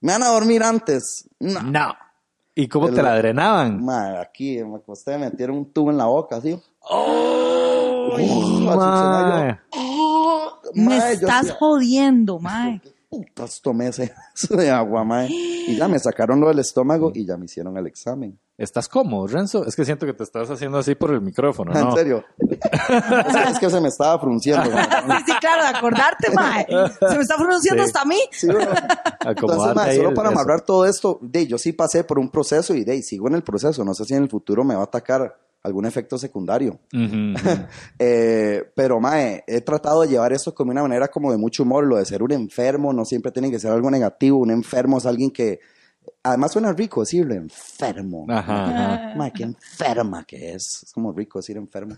me 0.00 0.12
van 0.12 0.22
a 0.22 0.28
dormir 0.28 0.62
antes. 0.62 1.28
No. 1.40 1.62
No. 1.62 1.94
¿Y 2.54 2.66
cómo 2.66 2.90
te 2.90 3.02
la 3.02 3.16
drenaban? 3.16 3.84
Mae, 3.84 4.18
aquí 4.18 4.62
me 4.64 4.76
acosté, 4.76 5.12
me 5.12 5.30
metieron 5.30 5.58
un 5.58 5.72
tubo 5.72 5.90
en 5.90 5.96
la 5.96 6.06
boca, 6.06 6.36
así. 6.36 6.60
¡Oh! 6.80 8.16
Al 8.16 8.76
mae. 8.76 9.60
Me 10.74 11.12
estás 11.12 11.52
jodiendo, 11.52 12.38
mae. 12.38 12.80
putas, 13.08 13.60
tomé 13.62 13.88
ese 13.88 14.12
vaso 14.32 14.56
de 14.56 14.70
agua, 14.70 15.04
mae. 15.04 15.28
Y 15.30 15.76
ya 15.76 15.88
me 15.88 15.98
sacaron 15.98 16.40
lo 16.40 16.48
del 16.48 16.58
estómago 16.58 17.12
y 17.14 17.24
ya 17.24 17.36
me 17.36 17.44
hicieron 17.44 17.76
el 17.76 17.86
examen. 17.86 18.38
¿Estás 18.58 18.88
cómodo, 18.88 19.28
Renzo? 19.28 19.64
Es 19.64 19.76
que 19.76 19.84
siento 19.84 20.04
que 20.04 20.12
te 20.14 20.24
estás 20.24 20.50
haciendo 20.50 20.78
así 20.78 20.96
por 20.96 21.12
el 21.12 21.20
micrófono, 21.20 21.72
En 21.78 21.84
¿no? 21.84 21.94
serio. 21.94 22.24
es, 22.38 22.58
que, 22.58 23.50
es 23.52 23.58
que 23.60 23.70
se 23.70 23.80
me 23.80 23.86
estaba 23.88 24.18
frunciendo. 24.18 24.64
Sí, 24.68 25.14
sí, 25.26 25.32
claro, 25.40 25.62
de 25.62 25.68
acordarte, 25.68 26.32
mae. 26.34 26.66
Se 26.66 27.14
me 27.16 27.22
está 27.22 27.36
pronunciando 27.36 27.84
Sí. 27.84 27.86
hasta 27.88 28.02
a 28.02 28.04
mí. 28.04 28.18
Sí, 28.32 28.46
bueno. 28.48 28.70
Entonces, 29.24 29.74
mae, 29.76 29.96
solo 29.96 30.12
para 30.12 30.30
eso. 30.30 30.38
amarrar 30.40 30.60
todo 30.62 30.84
esto, 30.86 31.18
de, 31.22 31.46
yo 31.46 31.56
sí 31.56 31.72
pasé 31.72 32.02
por 32.02 32.18
un 32.18 32.30
proceso 32.30 32.74
y 32.74 32.82
de, 32.84 33.00
sigo 33.02 33.28
en 33.28 33.34
el 33.36 33.42
proceso. 33.42 33.84
No 33.84 33.94
sé 33.94 34.04
si 34.04 34.14
en 34.14 34.24
el 34.24 34.28
futuro 34.28 34.64
me 34.64 34.74
va 34.74 34.80
a 34.80 34.84
atacar 34.84 35.38
algún 35.62 35.86
efecto 35.86 36.18
secundario. 36.18 36.80
Eh, 37.98 38.70
pero, 38.74 39.00
mae, 39.00 39.44
he 39.46 39.60
tratado 39.60 40.02
de 40.02 40.08
llevar 40.08 40.32
esto 40.32 40.52
como 40.54 40.70
una 40.72 40.82
manera 40.82 41.08
como 41.08 41.30
de 41.30 41.38
mucho 41.38 41.62
humor, 41.62 41.84
lo 41.86 41.96
de 41.96 42.04
ser 42.04 42.22
un 42.24 42.32
enfermo, 42.32 42.92
no 42.92 43.04
siempre 43.04 43.30
tiene 43.32 43.50
que 43.50 43.58
ser 43.60 43.70
algo 43.72 43.90
negativo, 43.90 44.38
un 44.38 44.50
enfermo 44.50 44.98
es 44.98 45.06
alguien 45.06 45.30
que, 45.30 45.60
además 46.22 46.52
suena 46.52 46.72
rico 46.72 47.00
decirlo, 47.00 47.34
enfermo. 47.34 48.26
Ajá, 48.28 48.64
ajá. 48.64 49.14
Mae, 49.16 49.32
qué 49.32 49.44
enferma 49.44 50.24
que 50.24 50.54
es, 50.54 50.82
es 50.82 50.92
como 50.92 51.12
rico 51.12 51.38
decir 51.38 51.56
enfermo. 51.56 51.96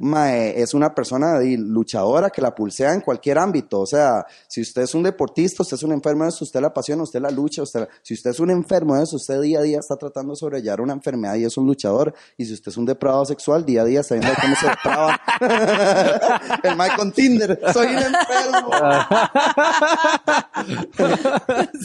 Mae, 0.00 0.60
es 0.60 0.74
una 0.74 0.94
persona 0.94 1.38
de- 1.38 1.56
luchadora 1.58 2.30
que 2.30 2.42
la 2.42 2.54
pulsea 2.54 2.92
en 2.92 3.00
cualquier 3.00 3.38
ámbito, 3.38 3.80
o 3.80 3.86
sea, 3.86 4.24
si 4.48 4.60
usted 4.60 4.82
es 4.82 4.94
un 4.94 5.02
deportista, 5.02 5.62
usted 5.62 5.76
es 5.76 5.82
un 5.82 5.92
enfermo 5.92 6.24
de 6.24 6.30
eso, 6.30 6.44
usted 6.44 6.60
la 6.60 6.68
apasiona, 6.68 7.02
usted 7.02 7.20
la 7.20 7.30
lucha, 7.30 7.62
usted, 7.62 7.88
si 8.02 8.14
usted 8.14 8.30
es 8.30 8.40
un 8.40 8.50
enfermo 8.50 8.96
de 8.96 9.04
eso, 9.04 9.16
usted 9.16 9.40
día 9.40 9.58
a 9.58 9.62
día 9.62 9.78
está 9.80 9.96
tratando 9.96 10.32
de 10.34 10.36
sobrellevar 10.36 10.80
una 10.80 10.92
enfermedad 10.92 11.34
y 11.36 11.44
es 11.44 11.56
un 11.56 11.66
luchador, 11.66 12.14
y 12.36 12.44
si 12.44 12.52
usted 12.52 12.70
es 12.70 12.76
un 12.76 12.86
depravado 12.86 13.24
sexual, 13.24 13.64
día 13.64 13.82
a 13.82 13.84
día 13.84 14.00
está 14.00 14.14
viendo 14.14 14.32
cómo 14.40 14.54
se 14.56 14.68
deprava. 14.68 15.20
El 16.62 16.76
Mae 16.76 16.90
con 16.96 17.12
Tinder, 17.12 17.58
soy 17.72 17.86
un 17.88 17.98
enfermo. 17.98 18.70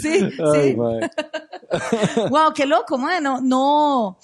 Sí, 0.01 0.29
sí. 0.53 0.77
Wow, 2.29 2.53
qué 2.53 2.65
loco, 2.65 2.97
mae. 2.97 3.21
No, 3.21 3.39
no, 3.41 4.17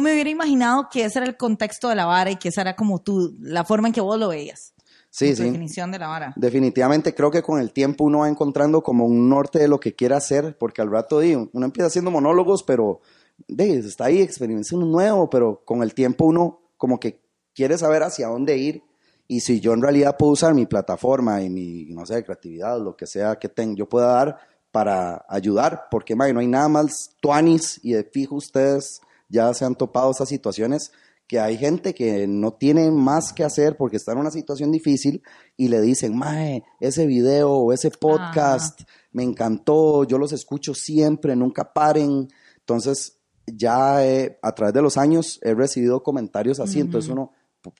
me 0.00 0.12
hubiera 0.12 0.30
imaginado 0.30 0.88
que 0.90 1.04
ese 1.04 1.18
era 1.20 1.26
el 1.28 1.36
contexto 1.36 1.88
de 1.88 1.94
la 1.96 2.06
vara 2.06 2.30
y 2.30 2.36
que 2.36 2.48
esa 2.48 2.62
era 2.62 2.76
como 2.76 3.00
tú, 3.00 3.36
la 3.40 3.64
forma 3.64 3.88
en 3.88 3.94
que 3.94 4.00
vos 4.00 4.18
lo 4.18 4.28
veías. 4.28 4.74
Sí, 5.10 5.34
sí. 5.34 5.44
definición 5.44 5.90
de 5.90 5.98
la 5.98 6.08
vara. 6.08 6.32
Definitivamente 6.36 7.14
creo 7.14 7.30
que 7.30 7.42
con 7.42 7.58
el 7.60 7.72
tiempo 7.72 8.04
uno 8.04 8.18
va 8.20 8.28
encontrando 8.28 8.82
como 8.82 9.06
un 9.06 9.28
norte 9.28 9.58
de 9.58 9.66
lo 9.68 9.80
que 9.80 9.94
quiere 9.94 10.14
hacer, 10.14 10.56
porque 10.58 10.82
al 10.82 10.90
rato 10.90 11.20
di, 11.20 11.34
uno 11.34 11.64
empieza 11.64 11.86
haciendo 11.86 12.10
monólogos, 12.10 12.62
pero 12.62 13.00
de, 13.48 13.78
está 13.78 14.04
ahí 14.06 14.20
experimentando 14.20 14.84
nuevo, 14.86 15.30
pero 15.30 15.62
con 15.64 15.82
el 15.82 15.94
tiempo 15.94 16.26
uno 16.26 16.60
como 16.76 17.00
que 17.00 17.20
quiere 17.54 17.78
saber 17.78 18.02
hacia 18.02 18.28
dónde 18.28 18.58
ir 18.58 18.82
y 19.26 19.40
si 19.40 19.60
yo 19.60 19.72
en 19.72 19.82
realidad 19.82 20.16
puedo 20.18 20.32
usar 20.32 20.54
mi 20.54 20.66
plataforma 20.66 21.42
y 21.42 21.48
mi, 21.50 21.86
no 21.86 22.04
sé, 22.06 22.22
creatividad, 22.22 22.78
lo 22.80 22.94
que 22.96 23.06
sea 23.06 23.36
que 23.36 23.48
ten- 23.48 23.74
yo 23.76 23.88
pueda 23.88 24.08
dar 24.08 24.38
para 24.70 25.24
ayudar, 25.28 25.84
porque 25.90 26.14
mae, 26.14 26.32
no 26.32 26.40
hay 26.40 26.46
nada 26.46 26.68
más 26.68 27.10
tuanis 27.20 27.80
y 27.82 27.92
de 27.92 28.04
fijo 28.04 28.36
ustedes 28.36 29.00
ya 29.28 29.52
se 29.54 29.64
han 29.64 29.74
topado 29.74 30.10
esas 30.10 30.28
situaciones 30.28 30.92
que 31.26 31.38
hay 31.38 31.58
gente 31.58 31.94
que 31.94 32.26
no 32.26 32.54
tiene 32.54 32.90
más 32.90 33.34
que 33.34 33.44
hacer 33.44 33.76
porque 33.76 33.98
está 33.98 34.12
en 34.12 34.18
una 34.18 34.30
situación 34.30 34.72
difícil 34.72 35.22
y 35.58 35.68
le 35.68 35.80
dicen, 35.82 36.16
mae, 36.16 36.64
ese 36.80 37.06
video 37.06 37.52
o 37.52 37.72
ese 37.72 37.90
podcast 37.90 38.80
me 39.12 39.24
encantó, 39.24 40.04
yo 40.04 40.16
los 40.16 40.32
escucho 40.32 40.74
siempre, 40.74 41.36
nunca 41.36 41.72
paren. 41.74 42.28
Entonces, 42.60 43.18
ya 43.46 44.06
eh, 44.06 44.38
a 44.42 44.54
través 44.54 44.72
de 44.74 44.80
los 44.80 44.96
años 44.96 45.38
he 45.42 45.54
recibido 45.54 46.02
comentarios 46.02 46.60
así, 46.60 46.80
entonces 46.80 47.10
uno, 47.10 47.32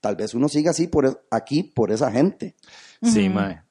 tal 0.02 0.16
vez 0.16 0.34
uno 0.34 0.48
siga 0.48 0.72
así 0.72 0.86
por, 0.86 1.06
e- 1.06 1.16
aquí 1.30 1.62
por 1.62 1.90
esa 1.90 2.10
gente. 2.10 2.54
Sí, 3.02 3.30
mae. 3.30 3.62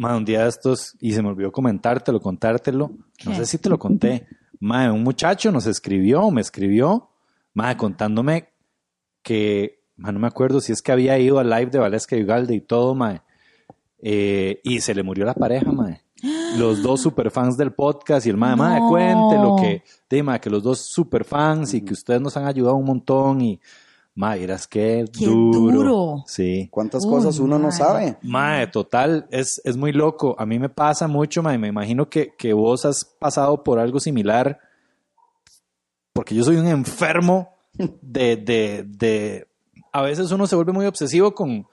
Mae, 0.00 0.16
un 0.16 0.24
día 0.24 0.44
de 0.44 0.48
estos, 0.48 0.96
y 0.98 1.12
se 1.12 1.20
me 1.20 1.28
olvidó 1.28 1.52
comentártelo, 1.52 2.22
contártelo. 2.22 2.90
No 3.26 3.34
sé 3.34 3.44
si 3.44 3.58
te 3.58 3.68
lo 3.68 3.78
conté. 3.78 4.26
Mae, 4.58 4.90
un 4.90 5.02
muchacho 5.02 5.52
nos 5.52 5.66
escribió, 5.66 6.30
me 6.30 6.40
escribió, 6.40 7.10
mae, 7.52 7.76
contándome 7.76 8.48
que, 9.22 9.82
mae, 9.96 10.14
no 10.14 10.18
me 10.18 10.26
acuerdo 10.26 10.62
si 10.62 10.72
es 10.72 10.80
que 10.80 10.92
había 10.92 11.18
ido 11.18 11.38
al 11.38 11.50
live 11.50 11.66
de 11.66 11.78
Valesca 11.80 12.16
y 12.16 12.22
Ugalde 12.22 12.54
y 12.54 12.62
todo, 12.62 12.94
mae. 12.94 13.20
Eh, 13.98 14.62
y 14.64 14.80
se 14.80 14.94
le 14.94 15.02
murió 15.02 15.26
la 15.26 15.34
pareja, 15.34 15.70
mae. 15.70 16.00
Los 16.56 16.82
dos 16.82 17.00
super 17.02 17.30
fans 17.30 17.58
del 17.58 17.74
podcast 17.74 18.26
y 18.26 18.30
el 18.30 18.38
mae, 18.38 18.56
mae, 18.56 18.80
No. 18.80 18.88
cuente 18.88 19.36
lo 19.36 19.56
que, 19.56 19.82
de, 20.08 20.22
mae, 20.22 20.40
que 20.40 20.48
los 20.48 20.62
dos 20.62 20.80
super 20.80 21.26
fans 21.26 21.74
y 21.74 21.82
que 21.82 21.92
ustedes 21.92 22.22
nos 22.22 22.38
han 22.38 22.46
ayudado 22.46 22.76
un 22.76 22.86
montón 22.86 23.42
y, 23.42 23.60
mae, 24.20 24.44
eras 24.44 24.66
que 24.66 25.06
Qué 25.18 25.24
duro. 25.24 25.72
duro. 25.72 26.24
Sí. 26.26 26.68
¿Cuántas 26.70 27.04
Uy, 27.06 27.10
cosas 27.10 27.38
uno 27.38 27.58
no 27.58 27.72
sabe? 27.72 28.18
Mae, 28.22 28.66
total, 28.66 29.26
es, 29.30 29.62
es 29.64 29.78
muy 29.78 29.92
loco. 29.92 30.36
A 30.38 30.44
mí 30.44 30.58
me 30.58 30.68
pasa 30.68 31.08
mucho, 31.08 31.42
mae. 31.42 31.56
Me 31.56 31.68
imagino 31.68 32.10
que, 32.10 32.34
que 32.36 32.52
vos 32.52 32.84
has 32.84 33.04
pasado 33.04 33.64
por 33.64 33.78
algo 33.78 33.98
similar. 33.98 34.60
Porque 36.12 36.34
yo 36.34 36.44
soy 36.44 36.56
un 36.56 36.66
enfermo 36.66 37.56
de, 38.02 38.36
de, 38.36 38.84
de... 38.86 39.48
A 39.90 40.02
veces 40.02 40.30
uno 40.32 40.46
se 40.46 40.54
vuelve 40.54 40.72
muy 40.72 40.84
obsesivo 40.84 41.34
con, 41.34 41.66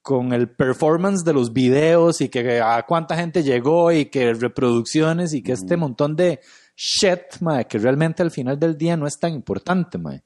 con 0.00 0.32
el 0.32 0.48
performance 0.48 1.22
de 1.22 1.34
los 1.34 1.52
videos 1.52 2.22
y 2.22 2.30
que 2.30 2.62
a 2.62 2.82
cuánta 2.86 3.14
gente 3.14 3.42
llegó 3.42 3.92
y 3.92 4.06
que 4.06 4.32
reproducciones 4.32 5.34
y 5.34 5.42
que 5.42 5.52
este 5.52 5.76
montón 5.76 6.16
de 6.16 6.40
shit, 6.74 7.40
mae, 7.42 7.66
que 7.66 7.78
realmente 7.78 8.22
al 8.22 8.30
final 8.30 8.58
del 8.58 8.78
día 8.78 8.96
no 8.96 9.06
es 9.06 9.18
tan 9.18 9.34
importante, 9.34 9.98
mae. 9.98 10.22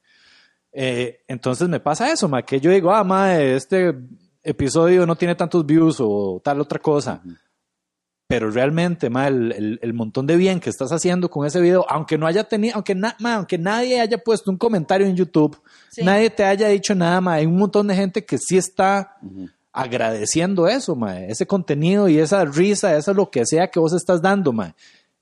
Eh, 0.73 1.21
entonces 1.29 1.69
me 1.69 1.81
pasa 1.81 2.13
eso, 2.13 2.29
ma, 2.29 2.43
que 2.43 2.61
yo 2.61 2.71
digo, 2.71 2.93
ah, 2.93 3.03
ma, 3.05 3.37
este 3.39 3.95
episodio 4.43 5.07
no 5.07 5.17
tiene 5.17 5.35
tantos 5.35 5.65
views 5.67 5.97
o 6.01 6.41
tal 6.45 6.61
otra 6.61 6.79
cosa. 6.79 7.23
Pero 8.27 8.51
realmente, 8.51 9.09
ma, 9.09 9.27
el, 9.29 9.53
el- 9.53 9.79
el 9.81 9.95
montón 9.95 10.27
de 10.27 10.37
bien 10.37 10.61
que 10.61 10.69
estás 10.69 10.93
haciendo 10.93 11.31
con 11.31 11.47
ese 11.47 11.61
video, 11.61 11.87
aunque 11.89 12.19
no 12.19 12.27
haya 12.27 12.45
tenido, 12.45 12.75
aunque, 12.75 12.95
na- 12.95 13.17
ma, 13.21 13.37
aunque 13.37 13.57
nadie 13.57 14.01
haya 14.01 14.19
puesto 14.19 14.51
un 14.51 14.59
comentario 14.59 15.07
en 15.07 15.17
YouTube, 15.17 15.59
Sí. 15.91 16.05
nadie 16.05 16.29
te 16.29 16.45
haya 16.45 16.69
dicho 16.69 16.95
nada, 16.95 17.21
ma, 17.23 17.35
hay 17.35 17.47
un 17.47 17.57
montón 17.57 17.87
de 17.87 17.95
gente 17.97 18.25
que 18.27 18.37
sí 18.37 18.59
está 18.59 19.17
agradeciendo 19.73 20.67
eso, 20.69 20.95
ma, 20.95 21.21
ese 21.21 21.47
contenido 21.47 22.09
y 22.09 22.19
esa 22.19 22.45
risa, 22.45 22.97
eso 22.97 23.15
lo 23.15 23.31
que 23.31 23.47
sea 23.47 23.69
que 23.71 23.81
vos 23.81 23.93
estás 23.95 24.21
dando, 24.21 24.53
ma. 24.53 24.75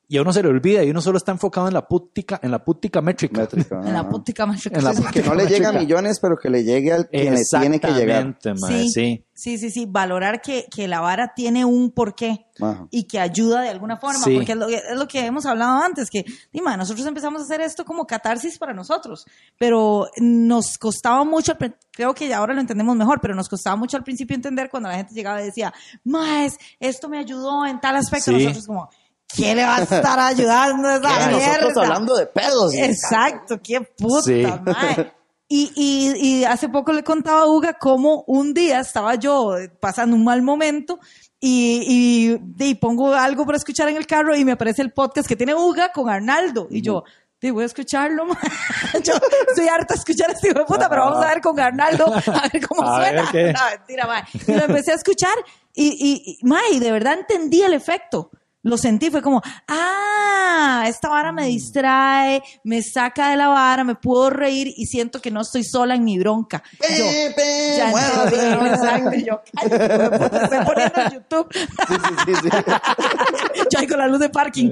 Y 0.09 0.19
a 0.19 0.23
uno 0.23 0.33
se 0.33 0.41
le 0.41 0.49
olvida 0.49 0.85
y 0.85 0.91
uno 0.91 1.01
solo 1.01 1.19
está 1.19 1.33
enfocado 1.33 1.67
en 1.67 1.75
la 1.75 1.89
putica, 1.89 2.39
en 2.41 2.53
la 2.53 2.65
putica 2.65 3.01
métrica. 3.03 3.41
Métrica, 3.41 3.81
En 3.85 3.93
la 3.93 4.09
putica 4.09 4.47
más 4.47 4.65
En 4.67 4.85
la 4.85 4.95
Sí, 4.95 5.03
Que 5.13 5.23
no 5.23 5.35
le 5.35 5.47
llega 5.47 5.71
a 5.71 5.73
millones, 5.73 6.21
pero 6.23 6.37
que 6.37 6.49
le 6.49 6.63
llegue 6.63 6.93
al 6.93 7.09
quien 7.09 7.35
le 7.35 7.41
tiene 7.45 7.81
que 7.81 7.91
llegar. 7.93 8.37
Mae, 8.61 8.85
Sí, 8.89 9.25
sí. 9.35 9.59
sí, 9.59 9.71
sí. 9.71 9.87
Valorar 9.89 10.41
que, 10.41 10.67
que 10.71 10.87
la 10.87 11.01
vara 11.01 11.33
tiene 11.35 11.65
un 11.65 11.91
porqué 11.91 12.47
Ajá. 12.61 12.87
y 12.93 13.09
que 13.09 13.19
ayuda 13.19 13.63
de 13.63 13.71
alguna 13.71 13.97
forma, 13.97 14.21
Sí. 14.25 14.35
porque 14.37 14.53
es 14.53 14.59
lo, 14.59 14.69
que- 14.69 14.77
es 14.77 14.97
lo 14.97 15.09
que 15.09 15.27
hemos 15.27 15.45
hablado 15.45 15.83
antes, 15.83 16.09
que 16.09 16.25
Dima, 16.53 16.77
nosotros 16.77 17.05
empezamos 17.05 17.41
a 17.43 17.45
hacer 17.45 17.61
esto 17.61 17.85
como 17.85 18.07
catarsis 18.07 18.59
para 18.59 18.73
nosotros, 18.73 19.27
pero 19.59 20.07
nos 20.19 20.79
costaba 20.79 21.25
mucho, 21.25 21.55
creo 21.91 22.15
que 22.15 22.29
ya 22.29 22.39
ahora 22.39 22.55
lo 22.55 22.61
entendemos 22.61 22.95
mejor, 22.95 23.21
pero 23.21 23.35
nos 23.35 23.49
costaba 23.49 23.75
mucho 23.75 23.97
al 23.97 24.05
principio 24.05 24.37
entender 24.37 24.71
cuando 24.71 24.89
la 24.89 24.95
gente 24.97 25.15
llegaba 25.15 25.43
y 25.43 25.47
decía, 25.47 25.75
Maes, 26.05 26.57
esto 26.79 27.09
me 27.09 27.19
ayudó 27.19 27.67
en 27.67 27.81
tal 27.81 27.97
aspecto, 27.97 28.31
Sí. 28.31 28.39
nosotros 28.45 28.67
como, 28.69 28.89
¿qué 29.35 29.55
le 29.55 29.65
va 29.65 29.77
a 29.77 29.83
estar 29.83 30.19
ayudando 30.19 30.89
a 30.89 30.97
esa 30.97 31.29
mierda? 31.29 31.59
nosotros 31.61 31.77
hablando 31.85 32.17
de 32.17 32.27
pedos. 32.27 32.75
Exacto, 32.75 33.61
qué 33.63 33.81
puta, 33.81 34.23
Sí. 34.23 34.43
mae. 34.65 35.13
Y, 35.49 35.71
y, 35.77 36.41
y 36.41 36.45
hace 36.45 36.69
poco 36.69 36.93
le 36.93 37.05
contaba 37.05 37.43
a 37.43 37.47
Uga 37.47 37.75
cómo 37.75 38.25
un 38.27 38.53
día 38.53 38.81
estaba 38.81 39.15
yo 39.15 39.55
pasando 39.79 40.17
un 40.17 40.25
mal 40.25 40.43
momento 40.43 40.99
y, 41.39 42.37
y, 42.59 42.65
y 42.71 42.75
pongo 42.75 43.15
algo 43.15 43.47
para 43.47 43.57
escuchar 43.57 43.89
en 43.89 43.97
el 43.97 44.09
carro 44.09 44.35
y 44.35 44.45
me 44.45 44.51
aparece 44.51 44.83
el 44.83 44.93
podcast 44.93 45.29
que 45.29 45.37
tiene 45.37 45.55
Uga 45.55 45.93
con 45.93 46.11
Arnaldo. 46.11 46.67
Y 46.69 46.83
yo, 46.83 47.05
"Di, 47.41 47.53
voy 47.53 47.63
a 47.63 47.67
escucharlo. 47.67 48.27
mae". 48.27 48.37
yo 49.05 49.13
estoy 49.49 49.69
harta 49.69 49.95
de 49.95 49.99
escuchar 50.01 50.31
a 50.31 50.33
este 50.33 50.49
hijo 50.49 50.59
de 50.59 50.65
puta, 50.65 50.89
pero 50.89 51.05
vamos 51.05 51.25
a 51.25 51.29
ver 51.29 51.41
con 51.41 51.61
Arnaldo, 51.61 52.07
a 52.13 52.49
ver 52.53 52.67
cómo 52.67 52.83
A 52.83 52.99
ver 52.99 53.15
suena. 53.15 53.31
qué. 53.31 53.53
No, 53.53 53.61
mentira, 53.71 54.07
mae. 54.09 54.25
Y 54.49 54.53
lo 54.53 54.65
empecé 54.65 54.91
a 54.91 54.95
escuchar 54.97 55.35
y, 55.73 55.87
y, 55.91 56.39
y, 56.41 56.45
mae, 56.45 56.81
de 56.81 56.91
verdad 56.91 57.21
entendí 57.21 57.63
el 57.63 57.73
efecto. 57.75 58.33
Lo 58.67 58.77
sentí, 58.77 59.11
fue 59.11 59.23
como, 59.23 59.41
ah, 59.69 60.87
esta 60.89 61.09
vara 61.09 61.31
me 61.31 61.47
distrae, 61.47 62.43
me 62.65 62.83
saca 62.83 63.31
de 63.31 63.37
la 63.37 63.47
vara, 63.47 63.85
me 63.85 63.95
puedo 63.95 64.29
reír 64.29 64.75
y 64.77 64.87
siento 64.87 65.21
que 65.21 65.31
no 65.31 65.43
estoy 65.43 65.63
sola 65.63 65.95
en 65.95 66.03
mi 66.03 66.19
bronca. 66.19 66.65
Yo, 66.81 67.05
Pepe, 67.07 67.77
ya 67.77 67.93
entendí, 67.93 68.67
exacto, 68.67 69.17
yo, 69.25 69.41
ay, 69.55 69.69
puta, 69.69 70.43
estoy 70.43 70.59
poniendo 70.65 71.01
en 71.01 71.11
YouTube. 71.13 71.47
Sí, 71.53 71.95
sí, 71.95 72.15
sí, 72.27 72.35
sí. 72.43 72.49
Yo 73.71 73.79
ahí 73.79 73.87
con 73.87 73.99
la 73.99 74.09
luz 74.09 74.19
de 74.19 74.29
parking. 74.31 74.71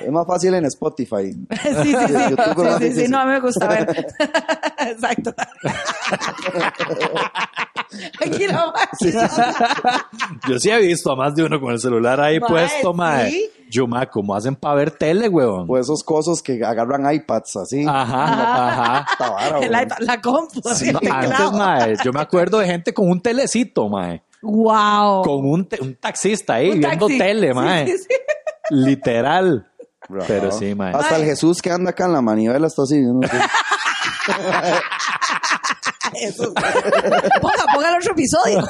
Es 0.00 0.10
más 0.10 0.26
fácil 0.26 0.54
en 0.54 0.64
Spotify. 0.66 1.32
sí, 1.82 1.92
sí. 1.92 2.14
YouTube 2.30 2.78
Sí, 2.78 2.92
sí, 2.92 3.00
sí, 3.00 3.08
no, 3.08 3.18
a 3.18 3.24
mí 3.24 3.32
me 3.32 3.40
gusta 3.40 3.66
ver. 3.66 4.14
Exacto. 4.78 5.34
Aquí 8.20 8.46
la 8.46 8.72
Yo 10.48 10.58
sí 10.58 10.70
he 10.70 10.78
visto 10.78 11.12
a 11.12 11.16
más 11.16 11.34
de 11.34 11.44
uno 11.44 11.60
con 11.60 11.72
el 11.72 11.80
celular 11.80 11.95
ahí 12.20 12.38
Mae, 12.40 12.48
puesto, 12.48 12.92
mae. 12.94 13.30
sí. 13.30 13.50
Yo, 13.68 13.86
mae, 13.86 14.06
¿cómo 14.08 14.34
hacen 14.34 14.54
para 14.54 14.74
ver 14.76 14.90
tele, 14.92 15.28
weón? 15.28 15.66
O 15.68 15.76
esos 15.76 16.04
cosos 16.04 16.40
que 16.42 16.64
agarran 16.64 17.12
iPads 17.12 17.56
así. 17.56 17.84
Ajá, 17.88 19.02
ajá. 19.02 19.58
El 19.60 19.70
iPad, 19.82 19.96
la 20.00 20.20
compu, 20.20 20.60
el 20.64 20.96
antes, 21.10 21.52
mae, 21.52 21.96
yo 22.04 22.12
me 22.12 22.20
acuerdo 22.20 22.58
de 22.58 22.66
gente 22.66 22.94
con 22.94 23.08
un 23.10 23.20
telecito, 23.20 23.88
mae. 23.88 24.22
Wow. 24.42 25.22
Con 25.22 25.44
un, 25.50 25.68
te- 25.68 25.82
un 25.82 25.96
taxista 25.96 26.54
ahí 26.54 26.70
Un 26.70 26.78
viendo 26.80 27.06
taxi. 27.06 27.18
tele, 27.18 27.48
Sí, 27.48 27.54
mae. 27.54 27.86
sí, 27.86 27.98
sí. 27.98 28.06
Literal. 28.70 29.66
Bro. 30.08 30.22
Pero 30.28 30.52
sí, 30.52 30.72
mae. 30.76 30.94
Hasta 30.94 31.10
Mae. 31.12 31.20
el 31.22 31.26
Jesús 31.26 31.60
que 31.60 31.70
anda 31.72 31.90
acá 31.90 32.04
en 32.06 32.12
la 32.12 32.20
manivela 32.22 32.68
está 32.68 32.82
así. 32.82 33.00
¿no? 33.00 33.18
Eso. 36.22 36.54
Ponga, 36.54 37.64
ponga 37.74 37.88
el 37.90 37.96
otro 37.96 38.12
episodio. 38.12 38.60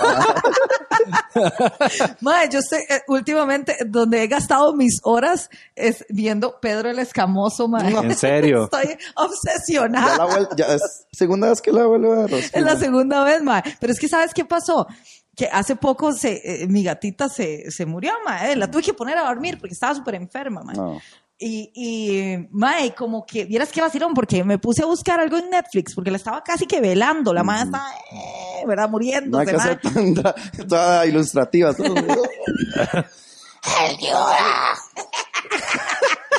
Mae, 2.20 2.48
yo 2.48 2.58
estoy 2.60 2.80
eh, 2.88 3.02
últimamente 3.08 3.76
donde 3.86 4.22
he 4.22 4.26
gastado 4.26 4.74
mis 4.74 5.00
horas 5.02 5.50
es 5.74 6.04
viendo 6.08 6.58
Pedro 6.60 6.90
el 6.90 6.98
Escamoso, 6.98 7.68
mae. 7.68 7.92
En 7.94 8.16
serio. 8.16 8.64
Estoy 8.64 8.88
Ya 8.96 9.12
obsesionada. 9.16 10.16
la 10.18 10.26
vuel- 10.26 10.48
ya 10.56 10.66
es 10.74 11.06
segunda 11.12 11.48
vez 11.50 11.60
que 11.60 11.72
la 11.72 11.86
vuelvo 11.86 12.12
a 12.12 12.26
ver. 12.26 12.34
Es 12.34 12.62
la 12.62 12.76
segunda. 12.76 13.24
vez, 13.24 13.42
mae. 13.42 13.62
Pero 13.80 13.92
es 13.92 13.98
que, 13.98 14.08
¿sabes 14.08 14.32
qué 14.34 14.44
pasó? 14.44 14.86
Que 15.34 15.46
hace 15.46 15.76
poco 15.76 16.12
se, 16.12 16.62
eh, 16.62 16.66
mi 16.66 16.82
gatita 16.82 17.28
se, 17.28 17.70
se 17.70 17.86
murió, 17.86 18.12
mae. 18.24 18.56
La 18.56 18.70
tuve 18.70 18.82
que 18.82 18.94
poner 18.94 19.18
a 19.18 19.24
dormir 19.26 19.58
porque 19.58 19.74
estaba 19.74 19.94
súper 19.94 20.14
enferma, 20.16 20.62
mae. 20.62 20.76
No. 20.76 21.00
Y, 21.38 21.70
y, 21.74 22.48
mae, 22.50 22.94
como 22.94 23.26
que, 23.26 23.44
vieras 23.44 23.70
qué 23.70 23.82
vacilón, 23.82 24.14
porque 24.14 24.42
me 24.42 24.58
puse 24.58 24.82
a 24.82 24.86
buscar 24.86 25.20
algo 25.20 25.36
en 25.36 25.50
Netflix, 25.50 25.94
porque 25.94 26.10
la 26.10 26.16
estaba 26.16 26.42
casi 26.42 26.66
que 26.66 26.80
velando, 26.80 27.34
la 27.34 27.44
madre 27.44 27.64
estaba, 27.64 27.90
eh, 28.10 28.64
¿verdad? 28.66 28.84
No 28.84 28.90
Muriéndose, 28.92 29.50
hay 29.50 29.76
que 29.76 29.88
tra- 29.88 30.66
toda 30.66 31.04
ilustrativa. 31.06 31.74
todo. 31.74 31.94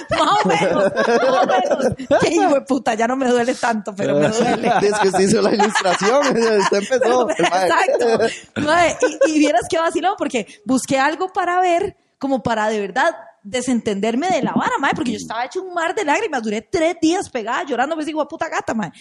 Más 0.10 0.46
o 0.46 0.48
menos, 0.48 0.94
más 0.94 1.32
o 1.32 1.46
menos. 1.48 2.20
Que 2.22 2.30
hijo 2.34 2.54
de 2.54 2.62
puta, 2.62 2.94
ya 2.94 3.08
no 3.08 3.18
me 3.18 3.28
duele 3.28 3.54
tanto, 3.56 3.94
pero 3.96 4.16
me 4.16 4.30
duele. 4.30 4.72
Es 4.82 5.00
que 5.00 5.12
se 5.12 5.24
hizo 5.24 5.42
la 5.42 5.54
ilustración. 5.54 6.28
Usted 6.28 6.78
empezó. 6.78 7.30
Exacto. 7.30 8.62
Mae, 8.62 8.96
y, 9.28 9.32
y 9.36 9.40
vieras 9.40 9.64
qué 9.70 9.80
vacilón, 9.80 10.16
porque 10.18 10.48
busqué 10.66 10.98
algo 10.98 11.34
para 11.34 11.60
ver, 11.60 11.98
como 12.20 12.42
para 12.42 12.70
de 12.70 12.80
verdad 12.80 13.16
desentenderme 13.50 14.28
de 14.30 14.42
la 14.42 14.52
vara, 14.52 14.74
mae, 14.80 14.94
porque 14.94 15.12
yo 15.12 15.18
estaba 15.18 15.46
hecho 15.46 15.62
un 15.64 15.74
mar 15.74 15.96
de 15.96 16.04
lágrimas, 16.04 16.44
duré 16.44 16.62
tres 16.62 16.98
días 17.02 17.30
pegada 17.30 17.64
llorando, 17.64 17.96
me 17.96 18.04
digo, 18.06 18.28
puta 18.28 18.50
gata, 18.50 18.74
mae. 18.74 18.92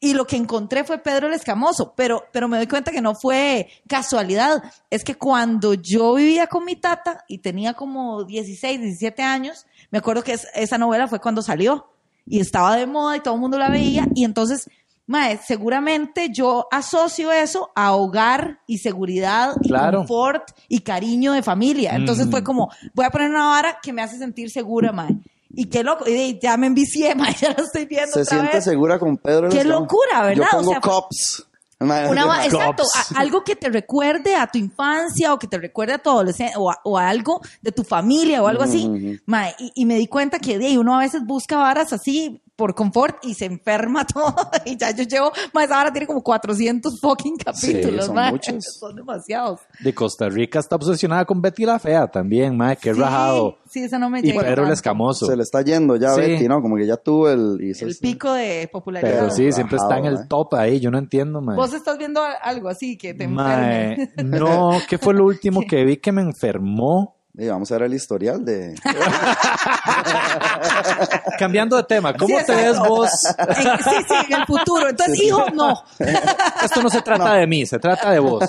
Y 0.00 0.12
lo 0.12 0.26
que 0.26 0.36
encontré 0.36 0.84
fue 0.84 0.98
Pedro 0.98 1.26
el 1.28 1.34
Escamoso, 1.34 1.94
pero, 1.96 2.24
pero 2.32 2.46
me 2.48 2.58
doy 2.58 2.66
cuenta 2.66 2.90
que 2.92 3.00
no 3.00 3.14
fue 3.14 3.68
casualidad, 3.88 4.62
es 4.90 5.02
que 5.04 5.14
cuando 5.14 5.74
yo 5.74 6.14
vivía 6.14 6.46
con 6.46 6.64
mi 6.64 6.76
tata 6.76 7.24
y 7.28 7.38
tenía 7.38 7.72
como 7.74 8.24
16, 8.24 8.80
17 8.80 9.22
años, 9.22 9.66
me 9.90 9.98
acuerdo 9.98 10.22
que 10.22 10.32
es- 10.34 10.48
esa 10.54 10.76
novela 10.78 11.08
fue 11.08 11.20
cuando 11.20 11.40
salió 11.42 11.88
y 12.26 12.40
estaba 12.40 12.76
de 12.76 12.86
moda 12.86 13.16
y 13.16 13.20
todo 13.20 13.34
el 13.34 13.40
mundo 13.40 13.58
la 13.58 13.70
veía 13.70 14.06
y 14.14 14.24
entonces 14.24 14.68
Mae, 15.06 15.38
seguramente 15.46 16.28
yo 16.32 16.66
asocio 16.70 17.30
eso 17.30 17.70
a 17.74 17.92
hogar 17.94 18.60
y 18.66 18.78
seguridad 18.78 19.54
y 19.62 19.68
Claro. 19.68 19.98
confort 19.98 20.50
y 20.68 20.80
cariño 20.80 21.32
de 21.32 21.42
familia. 21.42 21.94
Entonces 21.94 22.28
fue 22.30 22.42
como, 22.42 22.70
voy 22.94 23.04
a 23.04 23.10
poner 23.10 23.28
una 23.30 23.46
vara 23.48 23.78
que 23.82 23.92
me 23.92 24.00
hace 24.02 24.16
sentir 24.18 24.50
segura, 24.50 24.92
mae. 24.92 25.16
Y 25.56 25.66
qué 25.66 25.84
loco, 25.84 26.04
y 26.08 26.38
ya 26.42 26.56
me 26.56 26.66
envicié, 26.68 27.14
mae, 27.16 27.34
ya 27.34 27.50
lo 27.56 27.64
estoy 27.64 27.84
viendo 27.86 28.12
Se 28.12 28.22
otra 28.22 28.36
siente 28.38 28.56
vez. 28.56 28.64
segura 28.64 28.98
con 28.98 29.16
Pedro. 29.18 29.48
Qué 29.50 29.56
Lescano. 29.56 29.80
locura, 29.80 30.22
¿verdad? 30.22 30.46
Yo 30.52 30.58
O 30.58 30.60
pongo 30.60 30.70
sea, 30.72 30.80
cops. 30.80 31.46
Una 31.80 32.44
exacto, 32.46 32.84
a- 32.94 33.20
algo 33.20 33.44
que 33.44 33.56
te 33.56 33.68
recuerde 33.68 34.34
a 34.36 34.46
tu 34.46 34.56
infancia 34.58 35.34
o 35.34 35.38
que 35.38 35.46
te 35.46 35.58
recuerde 35.58 35.92
a 35.94 35.98
tu 35.98 36.08
adolescencia 36.08 36.58
o 36.58 36.70
a, 36.70 36.78
o 36.82 36.96
a 36.96 37.08
algo 37.08 37.42
de 37.60 37.72
tu 37.72 37.84
familia 37.84 38.42
o 38.42 38.46
algo 38.46 38.62
así. 38.62 39.20
Mae, 39.26 39.54
y, 39.58 39.70
y 39.74 39.84
me 39.84 39.96
di 39.96 40.06
cuenta 40.06 40.38
que 40.38 40.56
de 40.58 40.78
uno 40.78 40.94
a 40.96 41.00
veces 41.00 41.22
busca 41.26 41.58
varas 41.58 41.92
así 41.92 42.40
por 42.56 42.74
confort 42.74 43.16
y 43.24 43.34
se 43.34 43.46
enferma 43.46 44.04
todo. 44.12 44.34
y 44.64 44.76
ya 44.76 44.90
yo 44.92 45.04
llevo, 45.04 45.32
mae, 45.52 45.64
esa 45.66 45.76
vara 45.76 45.92
tiene 45.92 46.06
como 46.06 46.22
400 46.22 47.00
fucking 47.00 47.36
capítulos, 47.36 48.06
son 48.06 48.14
mae. 48.14 48.30
muchos. 48.32 48.64
Son 48.80 48.94
demasiados. 48.94 49.60
De 49.80 49.94
Costa 49.94 50.28
Rica 50.28 50.58
está 50.58 50.76
obsesionada 50.76 51.24
con 51.24 51.40
Betty 51.40 51.64
la 51.64 51.78
Fea 51.78 52.06
también, 52.06 52.56
mae. 52.56 52.76
Qué 52.76 52.94
Sí, 52.94 53.00
rajado. 53.00 53.58
Sí, 53.68 53.80
esa 53.84 53.98
no 53.98 54.08
me 54.10 54.20
Y 54.20 54.22
llega. 54.22 54.42
Pedro 54.42 54.66
el. 54.66 54.72
Escamoso. 54.72 55.26
Se 55.26 55.36
le 55.36 55.42
está 55.42 55.62
yendo 55.62 55.96
ya 55.96 56.14
Sí. 56.14 56.20
Betty, 56.20 56.48
¿no? 56.48 56.60
Como 56.62 56.76
que 56.76 56.86
ya 56.86 56.96
tuvo 56.96 57.28
el... 57.30 57.58
y 57.60 57.74
se- 57.74 57.84
El 57.86 57.96
pico 57.96 58.32
de 58.32 58.68
popularidad. 58.72 59.12
Pero 59.12 59.30
sí, 59.30 59.50
siempre 59.52 59.76
está 59.76 59.98
en 59.98 60.04
el 60.06 60.28
top 60.28 60.54
ahí. 60.54 60.78
Yo 60.80 60.90
no 60.90 60.98
entiendo, 60.98 61.40
mae. 61.40 61.56
Vos 61.56 61.72
estás 61.74 61.98
viendo 61.98 62.20
algo 62.42 62.68
así 62.68 62.96
que 62.96 63.14
te 63.14 63.26
Mae, 63.26 63.92
enferme. 63.94 64.38
no, 64.38 64.72
¿qué 64.88 64.98
fue 64.98 65.14
lo 65.14 65.24
último 65.24 65.62
que 65.68 65.84
vi 65.84 65.96
que 65.96 66.12
me 66.12 66.22
enfermó? 66.22 67.16
Y 67.36 67.48
vamos 67.48 67.68
a 67.72 67.74
ver 67.74 67.82
el 67.84 67.94
historial 67.94 68.44
de... 68.44 68.74
Cambiando 71.38 71.76
de 71.76 71.82
tema, 71.82 72.14
¿cómo 72.14 72.38
Sí, 72.38 72.44
te 72.46 72.54
ves 72.54 72.78
vos? 72.78 73.10
En- 73.38 73.78
sí, 73.82 73.90
sí, 74.08 74.14
en 74.28 74.40
el 74.40 74.46
futuro. 74.46 74.88
Entonces, 74.88 75.20
hijo, 75.20 75.44
no. 75.52 75.82
Esto 76.62 76.80
no 76.82 76.88
se 76.88 77.02
trata 77.02 77.34
de 77.34 77.46
mí, 77.48 77.66
se 77.66 77.78
trata 77.80 78.10
de 78.12 78.20
vos. 78.20 78.44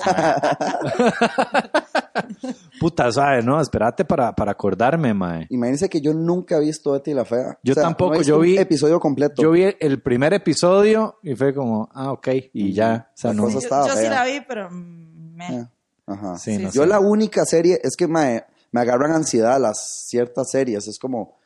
Puta, 2.80 3.10
¿sabes? 3.10 3.44
No, 3.44 3.60
espérate 3.60 4.04
para, 4.04 4.32
para 4.34 4.52
acordarme, 4.52 5.12
mae. 5.14 5.46
Imagínense 5.50 5.88
que 5.88 6.00
yo 6.00 6.12
nunca 6.14 6.56
he 6.56 6.60
visto 6.60 6.92
Betty 6.92 7.12
la 7.14 7.24
Fea. 7.24 7.58
Yo 7.62 7.74
tampoco, 7.74 8.10
no 8.10 8.14
he 8.16 8.18
visto 8.18 8.34
yo 8.34 8.40
vi- 8.40 8.54
Un 8.54 8.58
episodio 8.62 9.00
completo. 9.00 9.42
Yo 9.42 9.50
vi 9.50 9.64
el 9.80 10.00
primer 10.02 10.32
episodio 10.34 11.18
y 11.22 11.34
fue 11.34 11.54
como, 11.54 11.88
ah, 11.92 12.12
ok, 12.12 12.28
y 12.52 12.72
ya. 12.72 13.08
O 13.14 13.16
sea, 13.16 13.30
La 13.32 13.36
no. 13.36 13.42
cosa 13.44 13.54
yo 13.54 13.58
estaba 13.60 13.88
yo 13.88 13.94
sí 13.96 14.08
la 14.08 14.24
vi, 14.24 14.40
pero... 14.46 14.68
mm, 14.70 15.34
meh. 15.34 15.60
Ah, 15.60 16.12
Ajá. 16.12 16.38
Sí, 16.38 16.56
no 16.58 16.70
Yo 16.70 16.82
sé. 16.82 16.88
la 16.88 17.00
única 17.00 17.44
serie, 17.44 17.80
es 17.82 17.96
que 17.96 18.06
me, 18.06 18.44
me 18.72 18.80
agarran 18.80 19.12
ansiedad 19.12 19.60
las 19.60 20.04
ciertas 20.08 20.50
series. 20.50 20.86
Es 20.88 20.98
como, 20.98 21.38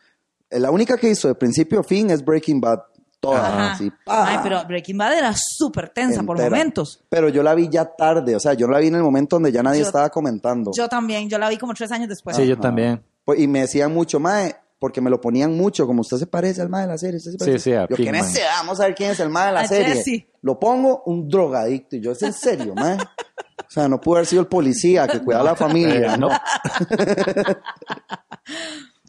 la 0.51 0.71
única 0.71 0.97
que 0.97 1.11
hizo 1.11 1.29
de 1.29 1.35
principio 1.35 1.81
a 1.81 1.83
fin 1.85 2.11
es 2.11 2.25
Breaking 2.25 2.61
Bad. 2.61 2.81
Toda, 3.21 3.73
así, 3.73 3.91
pa, 4.07 4.27
Ay, 4.31 4.39
pero 4.43 4.65
Breaking 4.67 4.97
Bad 4.97 5.19
era 5.19 5.35
súper 5.37 5.91
tensa 5.91 6.23
por 6.23 6.39
entera. 6.39 6.57
momentos. 6.57 7.05
Pero 7.11 7.29
yo 7.29 7.43
la 7.43 7.55
vi 7.55 7.69
ya 7.69 7.85
tarde, 7.85 8.35
o 8.35 8.41
sea, 8.41 8.55
yo 8.55 8.67
la 8.67 8.79
vi 8.79 8.87
en 8.87 8.95
el 8.95 9.03
momento 9.03 9.37
donde 9.37 9.53
ya 9.53 9.63
nadie 9.63 9.81
Yo- 9.81 9.87
estaba 9.87 10.09
comentando. 10.09 10.71
Yo 10.75 10.89
también, 10.89 11.29
yo 11.29 11.37
la 11.39 11.51
vi 11.51 11.59
como 11.59 11.75
tres 11.75 11.93
años 11.93 12.09
después. 12.09 12.35
Sí, 12.35 12.47
yo 12.47 12.59
también. 12.59 13.05
Pues, 13.27 13.39
y 13.41 13.47
me 13.47 13.61
decían 13.61 13.93
mucho, 13.93 14.19
mae, 14.21 14.57
porque 14.79 15.03
me 15.03 15.11
lo 15.11 15.21
ponían 15.21 15.55
mucho, 15.55 15.87
como 15.87 16.01
usted 16.01 16.17
se 16.17 16.27
parece 16.27 16.63
al 16.63 16.71
mae 16.71 16.83
de 16.83 16.89
la 16.89 16.97
serie. 16.97 17.19
Usted 17.19 17.33
se 17.33 17.37
Sí, 17.37 17.45
parece. 17.45 17.59
sí, 17.59 17.73
a 17.75 17.87
Yo, 17.87 17.97
¿quién 17.97 18.15
es 18.15 18.29
ese? 18.29 18.41
Vamos 18.57 18.81
a 18.81 18.85
ver 18.87 18.95
quién 18.95 19.11
es 19.11 19.21
el 19.21 19.29
mae 19.29 19.49
de 19.49 19.53
la 19.53 19.61
A 19.61 19.69
serie. 19.69 19.95
Jesse. 19.97 20.27
Lo 20.41 20.59
pongo 20.59 21.03
un 21.05 21.29
drogadicto. 21.29 21.97
Y 21.97 22.01
yo, 22.01 22.13
¿es 22.13 22.23
en 22.23 22.33
serio, 22.33 22.73
mae? 22.75 22.97
O 23.71 23.73
sea, 23.73 23.89
no 23.89 24.01
pudo 24.01 24.17
haber 24.17 24.27
sido 24.27 24.43
el 24.43 24.49
policía 24.49 25.07
que 25.07 25.21
cuidaba 25.21 25.51
a 25.51 25.53
la 25.53 25.57
familia. 25.57 26.17
No. 26.17 26.29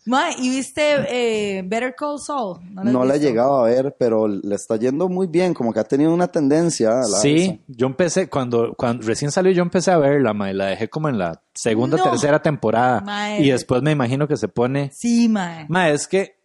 Mae, 0.05 0.33
¿y 0.39 0.49
viste 0.49 0.81
eh, 1.09 1.61
Better 1.63 1.95
Call 1.95 2.19
Saul? 2.19 2.59
la 2.73 2.81
has 2.81 2.87
No 2.87 3.03
la 3.03 3.15
he 3.15 3.19
llegado 3.19 3.63
a 3.63 3.65
ver, 3.65 3.95
pero 3.99 4.27
le 4.27 4.55
está 4.55 4.75
yendo 4.75 5.09
muy 5.09 5.27
bien, 5.27 5.53
como 5.53 5.73
que 5.73 5.79
ha 5.79 5.83
tenido 5.83 6.13
una 6.13 6.27
tendencia. 6.27 6.89
a 6.91 7.01
la 7.01 7.17
Sí, 7.19 7.61
yo 7.67 7.85
empecé, 7.87 8.27
cuando, 8.27 8.73
cuando 8.75 9.05
recién 9.05 9.31
salió 9.31 9.51
yo 9.51 9.63
empecé 9.63 9.91
a 9.91 9.97
verla, 9.97 10.33
mae, 10.33 10.53
la 10.53 10.67
dejé 10.67 10.89
como 10.89 11.09
en 11.09 11.17
la 11.19 11.41
segunda, 11.53 11.97
No. 11.97 12.03
tercera 12.03 12.41
temporada. 12.41 13.01
Mae. 13.01 13.41
Y 13.41 13.51
después 13.51 13.81
me 13.81 13.91
imagino 13.91 14.27
que 14.27 14.37
se 14.37 14.47
pone... 14.47 14.91
Sí, 14.93 15.27
mae. 15.29 15.65
Mae, 15.69 15.93
es 15.93 16.07
que 16.07 16.35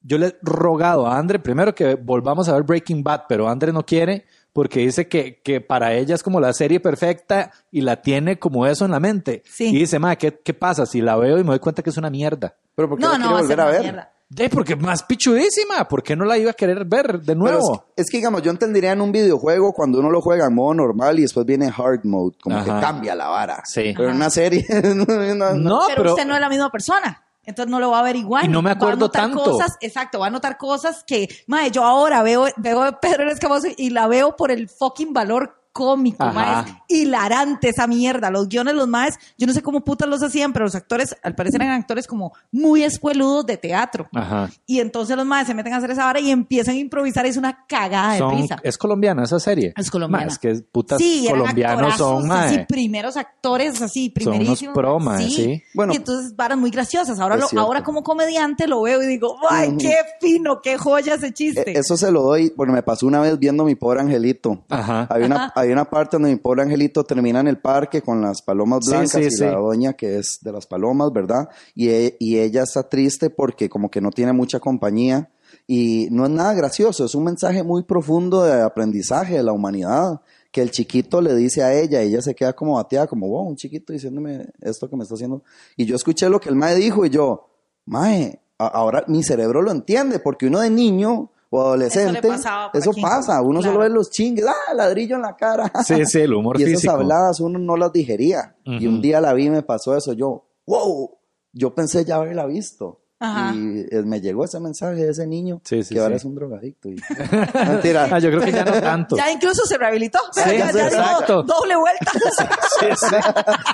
yo 0.00 0.18
le 0.18 0.26
he 0.26 0.36
rogado 0.42 1.06
a 1.06 1.16
Andre 1.16 1.38
primero 1.38 1.74
que 1.74 1.94
volvamos 1.96 2.48
a 2.48 2.54
ver 2.54 2.62
Breaking 2.64 3.02
Bad, 3.02 3.22
pero 3.28 3.48
Andre 3.48 3.72
no 3.72 3.84
quiere 3.84 4.26
porque 4.52 4.80
dice 4.80 5.08
que, 5.08 5.40
que 5.42 5.60
para 5.60 5.94
ella 5.94 6.14
es 6.14 6.22
como 6.22 6.40
la 6.40 6.52
serie 6.52 6.80
perfecta 6.80 7.50
y 7.70 7.80
la 7.80 8.02
tiene 8.02 8.38
como 8.38 8.66
eso 8.66 8.84
en 8.84 8.90
la 8.90 9.00
mente. 9.00 9.42
Sí. 9.46 9.68
Y 9.74 9.78
dice, 9.78 9.98
mae, 9.98 10.16
¿qué, 10.18 10.38
¿qué 10.44 10.54
pasa 10.54 10.86
si 10.86 11.00
la 11.00 11.16
veo 11.16 11.38
y 11.38 11.42
me 11.44 11.50
doy 11.50 11.58
cuenta 11.58 11.82
que 11.82 11.90
es 11.90 11.96
una 11.96 12.10
mierda? 12.10 12.54
Pero 12.74 12.88
¿por 12.88 12.98
qué 12.98 13.04
No, 13.04 13.12
la 13.12 13.18
no, 13.18 13.46
quiere 13.46 13.62
a 13.62 13.64
a 13.66 13.70
ver? 13.70 13.80
mierda. 13.82 14.08
De, 14.28 14.48
porque 14.48 14.76
más 14.76 15.02
pichudísima, 15.02 15.86
¿por 15.88 16.02
qué 16.02 16.16
no 16.16 16.24
la 16.24 16.38
iba 16.38 16.50
a 16.52 16.54
querer 16.54 16.86
ver 16.86 17.20
de 17.20 17.34
nuevo? 17.36 17.84
es, 17.96 18.04
es 18.06 18.10
que, 18.10 18.16
digamos, 18.16 18.40
yo 18.40 18.50
entendería 18.50 18.92
en 18.92 19.02
un 19.02 19.12
videojuego 19.12 19.74
cuando 19.74 19.98
uno 19.98 20.10
lo 20.10 20.22
juega 20.22 20.46
en 20.46 20.54
modo 20.54 20.72
normal 20.72 21.18
y 21.18 21.22
después 21.22 21.44
viene 21.44 21.66
hard 21.66 22.04
mode, 22.04 22.38
como 22.42 22.56
Ajá. 22.56 22.64
que 22.64 22.80
cambia 22.80 23.14
la 23.14 23.28
vara. 23.28 23.62
Sí. 23.66 23.92
Pero 23.94 24.08
en 24.08 24.16
una 24.16 24.30
serie, 24.30 24.64
no, 24.94 25.04
no, 25.34 25.54
No, 25.54 25.80
pero, 25.86 25.96
pero, 26.02 26.10
usted 26.14 26.26
no 26.26 26.34
es 26.34 26.40
la 26.40 26.48
misma 26.48 26.70
persona. 26.70 27.22
Entonces 27.44 27.70
no 27.70 27.80
lo 27.80 27.90
va 27.90 28.00
a 28.00 28.02
ver 28.02 28.16
igual. 28.16 28.44
Y 28.44 28.48
no 28.48 28.62
me 28.62 28.68
Va 28.68 28.72
a 28.72 28.76
acuerdo 28.76 29.06
notar 29.06 29.22
tanto. 29.22 29.42
Cosas, 29.42 29.76
exacto, 29.80 30.20
va 30.20 30.26
a 30.26 30.30
notar 30.30 30.58
cosas 30.58 31.04
que, 31.04 31.28
mae, 31.46 31.70
yo 31.70 31.84
ahora 31.84 32.22
veo, 32.22 32.46
veo 32.56 32.82
a 32.82 33.00
Pedro 33.00 33.24
el 33.24 33.30
Escamoso 33.30 33.68
y 33.76 33.90
la 33.90 34.06
veo 34.06 34.36
por 34.36 34.50
el 34.50 34.68
fucking 34.68 35.12
valor 35.12 35.61
cómico, 35.72 36.22
Ajá. 36.22 36.32
mae, 36.32 36.64
es 36.64 36.74
hilarante 37.00 37.68
esa 37.70 37.86
mierda. 37.86 38.30
Los 38.30 38.48
guiones, 38.48 38.74
los 38.74 38.88
maes, 38.88 39.18
yo 39.38 39.46
no 39.46 39.52
sé 39.52 39.62
cómo 39.62 39.80
putas 39.82 40.08
los 40.08 40.22
hacían, 40.22 40.52
pero 40.52 40.64
los 40.66 40.74
actores, 40.74 41.16
al 41.22 41.34
parecer 41.34 41.62
eran 41.62 41.80
actores 41.80 42.06
como 42.06 42.32
muy 42.50 42.82
escueludos 42.84 43.46
de 43.46 43.56
teatro. 43.56 44.08
Ajá. 44.14 44.50
Y 44.66 44.80
entonces 44.80 45.16
los 45.16 45.26
maes 45.26 45.46
se 45.46 45.54
meten 45.54 45.72
a 45.72 45.78
hacer 45.78 45.90
esa 45.90 46.04
vara 46.04 46.20
y 46.20 46.30
empiezan 46.30 46.74
a 46.74 46.78
improvisar. 46.78 47.26
Es 47.26 47.36
una 47.36 47.64
cagada 47.66 48.12
de 48.14 48.18
Son- 48.18 48.36
risa. 48.36 48.56
es 48.62 48.76
colombiana 48.78 49.24
esa 49.24 49.40
serie. 49.40 49.72
Es 49.76 49.90
colombiana. 49.90 50.26
Ma, 50.26 50.32
es 50.32 50.38
que 50.38 50.54
putas 50.70 50.98
sí, 50.98 51.26
colombianos 51.28 51.96
son, 51.96 52.16
actorazos, 52.16 52.24
mae. 52.26 52.46
así, 52.48 52.64
primeros 52.68 53.16
actores 53.16 53.80
así, 53.82 54.12
Son 54.20 54.34
unos 54.34 54.38
primerísimos. 54.38 54.74
pro, 54.74 54.98
sí. 55.18 55.62
Bueno. 55.74 55.92
y 55.92 55.96
entonces 55.96 56.36
varas 56.36 56.58
muy 56.58 56.70
graciosas. 56.70 57.18
Ahora, 57.18 57.36
lo- 57.36 57.48
ahora 57.60 57.82
como 57.82 58.02
comediante 58.02 58.66
lo 58.66 58.82
veo 58.82 59.02
y 59.02 59.06
digo, 59.06 59.36
¡ay, 59.48 59.76
qué 59.78 59.94
fino, 60.20 60.60
qué 60.60 60.76
joya 60.78 61.14
ese 61.14 61.32
chiste! 61.32 61.70
Eh, 61.70 61.78
Eso 61.78 61.96
se 61.96 62.10
lo 62.12 62.22
doy, 62.22 62.52
bueno, 62.56 62.72
me 62.72 62.82
pasó 62.82 63.06
una 63.06 63.20
vez 63.20 63.38
viendo 63.38 63.64
mi 63.64 63.74
pobre 63.74 64.00
angelito. 64.00 64.64
Ajá. 64.68 65.06
Hay 65.10 65.22
una, 65.24 65.46
Ajá. 65.46 65.52
Hay 65.62 65.72
una 65.72 65.88
parte 65.88 66.16
donde 66.16 66.30
mi 66.30 66.36
pobre 66.36 66.62
angelito 66.62 67.04
termina 67.04 67.40
en 67.40 67.48
el 67.48 67.58
parque 67.58 68.02
con 68.02 68.20
las 68.20 68.42
palomas 68.42 68.86
blancas 68.86 69.12
sí, 69.12 69.20
y 69.20 69.30
sí. 69.30 69.44
la 69.44 69.56
doña 69.56 69.92
que 69.94 70.18
es 70.18 70.38
de 70.42 70.52
las 70.52 70.66
palomas, 70.66 71.12
¿verdad? 71.12 71.48
Y, 71.74 71.88
e- 71.88 72.16
y 72.18 72.38
ella 72.38 72.62
está 72.62 72.88
triste 72.88 73.30
porque 73.30 73.68
como 73.68 73.90
que 73.90 74.00
no 74.00 74.10
tiene 74.10 74.32
mucha 74.32 74.60
compañía 74.60 75.30
y 75.66 76.08
no 76.10 76.24
es 76.24 76.30
nada 76.30 76.54
gracioso, 76.54 77.04
es 77.04 77.14
un 77.14 77.24
mensaje 77.24 77.62
muy 77.62 77.84
profundo 77.84 78.42
de 78.42 78.62
aprendizaje 78.62 79.36
de 79.36 79.42
la 79.42 79.52
humanidad 79.52 80.20
que 80.50 80.60
el 80.60 80.70
chiquito 80.70 81.20
le 81.20 81.34
dice 81.34 81.62
a 81.62 81.72
ella, 81.72 82.02
ella 82.02 82.20
se 82.20 82.34
queda 82.34 82.52
como 82.52 82.74
bateada, 82.74 83.06
como, 83.06 83.26
wow, 83.26 83.48
un 83.48 83.56
chiquito 83.56 83.92
diciéndome 83.92 84.48
esto 84.60 84.88
que 84.88 84.96
me 84.96 85.02
está 85.02 85.14
haciendo. 85.14 85.42
Y 85.76 85.86
yo 85.86 85.96
escuché 85.96 86.28
lo 86.28 86.40
que 86.40 86.50
el 86.50 86.56
mae 86.56 86.74
dijo 86.74 87.06
y 87.06 87.10
yo, 87.10 87.48
mae, 87.86 88.40
ahora 88.58 89.04
mi 89.08 89.22
cerebro 89.22 89.62
lo 89.62 89.70
entiende, 89.70 90.18
porque 90.18 90.46
uno 90.46 90.60
de 90.60 90.68
niño 90.68 91.31
o 91.54 91.60
adolescente, 91.60 92.18
Eso 92.18 92.22
le 92.22 92.28
pasaba 92.28 92.72
por 92.72 92.80
eso 92.80 92.90
aquí. 92.92 93.02
pasa, 93.02 93.42
uno 93.42 93.60
Claro. 93.60 93.74
solo 93.74 93.84
ve 93.84 93.90
los 93.90 94.10
chingues, 94.10 94.46
ah, 94.46 94.74
ladrillo 94.74 95.16
en 95.16 95.22
la 95.22 95.36
cara. 95.36 95.70
Sí, 95.84 96.04
sí, 96.06 96.20
el 96.20 96.32
humor 96.32 96.56
y 96.60 96.62
esas 96.62 96.72
físico. 96.76 96.94
habladas 96.94 97.40
uno 97.40 97.58
no 97.58 97.76
las 97.76 97.92
digería. 97.92 98.56
Y 98.64 98.86
Ujú. 98.86 98.96
un 98.96 99.02
día 99.02 99.20
la 99.20 99.34
vi 99.34 99.46
y 99.46 99.50
me 99.50 99.62
pasó 99.62 99.94
eso, 99.96 100.14
yo, 100.14 100.46
wow, 100.66 101.10
yo 101.52 101.74
pensé 101.74 102.04
ya 102.06 102.16
haberla 102.16 102.46
visto. 102.46 103.00
Ajá. 103.24 103.54
Y 103.54 103.86
eh, 103.88 104.02
me 104.02 104.20
llegó 104.20 104.44
ese 104.44 104.58
mensaje 104.58 104.96
de 105.04 105.10
ese 105.10 105.28
niño 105.28 105.60
Sí, 105.62 105.84
sí, 105.84 105.94
que 105.94 106.00
ahora 106.00 106.14
sí. 106.14 106.16
es 106.16 106.24
un 106.24 106.34
drogadicto. 106.34 106.88
y- 106.88 106.96
Mentira. 107.68 108.08
Ah, 108.10 108.18
yo 108.18 108.30
creo 108.30 108.40
que 108.42 108.50
ya 108.50 108.64
no 108.64 108.72
tanto. 108.80 109.14
Ya 109.16 109.30
incluso 109.30 109.64
se 109.64 109.78
rehabilitó. 109.78 110.18
Sí, 110.32 110.40
ya, 110.44 110.56
ya 110.56 110.72
dio 110.72 110.82
exacto. 110.86 111.42
doble 111.44 111.76
vuelta. 111.76 112.10
Sí, 112.80 112.86
sí. 112.96 113.16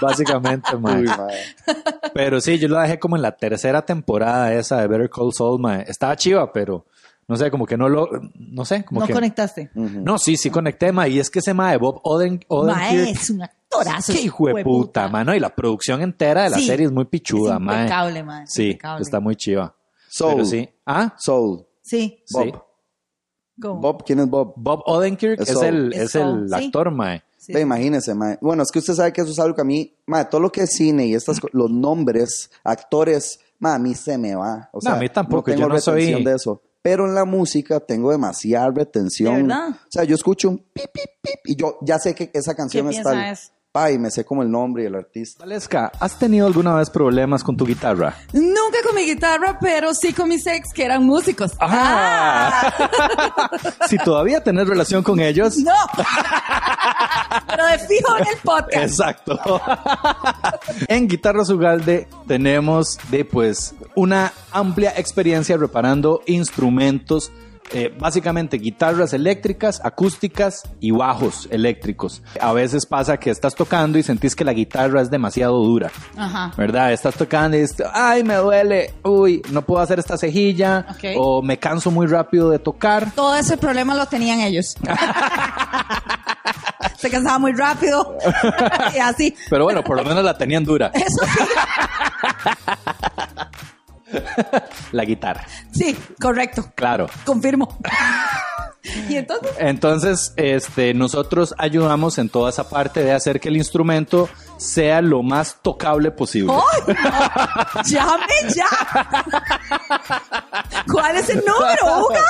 Básicamente, 0.02 0.76
mae. 0.76 1.04
Pero 2.12 2.40
sí, 2.42 2.58
yo 2.58 2.68
la 2.68 2.82
dejé 2.82 2.98
como 2.98 3.16
en 3.16 3.22
la 3.22 3.32
tercera 3.36 3.80
temporada 3.86 4.52
esa 4.52 4.80
de 4.82 4.86
Better 4.86 5.08
Call 5.08 5.32
Saul, 5.32 5.60
mae. 5.60 5.84
Estaba 5.88 6.14
chiva, 6.16 6.52
pero 6.52 6.84
no 7.28 7.36
sé, 7.36 7.50
como 7.50 7.66
que 7.66 7.76
no 7.76 7.88
lo, 7.88 8.08
no 8.34 8.64
sé, 8.64 8.84
como 8.84 9.00
no 9.00 9.06
que... 9.06 9.12
conectaste. 9.12 9.70
No, 9.74 10.18
sí, 10.18 10.36
sí 10.36 10.50
conecté, 10.50 10.90
mae. 10.92 11.10
Y 11.10 11.18
es 11.20 11.30
que 11.30 11.38
ese 11.40 11.52
mae, 11.54 11.76
Bob 11.76 12.00
Oden, 12.02 12.34
Mae, 12.34 12.44
Odenkirk, 12.48 13.08
es 13.20 13.30
un 13.30 13.42
actorazo. 13.42 14.12
qué 14.14 14.22
hijo 14.22 14.46
de 14.48 14.64
puta, 14.64 15.08
mano. 15.08 15.34
Y 15.34 15.40
la 15.40 15.54
producción 15.54 16.00
entera 16.02 16.44
de 16.44 16.50
la 16.50 16.56
Sí. 16.56 16.66
serie 16.66 16.86
es 16.86 16.92
muy 16.92 17.04
pichuda, 17.04 17.54
Es 17.56 17.60
mae. 17.60 17.82
impecable, 17.82 18.24
es 18.44 18.52
Sí, 18.52 18.66
impecable. 18.68 19.02
está 19.02 19.20
muy 19.20 19.36
chiva. 19.36 19.74
Soul. 20.08 20.32
Pero 20.36 20.44
sí. 20.46 20.68
¿Ah? 20.86 21.14
Soul. 21.18 21.66
Sí. 21.82 22.22
Bob. 22.30 22.44
Sí. 22.44 22.52
Bob, 23.56 24.04
¿quién 24.04 24.20
es 24.20 24.28
Bob? 24.30 24.54
Bob 24.56 24.82
Odenkirk 24.86 25.40
Es 25.40 25.50
el, 25.62 25.92
Es 25.92 26.00
es 26.00 26.14
el 26.14 26.22
Saul, 26.22 26.48
sí. 26.48 26.54
actor, 26.66 26.90
mae. 26.92 27.22
Sí. 27.36 27.56
Imagínese, 27.58 28.14
mae. 28.14 28.38
Bueno, 28.40 28.62
es 28.62 28.70
que 28.70 28.78
usted 28.78 28.94
sabe 28.94 29.12
que 29.12 29.20
eso 29.20 29.30
es 29.32 29.38
algo 29.38 29.54
que 29.54 29.60
a 29.62 29.64
mí, 29.64 29.94
mae, 30.06 30.24
todo 30.26 30.40
lo 30.40 30.50
que 30.50 30.62
es 30.62 30.70
cine 30.74 31.06
y 31.06 31.14
estas, 31.14 31.40
los 31.52 31.70
nombres, 31.70 32.50
actores, 32.64 33.40
mae, 33.58 33.74
a 33.74 33.78
mí 33.78 33.94
se 33.94 34.16
me 34.16 34.34
va. 34.34 34.68
O 34.72 34.76
No, 34.78 34.80
sea, 34.80 34.94
a 34.94 34.96
mí 34.98 35.08
tampoco, 35.08 35.50
no 35.50 35.56
tengo 35.56 35.68
yo 35.68 35.74
no 35.74 35.80
soy- 35.80 36.24
de 36.24 36.34
eso. 36.34 36.62
Pero 36.82 37.06
en 37.06 37.14
la 37.14 37.24
música 37.24 37.80
tengo 37.80 38.12
demasiada 38.12 38.70
retención. 38.70 39.34
¿De 39.34 39.42
verdad? 39.42 39.68
O 39.70 39.90
sea, 39.90 40.04
yo 40.04 40.14
escucho 40.14 40.48
un 40.48 40.58
pip, 40.58 40.90
pip, 40.92 41.10
pip 41.20 41.40
y 41.44 41.56
yo 41.56 41.78
ya 41.82 41.98
sé 41.98 42.14
que 42.14 42.30
esa 42.32 42.54
canción 42.54 42.88
¿Qué 42.88 42.96
está. 42.96 43.30
es? 43.30 43.52
Ay, 43.74 43.98
me 43.98 44.10
sé 44.10 44.24
como 44.24 44.42
el 44.42 44.50
nombre 44.50 44.82
y 44.82 44.86
el 44.86 44.94
artista. 44.94 45.40
Valesca, 45.40 45.92
¿has 46.00 46.18
tenido 46.18 46.46
alguna 46.46 46.74
vez 46.74 46.88
problemas 46.88 47.44
con 47.44 47.54
tu 47.54 47.66
guitarra? 47.66 48.16
Nunca 48.32 48.78
con 48.84 48.94
mi 48.94 49.02
guitarra, 49.02 49.58
pero 49.60 49.92
sí 49.94 50.14
con 50.14 50.30
mis 50.30 50.46
ex, 50.46 50.72
que 50.72 50.84
eran 50.84 51.04
músicos. 51.04 51.52
Ah. 51.60 52.72
si 53.88 53.98
todavía 53.98 54.42
tenés 54.42 54.66
relación 54.66 55.02
con 55.02 55.20
ellos. 55.20 55.58
¡No! 55.58 55.74
pero 57.46 57.66
de 57.66 57.78
fijo 57.78 58.16
en 58.18 58.26
el 58.26 58.36
podcast. 58.42 58.76
Exacto. 58.76 59.38
en 60.88 61.06
Guitarras 61.06 61.50
Ugalde 61.50 62.08
tenemos 62.26 62.98
de 63.10 63.26
pues 63.26 63.74
una 63.94 64.32
amplia 64.50 64.94
experiencia 64.96 65.58
reparando 65.58 66.22
instrumentos, 66.26 67.30
eh, 67.72 67.94
básicamente 67.98 68.56
guitarras 68.58 69.12
eléctricas, 69.12 69.80
acústicas 69.84 70.62
y 70.80 70.90
bajos 70.90 71.48
eléctricos. 71.50 72.22
A 72.40 72.52
veces 72.52 72.86
pasa 72.86 73.18
que 73.18 73.30
estás 73.30 73.54
tocando 73.54 73.98
y 73.98 74.02
sentís 74.02 74.34
que 74.34 74.44
la 74.44 74.52
guitarra 74.52 75.00
es 75.02 75.10
demasiado 75.10 75.58
dura. 75.58 75.90
Ajá. 76.16 76.52
¿Verdad? 76.56 76.92
Estás 76.92 77.14
tocando 77.14 77.56
y 77.56 77.60
dices, 77.60 77.84
ay, 77.92 78.24
me 78.24 78.34
duele, 78.36 78.94
uy, 79.04 79.42
no 79.50 79.62
puedo 79.62 79.80
hacer 79.82 79.98
esta 79.98 80.16
cejilla, 80.16 80.86
Ok. 80.90 81.04
o 81.16 81.42
me 81.42 81.58
canso 81.58 81.90
muy 81.90 82.06
rápido 82.06 82.50
de 82.50 82.58
tocar. 82.58 83.12
Todo 83.14 83.34
ese 83.36 83.56
problema 83.56 83.94
lo 83.94 84.06
tenían 84.06 84.40
ellos. 84.40 84.76
Se 86.98 87.10
cansaba 87.10 87.38
muy 87.38 87.52
rápido. 87.52 88.16
y 88.94 88.98
así. 88.98 89.34
Pero 89.48 89.64
bueno, 89.64 89.84
por 89.84 89.96
lo 89.96 90.04
menos 90.04 90.24
la 90.24 90.36
tenían 90.36 90.64
dura, 90.64 90.90
Eso 90.94 91.24
sí. 91.32 91.44
la 94.92 95.04
guitarra. 95.04 95.44
Sí, 95.72 95.96
correcto. 96.20 96.70
Claro. 96.74 97.08
Confirmo. 97.24 97.78
y 99.08 99.16
entonces, 99.16 99.50
Entonces, 99.58 100.32
este, 100.36 100.92
nosotros 100.94 101.54
ayudamos 101.58 102.18
en 102.18 102.28
toda 102.28 102.50
esa 102.50 102.68
parte 102.68 103.02
de 103.02 103.12
hacer 103.12 103.40
que 103.40 103.48
el 103.48 103.56
instrumento 103.56 104.28
sea 104.56 105.00
lo 105.00 105.22
más 105.22 105.56
tocable 105.62 106.10
posible. 106.10 106.52
no! 106.52 106.64
¡Llame 107.84 108.26
ya! 108.54 108.66
¿Cuál 110.90 111.16
es 111.16 111.28
el 111.30 111.42
número, 111.44 112.06
Uga? 112.08 112.24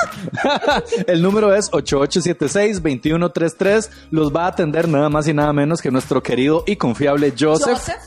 el 1.07 1.21
número 1.21 1.53
es 1.55 1.71
8876-2133. 1.71 3.89
Los 4.11 4.35
va 4.35 4.45
a 4.45 4.47
atender 4.47 4.87
nada 4.87 5.09
más 5.09 5.27
y 5.27 5.33
nada 5.33 5.51
menos 5.53 5.81
que 5.81 5.89
nuestro 5.91 6.21
querido 6.21 6.63
y 6.67 6.75
confiable 6.75 7.33
Joseph. 7.37 7.77
Joseph. 7.79 7.97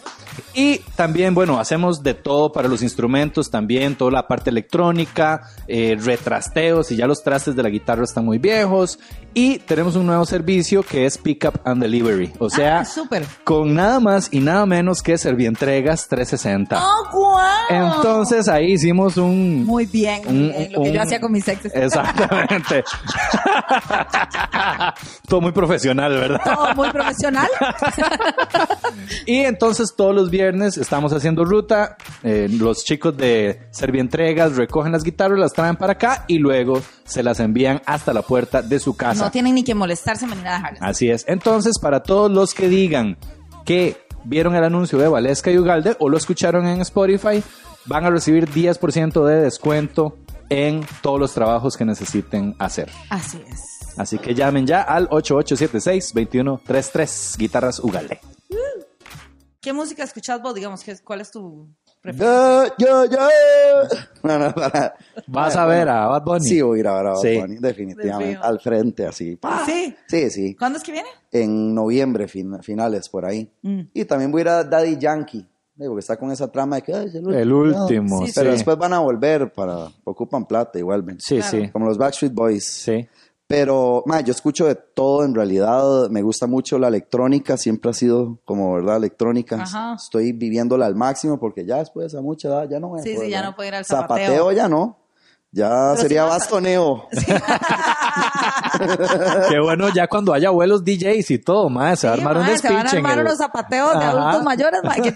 Y 0.55 0.79
también, 0.97 1.35
bueno, 1.35 1.59
hacemos 1.59 2.03
de 2.03 2.13
todo 2.15 2.53
para 2.53 2.69
los 2.69 2.83
instrumentos, 2.83 3.51
también 3.51 3.97
toda 3.97 4.11
la 4.11 4.29
parte 4.29 4.51
electrónica, 4.51 5.49
eh, 5.67 5.97
retrasteos, 5.99 6.93
y 6.93 6.97
ya 6.97 7.07
los 7.07 7.23
trastes 7.23 7.57
de 7.57 7.63
la 7.63 7.71
guitarra 7.71 8.05
están 8.05 8.25
muy 8.27 8.39
viejos. 8.39 8.99
Y 9.35 9.59
tenemos 9.61 9.97
un 9.97 10.05
nuevo 10.07 10.27
servicio 10.27 10.83
que 10.83 11.07
es 11.07 11.17
Pickup 11.17 11.61
and 11.65 11.81
Delivery. 11.83 12.33
O 12.39 12.51
sea, 12.51 12.81
Ah, 12.81 12.85
súper. 12.85 13.25
con 13.45 13.75
nada 13.75 13.99
más 13.99 14.29
y 14.31 14.41
nada 14.41 14.67
menos 14.67 15.01
que 15.03 15.17
Servientregas 15.17 16.07
360. 16.09 16.83
¡Oh, 16.85 17.09
guau! 17.11 17.43
Entonces 17.71 18.47
ahí 18.49 18.73
hicimos 18.73 19.17
un... 19.17 19.65
Muy 19.65 19.87
bien, 19.87 20.21
un- 20.27 20.49
bien, 20.51 20.73
lo 20.73 20.83
que 20.83 20.89
un- 20.91 20.95
yo 20.95 21.03
hacía 21.03 21.19
con 21.21 21.33
mis 21.33 21.49
exes. 21.49 21.73
Exactamente. 21.75 22.85
Todo 25.29 25.41
muy 25.41 25.53
profesional, 25.53 26.13
¿verdad? 26.13 26.41
Todo 26.45 26.75
muy 26.75 26.91
profesional. 26.91 27.49
Y 29.27 29.41
entonces 29.41 29.95
todos 29.97 30.15
los 30.15 30.31
viernes 30.31 30.42
estamos 30.51 31.13
haciendo 31.13 31.45
ruta. 31.45 31.97
eh, 32.23 32.49
los 32.51 32.85
chicos 32.85 33.17
de 33.17 33.69
Servientregas 33.71 34.57
recogen 34.57 34.93
las 34.93 35.03
guitarras, 35.03 35.39
las 35.39 35.53
traen 35.53 35.77
para 35.77 35.95
acá 35.95 36.25
y 36.29 36.39
luego 36.39 36.81
se 37.05 37.23
las 37.23 37.41
envían 37.41 37.81
hasta 37.87 38.13
la 38.13 38.23
puerta 38.23 38.63
de 38.63 38.79
su 38.79 38.97
casa. 38.97 39.25
No 39.25 39.31
tienen 39.31 39.55
ni 39.55 39.65
que 39.65 39.75
molestarse 39.75 40.27
ni 40.27 40.35
nada 40.37 40.57
dejarlas. 40.57 40.83
Así 40.83 41.11
es. 41.11 41.25
Entonces, 41.29 41.79
para 41.79 42.03
todos 42.03 42.31
los 42.31 42.55
que 42.55 42.69
digan 42.69 43.17
que 43.65 43.97
vieron 44.25 44.55
el 44.55 44.65
anuncio 44.65 44.99
de 44.99 45.09
Valesca 45.09 45.51
y 45.51 45.59
Ugalde 45.59 45.97
o 45.99 46.09
lo 46.09 46.17
escucharon 46.17 46.67
en 46.67 46.81
Spotify, 46.81 47.43
van 47.87 48.05
a 48.05 48.11
recibir 48.11 48.49
10% 48.49 49.25
de 49.27 49.41
descuento 49.41 50.17
en 50.49 50.87
todos 51.01 51.19
los 51.19 51.35
trabajos 51.35 51.77
que 51.77 51.85
necesiten 51.85 52.55
hacer. 52.59 52.91
Así 53.11 53.43
es. 53.51 53.61
Así 53.97 54.19
que 54.19 54.35
llamen 54.35 54.67
ya 54.67 54.83
al 54.83 55.09
8876-2133 55.11 57.37
Guitarras 57.37 57.79
Ugalde. 57.81 58.21
¿Qué 59.63 59.73
música 59.73 60.03
escuchas 60.03 60.43
vos? 60.43 60.55
Digamos, 60.55 60.83
¿qué- 60.83 60.99
¿cuál 61.05 61.21
es 61.21 61.31
tu 61.31 61.69
preferencia? 62.01 62.75
Yo, 62.79 63.05
yo, 63.05 63.11
yo. 63.11 63.19
No, 64.25 64.39
no, 64.39 64.53
para. 64.55 64.95
¿Vas 65.29 65.57
a 65.57 65.67
ver 65.67 65.89
a 65.89 66.07
Bad 66.09 66.23
Bunny? 66.25 66.45
Sí, 66.49 66.61
voy 66.63 66.79
a 66.79 66.81
ir 66.81 66.89
a 66.89 66.95
ver 66.97 67.07
a 67.07 67.11
Bad 67.13 67.21
Sí. 67.21 67.39
Bunny, 67.39 67.57
definitivamente. 67.59 68.39
Al 68.43 68.61
frente, 68.61 69.07
así. 69.07 69.37
¡pah! 69.37 69.65
Sí. 69.65 69.95
Sí, 70.09 70.31
sí. 70.31 70.55
¿Cuándo 70.57 70.79
es 70.79 70.85
que 70.85 70.93
viene? 70.93 71.09
En 71.31 71.75
noviembre, 71.75 72.27
fin- 72.29 72.61
finales, 72.63 73.09
por 73.09 73.25
ahí. 73.25 73.51
Mm. 73.63 73.81
Y 73.95 74.05
también 74.05 74.31
voy 74.33 74.41
a 74.41 74.43
ir 74.43 74.49
a 74.49 74.65
Daddy 74.65 74.99
Yankee. 74.99 75.49
Digo, 75.75 75.95
que 75.95 76.01
está 76.01 76.17
con 76.19 76.31
esa 76.31 76.51
trama 76.53 76.77
de 76.77 76.83
que 76.83 76.95
"Ay, 76.95 77.07
es 77.07 77.15
el 77.15 77.27
último. 77.27 77.39
El 77.41 77.53
último, 77.53 78.21
No. 78.21 78.27
sí. 78.27 78.33
Pero 78.35 78.51
después 78.53 78.77
van 78.77 78.93
a 78.93 78.99
volver 78.99 79.53
para. 79.53 79.89
Ocupan 80.05 80.45
plata 80.47 80.79
y 80.79 80.83
vuelven. 80.83 81.19
Sí, 81.21 81.37
Claro. 81.39 81.51
sí. 81.51 81.69
Como 81.71 81.87
los 81.87 81.97
Backstreet 81.99 82.35
Boys. 82.35 82.65
Sí. 82.67 83.09
Pero, 83.53 84.03
ma, 84.07 84.23
yo 84.23 84.33
escucho 84.33 84.67
de 84.67 84.75
todo 84.75 85.25
en 85.25 85.35
realidad. 85.35 86.09
Me 86.09 86.23
gusta 86.23 86.47
mucho 86.47 86.79
la 86.79 86.89
electrónica, 86.89 87.59
siempre 87.59 87.91
ha 87.91 87.95
sido 87.95 88.39
como, 88.47 88.73
¿verdad? 88.73 88.97
Electrónica. 88.97 89.57
Ajá. 89.63 89.95
Estoy 89.95 90.33
viviéndola 90.33 90.87
al 90.87 90.95
máximo 90.95 91.39
porque 91.39 91.67
ya 91.67 91.77
después 91.77 92.15
a 92.15 92.23
mucha 92.23 92.49
edad 92.49 92.69
ya 92.71 92.81
no 92.81 92.91
me 92.91 93.03
Sí, 93.03 93.11
sí, 93.11 93.17
puedo, 93.17 93.29
ya 93.29 93.37
¿verdad? 93.37 93.51
no 93.51 93.57
puedo 93.57 93.69
ir 93.69 93.75
al 93.75 93.85
zapateo. 93.85 94.27
Zapateo 94.27 94.53
ya 94.53 94.69
no. 94.69 95.02
Ya 95.55 95.95
sería 95.97 96.25
bastoneo. 96.25 97.09
Qué 99.51 99.61
bueno 99.61 99.91
ya 99.91 100.07
cuando 100.07 100.33
haya 100.33 100.49
abuelos 100.49 100.83
DJs 100.83 101.31
y 101.31 101.39
todo, 101.39 101.69
mae, 101.69 101.95
se 101.95 102.07
va 102.07 102.15
a 102.15 102.17
armar 102.17 102.39
un 102.39 102.47
se 102.47 102.69
van 102.69 102.87
a 102.87 102.89
speech 102.89 102.93
en 102.95 102.99
armar 102.99 103.19
el... 103.19 103.27
unos 103.27 103.37
zapateos 103.37 103.93
de 103.93 103.99
Ajá. 103.99 104.11
adultos 104.11 104.43
mayores, 104.45 104.81
mae, 104.83 105.03
qué. 105.03 105.13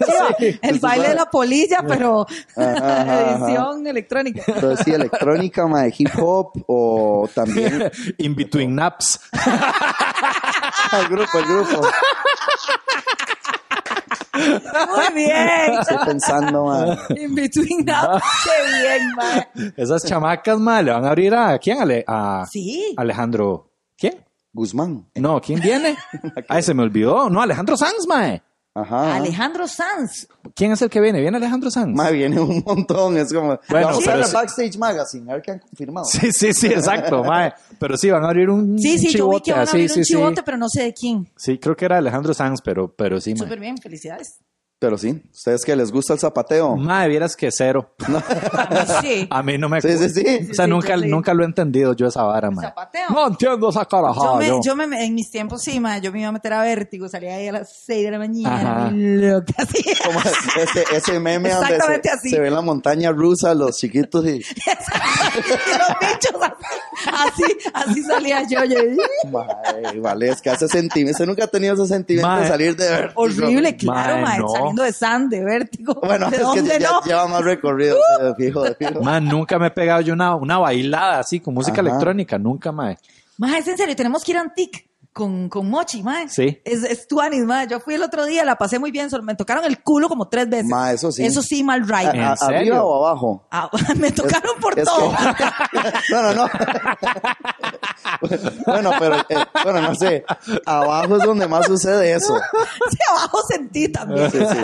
El 0.62 0.78
baile 0.78 1.08
de 1.08 1.14
la 1.14 1.30
polilla, 1.30 1.82
pero 1.88 2.26
Ajá, 2.54 3.00
ajá, 3.00 3.20
edición 3.30 3.86
electrónica. 3.86 4.42
Entonces 4.46 4.84
sí, 4.84 4.92
electrónica, 4.92 5.66
mae, 5.66 5.94
hip 5.96 6.10
hop 6.18 6.52
o 6.66 7.26
también 7.34 7.90
In 8.18 8.36
between 8.36 8.74
naps. 8.74 9.18
el 10.92 11.08
grupo, 11.08 11.38
el 11.38 11.44
grupo. 11.46 11.80
Muy 14.36 15.14
bien. 15.14 15.74
Estoy 15.80 15.98
pensando, 16.04 16.64
mae. 16.66 16.98
In 17.22 17.34
between 17.34 17.84
now. 17.84 18.18
Qué 18.44 18.82
bien, 18.82 19.14
mae. 19.14 19.72
Esas 19.76 20.04
chamacas, 20.04 20.58
mae, 20.58 20.82
le 20.82 20.92
van 20.92 21.04
a 21.04 21.08
abrir 21.08 21.34
a... 21.34 21.58
¿Quién? 21.58 21.80
Ale- 21.80 22.04
a 22.06 22.44
Sí. 22.50 22.94
Alejandro... 22.96 23.70
¿Quién? 23.96 24.24
Guzmán. 24.52 25.06
No, 25.14 25.40
¿quién 25.40 25.60
viene? 25.60 25.96
Ay, 26.48 26.62
se 26.62 26.72
me 26.74 26.82
olvidó. 26.82 27.28
No, 27.30 27.40
Alejandro 27.42 27.76
Sanz, 27.76 28.06
mae. 28.08 28.42
Ajá. 28.78 29.16
Alejandro 29.16 29.66
Sanz. 29.66 30.28
¿Quién 30.54 30.72
es 30.72 30.82
el 30.82 30.90
que 30.90 31.00
viene? 31.00 31.18
¿Viene 31.22 31.38
Alejandro 31.38 31.70
Sanz? 31.70 31.96
Mae, 31.96 32.12
viene 32.12 32.38
un 32.38 32.62
montón. 32.64 33.16
Es 33.16 33.32
como. 33.32 33.58
Bueno, 33.70 33.86
vamos 33.86 34.02
a 34.02 34.04
pero 34.04 34.16
ver 34.18 34.18
el 34.18 34.26
sí. 34.26 34.34
Backstage 34.34 34.76
Magazine, 34.76 35.30
a 35.30 35.34
ver 35.34 35.42
qué 35.42 35.50
han 35.52 35.58
confirmado. 35.60 36.04
Sí, 36.04 36.30
sí, 36.30 36.52
sí, 36.52 36.66
exacto, 36.66 37.24
mae. 37.24 37.54
Pero 37.78 37.96
sí, 37.96 38.10
van 38.10 38.24
a 38.24 38.28
abrir 38.28 38.50
un 38.50 38.78
Sí, 38.78 38.98
sí, 38.98 39.16
yo 39.16 39.30
vi 39.30 39.40
que 39.40 39.52
van 39.52 39.66
a 39.66 39.70
abrir 39.70 39.88
sí, 39.88 40.00
un 40.00 40.04
sí. 40.04 40.12
chivote, 40.12 40.42
pero 40.42 40.58
no 40.58 40.68
sé 40.68 40.82
de 40.82 40.92
quién. 40.92 41.26
Sí, 41.36 41.58
creo 41.58 41.74
que 41.74 41.86
era 41.86 41.96
Alejandro 41.96 42.34
Sanz, 42.34 42.60
pero, 42.62 42.92
pero 42.94 43.18
sí, 43.18 43.30
mae. 43.30 43.38
Súper 43.44 43.60
bien, 43.60 43.78
felicidades. 43.78 44.40
Pero 44.78 44.98
sí, 44.98 45.22
¿ustedes 45.32 45.64
que 45.64 45.74
les 45.74 45.90
gusta 45.90 46.12
el 46.12 46.18
zapateo? 46.18 46.76
Mae, 46.76 47.08
vieras 47.08 47.34
que 47.34 47.50
cero. 47.50 47.94
Sí. 49.00 49.26
A 49.30 49.42
mí 49.42 49.56
no 49.58 49.68
me... 49.68 49.80
Sí, 49.80 49.96
sí, 49.96 50.08
sí. 50.10 50.48
O 50.50 50.54
sea, 50.54 50.64
Sí, 50.66 50.70
nunca, 50.70 50.98
sí. 50.98 51.06
nunca 51.08 51.32
lo 51.34 51.42
he 51.44 51.46
entendido 51.46 51.94
yo 51.94 52.06
esa 52.08 52.22
vara, 52.24 52.50
mae. 52.50 52.66
Zapateo. 52.66 53.08
No 53.10 53.26
entiendo 53.28 53.68
esa 53.70 53.82
Yo, 53.82 53.88
carajada. 53.88 54.36
me, 54.36 54.46
yo. 54.48 54.60
yo 54.62 54.76
me, 54.76 54.84
en 55.04 55.14
mis 55.14 55.30
tiempos 55.30 55.62
sí, 55.62 55.80
ma, 55.80 55.98
yo 55.98 56.12
me 56.12 56.20
iba 56.20 56.28
a 56.28 56.32
meter 56.32 56.52
a 56.52 56.62
vértigo, 56.62 57.08
salía 57.08 57.36
ahí 57.36 57.48
a 57.48 57.52
las 57.52 57.84
6 57.86 58.04
de 58.04 58.10
la 58.10 58.18
mañana, 58.18 58.90
loca, 58.92 59.54
así. 59.58 59.82
Como 60.04 60.20
ese, 60.20 60.84
ese 60.94 61.20
meme 61.20 61.50
donde 61.50 61.78
se, 62.02 62.10
así. 62.10 62.30
se 62.30 62.40
ve 62.40 62.50
la 62.50 62.60
montaña 62.60 63.12
rusa, 63.12 63.54
los 63.54 63.76
chiquitos 63.78 64.26
y... 64.26 64.40
los 64.40 66.00
bichos 66.00 66.42
así, 67.12 67.44
así, 67.44 67.56
así 67.72 68.02
salía 68.02 68.42
yo. 68.48 68.64
yo 68.64 68.76
Mae, 69.30 70.00
vale, 70.00 70.28
es 70.30 70.40
que 70.42 70.50
hace 70.50 70.68
sentimiento. 70.68 71.16
Usted 71.16 71.26
nunca 71.26 71.44
ha 71.44 71.48
tenido 71.48 71.74
ese 71.74 71.86
sentimiento 71.86 72.36
de 72.36 72.48
salir 72.48 72.76
de 72.76 72.88
vértigo. 72.88 73.12
horrible, 73.22 73.76
claro, 73.76 74.14
Mae, 74.18 74.38
ma, 74.40 74.46
no. 74.46 74.65
Saliendo 74.66 74.82
de 74.82 74.92
San, 74.92 75.28
de 75.28 75.44
vértigo. 75.44 76.00
Bueno, 76.06 76.30
¿De 76.30 76.36
es 76.36 76.62
que 76.62 76.80
ya 76.80 76.90
no? 76.90 77.02
lleva 77.02 77.26
más 77.26 77.42
recorrido, 77.42 77.96
de 78.22 78.34
fijo, 78.34 78.62
de 78.62 78.74
fijo. 78.74 79.00
Man, 79.02 79.24
nunca 79.26 79.58
me 79.58 79.68
he 79.68 79.70
pegado 79.70 80.00
yo 80.00 80.14
una, 80.14 80.34
una 80.36 80.58
bailada 80.58 81.20
así 81.20 81.40
con 81.40 81.54
música 81.54 81.80
Ajá. 81.80 81.88
electrónica, 81.88 82.38
nunca, 82.38 82.72
mae. 82.72 82.98
Ma, 83.38 83.58
es 83.58 83.68
en 83.68 83.76
serio, 83.76 83.94
tenemos 83.94 84.24
que 84.24 84.32
ir 84.32 84.38
a 84.38 84.40
Antic 84.40 84.85
con, 85.16 85.48
con 85.48 85.70
Mochi, 85.70 86.02
ma. 86.02 86.28
Sí. 86.28 86.60
Es, 86.62 86.82
es 86.82 87.08
tuanis, 87.08 87.42
ma. 87.46 87.64
Yo 87.64 87.80
fui 87.80 87.94
el 87.94 88.02
otro 88.02 88.26
día, 88.26 88.44
la 88.44 88.56
pasé 88.56 88.78
muy 88.78 88.90
bien, 88.90 89.08
solo 89.08 89.22
me 89.22 89.34
tocaron 89.34 89.64
el 89.64 89.82
culo 89.82 90.10
como 90.10 90.28
tres 90.28 90.46
veces. 90.50 90.66
Ma, 90.66 90.92
eso 90.92 91.10
sí. 91.10 91.24
Eso 91.24 91.40
sí, 91.40 91.64
mal 91.64 91.88
right. 91.88 92.12
¿En 92.14 92.20
A- 92.22 92.32
a- 92.32 92.36
serio? 92.36 92.56
¿Arriba 92.58 92.84
o 92.84 93.06
abajo? 93.06 93.46
Ah, 93.50 93.70
me 93.96 94.12
tocaron 94.12 94.60
por 94.60 94.78
Es 94.78 94.84
todo. 94.84 95.10
que- 95.72 95.84
no, 96.14 96.22
no, 96.22 96.34
no. 96.34 96.46
bueno, 98.66 98.90
pero, 98.98 99.16
eh, 99.30 99.44
bueno, 99.64 99.80
no 99.80 99.94
sé. 99.94 100.22
Abajo 100.66 101.16
es 101.16 101.22
donde 101.22 101.48
más 101.48 101.64
sucede 101.66 102.12
eso. 102.12 102.36
Sí, 102.90 102.98
abajo 103.10 103.38
sentí 103.48 103.88
también. 103.88 104.30
Sí, 104.30 104.38
sí, 104.38 104.56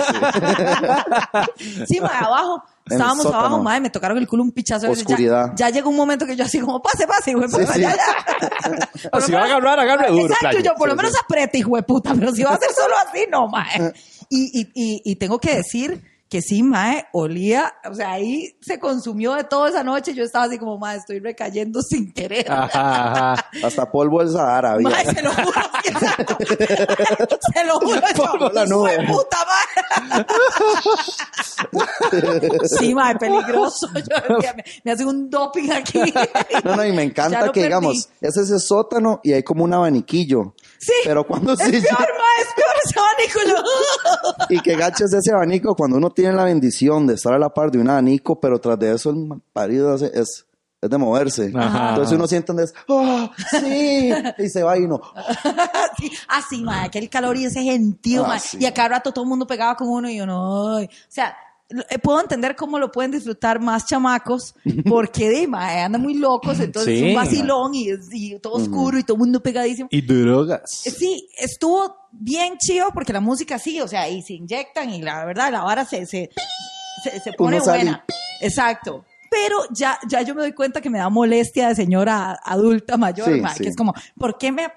sí. 1.66 1.84
Sí, 1.86 2.00
ma, 2.00 2.08
abajo. 2.18 2.62
Estábamos 2.90 3.26
abajo, 3.26 3.62
madre, 3.62 3.80
me 3.80 3.90
tocaron 3.90 4.18
el 4.18 4.26
culo 4.26 4.42
un 4.42 4.50
pichazo. 4.52 4.82
de 4.82 4.88
veces. 4.90 5.04
Ya- 5.06 5.14
Oscuridad. 5.14 5.52
Ya, 5.56 5.70
llegó 5.70 5.90
un 5.90 5.96
momento 5.96 6.26
que 6.26 6.34
yo 6.36 6.44
así 6.44 6.58
como, 6.60 6.82
pase, 6.82 7.06
pase, 7.06 7.32
güey, 7.34 7.48
Sí, 7.48 7.56
puta, 7.58 7.72
sí. 7.74 7.80
ya, 7.80 7.94
ya. 7.96 9.20
Si 9.20 9.32
va 9.32 9.42
a 9.42 9.44
agarrar, 9.44 9.78
agarre 9.80 10.10
duro, 10.10 10.32
Exacto, 10.34 10.58
yo 10.60 10.74
por 10.74 10.88
lo 10.88 10.96
menos 10.96 11.12
sí. 11.12 11.18
apriete, 11.22 11.58
hijo 11.58 11.76
de 11.76 11.82
puta, 11.84 12.12
pero 12.18 12.32
si 12.32 12.42
va 12.42 12.54
a 12.54 12.58
ser 12.58 12.70
solo 12.72 12.94
así, 13.08 13.26
no, 13.30 13.48
mae. 13.48 13.92
Y, 14.34 14.60
y, 14.60 14.70
y, 14.74 15.02
y 15.12 15.16
tengo 15.16 15.38
que 15.38 15.56
decir 15.56 16.02
que 16.32 16.40
sí, 16.40 16.62
mae, 16.62 17.04
olía, 17.12 17.74
o 17.90 17.94
sea, 17.94 18.12
ahí 18.12 18.56
se 18.62 18.80
consumió 18.80 19.34
de 19.34 19.44
toda 19.44 19.68
esa 19.68 19.84
noche, 19.84 20.14
yo 20.14 20.24
estaba 20.24 20.46
así 20.46 20.56
como, 20.56 20.78
mae, 20.78 20.96
estoy 20.96 21.18
recayendo 21.20 21.82
sin 21.82 22.10
querer. 22.10 22.50
Ajá, 22.50 23.32
ajá. 23.34 23.50
Hasta 23.62 23.90
polvo 23.92 24.20
del 24.20 24.30
Sahara 24.32 24.72
había. 24.72 24.88
Mae, 24.88 25.04
se 25.04 25.20
lo 25.20 25.30
juro. 25.30 25.52
Se 27.52 27.64
lo 27.66 27.74
juro. 27.80 28.00
Polvo 28.16 28.48
la 28.50 28.64
nube. 28.64 28.92
"Hijo 28.94 29.02
de 29.02 29.08
puta, 29.08 29.36
mae. 29.44 30.24
Sí, 32.78 32.94
mae, 32.94 33.14
peligroso. 33.16 33.88
Yo 33.94 34.54
me, 34.56 34.64
me 34.84 34.92
hacen 34.92 35.08
un 35.08 35.28
doping 35.28 35.70
aquí. 35.70 36.00
No, 36.64 36.76
no, 36.76 36.84
y 36.86 36.92
me 36.92 37.02
encanta 37.02 37.40
que, 37.46 37.46
perdí. 37.60 37.62
digamos, 37.64 38.08
es 38.20 38.36
ese 38.36 38.58
sótano 38.58 39.20
y 39.22 39.32
hay 39.32 39.42
como 39.42 39.64
un 39.64 39.74
abaniquillo. 39.74 40.54
Sí. 40.78 40.92
Pero 41.04 41.26
cuando 41.26 41.52
Es 41.52 41.58
sí 41.60 41.70
peor, 41.70 41.82
mae, 41.82 42.40
es 42.40 42.54
peor 42.54 42.74
ese 42.84 42.98
abanico. 42.98 43.64
Y 44.50 44.60
que 44.60 44.76
gaches 44.76 45.12
ese 45.12 45.32
abanico 45.32 45.74
cuando 45.74 45.96
uno 45.98 46.10
tiene 46.10 46.21
la 46.30 46.44
bendición 46.44 47.06
de 47.06 47.14
estar 47.14 47.32
a 47.32 47.38
la 47.38 47.52
par 47.52 47.70
de 47.70 47.78
un 47.78 47.88
abanico, 47.90 48.38
pero 48.40 48.60
tras 48.60 48.78
de 48.78 48.92
eso 48.94 49.10
el 49.10 49.40
parido 49.52 49.92
hace- 49.94 50.10
es, 50.14 50.46
es 50.80 50.90
de 50.90 50.98
moverse. 50.98 51.52
Ajá. 51.54 51.90
Entonces 51.90 52.14
uno 52.16 52.26
siente 52.26 52.46
donde 52.48 52.64
es, 52.64 52.74
¡oh, 52.88 53.30
sí! 53.60 54.12
Y 54.38 54.48
se 54.48 54.62
va 54.62 54.78
y 54.78 54.82
uno, 54.82 55.00
sí, 55.98 56.10
así, 56.28 56.62
mae, 56.62 56.86
aquel 56.86 57.08
calor 57.08 57.36
y 57.36 57.44
ese 57.46 57.62
gentío, 57.62 58.24
Ah, 58.26 58.38
sí. 58.38 58.58
Y 58.60 58.66
a 58.66 58.74
cada 58.74 58.88
rato 58.90 59.12
todo 59.12 59.24
el 59.24 59.28
mundo 59.28 59.46
pegaba 59.46 59.74
con 59.76 59.88
uno 59.88 60.10
y 60.10 60.20
uno, 60.20 60.76
ay. 60.76 60.86
O 60.86 60.88
sea, 61.08 61.34
eh, 61.88 61.98
puedo 61.98 62.20
entender 62.20 62.54
cómo 62.54 62.78
lo 62.78 62.92
pueden 62.92 63.12
disfrutar 63.12 63.60
más 63.60 63.86
chamacos, 63.86 64.54
porque 64.88 65.28
de, 65.30 65.46
mae, 65.48 65.80
andan 65.82 66.02
muy 66.02 66.14
locos, 66.14 66.60
entonces 66.60 66.98
Sí. 66.98 67.04
es 67.04 67.08
un 67.10 67.14
vacilón 67.14 67.74
y, 67.74 67.88
es- 67.90 68.08
y 68.12 68.38
todo 68.40 68.54
oscuro 68.54 68.98
y 68.98 69.04
todo 69.04 69.14
el 69.16 69.20
mundo 69.20 69.42
pegadísimo. 69.42 69.88
Y 69.90 70.02
drogas. 70.02 70.62
Sí, 70.70 71.28
estuvo 71.38 71.96
bien 72.12 72.56
chido 72.58 72.88
porque 72.94 73.12
la 73.12 73.20
música 73.20 73.58
sí, 73.58 73.80
o 73.80 73.88
sea, 73.88 74.08
y 74.08 74.22
se 74.22 74.34
inyectan 74.34 74.90
y 74.90 75.02
la 75.02 75.24
verdad, 75.24 75.50
la 75.50 75.62
vara 75.62 75.84
se, 75.84 76.06
se, 76.06 76.30
se, 77.02 77.20
se 77.20 77.32
pone 77.32 77.56
Uno 77.56 77.64
sale 77.64 77.82
buena. 77.84 78.04
Exacto. 78.40 79.04
Pero 79.30 79.56
ya, 79.70 79.98
ya 80.06 80.20
yo 80.20 80.34
me 80.34 80.42
doy 80.42 80.52
cuenta 80.52 80.82
que 80.82 80.90
me 80.90 80.98
da 80.98 81.08
molestia 81.08 81.68
de 81.68 81.74
señora 81.74 82.38
adulta 82.44 82.98
mayor, 82.98 83.32
Sí, 83.32 83.40
ma, 83.40 83.54
sí. 83.54 83.62
que 83.62 83.70
es 83.70 83.76
como, 83.76 83.94
¿por 84.18 84.36
qué 84.36 84.52
me, 84.52 84.68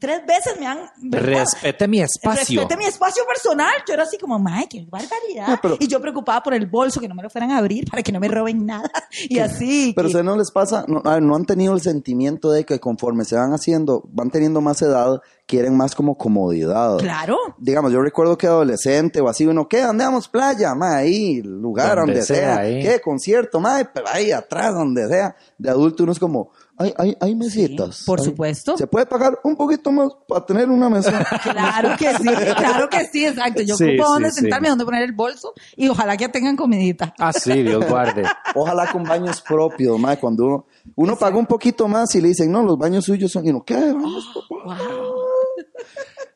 tres 0.00 0.26
veces 0.26 0.58
me 0.58 0.66
han... 0.66 0.80
¿verdad? 1.00 1.44
Respete 1.44 1.86
mi 1.86 2.00
espacio. 2.00 2.62
Respete 2.62 2.76
mi 2.76 2.86
espacio 2.86 3.22
personal. 3.24 3.70
Yo 3.86 3.94
era 3.94 4.02
así 4.02 4.18
como, 4.18 4.36
mae, 4.40 4.66
qué 4.68 4.84
barbaridad. 4.84 5.46
No, 5.46 5.58
pero- 5.62 5.76
y 5.78 5.86
yo 5.86 6.00
preocupada 6.00 6.42
por 6.42 6.54
el 6.54 6.66
bolso, 6.66 7.00
que 7.00 7.06
no 7.06 7.14
me 7.14 7.22
lo 7.22 7.30
fueran 7.30 7.52
a 7.52 7.58
abrir 7.58 7.88
para 7.88 8.02
que 8.02 8.10
no 8.10 8.18
me 8.18 8.26
roben 8.26 8.66
nada. 8.66 8.90
Y 9.28 9.38
así. 9.38 9.92
Pero 9.94 10.06
que- 10.06 10.08
¿ustedes 10.08 10.24
no 10.24 10.36
les 10.36 10.50
pasa? 10.50 10.84
No, 10.88 11.02
no 11.20 11.36
han 11.36 11.44
tenido 11.44 11.72
el 11.72 11.80
sentimiento 11.80 12.50
de 12.50 12.64
que 12.64 12.80
conforme 12.80 13.24
se 13.24 13.36
van 13.36 13.52
haciendo, 13.52 14.02
van 14.12 14.30
teniendo 14.32 14.60
más 14.60 14.82
edad, 14.82 15.20
quieren 15.50 15.76
más 15.76 15.96
como 15.96 16.16
comodidad. 16.16 16.98
Claro. 16.98 17.36
Digamos, 17.58 17.90
yo 17.92 18.00
recuerdo 18.00 18.38
que 18.38 18.46
adolescente 18.46 19.20
o 19.20 19.28
así, 19.28 19.46
uno, 19.46 19.66
¿qué? 19.68 19.82
¿Dónde 19.82 20.04
vamos? 20.04 20.28
Playa, 20.28 20.74
ma, 20.76 20.96
ahí, 20.98 21.42
lugar, 21.42 21.96
Donde 21.98 22.12
donde, 22.12 22.24
sea, 22.26 22.36
sea. 22.54 22.58
ahí. 22.60 22.80
¿Qué? 22.80 23.00
Concierto, 23.00 23.58
ma, 23.58 23.80
pero 23.92 24.06
ahí 24.08 24.30
atrás, 24.30 24.72
donde 24.74 25.08
sea. 25.08 25.34
De 25.58 25.68
adulto 25.68 26.04
uno 26.04 26.12
es 26.12 26.18
como, 26.20 26.50
hay, 26.78 26.94
hay, 26.96 27.16
hay 27.20 27.34
mesitas. 27.34 28.04
por 28.06 28.20
Hay- 28.20 28.24
supuesto. 28.26 28.76
Se 28.78 28.86
puede 28.86 29.04
pagar 29.06 29.38
un 29.42 29.56
poquito 29.56 29.90
más 29.92 30.10
para 30.28 30.46
tener 30.46 30.70
una 30.70 30.88
mesa. 30.88 31.26
Claro 31.42 31.90
que 31.98 32.14
sí, 32.14 32.24
claro 32.56 32.88
que 32.88 33.04
sí, 33.06 33.26
exacto. 33.26 33.62
Yo 33.62 33.76
Sí, 33.76 33.84
ocupo 33.84 34.04
sí, 34.06 34.12
dónde 34.12 34.30
sí. 34.30 34.40
sentarme, 34.42 34.68
dónde 34.68 34.84
poner 34.84 35.02
el 35.02 35.12
bolso 35.12 35.52
y 35.76 35.88
ojalá 35.88 36.16
que 36.16 36.28
tengan 36.28 36.56
comidita. 36.56 37.12
Ah, 37.18 37.32
sí, 37.32 37.62
Dios 37.62 37.86
guarde. 37.88 38.22
Ojalá 38.54 38.90
con 38.90 39.02
baños 39.04 39.40
propios, 39.42 39.98
ma, 39.98 40.16
cuando 40.16 40.44
uno, 40.44 40.66
uno 40.96 41.16
paga 41.16 41.36
un 41.36 41.46
poquito 41.46 41.86
más 41.88 42.14
y 42.14 42.20
le 42.20 42.28
dicen, 42.28 42.50
no, 42.52 42.62
los 42.62 42.76
baños 42.78 43.04
suyos 43.04 43.30
son, 43.30 43.44
y 43.46 43.50
uno, 43.50 43.62
¿qué? 43.64 43.74
Baños 43.74 44.28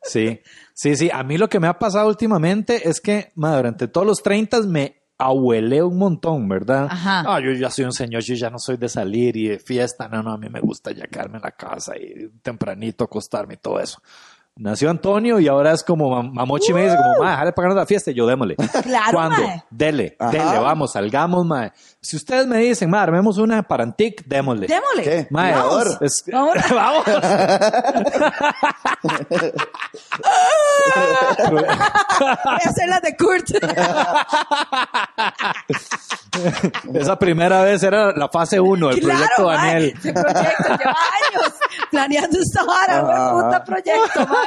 Sí, 0.03 0.41
sí, 0.75 0.97
sí. 0.97 1.11
A 1.13 1.23
mí 1.23 1.39
lo 1.39 1.49
que 1.49 1.61
me 1.61 1.67
ha 1.67 1.79
pasado 1.79 2.09
últimamente 2.09 2.89
es 2.89 3.01
que 3.01 3.33
ma, 3.37 3.57
durante 3.57 3.89
todos 3.89 4.07
los 4.07 4.23
30 4.23 4.61
me 4.63 5.03
abuelé 5.17 5.83
un 5.83 5.97
montón, 5.97 6.49
¿verdad? 6.49 6.89
Ajá. 6.91 7.25
Ah, 7.27 7.41
yo 7.41 7.53
ya 7.53 7.71
soy 7.71 7.85
un 7.87 7.93
señor, 7.93 8.23
yo 8.23 8.35
ya 8.35 8.51
no 8.51 8.59
soy 8.59 8.77
de 8.77 8.89
salir 8.89 9.37
y 9.37 9.49
de 9.49 9.59
fiesta. 9.59 10.09
No, 10.09 10.23
no, 10.23 10.33
a 10.33 10.39
mí 10.39 10.49
me 10.49 10.61
gusta 10.61 10.93
ya 10.93 11.07
quedarme 11.07 11.37
en 11.37 11.43
la 11.43 11.53
casa 11.53 11.97
y 11.97 12.29
tempranito 12.43 13.05
acostarme 13.05 13.55
y 13.55 13.59
todo 13.59 13.81
eso. 13.81 14.01
Nació 14.57 14.89
Antonio 14.89 15.41
y 15.41 15.49
ahora 15.49 15.73
es 15.73 15.83
como 15.83 16.09
mam- 16.11 16.31
Mamochi 16.33 16.73
me 16.73 16.85
dice 16.85 16.97
como, 16.97 17.25
ma, 17.25 17.31
déjale 17.33 17.53
pagarnos 17.53 17.77
la 17.77 17.87
fiesta 17.87 18.13
y 18.13 18.15
yo 18.15 18.25
démosle. 18.25 18.55
Claro, 18.85 19.11
¿Cuándo? 19.13 19.43
mae. 19.43 19.65
Dele, 19.69 20.17
Ajá. 20.17 20.31
dele, 20.31 20.59
vamos, 20.61 20.93
salgamos, 20.93 21.45
mae. 21.45 21.73
Si 22.01 22.15
ustedes 22.17 22.47
me 22.47 22.59
dicen, 22.59 22.89
ma, 22.89 23.03
armemos 23.03 23.37
una 23.39 23.65
para 23.65 23.83
Antic, 23.83 24.25
démosle. 24.27 24.69
Démosle. 24.69 25.03
¿Qué? 25.03 25.27
Mae, 25.31 25.55
Vamos. 25.55 25.99
es- 26.01 26.23
Vamos. 26.31 26.55
vamos. 26.71 27.05
Voy 31.51 31.65
a 31.65 32.69
hacer 32.69 32.89
la 32.89 33.01
de 33.01 33.17
Kurt. 33.17 33.49
Esa 36.95 37.17
primera 37.19 37.63
vez 37.63 37.83
era 37.83 38.13
la 38.17 38.29
fase 38.29 38.59
1 38.61 38.89
del 38.89 39.01
proyecto 39.01 39.47
mae, 39.47 39.57
Daniel. 39.57 39.95
Ese 39.99 40.13
proyecto 40.13 40.69
lleva 40.79 40.97
años 41.31 41.53
planeando 41.91 42.39
esta 42.41 42.65
vara, 42.65 43.31
puta 43.33 43.65
proyecto, 43.65 44.27
mae. 44.27 44.44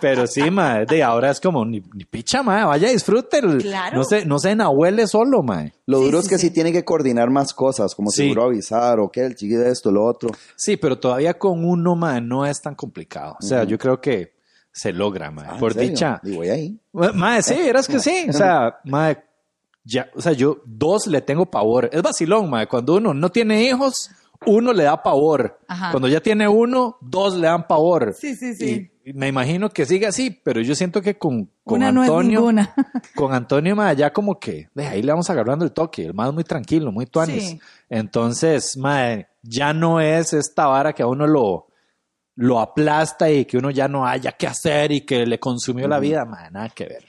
Pero 0.00 0.26
sí, 0.26 0.50
mae, 0.50 0.86
de 0.86 1.02
ahora 1.02 1.30
es 1.30 1.40
como 1.40 1.64
ni, 1.64 1.82
ni 1.94 2.04
picha, 2.04 2.42
mae, 2.42 2.64
vaya 2.64 2.88
disfrute. 2.90 3.38
el- 3.38 3.58
Claro. 3.62 3.98
No 3.98 4.04
se, 4.04 4.24
no 4.24 4.38
se 4.38 4.50
enahuele 4.50 5.06
solo, 5.06 5.42
mae. 5.42 5.72
Lo 5.86 5.98
Sí, 5.98 6.04
duro 6.04 6.18
sí, 6.20 6.26
es 6.26 6.28
que 6.30 6.38
sí. 6.38 6.46
sí. 6.48 6.52
tiene 6.54 6.72
que 6.72 6.84
coordinar 6.84 7.30
más 7.30 7.52
cosas, 7.52 7.94
como 7.94 8.10
Sí. 8.10 8.22
seguro 8.22 8.44
avisar 8.44 8.98
o 9.00 9.10
que 9.10 9.24
el 9.24 9.34
chiquito 9.34 9.60
de 9.60 9.70
esto, 9.70 9.90
lo 9.90 10.04
otro. 10.04 10.30
Sí, 10.56 10.76
pero 10.76 10.98
todavía 10.98 11.34
con 11.34 11.64
uno, 11.64 11.96
mae, 11.96 12.20
no 12.20 12.46
es 12.46 12.60
tan 12.62 12.74
complicado. 12.74 13.36
O 13.40 13.42
sea, 13.42 13.64
yo 13.64 13.78
creo 13.78 14.00
que 14.00 14.32
se 14.72 14.92
logra, 14.92 15.30
mae. 15.30 15.46
Ah, 15.48 15.54
¿en 15.54 15.60
Por 15.60 15.74
dicha. 15.74 16.20
Y 16.22 16.36
voy 16.36 16.48
ahí. 16.48 16.80
Mae, 16.92 17.42
sí, 17.42 17.54
eras 17.54 17.86
que 17.88 17.98
sí. 17.98 18.26
O 18.28 18.32
sea, 18.32 18.78
mae, 18.84 19.18
ya, 19.84 20.08
o 20.14 20.20
sea, 20.20 20.32
yo 20.32 20.58
dos 20.64 21.06
le 21.06 21.20
tengo 21.20 21.46
pavor. 21.50 21.90
Es 21.92 22.02
vacilón, 22.02 22.48
mae. 22.50 22.66
Cuando 22.68 22.94
uno 22.96 23.12
no 23.14 23.30
tiene 23.30 23.64
hijos, 23.64 24.10
uno 24.46 24.72
le 24.72 24.84
da 24.84 25.02
pavor. 25.02 25.60
Ajá. 25.68 25.90
Cuando 25.90 26.08
ya 26.08 26.20
tiene 26.20 26.48
uno, 26.48 26.98
dos 27.00 27.36
le 27.36 27.46
dan 27.46 27.66
pavor. 27.66 28.14
Sí, 28.14 28.34
sí, 28.34 28.54
sí. 28.54 28.90
Y, 29.04 29.12
me 29.12 29.28
imagino 29.28 29.70
que 29.70 29.86
sigue 29.86 30.06
así, 30.06 30.30
pero 30.30 30.60
yo 30.60 30.74
siento 30.74 31.02
que 31.02 31.18
con, 31.18 31.50
con 31.64 31.78
Una 31.78 31.90
no 31.90 32.02
Antonio, 32.02 32.40
ninguna. 32.40 32.74
con 33.16 33.32
Antonio, 33.32 33.74
mae, 33.74 33.96
ya 33.96 34.12
como 34.12 34.38
que, 34.38 34.68
de 34.74 34.86
ahí 34.86 35.02
le 35.02 35.10
vamos 35.10 35.28
agarrando 35.30 35.64
el 35.64 35.72
toque. 35.72 36.04
El 36.04 36.14
más 36.14 36.28
es 36.28 36.34
muy 36.34 36.44
tranquilo, 36.44 36.92
muy 36.92 37.06
tuanis. 37.06 37.50
Sí. 37.50 37.60
Entonces, 37.88 38.76
mae, 38.76 39.28
ya 39.42 39.72
no 39.72 40.00
es 40.00 40.32
esta 40.32 40.66
vara 40.66 40.92
que 40.92 41.02
a 41.02 41.06
uno 41.06 41.26
lo, 41.26 41.68
lo 42.36 42.60
aplasta 42.60 43.30
y 43.30 43.46
que 43.46 43.58
uno 43.58 43.70
ya 43.70 43.88
no 43.88 44.06
haya 44.06 44.32
que 44.32 44.46
hacer 44.46 44.92
y 44.92 45.00
que 45.00 45.26
le 45.26 45.40
consumió 45.40 45.88
la 45.88 45.98
vida, 45.98 46.24
mae, 46.24 46.50
nada 46.50 46.68
que 46.68 46.84
ver. 46.84 47.04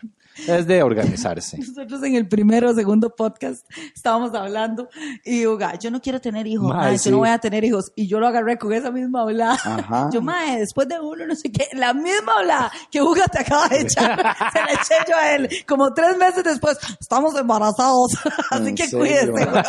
Es 0.47 0.65
de 0.67 0.81
organizarse. 0.83 1.57
Nosotros 1.59 2.03
en 2.03 2.15
el 2.15 2.27
primero 2.27 2.69
o 2.69 2.73
segundo 2.73 3.15
podcast 3.15 3.65
estábamos 3.95 4.33
hablando 4.33 4.89
y 5.23 5.45
Uga, 5.45 5.75
yo 5.75 5.91
no 5.91 6.01
quiero 6.01 6.19
tener 6.21 6.47
hijos, 6.47 6.67
Mae, 6.69 6.77
mae, 6.91 6.97
sí. 6.97 7.05
yo 7.05 7.11
no 7.11 7.17
voy 7.19 7.29
a 7.29 7.37
tener 7.39 7.63
hijos. 7.63 7.91
Y 7.95 8.07
yo 8.07 8.19
lo 8.19 8.27
agarré 8.27 8.57
con 8.57 8.73
esa 8.73 8.91
misma 8.91 9.21
hablada. 9.21 9.53
Ajá. 9.53 10.09
Yo, 10.13 10.21
mae, 10.21 10.59
después 10.59 10.87
de 10.87 10.99
uno, 10.99 11.25
no 11.25 11.35
sé 11.35 11.51
qué, 11.51 11.67
la 11.73 11.93
misma 11.93 12.33
hablada 12.39 12.71
que 12.91 13.01
Uga 13.01 13.27
te 13.27 13.39
acaba 13.39 13.67
de 13.67 13.81
echar, 13.81 14.17
se 14.53 14.59
la 14.59 14.71
eché 14.71 14.95
yo 15.07 15.15
a 15.15 15.31
él. 15.35 15.49
Como 15.67 15.93
tres 15.93 16.17
meses 16.17 16.43
después, 16.43 16.77
estamos 16.99 17.35
embarazados, 17.37 18.11
así 18.49 18.69
¿En 18.69 18.75
que 18.75 18.87
serio? 18.87 18.99
cuídese, 18.99 19.31
weón. 19.31 19.63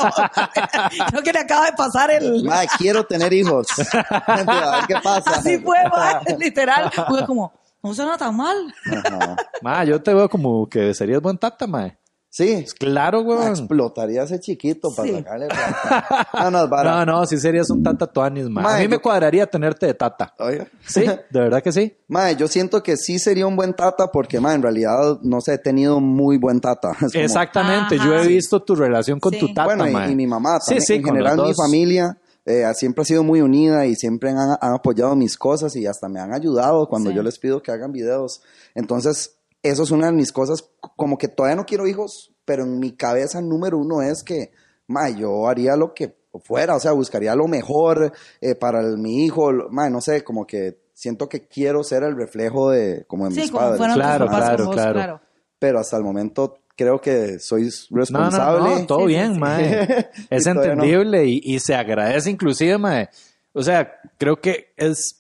Creo 1.08 1.22
que 1.22 1.32
le 1.32 1.38
acaba 1.38 1.66
de 1.66 1.72
pasar 1.72 2.10
el... 2.10 2.44
Mae, 2.44 2.66
quiero 2.78 3.04
tener 3.04 3.32
hijos. 3.32 3.66
a 3.92 4.34
ver 4.76 4.86
qué 4.88 4.94
pasa. 5.02 5.30
Así 5.36 5.58
fue, 5.58 5.78
mae, 5.90 6.36
literal. 6.38 6.90
Uga 7.08 7.26
como, 7.26 7.52
no 7.82 7.94
suena 7.94 8.16
tan 8.16 8.36
mal. 8.36 8.56
Ajá. 8.90 9.36
Ma, 9.62 9.84
yo 9.84 10.02
te 10.02 10.14
veo 10.14 10.28
como 10.28 10.68
que 10.68 10.94
serías 10.94 11.20
buen 11.20 11.38
tata, 11.38 11.66
mae. 11.66 11.98
Sí. 12.34 12.64
Claro, 12.78 13.20
weón. 13.20 13.46
explotaría 13.48 14.22
ese 14.22 14.40
chiquito 14.40 14.88
para 14.96 15.06
Sí. 15.06 15.14
sacarle 15.16 15.48
plata. 15.48 16.28
No, 16.50 16.82
no, 16.82 17.04
no, 17.04 17.26
sí 17.26 17.38
serías 17.38 17.68
un 17.68 17.82
tata 17.82 18.06
tuanis, 18.06 18.48
mae. 18.48 18.64
A 18.64 18.68
Mae, 18.68 18.82
mí 18.82 18.88
me 18.88 18.98
cuadraría 19.00 19.46
tenerte 19.46 19.84
de 19.84 19.92
tata. 19.92 20.32
Oiga. 20.38 20.66
Sí, 20.86 21.02
de 21.02 21.38
verdad 21.40 21.62
que 21.62 21.72
sí. 21.72 21.94
Mae, 22.08 22.34
yo 22.36 22.48
siento 22.48 22.82
que 22.82 22.96
sí 22.96 23.18
sería 23.18 23.46
un 23.46 23.54
buen 23.54 23.74
tata 23.74 24.10
porque, 24.10 24.40
mae, 24.40 24.54
en 24.54 24.62
realidad 24.62 25.18
no 25.22 25.42
sé, 25.42 25.54
he 25.54 25.58
tenido 25.58 26.00
muy 26.00 26.38
buen 26.38 26.58
tata. 26.60 26.94
Como- 26.98 27.10
Exactamente, 27.12 27.96
Ajá. 27.96 28.04
yo 28.06 28.14
he 28.14 28.26
visto 28.26 28.62
tu 28.62 28.74
relación 28.76 29.20
con 29.20 29.32
Sí. 29.34 29.38
tu 29.38 29.48
tata, 29.48 29.64
bueno, 29.66 29.86
y- 29.88 29.92
mae. 29.92 30.10
y, 30.12 30.16
mi 30.16 30.26
mamá 30.26 30.58
Sí, 30.60 30.68
también. 30.70 30.86
sí, 30.86 30.94
en 30.94 31.02
con 31.02 31.12
general, 31.12 31.36
los 31.36 31.48
mi 31.48 31.54
familia 31.54 32.18
eh, 32.44 32.64
siempre 32.74 33.02
ha 33.02 33.04
sido 33.04 33.22
muy 33.22 33.40
unida 33.40 33.86
y 33.86 33.94
siempre 33.94 34.30
han, 34.30 34.38
han 34.60 34.72
apoyado 34.74 35.14
mis 35.16 35.36
cosas 35.36 35.76
y 35.76 35.86
hasta 35.86 36.08
me 36.08 36.20
han 36.20 36.32
ayudado 36.32 36.88
cuando 36.88 37.10
Sí. 37.10 37.16
yo 37.16 37.22
les 37.22 37.38
pido 37.38 37.62
que 37.62 37.70
hagan 37.70 37.92
videos. 37.92 38.42
Entonces, 38.74 39.36
eso 39.62 39.82
es 39.84 39.90
una 39.90 40.06
de 40.06 40.12
mis 40.12 40.32
cosas, 40.32 40.68
como 40.96 41.18
que 41.18 41.28
todavía 41.28 41.56
no 41.56 41.64
quiero 41.66 41.86
hijos, 41.86 42.34
pero 42.44 42.64
en 42.64 42.78
mi 42.80 42.92
cabeza 42.96 43.40
número 43.40 43.78
uno 43.78 44.02
es 44.02 44.24
que, 44.24 44.50
ma, 44.88 45.08
yo 45.10 45.46
haría 45.48 45.76
lo 45.76 45.94
que 45.94 46.16
fuera, 46.42 46.74
o 46.74 46.80
sea, 46.80 46.92
buscaría 46.92 47.34
lo 47.36 47.46
mejor 47.46 48.12
eh, 48.40 48.54
para 48.56 48.80
el- 48.80 48.98
mi 48.98 49.24
hijo, 49.24 49.52
ma, 49.70 49.88
no 49.90 50.00
sé, 50.00 50.24
como 50.24 50.46
que 50.46 50.80
siento 50.94 51.28
que 51.28 51.46
quiero 51.46 51.84
ser 51.84 52.02
el 52.02 52.16
reflejo 52.16 52.70
de, 52.70 53.04
como 53.06 53.26
de 53.28 53.34
Sí, 53.34 53.40
mis 53.42 53.50
como 53.50 53.62
padres. 53.76 53.94
Claro, 53.94 54.26
claro, 54.26 54.70
claro. 54.70 54.92
claro. 54.94 55.20
Pero 55.58 55.78
hasta 55.78 55.96
el 55.96 56.02
momento 56.02 56.54
creo 56.76 57.00
que 57.00 57.38
soy 57.38 57.62
No, 57.64 57.68
no, 57.90 57.96
responsable. 58.00 58.80
no, 58.80 58.86
todo 58.86 59.06
bien, 59.06 59.34
sí. 59.34 59.40
mae. 59.40 60.10
Es 60.30 60.46
Y 60.46 60.50
todavía 60.50 60.74
no. 60.74 60.82
entendible 60.84 61.26
y, 61.26 61.40
y 61.44 61.58
se 61.60 61.74
agradece 61.74 62.30
inclusive, 62.30 62.78
mae. 62.78 63.08
O 63.52 63.62
sea, 63.62 63.92
creo 64.18 64.40
que 64.40 64.72
es 64.76 65.18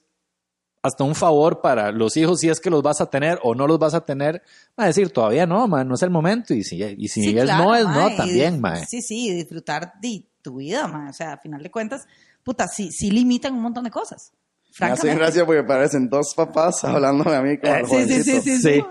hasta 0.84 1.04
un 1.04 1.14
favor 1.14 1.60
para 1.60 1.92
los 1.92 2.16
hijos 2.16 2.40
si 2.40 2.48
es 2.48 2.58
que 2.58 2.68
los 2.70 2.82
vas 2.82 3.00
a 3.00 3.06
tener 3.08 3.38
o 3.44 3.54
no 3.54 3.66
los 3.68 3.78
vas 3.78 3.94
a 3.94 4.04
tener. 4.04 4.42
Va 4.78 4.84
a 4.84 4.86
decir, 4.88 5.10
todavía 5.10 5.46
no, 5.46 5.68
mae, 5.68 5.84
no 5.84 5.94
es 5.94 6.02
el 6.02 6.10
momento. 6.10 6.54
Y 6.54 6.64
si, 6.64 6.82
y 6.82 7.08
si 7.08 7.22
Sí, 7.22 7.38
es 7.38 7.44
claro, 7.44 7.64
no, 7.64 7.74
es 7.76 7.84
mae, 7.86 8.10
no 8.10 8.16
también, 8.16 8.60
mae. 8.60 8.84
Sí, 8.86 9.00
sí, 9.02 9.32
disfrutar 9.32 9.92
de 10.00 10.24
tu 10.42 10.56
vida, 10.56 10.88
mae. 10.88 11.10
O 11.10 11.12
sea, 11.12 11.34
a 11.34 11.38
final 11.38 11.62
de 11.62 11.70
cuentas, 11.70 12.06
puta, 12.42 12.66
sí, 12.66 12.90
sí 12.90 13.10
limitan 13.12 13.54
un 13.54 13.60
montón 13.62 13.84
de 13.84 13.90
cosas. 13.92 14.32
Me 14.80 14.86
hace 14.86 15.14
gracia 15.14 15.44
porque 15.44 15.62
parecen 15.62 16.08
dos 16.08 16.32
papás 16.34 16.82
hablando 16.84 17.28
a 17.30 17.42
mí 17.42 17.58
como 17.58 17.74
Eh, 17.74 17.84
Sí, 17.86 18.04
sí, 18.08 18.22
sí, 18.24 18.40
sí, 18.40 18.58
sí. 18.58 18.84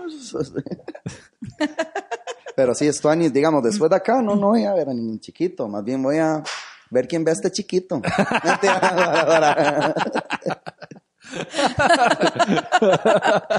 Pero 2.56 2.74
sí, 2.74 2.90
Stuanis, 2.92 3.32
digamos, 3.32 3.62
después 3.62 3.90
de 3.90 3.96
acá 3.96 4.20
no, 4.22 4.34
no 4.36 4.48
voy 4.48 4.64
a 4.64 4.74
ver 4.74 4.88
a 4.88 4.94
ningún 4.94 5.20
chiquito, 5.20 5.68
más 5.68 5.84
bien 5.84 6.02
voy 6.02 6.18
a 6.18 6.42
ver 6.90 7.06
quién 7.08 7.24
ve 7.24 7.30
a 7.30 7.34
este 7.34 7.50
chiquito. 7.50 8.00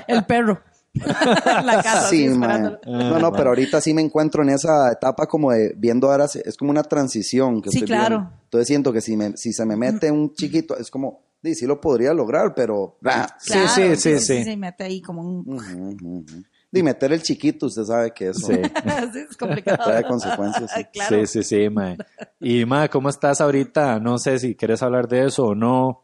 El 0.07 0.25
perro. 0.25 0.61
la 0.93 1.81
casa, 1.81 2.07
sí, 2.09 2.27
mae. 2.29 2.67
esperándolo. 2.67 2.79
No, 2.85 3.19
no, 3.19 3.31
pero 3.31 3.49
ahorita 3.49 3.81
sí 3.81 3.93
me 3.93 4.01
encuentro 4.01 4.43
en 4.43 4.49
esa 4.49 4.91
etapa 4.91 5.25
como 5.25 5.51
de 5.51 5.73
viendo 5.75 6.11
ahora, 6.11 6.25
es 6.25 6.55
como 6.57 6.71
una 6.71 6.83
transición 6.83 7.61
que 7.61 7.71
Sí, 7.71 7.79
estoy 7.79 7.87
claro. 7.87 8.17
viendo. 8.19 8.39
Entonces 8.43 8.67
siento 8.67 8.93
que 8.93 9.01
si, 9.01 9.17
me, 9.17 9.35
si 9.35 9.53
se 9.53 9.65
me 9.65 9.75
mete 9.75 10.11
un 10.11 10.33
chiquito, 10.33 10.77
es 10.77 10.91
como, 10.91 11.23
sí, 11.41 11.55
sí 11.55 11.65
lo 11.65 11.81
podría 11.81 12.13
lograr, 12.13 12.53
pero... 12.53 12.97
ah, 13.05 13.27
Sí, 13.39 13.57
sí, 13.73 13.95
sí, 13.95 14.19
sí. 14.19 14.43
Se 14.43 14.57
mete 14.57 14.83
ahí 14.83 15.01
como 15.01 15.21
un... 15.23 16.45
Y 16.75 16.81
meter 16.81 17.13
el 17.13 17.21
chiquito, 17.21 17.67
usted 17.67 17.83
sabe 17.83 18.11
que 18.11 18.29
eso 18.29 18.47
Sí. 18.47 18.55
sí, 19.13 19.19
es 19.29 19.37
complicado. 19.37 19.83
trae 19.83 20.03
consecuencias. 20.03 20.71
sí. 20.75 20.83
claro. 20.93 21.15
Sí, 21.19 21.27
sí, 21.27 21.43
sí, 21.43 21.69
mae. 21.69 21.97
Y, 22.39 22.65
mae, 22.65 22.89
¿cómo 22.89 23.09
estás 23.09 23.39
ahorita? 23.41 23.99
No 23.99 24.17
sé 24.17 24.39
si 24.39 24.55
quieres 24.55 24.81
hablar 24.81 25.07
de 25.07 25.27
eso 25.27 25.45
o 25.45 25.55
no. 25.55 26.01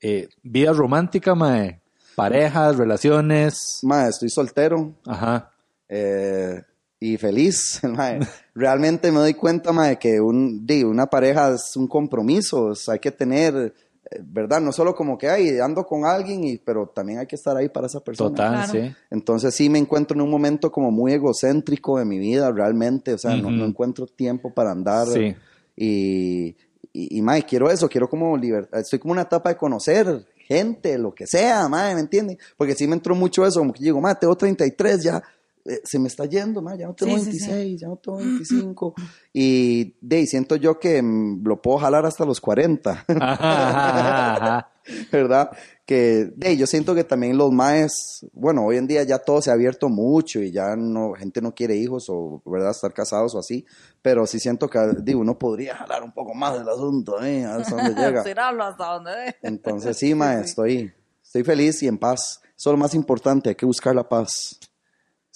Eh, 0.00 0.28
vida 0.42 0.72
romántica, 0.72 1.34
mae. 1.34 1.80
Parejas, 2.14 2.76
relaciones. 2.76 3.80
Mae, 3.82 4.08
estoy 4.08 4.30
soltero. 4.30 4.94
Ajá. 5.06 5.50
eh, 5.88 6.62
y 7.00 7.16
feliz. 7.18 7.80
mae. 7.84 8.20
Realmente 8.54 9.10
me 9.10 9.18
doy 9.18 9.34
cuenta 9.34 9.72
mae, 9.72 9.98
que 9.98 10.20
un, 10.20 10.64
di, 10.66 10.82
una 10.84 11.06
pareja 11.06 11.50
es 11.54 11.76
un 11.76 11.88
compromiso, 11.88 12.66
o 12.66 12.74
sea, 12.74 12.94
hay 12.94 13.00
que 13.00 13.10
tener, 13.10 13.74
¿verdad? 14.22 14.60
No 14.60 14.72
solo 14.72 14.94
como 14.94 15.18
que 15.18 15.28
ay, 15.28 15.58
ando 15.58 15.84
con 15.84 16.04
alguien, 16.04 16.44
y, 16.44 16.58
pero 16.58 16.86
también 16.86 17.18
hay 17.18 17.26
que 17.26 17.36
estar 17.36 17.56
ahí 17.56 17.68
para 17.68 17.86
esa 17.86 18.00
persona. 18.00 18.30
Total, 18.30 18.70
Claro. 18.70 18.72
sí. 18.72 18.94
Entonces 19.10 19.54
sí 19.54 19.68
me 19.68 19.78
encuentro 19.78 20.14
en 20.16 20.22
un 20.22 20.30
momento 20.30 20.70
como 20.70 20.90
muy 20.90 21.12
egocéntrico 21.12 21.98
de 21.98 22.04
mi 22.04 22.18
vida, 22.18 22.50
realmente, 22.52 23.14
o 23.14 23.18
sea, 23.18 23.36
no, 23.36 23.64
encuentro 23.64 24.06
tiempo 24.06 24.52
para 24.52 24.70
andar. 24.70 25.06
Sí. 25.08 25.34
Y, 25.76 26.56
y, 26.92 27.18
y, 27.18 27.22
mae, 27.22 27.42
quiero 27.42 27.70
eso, 27.70 27.88
quiero 27.88 28.08
como 28.08 28.36
libertad, 28.36 28.80
estoy 28.80 28.98
como 28.98 29.12
una 29.12 29.22
etapa 29.22 29.50
de 29.50 29.56
conocer 29.56 30.24
gente, 30.46 30.96
lo 30.96 31.12
que 31.12 31.26
sea, 31.26 31.68
mae, 31.68 31.94
¿me 31.94 32.00
entiende? 32.00 32.38
Porque 32.56 32.74
sí 32.74 32.86
me 32.86 32.94
entró 32.94 33.14
mucho 33.16 33.44
eso, 33.44 33.58
como 33.58 33.72
que 33.72 33.82
digo, 33.82 34.00
mae, 34.00 34.14
tengo 34.14 34.36
33, 34.36 35.02
ya 35.02 35.22
eh, 35.68 35.80
se 35.84 35.98
me 35.98 36.08
está 36.08 36.24
yendo, 36.26 36.62
mae, 36.62 36.78
ya 36.78 36.86
no 36.86 36.94
tengo 36.94 37.18
Sí, 37.18 37.32
sí, 37.32 37.38
sí. 37.38 37.50
26, 37.50 37.80
ya 37.80 37.88
no 37.88 37.96
tengo 37.96 38.18
25. 38.18 38.94
Y 39.32 39.96
de 40.00 40.16
ahí 40.16 40.26
siento 40.26 40.56
yo 40.56 40.78
que 40.78 41.02
mm, 41.02 41.46
lo 41.46 41.60
puedo 41.60 41.78
jalar 41.78 42.06
hasta 42.06 42.24
los 42.24 42.40
40. 42.40 43.04
Ajá. 43.08 44.70
¿verdad? 45.12 45.50
Que 45.84 46.30
de 46.34 46.48
ahí, 46.48 46.56
yo 46.56 46.66
siento 46.66 46.94
que 46.94 47.04
también 47.04 47.36
los 47.36 47.52
maes, 47.52 48.26
bueno, 48.32 48.64
hoy 48.64 48.76
en 48.76 48.86
día 48.86 49.02
ya 49.04 49.18
todo 49.18 49.40
se 49.40 49.50
ha 49.50 49.54
abierto 49.54 49.88
mucho 49.88 50.40
y 50.40 50.50
ya 50.50 50.74
no, 50.76 51.12
gente 51.12 51.40
no 51.40 51.54
quiere 51.54 51.76
hijos 51.76 52.06
o, 52.08 52.42
¿verdad? 52.44 52.70
Estar 52.70 52.92
casados 52.92 53.34
o 53.34 53.38
así, 53.38 53.64
pero 54.02 54.26
sí 54.26 54.40
siento 54.40 54.68
que, 54.68 54.78
digo, 55.02 55.20
uno 55.20 55.38
podría 55.38 55.76
jalar 55.76 56.02
un 56.02 56.12
poco 56.12 56.34
más 56.34 56.58
del 56.58 56.68
asunto, 56.68 57.22
¿eh? 57.22 57.44
Hasta 57.44 57.76
donde 57.76 57.94
llega. 58.02 58.20
Hasta 58.20 58.92
donde 58.92 59.10
dé. 59.12 59.36
Entonces, 59.42 59.96
sí, 59.96 60.14
mae, 60.14 60.40
estoy, 60.40 60.92
estoy 61.22 61.44
feliz 61.44 61.82
y 61.82 61.88
en 61.88 61.98
paz. 61.98 62.40
Eso 62.56 62.70
es 62.70 62.72
lo 62.72 62.78
más 62.78 62.94
importante, 62.94 63.50
hay 63.50 63.54
que 63.54 63.66
buscar 63.66 63.94
la 63.94 64.08
paz. 64.08 64.58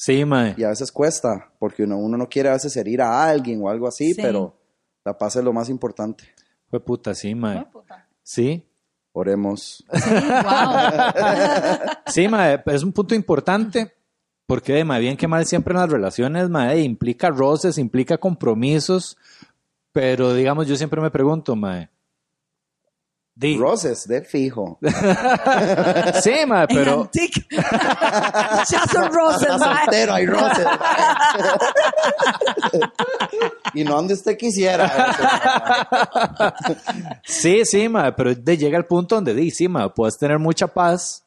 Sí, 0.03 0.25
mae. 0.25 0.55
Y 0.57 0.65
a 0.65 0.71
veces 0.71 0.91
cuesta, 0.91 1.53
porque 1.59 1.83
uno, 1.83 1.99
uno 1.99 2.17
no 2.17 2.27
quiere 2.27 2.49
a 2.49 2.53
veces 2.55 2.75
herir 2.75 3.03
a 3.03 3.23
alguien 3.29 3.61
o 3.63 3.69
algo 3.69 3.87
así, 3.87 4.15
Sí. 4.15 4.23
pero 4.23 4.57
la 5.05 5.19
paz 5.19 5.37
es 5.37 5.45
lo 5.45 5.53
más 5.53 5.69
importante. 5.69 6.25
Fue 6.71 6.81
puta, 6.81 7.15
sí, 7.15 7.35
mae. 7.35 7.59
Ay, 7.59 7.65
puta. 7.71 8.09
Sí. 8.23 8.67
Oremos. 9.13 9.85
Sí, 9.93 10.11
wow. 10.11 10.73
Sí, 12.07 12.29
mae, 12.29 12.63
es 12.65 12.83
un 12.83 12.93
punto 12.93 13.15
importante 13.15 13.93
porque, 14.47 14.73
de, 14.73 14.85
mae, 14.85 15.01
bien 15.01 15.19
que 15.19 15.29
mal 15.29 15.45
siempre 15.45 15.75
en 15.75 15.81
las 15.81 15.91
relaciones, 15.91 16.49
mae, 16.49 16.81
implica 16.81 17.29
roces, 17.29 17.77
implica 17.77 18.17
compromisos, 18.17 19.19
pero 19.93 20.33
digamos, 20.33 20.67
yo 20.67 20.77
siempre 20.77 21.03
me 21.03 21.11
pregunto, 21.11 21.55
mae, 21.57 21.91
Roses, 23.59 24.07
de 24.07 24.23
fijo. 24.23 24.79
sí, 26.23 26.31
En 26.31 26.51
pero 26.69 27.11
ya 27.15 28.87
son 28.93 29.13
roses, 29.13 29.49
soltero, 29.49 30.13
hay 30.13 30.27
roses. 30.27 30.67
y 33.75 33.85
no 33.85 33.97
donde 33.97 34.15
usted 34.15 34.37
quisiera. 34.37 35.15
sí, 37.25 37.65
sí, 37.65 37.89
mae, 37.89 38.13
pero 38.13 38.35
de, 38.35 38.59
llega 38.59 38.77
el 38.77 38.87
punto 38.87 39.15
donde 39.15 39.35
di, 39.35 39.51
sí, 39.51 39.69
mae, 39.69 39.91
puedes 39.91 40.19
tener 40.19 40.39
mucha 40.39 40.67
paz, 40.67 41.25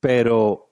pero 0.00 0.68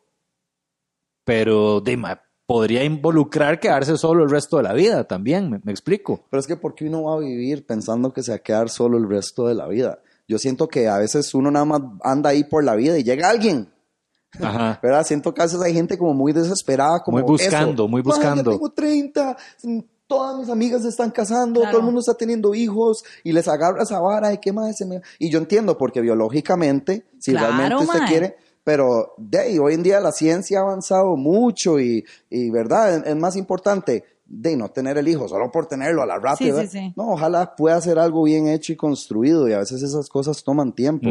pero 1.25 1.81
di, 1.81 1.97
mae, 1.97 2.19
podría 2.45 2.85
involucrar 2.85 3.59
quedarse 3.59 3.97
solo 3.97 4.25
el 4.25 4.31
resto 4.31 4.59
de 4.59 4.65
la 4.65 4.75
vida 4.75 5.05
también, 5.05 5.51
me, 5.51 5.61
me 5.65 5.73
explico. 5.73 6.27
Pero 6.29 6.41
es 6.41 6.47
que 6.47 6.57
¿por 6.57 6.75
qué 6.75 6.87
uno 6.87 7.05
va 7.05 7.15
a 7.15 7.21
vivir 7.21 7.65
pensando 7.65 8.13
que 8.13 8.23
se 8.23 8.33
va 8.33 8.37
a 8.37 8.41
quedar 8.41 8.69
solo 8.69 8.99
el 8.99 9.09
resto 9.09 9.47
de 9.47 9.55
la 9.55 9.67
vida? 9.67 10.01
Yo 10.33 10.39
siento 10.39 10.67
que 10.67 10.89
a 10.89 10.97
veces 10.99 11.35
uno 11.35 11.51
nada 11.51 11.65
más 11.67 11.83
anda 12.03 12.31
ahí 12.31 12.43
por 12.45 12.65
la 12.65 12.75
vida 12.75 12.99
y 12.99 13.05
llega 13.05 13.29
alguien. 13.29 13.71
Ajá. 14.41 14.79
¿Verdad? 14.83 15.05
Siento 15.05 15.35
que 15.35 15.43
a 15.43 15.45
veces 15.45 15.61
hay 15.61 15.75
gente 15.75 15.99
como 15.99 16.15
muy 16.15 16.33
desesperada, 16.33 17.03
como 17.03 17.19
Muy 17.19 17.27
buscando, 17.27 17.85
eso. 17.85 17.89
muy 17.89 18.03
"Ma, 18.03 18.09
buscando". 18.15 18.51
ya 18.51 18.57
tengo 18.57 18.71
30, 18.73 19.37
mm, 19.63 19.79
todas 20.07 20.39
mis 20.39 20.49
amigas 20.49 20.83
se 20.83 20.89
están 20.89 21.11
casando, 21.11 21.61
Claro. 21.61 21.71
todo 21.73 21.81
el 21.81 21.85
mundo 21.87 22.01
está 22.01 22.15
teniendo 22.15 22.55
hijos 22.55 23.05
y 23.25 23.33
les 23.33 23.47
agarra 23.47 23.83
esa 23.83 24.01
vara 24.01 24.33
y 24.33 24.39
qué 24.39 24.53
más 24.53 24.75
se 24.77 24.87
me... 24.87 25.01
Y 25.19 25.31
yo 25.31 25.39
entiendo 25.39 25.77
porque 25.77 26.01
biológicamente, 26.01 27.05
si 27.19 27.33
Claro, 27.33 27.49
realmente 27.57 27.85
usted 27.85 27.99
mae. 28.01 28.09
quiere, 28.09 28.37
pero 28.65 29.15
de 29.19 29.39
ahí, 29.39 29.59
hoy 29.59 29.75
en 29.75 29.83
día 29.83 30.01
la 30.01 30.13
ciencia 30.13 30.61
ha 30.61 30.63
avanzado 30.63 31.17
mucho 31.17 31.79
y, 31.81 32.05
y 32.31 32.51
¿verdad? 32.51 32.95
Es, 32.97 33.07
es 33.07 33.17
más 33.17 33.37
importante 33.37 34.05
de 34.35 34.57
no 34.57 34.71
tener 34.71 34.97
el 34.97 35.07
hijo 35.09 35.29
solo 35.29 35.51
por 35.53 35.67
tenerlo 35.67 36.03
a 36.03 36.07
la 36.07 36.19
rápida. 36.19 36.63
Sí, 36.63 36.69
sí, 36.69 36.79
sí. 36.79 36.93
No, 36.97 37.11
ojalá 37.13 37.55
pueda 37.55 37.79
ser 37.83 37.99
algo 37.99 38.23
bien 38.23 38.49
hecho 38.49 38.73
y 38.73 38.77
construido 38.77 39.47
y 39.47 39.53
a 39.53 39.59
veces 39.59 39.83
esas 39.83 40.09
cosas 40.09 40.43
toman 40.43 40.73
tiempo. 40.73 41.11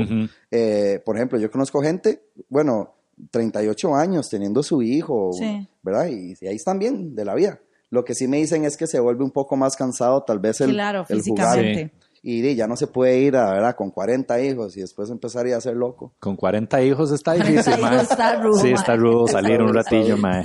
Eh, 0.49 0.99
por 1.05 1.15
ejemplo, 1.17 1.37
yo 1.37 1.51
conozco 1.51 1.81
gente, 1.81 2.23
bueno, 2.49 2.95
38 3.29 3.95
años 3.95 4.27
teniendo 4.29 4.63
su 4.63 4.81
hijo, 4.81 5.31
Sí. 5.33 5.67
¿verdad? 5.83 6.07
Y, 6.07 6.33
y 6.41 6.47
ahí 6.47 6.55
están 6.55 6.79
bien 6.79 7.13
de 7.13 7.23
la 7.25 7.35
vida. 7.35 7.59
Lo 7.91 8.03
que 8.03 8.15
sí 8.15 8.27
me 8.27 8.37
dicen 8.37 8.65
es 8.65 8.75
que 8.75 8.87
se 8.87 8.99
vuelve 8.99 9.23
un 9.23 9.31
poco 9.31 9.55
más 9.55 9.75
cansado 9.75 10.23
tal 10.23 10.39
vez 10.39 10.59
el, 10.61 10.71
Claro, 10.71 11.05
el 11.07 11.21
jugar. 11.21 11.91
Y 12.23 12.41
di, 12.41 12.55
ya 12.55 12.67
no 12.67 12.75
se 12.75 12.85
puede 12.85 13.17
ir 13.17 13.35
a, 13.35 13.49
¿verdad? 13.51 13.75
Con 13.75 13.89
40 13.89 14.39
hijos 14.41 14.77
y 14.77 14.81
después 14.81 15.09
empezaría 15.09 15.57
a 15.57 15.61
ser 15.61 15.75
loco. 15.75 16.13
Con 16.19 16.35
40 16.35 16.79
hijos 16.83 17.11
está 17.11 17.31
40 17.35 17.51
difícil, 17.51 17.81
mae. 17.81 18.01
está 18.03 18.35
rudo, 18.35 18.59
Sí, 18.59 18.71
está 18.71 18.95
rudo 18.95 19.27
salir 19.27 19.53
Está 19.53 19.63
un 19.63 19.73
ratillo, 19.73 20.17
mae. 20.17 20.43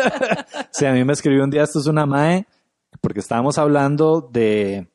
sí, 0.70 0.84
a 0.84 0.92
mí 0.92 1.04
me 1.04 1.12
escribió 1.14 1.44
un 1.44 1.50
día, 1.50 1.62
esto 1.62 1.78
es 1.78 1.86
una 1.86 2.04
mae, 2.04 2.46
porque 3.00 3.20
estábamos 3.20 3.56
hablando 3.58 4.20
de, 4.30 4.88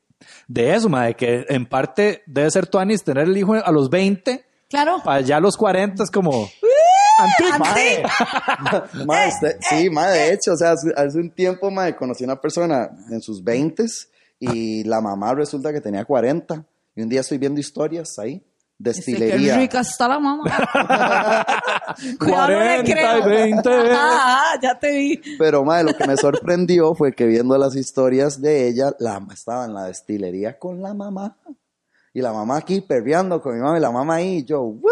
de 0.48 0.76
eso, 0.76 0.88
mae, 0.88 1.16
que 1.16 1.46
en 1.50 1.66
parte 1.66 2.22
debe 2.28 2.52
ser 2.52 2.68
tuanis 2.68 3.04
tener 3.04 3.24
el 3.28 3.36
hijo 3.38 3.54
a 3.56 3.72
los 3.72 3.90
20, 3.90 4.46
Claro. 4.70 5.02
para 5.04 5.18
allá 5.18 5.38
a 5.38 5.40
los 5.40 5.58
40 5.58 6.04
es 6.04 6.12
como... 6.12 6.48
Antique. 7.20 8.04
Mae, 9.06 9.28
usted- 9.34 9.58
sí, 9.62 9.90
mae, 9.90 10.12
de 10.12 10.34
hecho, 10.34 10.54
o 10.54 10.58
sea, 10.58 10.72
hace, 10.72 10.90
hace 10.96 11.18
un 11.20 11.30
tiempo, 11.32 11.70
mae, 11.70 11.96
conocí 11.96 12.24
a 12.24 12.28
una 12.28 12.42
persona 12.42 12.90
en 13.12 13.22
sus 13.22 13.44
20 13.44 13.84
y 14.40 14.84
la 14.84 15.02
mamá 15.02 15.34
resulta 15.34 15.72
que 15.72 15.82
tenía 15.82 16.06
40. 16.06 16.66
Y 16.96 17.02
un 17.02 17.10
día 17.10 17.22
estoy 17.22 17.38
viendo 17.38 17.60
historias 17.60 18.20
ahí, 18.20 18.46
destilería. 18.78 19.56
Qué 19.56 19.60
rica 19.62 19.80
está 19.82 20.08
la 20.08 20.20
mamá. 20.20 20.44
No 22.20 22.48
le 22.48 22.84
40 22.84 22.90
y 22.90 22.94
creo. 22.94 23.26
20. 23.26 23.70
Ajá, 23.70 24.16
ajá, 24.16 24.60
ya 24.62 24.80
te 24.80 24.92
vi. 24.92 25.22
Pero, 25.38 25.64
madre, 25.64 25.92
lo 25.92 25.98
que 25.98 26.08
me 26.08 26.18
sorprendió 26.18 26.96
fue 26.96 27.14
que 27.14 27.26
viendo 27.26 27.58
las 27.58 27.76
historias 27.76 28.42
de 28.42 28.68
ella, 28.68 28.94
la 29.00 29.22
estaba 29.32 29.66
en 29.66 29.74
la 29.74 29.86
destilería 29.86 30.58
con 30.58 30.82
la 30.82 30.94
mamá. 30.94 31.38
Y 32.14 32.22
la 32.22 32.32
mamá 32.32 32.58
aquí 32.58 32.82
perreando 32.82 33.42
con 33.42 33.56
mi 33.56 33.62
mamá 33.62 33.78
y 33.78 33.82
la 33.82 33.92
mamá 33.92 34.16
ahí, 34.16 34.38
y 34.38 34.46
yo, 34.46 34.62
"Woo". 34.62 34.90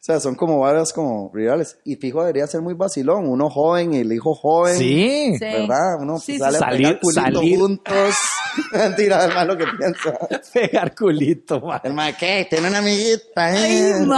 O 0.00 0.04
sea, 0.08 0.20
son 0.20 0.36
como 0.36 0.60
varias 0.60 0.92
como 0.92 1.28
rivales. 1.34 1.76
Y 1.84 1.96
fijo, 1.96 2.20
debería 2.20 2.46
ser 2.46 2.60
muy 2.62 2.74
vacilón. 2.74 3.28
Uno 3.28 3.50
joven 3.50 3.92
y 3.94 3.98
el 3.98 4.12
hijo 4.12 4.32
joven. 4.34 4.76
Sí. 4.78 5.34
Sí. 5.36 5.44
¿Verdad? 5.44 5.96
Uno 6.00 6.18
Sí, 6.20 6.38
sale 6.38 6.56
sí. 6.58 6.64
a 6.64 6.68
pegar 6.68 6.92
Salir- 6.92 7.00
culito 7.00 7.20
salir. 7.20 7.58
juntos. 7.58 8.14
Mentira, 8.72 9.24
es 9.26 9.34
más 9.34 9.46
lo 9.46 9.56
que 9.58 9.64
piensa. 9.76 10.18
Pegar 10.52 10.94
culito, 10.94 11.60
mae. 11.60 11.80
El 11.82 11.94
mae, 11.94 12.16
¿qué? 12.16 12.46
Tiene 12.48 12.68
una 12.68 12.78
amiguita. 12.78 13.44
Ay, 13.46 13.76
¿eh? 13.76 13.92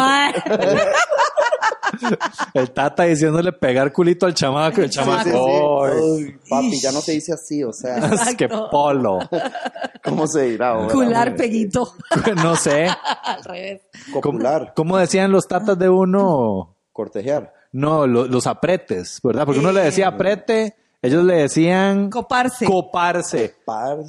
El 2.55 2.71
tata 2.73 3.05
diciéndole 3.05 3.53
pegar 3.53 3.93
culito 3.93 4.27
al 4.27 4.35
chamaco 4.35 4.81
y 4.81 4.85
el 4.85 4.93
Sí, 4.93 4.99
sí, 4.99 5.05
chamaco... 5.05 5.89
sí. 5.89 5.95
"Ay, 5.95 6.25
Ay, 6.27 6.37
papi, 6.49 6.81
ya 6.81 6.93
no 6.93 7.01
se 7.01 7.13
dice 7.13 7.33
así, 7.33 7.63
o 7.65 7.73
sea, 7.73 7.97
es 8.13 8.35
que 8.37 8.45
Exacto. 8.45 8.69
polo. 8.71 9.19
¿cómo 10.05 10.27
se 10.27 10.43
dirá 10.43 10.71
ahora? 10.71 10.93
Cular 10.93 11.37
peguito. 11.37 11.95
No 12.37 12.57
sé. 12.57 12.87
Al 13.25 13.45
revés. 13.45 13.83
¿Cómo, 14.13 14.21
Copular, 14.23 14.73
cómo 14.75 14.97
decían 14.99 15.31
los 15.33 15.47
tatas 15.47 15.79
de 15.79 15.89
uno? 15.89 16.77
cortejear. 16.93 17.53
No, 17.73 18.07
lo- 18.07 18.27
los 18.27 18.47
apretes, 18.47 19.21
¿verdad? 19.23 19.45
Porque 19.47 19.61
uno 19.61 19.73
le 19.73 19.83
decía 19.83 20.09
aprete, 20.09 20.75
ellos 21.01 21.25
le 21.25 21.35
decían 21.37 22.11
Coparse. 22.11 22.67
coparse. 22.67 23.55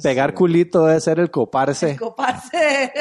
Pegar 0.02 0.34
culito 0.34 0.84
debe 0.84 1.00
ser 1.00 1.20
el 1.20 1.30
coparse. 1.30 1.96
Coparse. 1.96 2.92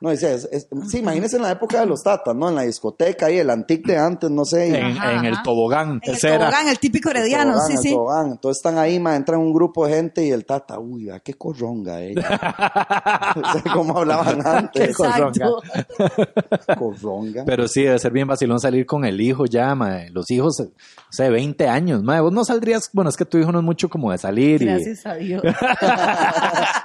No, 0.00 0.10
dice, 0.10 0.34
es- 0.34 0.48
es- 0.52 0.68
sí, 0.88 0.98
imagínense 0.98 1.36
en 1.36 1.42
la 1.42 1.50
época 1.50 1.80
de 1.80 1.86
los 1.86 2.02
tatas, 2.02 2.34
¿no? 2.34 2.48
En 2.48 2.54
la 2.54 2.62
discoteca 2.62 3.26
ahí, 3.26 3.38
el 3.38 3.50
antique 3.50 3.92
de 3.92 3.98
antes, 3.98 4.30
no 4.30 4.44
sé. 4.44 4.68
y- 4.68 4.74
En, 4.74 4.86
Ajá, 4.96 5.12
en 5.14 5.24
el 5.24 5.42
tobogán. 5.42 6.00
En 6.02 6.14
el 6.14 6.18
era. 6.24 6.38
tobogán, 6.38 6.68
el 6.68 6.78
típico 6.78 7.10
herediano, 7.10 7.52
tobogán, 7.54 7.66
sí, 7.68 7.72
el 7.74 7.78
sí. 7.80 7.90
tobogán. 7.94 8.26
Entonces 8.32 8.58
están 8.58 8.78
ahí, 8.78 9.00
ma, 9.00 9.16
entra 9.16 9.36
un 9.38 9.52
grupo 9.52 9.86
de 9.86 9.94
gente 9.94 10.24
y 10.24 10.30
el 10.30 10.44
tata, 10.44 10.78
uy, 10.78 11.06
vea 11.06 11.20
qué 11.20 11.34
corronga 11.34 12.00
ella. 12.00 12.22
o 13.36 13.52
sea, 13.52 13.72
como 13.72 13.98
hablaban 13.98 14.46
antes. 14.46 14.90
Exacto. 14.90 15.62
Corronga. 16.78 17.44
Pero 17.44 17.66
sí, 17.68 17.82
debe 17.82 17.98
ser 17.98 18.12
bien 18.12 18.28
vacilón 18.28 18.60
salir 18.60 18.86
con 18.86 19.04
el 19.04 19.20
hijo 19.20 19.46
ya, 19.46 19.74
mae. 19.74 20.10
Los 20.10 20.30
hijos, 20.30 20.58
no 20.60 20.66
sé, 21.10 21.28
20 21.30 21.68
años, 21.68 22.02
mae. 22.02 22.20
Vos 22.20 22.32
no 22.32 22.44
saldrías, 22.44 22.90
bueno, 22.92 23.10
es 23.10 23.16
que 23.16 23.24
tu 23.24 23.38
hijo 23.38 23.50
no 23.52 23.58
es 23.58 23.64
mucho 23.64 23.88
como 23.88 24.12
de 24.12 24.18
salir 24.18 24.62
y... 24.62 24.66
Gracias 24.66 25.06
a 25.06 25.14
Dios. 25.14 25.42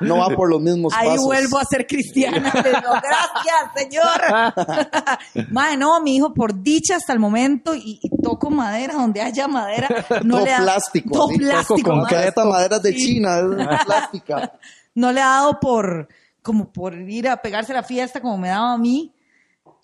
no 0.02 0.18
va 0.18 0.30
por 0.30 0.50
los 0.50 0.62
mismos 0.62 0.94
Ahí 0.96 1.10
pasos. 1.10 1.26
vuelvo 1.26 1.58
a 1.60 1.66
ser 1.66 1.86
cristiana. 1.88 2.52
Digo, 2.54 2.94
gracias, 3.04 3.72
señor. 3.76 5.48
Madre, 5.52 5.78
no, 5.78 6.02
mi 6.02 6.16
hijo, 6.16 6.34
por 6.34 6.62
dicha 6.62 6.96
hasta 6.96 7.14
el 7.14 7.20
momento, 7.20 7.76
y, 7.76 8.00
y 8.02 8.10
toco 8.22 8.50
madera 8.50 8.94
donde 8.94 9.22
haya 9.22 9.48
madera. 9.48 9.88
No 10.24 10.38
Todo 10.38 10.46
le 10.46 10.54
ha- 10.54 10.62
plástico, 10.62 11.10
Todo 11.12 11.28
toco 11.28 11.38
plástico. 11.38 11.90
con 11.90 12.00
madre. 12.02 12.16
Ma, 12.18 12.24
esta 12.26 12.46
madera 12.46 12.80
de 12.80 12.92
Sí. 12.94 12.98
China, 13.06 13.38
es 13.40 13.46
plástica. 13.86 14.54
No 14.96 15.12
le 15.12 15.22
ha 15.22 15.26
dado 15.28 15.60
por, 15.60 16.08
como 16.42 16.72
por 16.72 16.94
ir 16.96 17.28
a 17.28 17.38
pegarse 17.42 17.74
la 17.74 17.84
fiesta 17.84 18.22
como 18.22 18.38
me 18.38 18.50
daba 18.50 18.74
a 18.74 18.78
mí. 18.78 19.14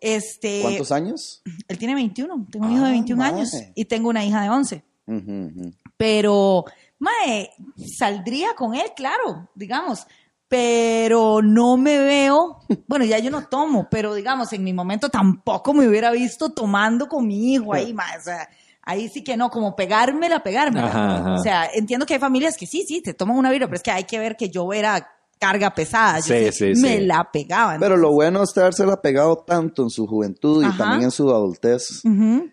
Este, 0.01 0.61
¿Cuántos 0.61 0.91
años? 0.91 1.41
Él 1.67 1.77
tiene 1.77 1.93
21, 1.95 2.47
tengo 2.49 2.65
un 2.67 2.71
hijo 2.73 2.83
de 2.83 2.87
Ah, 2.89 2.91
21 2.91 3.21
mae. 3.21 3.33
años 3.33 3.51
y 3.75 3.85
tengo 3.85 4.09
una 4.09 4.23
hija 4.23 4.41
de 4.43 4.49
11. 4.49 4.83
Ujú, 5.07 5.17
ujú. 5.17 5.73
Pero, 5.97 6.63
mae, 6.99 7.49
saldría 7.97 8.53
con 8.55 8.75
él, 8.75 8.91
claro, 8.95 9.49
digamos. 9.55 10.05
Pero 10.49 11.41
no 11.43 11.77
me 11.77 11.99
veo, 11.99 12.57
bueno, 12.87 13.05
ya 13.05 13.19
yo 13.19 13.29
no 13.29 13.45
tomo, 13.47 13.87
pero 13.89 14.15
digamos, 14.15 14.51
en 14.51 14.63
mi 14.63 14.73
momento 14.73 15.09
tampoco 15.09 15.73
me 15.75 15.87
hubiera 15.87 16.11
visto 16.11 16.49
tomando 16.49 17.07
con 17.07 17.27
mi 17.27 17.53
hijo 17.53 17.71
ahí, 17.73 17.93
mae, 17.93 18.17
o 18.17 18.21
sea, 18.21 18.49
ahí 18.81 19.09
sí 19.09 19.23
que 19.23 19.37
no, 19.37 19.51
como 19.51 19.75
pegármela, 19.75 20.41
pegármela. 20.41 20.87
Ajá, 20.87 21.17
ajá. 21.17 21.33
O 21.35 21.43
sea, 21.43 21.69
entiendo 21.71 22.07
que 22.07 22.15
hay 22.15 22.19
familias 22.19 22.57
que 22.57 22.65
sí, 22.65 22.83
sí, 22.87 23.01
te 23.01 23.13
toman 23.13 23.37
una 23.37 23.51
birra, 23.51 23.67
pero 23.67 23.77
es 23.77 23.83
que 23.83 23.91
hay 23.91 24.05
que 24.05 24.17
ver 24.17 24.35
que 24.35 24.49
yo 24.49 24.73
era 24.73 25.07
carga 25.39 25.73
pesada, 25.73 26.19
yo 26.19 26.35
Sí, 26.35 26.51
sí 26.51 26.75
sí, 26.75 26.81
me 26.81 26.99
la 26.99 27.29
pegaba. 27.31 27.77
Pero 27.79 27.95
lo 27.95 28.11
bueno 28.11 28.43
es 28.43 28.57
habérsela 28.57 29.01
pegado 29.01 29.37
tanto 29.37 29.83
en 29.83 29.89
su 29.89 30.05
juventud 30.05 30.63
y 30.63 30.65
Ajá. 30.65 30.77
también 30.79 31.03
en 31.03 31.11
su 31.11 31.29
adultez. 31.29 32.01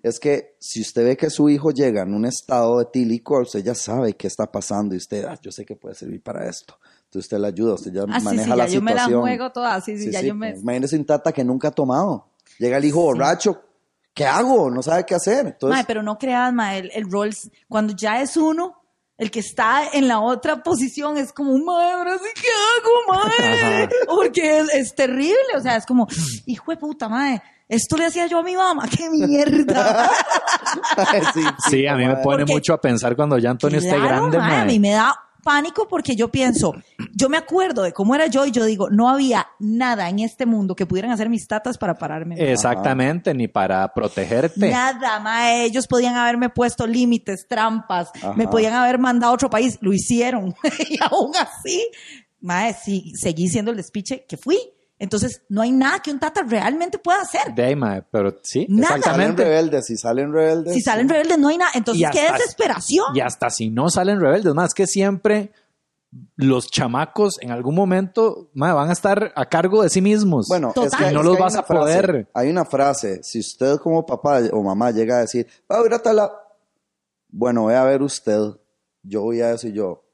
Es 0.02 0.20
que 0.20 0.54
si 0.60 0.82
usted 0.82 1.04
ve 1.04 1.16
que 1.16 1.28
su 1.28 1.48
hijo 1.48 1.70
llega 1.70 2.02
en 2.02 2.14
un 2.14 2.26
estado 2.26 2.80
etílico, 2.80 3.40
usted 3.40 3.64
ya 3.64 3.74
sabe 3.74 4.12
qué 4.12 4.28
está 4.28 4.52
pasando 4.52 4.94
y 4.94 4.98
usted, 4.98 5.24
ah, 5.24 5.36
yo 5.42 5.50
sé 5.50 5.64
que 5.64 5.74
puede 5.74 5.96
servir 5.96 6.22
para 6.22 6.48
esto. 6.48 6.78
Entonces 7.16 7.32
usted 7.32 7.38
le 7.38 7.46
ayuda, 7.48 7.74
usted 7.74 7.92
ya 7.92 8.02
Ah, 8.10 8.18
sí, 8.20 8.24
maneja 8.26 8.44
sí, 8.52 8.58
la 8.58 8.66
ya 8.66 8.72
yo 8.74 8.82
me 8.82 8.90
la 8.92 8.96
situación. 9.00 9.20
juego 9.22 9.50
toda, 9.52 9.80
sí, 9.80 9.96
sí, 9.96 10.04
Sí, 10.04 10.10
ya 10.12 10.20
sí. 10.20 10.26
yo 10.26 10.34
me... 10.34 10.50
Imagínese 10.50 10.96
un 10.96 11.06
tata 11.06 11.32
que 11.32 11.42
nunca 11.44 11.68
ha 11.68 11.70
tomado. 11.70 12.28
Llega 12.58 12.76
el 12.76 12.84
hijo 12.84 13.00
borracho, 13.00 13.62
¿qué 14.12 14.26
hago? 14.26 14.70
No 14.70 14.82
sabe 14.82 15.04
qué 15.06 15.14
hacer. 15.14 15.46
Entonces, 15.46 15.76
Mae, 15.76 15.84
pero 15.86 16.02
no 16.02 16.18
creas, 16.18 16.52
mae, 16.52 16.78
el, 16.80 16.90
el 16.94 17.10
rol, 17.10 17.30
cuando 17.68 17.94
ya 17.96 18.20
es 18.20 18.36
uno, 18.36 18.82
el 19.16 19.30
que 19.30 19.40
está 19.40 19.88
en 19.94 20.08
la 20.08 20.20
otra 20.20 20.62
posición 20.62 21.16
es 21.16 21.32
como, 21.32 21.56
mae, 21.58 21.92
ahora 21.92 22.18
sí, 22.18 22.28
¿qué 22.34 22.48
hago, 23.16 23.22
mae? 23.24 23.52
Ajá. 23.84 23.88
Porque 24.06 24.58
es, 24.58 24.74
es 24.74 24.94
terrible, 24.94 25.36
o 25.56 25.60
sea, 25.60 25.76
es 25.76 25.86
como, 25.86 26.06
hijo 26.44 26.70
de 26.70 26.76
puta, 26.76 27.08
mae, 27.08 27.42
esto 27.68 27.96
le 27.96 28.04
hacía 28.06 28.26
yo 28.26 28.38
a 28.38 28.42
mi 28.42 28.54
mamá, 28.56 28.86
qué 28.94 29.08
mierda. 29.08 30.10
sí, 31.34 31.40
Sí, 31.70 31.86
a 31.86 31.94
mí 31.96 32.02
me 32.04 32.08
madre. 32.10 32.22
pone 32.22 32.38
Porque- 32.42 32.52
mucho 32.52 32.74
a 32.74 32.80
pensar 32.80 33.16
cuando 33.16 33.38
ya 33.38 33.50
Antonio 33.50 33.78
esté 33.78 33.90
Claro, 33.96 34.04
grande, 34.06 34.38
mae, 34.38 34.52
a 34.54 34.58
mae. 34.58 34.66
mí 34.66 34.78
me 34.78 34.90
da 34.92 35.14
pánico 35.46 35.86
porque 35.86 36.16
yo 36.16 36.28
pienso, 36.28 36.74
yo 37.14 37.28
me 37.28 37.36
acuerdo 37.36 37.84
de 37.84 37.92
cómo 37.92 38.16
era 38.16 38.26
yo 38.26 38.44
y 38.46 38.50
yo 38.50 38.64
digo, 38.64 38.90
no 38.90 39.08
había 39.08 39.46
nada 39.60 40.08
en 40.08 40.18
este 40.18 40.44
mundo 40.44 40.74
que 40.74 40.86
pudieran 40.86 41.12
hacer 41.12 41.28
mis 41.30 41.46
tatas 41.46 41.78
para 41.78 41.94
pararme. 41.94 42.34
Exactamente, 42.50 43.32
ni 43.32 43.46
para 43.46 43.94
protegerte. 43.94 44.68
Nada, 44.68 45.20
mae, 45.20 45.62
ellos 45.62 45.86
podían 45.86 46.16
haberme 46.16 46.50
puesto 46.50 46.84
límites, 46.84 47.46
trampas, 47.46 48.10
me 48.34 48.48
podían 48.48 48.74
haber 48.74 48.98
mandado 48.98 49.30
a 49.30 49.34
otro 49.36 49.48
país, 49.48 49.78
lo 49.80 49.92
hicieron. 49.92 50.52
y 50.90 50.98
aún 51.00 51.30
así, 51.36 51.88
mae, 52.40 52.74
sí, 52.74 53.12
seguí 53.14 53.48
siendo 53.48 53.70
el 53.70 53.76
despiche 53.76 54.26
que 54.28 54.36
fui. 54.36 54.58
Entonces, 54.98 55.42
no 55.50 55.60
hay 55.60 55.72
nada 55.72 56.00
que 56.00 56.10
un 56.10 56.18
tata 56.18 56.42
realmente 56.42 56.98
pueda 56.98 57.20
hacer. 57.20 57.54
De 57.54 57.64
ahí, 57.64 57.76
mae, 57.76 58.02
pero 58.10 58.38
sí, 58.42 58.66
Nada. 58.68 58.98
Salen 59.02 59.36
rebeldes, 59.36 59.86
si 59.86 59.96
salen 59.96 60.32
rebeldes. 60.32 60.72
Si 60.72 60.80
salen 60.80 61.08
rebeldes, 61.08 61.38
no 61.38 61.48
hay 61.48 61.58
nada. 61.58 61.70
Entonces, 61.74 62.08
qué 62.12 62.32
desesperación. 62.32 63.14
Y 63.14 63.20
hasta 63.20 63.50
si 63.50 63.68
no 63.70 63.90
salen 63.90 64.20
rebeldes, 64.20 64.54
más 64.54 64.72
que 64.72 64.86
siempre 64.86 65.52
los 66.36 66.70
chamacos 66.70 67.36
en 67.42 67.50
algún 67.50 67.74
momento 67.74 68.50
mae, 68.54 68.72
van 68.72 68.88
a 68.88 68.92
estar 68.92 69.32
a 69.36 69.44
cargo 69.46 69.82
de 69.82 69.90
sí 69.90 70.00
mismos. 70.00 70.48
Bueno, 70.48 70.72
Total. 70.74 70.86
es 71.02 71.08
que, 71.08 71.12
No 71.14 71.20
es 71.20 71.26
los 71.26 71.36
que 71.36 71.42
vas 71.42 71.52
una 71.52 71.60
a 71.60 71.66
poder. 71.66 72.04
frase, 72.06 72.26
hay 72.32 72.48
una 72.48 72.64
frase, 72.64 73.22
si 73.22 73.40
usted 73.40 73.76
como 73.78 74.06
papá 74.06 74.40
o 74.52 74.62
mamá 74.62 74.92
llega 74.92 75.16
a 75.18 75.20
decir, 75.20 75.46
va 75.70 75.78
a 75.80 75.84
ir 75.84 75.92
a 75.92 75.98
tal 75.98 76.16
lado", 76.16 76.32
bueno, 77.28 77.62
voy 77.62 77.74
a 77.74 77.84
ver 77.84 78.00
usted, 78.02 78.40
yo 79.02 79.22
voy 79.22 79.42
a 79.42 79.48
decir 79.48 79.72
yo, 79.74 80.04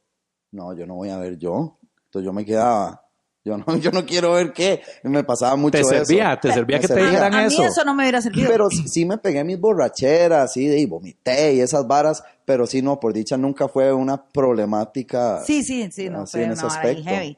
no, 0.50 0.74
yo 0.74 0.86
no 0.86 0.94
voy 0.96 1.10
a 1.10 1.18
ver 1.18 1.38
yo, 1.38 1.78
entonces 2.06 2.26
yo 2.26 2.32
me 2.32 2.44
quedaba, 2.44 3.01
yo 3.44 3.56
no, 3.58 3.64
yo 3.78 3.90
no 3.90 4.04
quiero 4.06 4.32
ver 4.32 4.52
qué, 4.52 4.82
me 5.02 5.24
pasaba 5.24 5.56
mucho 5.56 5.72
te 5.72 5.80
eso. 5.80 5.90
servía, 6.04 6.38
te 6.40 6.52
servía 6.52 6.76
Me 6.78 6.80
que 6.82 6.88
te 6.88 7.00
dijeran 7.00 7.34
a 7.34 7.38
mí 7.48 7.54
eso. 7.54 7.64
eso 7.64 7.84
no 7.84 7.94
me 7.94 8.04
hubiera 8.04 8.20
servido. 8.22 8.48
Pero 8.50 8.68
sí, 8.70 8.86
sí 8.88 9.04
me 9.04 9.18
pegué 9.18 9.42
mis 9.44 9.58
borracheras, 9.58 10.52
sí, 10.52 10.66
y 10.66 10.86
vomité 10.86 11.54
y 11.54 11.60
esas 11.60 11.86
varas, 11.86 12.22
pero 12.44 12.66
sí, 12.66 12.82
no, 12.82 13.00
por 13.00 13.12
dicha 13.12 13.36
nunca 13.36 13.68
fue 13.68 13.92
una 13.92 14.22
problemática. 14.22 15.40
Sí, 15.44 15.62
sí, 15.62 15.88
sí, 15.92 16.08
no 16.08 16.22
así 16.22 16.32
fue 16.32 16.40
en 16.44 16.52
una 16.52 16.54
ese 16.58 16.66
aspecto. 16.66 17.04
heavy. 17.04 17.36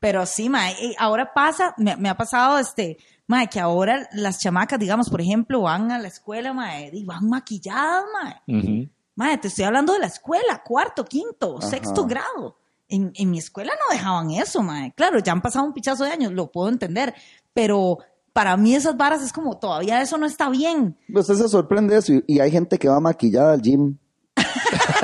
Pero 0.00 0.26
sí, 0.26 0.48
mae, 0.48 0.74
y 0.80 0.94
ahora 0.98 1.32
pasa, 1.32 1.74
me, 1.78 1.96
me 1.96 2.08
ha 2.08 2.16
pasado 2.16 2.58
este, 2.58 2.98
mae, 3.26 3.48
que 3.48 3.58
ahora 3.60 4.06
las 4.12 4.38
chamacas, 4.38 4.78
digamos, 4.78 5.08
por 5.08 5.20
ejemplo, 5.20 5.62
van 5.62 5.90
a 5.90 5.98
la 5.98 6.08
escuela, 6.08 6.52
mae, 6.52 6.90
y 6.92 7.04
van 7.04 7.28
maquilladas, 7.28 8.04
mae. 8.12 8.58
Ujú. 8.58 8.88
Mae, 9.14 9.38
te 9.38 9.48
estoy 9.48 9.64
hablando 9.64 9.94
de 9.94 10.00
la 10.00 10.06
escuela, 10.06 10.62
cuarto, 10.62 11.04
quinto, 11.04 11.56
Ajá. 11.58 11.68
sexto 11.68 12.04
grado. 12.04 12.58
En, 12.88 13.12
mi 13.30 13.38
escuela 13.38 13.72
no 13.72 13.94
dejaban 13.94 14.30
eso, 14.30 14.62
mae. 14.62 14.92
Claro, 14.94 15.18
ya 15.18 15.32
han 15.32 15.42
pasado 15.42 15.64
un 15.64 15.72
pichazo 15.72 16.04
de 16.04 16.10
años, 16.10 16.32
lo 16.32 16.52
puedo 16.52 16.68
entender, 16.68 17.14
pero 17.52 17.98
para 18.32 18.56
mí 18.56 18.74
esas 18.74 18.96
varas 18.96 19.22
es 19.22 19.32
como, 19.32 19.58
todavía 19.58 20.00
eso 20.02 20.18
no 20.18 20.26
está 20.26 20.48
bien. 20.50 20.96
Usted 21.12 21.34
se 21.34 21.48
sorprende 21.48 21.94
de 21.94 22.00
eso 22.00 22.12
y 22.26 22.40
hay 22.40 22.50
gente 22.50 22.78
que 22.78 22.88
va 22.88 23.00
maquillada 23.00 23.52
al 23.52 23.62
gym. 23.62 23.96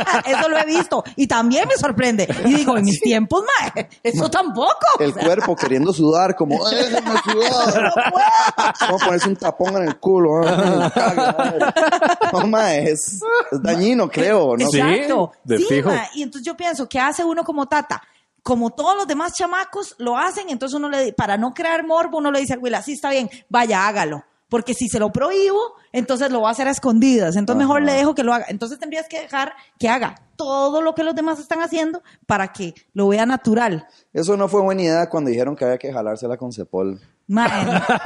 Eso 0.27 0.49
lo 0.49 0.59
he 0.59 0.65
visto 0.65 1.03
y 1.17 1.27
también 1.27 1.67
me 1.69 1.75
sorprende. 1.77 2.29
Y 2.45 2.55
digo, 2.55 2.77
en 2.77 2.85
mis 2.85 3.01
tiempos, 3.01 3.45
mae, 3.61 3.89
eso 4.03 4.31
tampoco. 4.31 4.77
El 4.99 5.15
cuerpo 5.15 5.55
queriendo 5.57 5.93
sudar, 5.93 6.35
como, 6.37 6.65
"Ay, 6.67 6.77
déjame 6.91 7.21
sudar. 7.25 7.93
Vamos 8.81 9.03
a 9.03 9.05
ponerse 9.07 9.29
un 9.29 9.37
tapón 9.37 9.77
en 9.77 9.89
el 9.89 9.99
culo. 9.99 10.41
madre. 10.43 11.59
No, 12.33 12.47
ma, 12.47 12.75
es, 12.77 13.21
es 13.51 13.63
dañino, 13.63 14.09
creo. 14.09 14.57
¿no? 14.57 14.69
Sí. 14.69 14.81
Exacto. 14.81 15.33
de 15.45 15.59
Sí, 15.59 15.65
fijo. 15.69 15.91
ma, 15.91 16.07
Y 16.15 16.23
entonces 16.23 16.47
yo 16.47 16.57
pienso, 16.57 16.89
¿qué 16.89 16.99
hace 17.01 17.25
uno 17.25 17.45
como 17.45 17.67
tata? 17.67 18.03
Como 18.43 18.71
todos 18.71 18.97
los 18.97 19.07
demás 19.07 19.35
chamacos 19.35 19.95
lo 19.99 20.17
hacen, 20.19 20.49
entonces 20.51 20.77
uno 20.77 20.89
le, 20.89 21.13
para 21.13 21.37
no 21.37 21.55
crear 21.55 21.87
morbo, 21.87 22.19
uno 22.19 22.31
le 22.33 22.41
dice 22.41 22.55
al 22.55 22.75
así 22.75 22.93
está 22.95 23.11
bien, 23.11 23.31
vaya, 23.49 23.87
hágalo. 23.87 24.25
Porque 24.53 24.75
si 24.75 24.87
se 24.87 24.99
lo 24.99 25.11
prohíbo, 25.11 25.77
entonces 25.93 26.31
lo 26.31 26.43
va 26.43 26.51
a 26.51 26.53
hacer 26.53 26.69
a 26.69 26.73
escondidas. 26.73 27.37
Entonces 27.37 27.59
mejor 27.59 27.79
Ajá. 27.81 27.87
le 27.87 27.93
dejo 27.95 28.15
que 28.15 28.23
lo 28.23 28.35
haga. 28.35 28.45
Entonces 28.51 28.79
tendrías 28.79 29.09
que 29.09 29.23
dejar 29.23 29.55
que 29.79 29.89
haga 29.89 30.15
todo 30.37 30.83
lo 30.83 30.95
que 30.95 31.05
los 31.05 31.15
demás 31.15 31.39
están 31.39 31.63
haciendo 31.63 32.03
para 32.27 32.49
que 32.49 32.75
lo 32.93 33.09
vea 33.09 33.25
natural. 33.25 33.87
Eso 34.13 34.37
no 34.37 34.49
fue 34.49 34.61
buena 34.61 34.83
idea 34.83 35.09
cuando 35.09 35.31
dijeron 35.31 35.57
que 35.57 35.65
había 35.65 35.79
que 35.79 35.91
jalársela 35.91 36.37
con 36.37 36.53
Cepol. 36.53 37.01
Ma, 37.29 37.47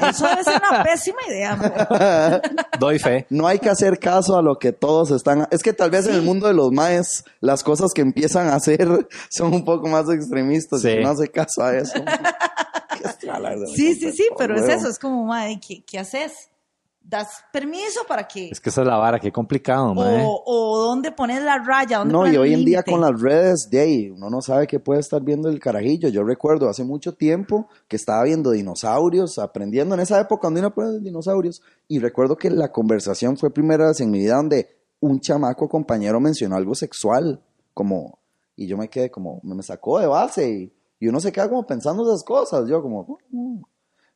eso 0.09 0.25
debe 0.29 0.45
ser 0.45 0.63
una 0.71 0.85
pésima 0.85 1.19
idea. 1.27 2.41
Doy 2.79 3.01
fe. 3.01 3.27
No 3.29 3.49
hay 3.49 3.59
que 3.59 3.69
hacer 3.69 3.99
caso 3.99 4.39
a 4.39 4.43
lo 4.43 4.61
que 4.61 4.71
todos 4.71 5.11
están... 5.11 5.49
Es 5.51 5.65
que 5.65 5.73
tal 5.73 5.91
vez 5.91 6.07
en 6.07 6.15
el 6.15 6.23
mundo 6.23 6.47
de 6.47 6.55
los 6.55 6.71
maes, 6.71 7.25
las 7.41 7.65
cosas 7.65 7.91
que 7.93 8.03
empiezan 8.03 8.47
a 8.47 8.55
hacer 8.55 9.09
son 9.31 9.53
un 9.53 9.65
poco 9.65 9.89
más 9.89 10.09
extremistas. 10.09 10.83
Sí. 10.83 10.91
Y 10.91 11.03
no 11.03 11.11
hace 11.11 11.27
caso 11.27 11.65
a 11.65 11.77
eso. 11.77 11.99
¿Qué 13.19 13.27
es 13.27 13.33
jalársela 13.33 13.67
Sí, 13.67 14.01
con 14.01 14.13
sí, 14.13 14.17
sí, 14.17 14.29
pero 14.37 14.57
es 14.57 14.69
eso, 14.69 14.89
es 14.89 14.99
como, 14.99 15.25
madre, 15.25 15.61
¿qué, 15.67 15.85
qué 15.85 15.99
haces? 15.99 16.51
¿Das 17.01 17.45
permiso 17.53 18.01
para 18.09 18.27
que... 18.27 18.49
Es 18.49 18.61
que 18.61 18.69
esa 18.69 18.81
es 18.81 18.89
la 18.89 18.97
vara, 18.97 19.21
qué 19.21 19.31
complicado, 19.31 19.95
mae. 19.95 20.25
O, 20.25 20.43
o 20.45 20.79
dónde 20.79 21.13
pones 21.13 21.41
la 21.41 21.59
raya, 21.59 21.99
dónde 21.99 22.13
No, 22.13 22.19
pones 22.21 22.33
y 22.33 22.37
el 22.37 22.43
hoy 22.43 22.55
en 22.55 22.65
día 22.65 22.83
con 22.83 23.01
las 23.01 23.21
redes, 23.21 23.69
de 23.71 23.81
ahí, 23.81 24.11
uno 24.11 24.29
no 24.29 24.43
sabe 24.43 24.67
qué 24.67 24.81
puede 24.81 24.99
estar 24.99 25.23
viendo 25.23 25.49
el 25.49 25.61
carajillo. 25.61 26.09
Yo 26.09 26.25
recuerdo 26.25 26.69
hace 26.69 26.83
mucho 26.83 27.15
tiempo 27.15 27.69
que 27.87 27.95
estaba 27.95 28.25
viendo 28.25 28.51
dinosaurios, 28.51 29.39
aprendiendo 29.39 29.95
en 29.95 30.01
esa 30.01 30.21
época 30.21 30.49
donde 30.49 30.61
uno 30.61 30.69
aprende 30.69 30.99
dinosaurios. 30.99 31.63
Y 31.87 32.01
recuerdo 32.01 32.37
que 32.37 32.51
la 32.51 32.73
conversación 32.73 33.37
fue 33.37 33.53
primera 33.53 33.87
vez 33.87 34.01
en 34.01 34.11
mi 34.11 34.19
vida 34.19 34.35
donde 34.35 34.77
un 34.99 35.21
chamaco 35.21 35.69
compañero 35.69 36.19
mencionó 36.21 36.57
algo 36.57 36.75
sexual, 36.75 37.41
como, 37.73 38.19
y 38.57 38.67
yo 38.67 38.77
me 38.77 38.89
quedé 38.89 39.11
como, 39.11 39.41
me 39.45 39.63
sacó 39.63 40.01
de 40.01 40.07
base 40.07 40.51
y, 40.51 40.73
y 40.99 41.09
uno 41.09 41.21
se 41.21 41.33
queda 41.33 41.49
como 41.49 41.67
pensando 41.67 42.03
esas 42.09 42.25
cosas. 42.25 42.69
Yo 42.69 42.81
como, 42.83 43.19
"Mm". 43.31 43.63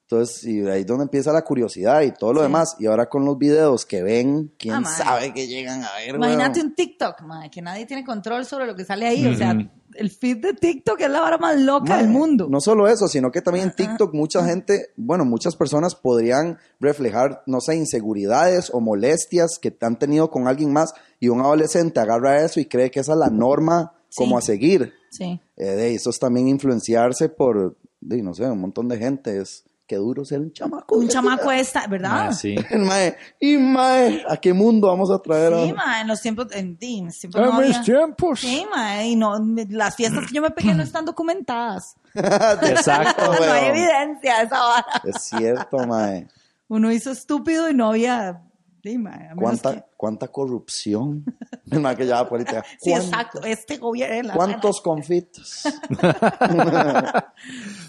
entonces, 0.02 0.42
y 0.44 0.58
de 0.60 0.72
ahí 0.72 0.80
es 0.80 0.86
donde 0.86 1.04
empieza 1.04 1.32
la 1.32 1.42
curiosidad 1.42 2.00
y 2.02 2.10
todo 2.12 2.32
lo 2.32 2.40
Sí. 2.40 2.44
demás. 2.46 2.74
Y 2.80 2.86
ahora 2.86 3.08
con 3.08 3.24
los 3.24 3.38
videos 3.38 3.86
que 3.86 4.02
ven, 4.02 4.52
quién 4.58 4.74
Ah, 4.74 4.84
sabe 4.84 5.32
que 5.32 5.46
llegan 5.46 5.84
a 5.84 5.88
ver. 5.98 6.16
Imagínate 6.16 6.60
un 6.60 6.74
TikTok, 6.74 7.20
madre, 7.22 7.48
que 7.48 7.62
nadie 7.62 7.86
tiene 7.86 8.04
control 8.04 8.44
sobre 8.44 8.66
lo 8.66 8.74
que 8.74 8.84
sale 8.84 9.06
ahí. 9.06 9.24
O 9.26 9.36
sea, 9.36 9.54
el 9.94 10.10
feed 10.10 10.38
de 10.38 10.54
TikTok 10.54 11.00
es 11.00 11.10
la 11.10 11.20
vara 11.20 11.38
más 11.38 11.60
loca 11.60 11.96
del 11.98 12.08
mundo. 12.08 12.48
No 12.50 12.60
solo 12.60 12.88
eso, 12.88 13.06
sino 13.06 13.30
que 13.30 13.40
también 13.40 13.66
en 13.68 13.74
TikTok 13.76 14.12
mucha 14.12 14.44
gente, 14.44 14.88
bueno, 14.96 15.24
muchas 15.24 15.54
personas 15.54 15.94
podrían 15.94 16.58
reflejar, 16.80 17.44
no 17.46 17.60
sé, 17.60 17.76
inseguridades 17.76 18.70
o 18.74 18.80
molestias 18.80 19.58
que 19.60 19.76
han 19.80 19.96
tenido 19.96 20.28
con 20.30 20.48
alguien 20.48 20.72
más 20.72 20.92
y 21.20 21.28
un 21.28 21.40
adolescente 21.40 22.00
agarra 22.00 22.42
eso 22.42 22.58
y 22.58 22.66
cree 22.66 22.90
que 22.90 22.98
esa 22.98 23.12
es 23.12 23.18
la 23.18 23.30
norma 23.30 23.92
Sí. 24.08 24.16
como 24.24 24.38
a 24.38 24.40
seguir. 24.40 24.92
Sí. 25.10 25.38
Eh, 25.56 25.64
de 25.64 25.94
eso 25.94 26.08
es 26.10 26.18
también 26.18 26.48
influenciarse 26.48 27.28
por, 27.28 27.76
de, 28.00 28.22
no 28.22 28.32
sé, 28.32 28.44
un 28.50 28.60
montón 28.60 28.88
de 28.88 28.96
gente. 28.96 29.38
Es 29.40 29.64
que 29.86 29.96
duro 29.96 30.24
ser 30.24 30.38
un 30.38 30.52
chamaco. 30.52 30.96
Un 30.96 31.08
chamaco 31.08 31.50
esta, 31.50 31.86
¿verdad? 31.88 32.26
Mae, 32.26 32.32
sí. 32.34 32.54
Mae, 32.78 33.16
y 33.40 33.56
mae, 33.56 34.24
¿a 34.28 34.36
qué 34.36 34.52
mundo 34.52 34.86
vamos 34.86 35.10
a 35.10 35.18
traer 35.18 35.52
Sí, 35.52 35.70
a- 35.70 35.74
ma, 35.74 36.00
en 36.00 36.06
los 36.08 36.20
tiempos, 36.22 36.46
en, 36.52 36.78
en 36.80 37.06
los 37.06 37.18
tiempos 37.18 37.40
no 37.42 37.52
había- 37.54 37.82
tiempos. 37.82 38.40
Sí, 38.40 38.64
ma, 38.72 39.04
y 39.04 39.16
no, 39.16 39.34
las 39.70 39.96
fiestas 39.96 40.26
que 40.28 40.34
yo 40.34 40.42
me 40.42 40.50
pegué 40.52 40.74
no 40.74 40.82
están 40.84 41.04
documentadas. 41.04 41.96
Exacto. 42.14 43.32
no 43.34 43.52
hay 43.52 43.66
evidencia 43.66 44.38
de 44.38 44.44
esa 44.44 44.58
vara. 44.60 45.02
Es 45.04 45.22
cierto, 45.22 45.78
mae. 45.86 46.28
Uno 46.68 46.92
hizo 46.92 47.10
estúpido 47.10 47.68
y 47.68 47.74
no 47.74 47.88
había... 47.88 48.42
Sí, 48.82 48.98
ma, 48.98 49.28
¿Cuánta, 49.36 49.74
que- 49.74 49.84
cuánta 49.96 50.28
corrupción. 50.28 51.24
Mae 51.66 51.96
que 51.96 52.06
ya 52.06 52.26
política. 52.28 52.64
Sí, 52.80 52.90
¿Cuánto- 52.90 53.06
exacto. 53.08 53.40
Este 53.44 53.76
gobierno... 53.76 54.32
¿Cuántos 54.34 54.80
confitos? 54.80 55.64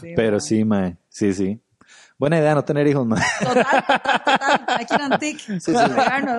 Sí, 0.01 0.13
Pero 0.15 0.37
ma. 0.37 0.39
sí, 0.39 0.65
mae. 0.65 0.97
Sí, 1.09 1.33
sí. 1.33 1.59
Buena 2.17 2.37
idea 2.39 2.53
no 2.55 2.63
tener 2.63 2.87
hijos, 2.87 3.05
mae. 3.05 3.21
Total, 3.39 3.63
total, 3.63 4.01
total. 4.23 4.65
Hay 4.67 4.85
que 4.85 4.95
ir 4.95 5.01
a 5.01 5.05
Antic. 5.05 5.39
Sí, 5.39 5.59
sí. 5.59 5.71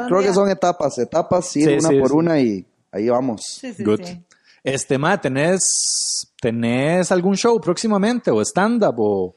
Creo 0.09 0.21
que 0.21 0.33
son 0.33 0.51
etapas, 0.51 0.99
etapas, 0.99 1.47
Sí, 1.47 1.65
una 1.67 1.89
sí, 1.89 1.99
por 2.01 2.09
sí. 2.11 2.15
una 2.17 2.41
y 2.41 2.67
ahí 2.93 3.09
vamos. 3.09 3.43
Sí, 3.45 3.73
sí, 3.73 3.85
Good. 3.85 4.01
sí. 4.05 4.23
Este, 4.65 4.97
mae, 4.99 5.19
¿tenés, 5.19 6.33
¿tenés 6.41 7.11
algún 7.11 7.37
show 7.37 7.61
próximamente 7.61 8.31
o 8.31 8.41
stand-up 8.43 8.95
o 8.99 9.37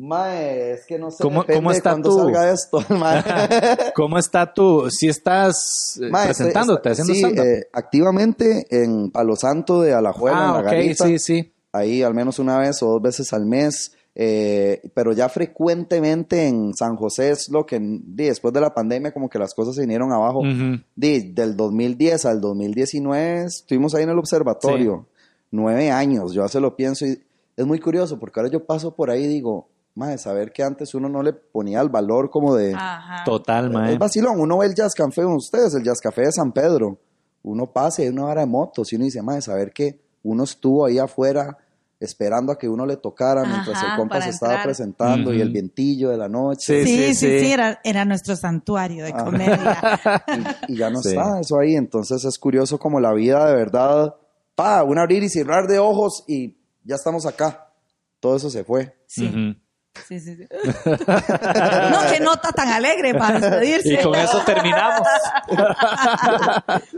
Mae, 0.00 0.72
es 0.74 0.86
que 0.86 0.96
no 0.96 1.10
sé 1.10 1.22
¿Cómo- 1.24 1.44
cómo 1.44 1.72
está 1.72 2.00
tu- 2.00 2.16
salga 2.16 2.52
esto, 2.52 2.80
mae. 2.90 3.22
cómo 3.96 4.16
está 4.18 4.52
tu, 4.54 4.88
si 4.90 5.08
estás 5.08 5.98
eh, 6.00 6.08
Mae, 6.08 6.30
estoy- 6.30 6.36
presentándote, 6.46 6.90
está- 6.90 7.02
haciendo 7.02 7.28
sí, 7.42 7.48
eh, 7.48 7.64
activamente 7.72 8.66
en 8.70 9.10
Palo 9.10 9.34
Santo 9.34 9.80
de 9.82 9.94
Alajuela, 9.94 10.36
en 10.38 10.42
ah, 10.44 10.52
la 10.52 10.58
ok, 10.60 10.64
Garita. 10.66 11.04
sí, 11.06 11.18
sí. 11.18 11.52
ahí 11.72 12.02
al 12.02 12.14
menos 12.14 12.38
una 12.38 12.58
vez 12.58 12.80
o 12.82 12.86
dos 12.90 13.02
veces 13.02 13.32
al 13.32 13.44
mes, 13.44 13.92
eh, 14.14 14.80
pero 14.94 15.12
ya 15.12 15.28
frecuentemente 15.28 16.46
en 16.46 16.74
San 16.74 16.94
José 16.96 17.30
es 17.30 17.48
lo 17.50 17.66
que 17.66 17.78
di, 17.80 18.24
después 18.26 18.54
de 18.54 18.60
la 18.60 18.72
pandemia 18.74 19.12
como 19.12 19.28
que 19.28 19.38
las 19.40 19.52
cosas 19.54 19.74
se 19.74 19.80
vinieron 19.82 20.12
abajo. 20.12 20.42
Di, 20.94 21.32
del 21.32 21.56
2010 21.56 22.24
al 22.24 22.40
2019 22.40 23.44
estuvimos 23.46 23.94
ahí 23.94 24.04
en 24.04 24.10
el 24.10 24.18
observatorio, 24.18 25.06
nueve 25.50 25.90
años, 25.90 26.32
yo 26.34 26.46
se 26.48 26.60
lo 26.60 26.76
pienso 26.76 27.04
y 27.04 27.20
es 27.56 27.66
muy 27.66 27.80
curioso 27.80 28.18
porque 28.20 28.38
ahora 28.38 28.52
yo 28.52 28.64
paso 28.64 28.94
por 28.94 29.10
ahí 29.10 29.24
y 29.24 29.28
digo, 29.28 29.68
más 29.98 30.22
saber 30.22 30.52
que 30.52 30.62
antes 30.62 30.94
uno 30.94 31.08
no 31.08 31.22
le 31.22 31.32
ponía 31.32 31.80
el 31.80 31.88
valor 31.88 32.30
como 32.30 32.54
de... 32.54 32.72
Ajá. 32.74 33.24
Total, 33.24 33.70
mae. 33.70 33.92
Es 33.92 33.98
vacilón, 33.98 34.40
uno 34.40 34.58
ve 34.58 34.66
el 34.66 34.74
Jazz 34.74 34.94
Café 34.94 35.22
con 35.22 35.34
ustedes, 35.34 35.74
el 35.74 35.82
Jazz 35.82 36.00
Café 36.00 36.22
de 36.22 36.32
San 36.32 36.52
Pedro. 36.52 36.98
Uno 37.42 37.66
pasa 37.72 38.02
y 38.02 38.04
hay 38.06 38.10
una 38.10 38.24
vara 38.24 38.40
de 38.42 38.46
motos 38.46 38.92
y 38.92 38.96
uno 38.96 39.04
dice, 39.04 39.20
madre, 39.22 39.42
saber 39.42 39.72
que 39.72 40.00
uno 40.22 40.44
estuvo 40.44 40.84
ahí 40.86 40.98
afuera 40.98 41.56
esperando 42.00 42.52
a 42.52 42.58
que 42.58 42.68
uno 42.68 42.86
le 42.86 42.96
tocara 42.96 43.42
mientras 43.44 43.76
Ajá, 43.76 43.90
el 43.92 43.96
compa 43.98 44.20
se 44.22 44.30
estaba 44.30 44.52
entrar. 44.52 44.66
presentando 44.66 45.34
y 45.34 45.40
el 45.40 45.50
vientillo 45.50 46.10
de 46.10 46.16
la 46.16 46.28
noche. 46.28 46.84
Sí, 46.84 46.86
Sí, 46.86 46.96
sí, 47.08 47.14
sí, 47.14 47.40
sí. 47.40 47.52
era, 47.52 47.80
era 47.82 48.04
nuestro 48.04 48.36
santuario 48.36 49.04
de 49.04 49.12
Ah. 49.12 49.24
comedia. 49.24 50.22
Y, 50.68 50.74
y 50.74 50.76
ya 50.76 50.90
no 50.90 51.02
Sí. 51.02 51.08
está 51.08 51.40
eso 51.40 51.58
ahí. 51.58 51.74
Entonces 51.74 52.24
es 52.24 52.38
curioso 52.38 52.78
como 52.78 53.00
la 53.00 53.12
vida 53.14 53.46
de 53.48 53.56
verdad, 53.56 54.14
pa, 54.54 54.84
un 54.84 54.96
abrir 54.98 55.24
y 55.24 55.28
cerrar 55.28 55.66
de 55.66 55.80
ojos 55.80 56.22
y 56.28 56.56
ya 56.84 56.94
estamos 56.94 57.26
acá. 57.26 57.72
Todo 58.20 58.36
eso 58.36 58.48
se 58.50 58.62
fue. 58.62 58.94
Sí. 59.06 59.56
Sí, 60.06 60.20
sí, 60.20 60.36
sí. 60.36 60.46
No, 61.08 61.98
qué 62.10 62.20
nota 62.20 62.52
tan 62.52 62.68
alegre 62.68 63.14
para 63.14 63.40
despedirse. 63.40 63.94
Y 63.94 64.02
con 64.02 64.14
eso 64.14 64.40
terminamos. 64.44 65.06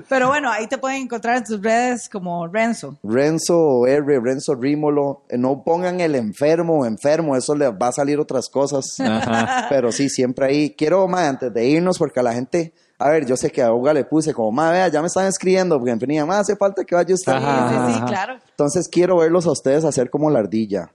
Pero 0.09 0.29
bueno, 0.29 0.51
ahí 0.51 0.67
te 0.67 0.79
pueden 0.79 1.03
encontrar 1.03 1.37
en 1.39 1.45
tus 1.45 1.63
redes 1.63 2.09
como 2.09 2.47
Renzo. 2.49 2.97
Renzo 3.03 3.87
R, 3.87 4.21
Renzo 4.21 4.55
Rímolo. 4.55 5.23
Eh, 5.29 5.39
No 5.39 5.63
pongan 5.65 6.01
el 6.01 6.15
enfermo, 6.15 6.85
enfermo, 6.87 7.37
eso 7.37 7.55
le 7.55 7.71
va 7.71 7.89
a 7.89 7.93
salir 7.93 8.19
otras 8.19 8.49
cosas. 8.49 8.99
Ajá. 9.01 9.67
Pero 9.69 9.93
sí, 9.93 10.09
siempre 10.09 10.47
ahí. 10.47 10.71
Quiero, 10.77 11.07
ma, 11.09 11.29
antes 11.29 11.53
de 11.53 11.65
irnos, 11.67 11.99
porque 11.99 12.21
a 12.21 12.23
la 12.23 12.33
gente, 12.33 12.73
a 12.99 13.09
ver, 13.11 13.27
yo 13.27 13.37
sé 13.37 13.51
que 13.51 13.63
a 13.63 13.73
Uga 13.73 13.93
le 13.93 14.05
puse 14.05 14.33
como, 14.35 14.51
ma, 14.53 14.71
vea, 14.71 14.89
ya 14.89 15.01
me 15.01 15.07
están 15.07 15.27
escribiendo, 15.27 15.79
porque 15.79 15.95
venía, 15.95 16.27
ma, 16.27 16.39
hace 16.41 16.57
falta 16.57 16.85
que 16.85 16.95
vaya 16.95 17.15
usted. 17.15 17.33
Sí, 17.33 17.39
Ajá, 17.39 17.93
sí, 17.93 18.01
claro. 18.07 18.39
Entonces 18.51 18.89
quiero 18.89 19.19
verlos 19.19 19.47
a 19.47 19.53
ustedes 19.53 19.85
hacer 19.85 20.11
como 20.11 20.31
la 20.31 20.41
ardilla. 20.41 20.91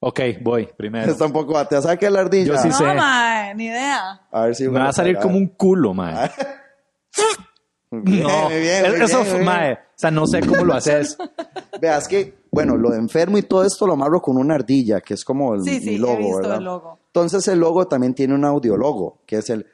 Ok, 0.00 0.20
voy 0.42 0.68
primero. 0.76 1.10
Está 1.10 1.26
un 1.26 1.32
poco 1.32 1.54
batea. 1.54 1.80
¿Sabe 1.82 1.98
qué 1.98 2.06
es 2.06 2.12
la 2.12 2.20
ardilla? 2.20 2.46
Yo 2.54 2.58
sí 2.58 2.68
no, 2.68 2.76
sé. 2.78 2.84
mae, 2.84 3.54
ni 3.54 3.66
idea. 3.66 4.20
A 4.30 4.42
ver 4.42 4.54
si 4.54 4.68
Me 4.68 4.78
va 4.78 4.88
a 4.88 4.92
salir 4.92 5.18
como 5.18 5.36
un 5.36 5.48
culo, 5.48 5.94
mae. 5.94 6.30
Muy 7.90 8.02
bien, 8.02 8.22
No, 8.24 8.48
bien, 8.48 8.82
muy 8.92 9.00
eso, 9.00 9.22
bien, 9.22 9.36
muy 9.36 9.44
mae. 9.44 9.72
O 9.74 9.78
sea, 9.94 10.10
no 10.10 10.26
sé 10.26 10.40
cómo 10.40 10.64
lo 10.64 10.74
haces. 10.74 11.16
Veas 11.80 12.08
que, 12.08 12.34
bueno, 12.50 12.76
lo 12.76 12.90
de 12.90 12.98
enfermo 12.98 13.38
y 13.38 13.42
todo 13.42 13.64
esto 13.64 13.86
lo 13.86 13.92
amarro 13.94 14.20
con 14.20 14.36
una 14.36 14.56
ardilla, 14.56 15.00
que 15.00 15.14
es 15.14 15.24
como 15.24 15.54
el, 15.54 15.62
Sí, 15.62 15.78
sí, 15.80 15.90
mi 15.90 15.94
he 15.94 15.98
logo, 15.98 16.16
visto 16.18 16.36
¿verdad? 16.38 16.58
el 16.58 16.64
logo. 16.64 16.98
Entonces 17.06 17.46
el 17.48 17.60
logo 17.60 17.86
también 17.86 18.12
tiene 18.12 18.34
un 18.34 18.44
audiologo, 18.44 19.22
que 19.24 19.36
es 19.38 19.48
el 19.50 19.66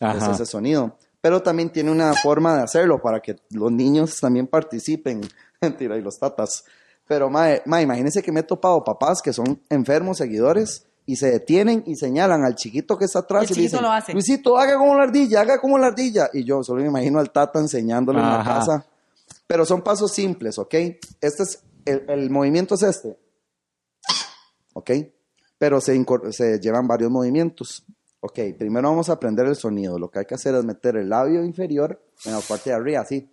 Ajá. 0.00 0.32
ese 0.32 0.46
sonido. 0.46 0.96
Pero 1.20 1.42
también 1.42 1.70
tiene 1.70 1.90
una 1.90 2.14
forma 2.14 2.56
de 2.56 2.62
hacerlo 2.62 3.00
para 3.02 3.20
que 3.20 3.36
los 3.50 3.70
niños 3.70 4.18
también 4.20 4.46
participen. 4.46 5.20
Mentira, 5.60 5.96
y 5.96 6.02
los 6.02 6.18
tatas. 6.18 6.64
Pero, 7.06 7.28
mae, 7.30 7.62
mae, 7.66 7.82
imagínense 7.82 8.22
que 8.22 8.32
me 8.32 8.40
he 8.40 8.44
topado 8.44 8.82
papás 8.84 9.20
que 9.20 9.32
son 9.32 9.60
enfermos, 9.68 10.18
seguidores, 10.18 10.86
y 11.04 11.16
se 11.16 11.30
detienen 11.30 11.82
y 11.86 11.96
señalan 11.96 12.44
al 12.44 12.54
chiquito 12.54 12.96
que 12.96 13.06
está 13.06 13.20
atrás 13.20 13.42
El 13.42 13.46
y 13.46 13.48
le 13.48 13.54
chiquito 13.54 13.76
dicen, 13.76 13.82
lo 13.82 13.92
hace. 13.92 14.12
Luisito, 14.12 14.56
haga 14.56 14.78
como 14.78 14.94
la 14.94 15.02
ardilla, 15.02 15.40
haga 15.40 15.60
como 15.60 15.78
la 15.78 15.88
ardilla. 15.88 16.30
Y 16.32 16.44
yo 16.44 16.62
solo 16.62 16.80
me 16.80 16.88
imagino 16.88 17.18
al 17.18 17.30
tata 17.32 17.58
enseñándole 17.58 18.20
en 18.20 18.28
la 18.28 18.44
casa. 18.44 18.86
Pero 19.46 19.66
son 19.66 19.82
pasos 19.82 20.12
simples, 20.12 20.58
¿ok? 20.58 20.74
Este 21.20 21.42
es, 21.42 21.62
el, 21.84 22.04
el 22.08 22.30
movimiento 22.30 22.76
es 22.76 22.82
este. 22.84 23.18
¿Ok? 24.74 24.90
Pero 25.58 25.80
se, 25.80 26.04
se 26.30 26.60
llevan 26.60 26.86
varios 26.86 27.10
movimientos. 27.10 27.84
Ok, 28.20 28.38
primero 28.56 28.88
vamos 28.88 29.08
a 29.08 29.14
aprender 29.14 29.46
el 29.46 29.56
sonido. 29.56 29.98
Lo 29.98 30.08
que 30.08 30.20
hay 30.20 30.24
que 30.24 30.36
hacer 30.36 30.54
es 30.54 30.64
meter 30.64 30.96
el 30.96 31.08
labio 31.08 31.44
inferior 31.44 32.00
en 32.24 32.32
la 32.32 32.40
parte 32.40 32.70
de 32.70 32.76
arriba, 32.76 33.00
así. 33.00 33.28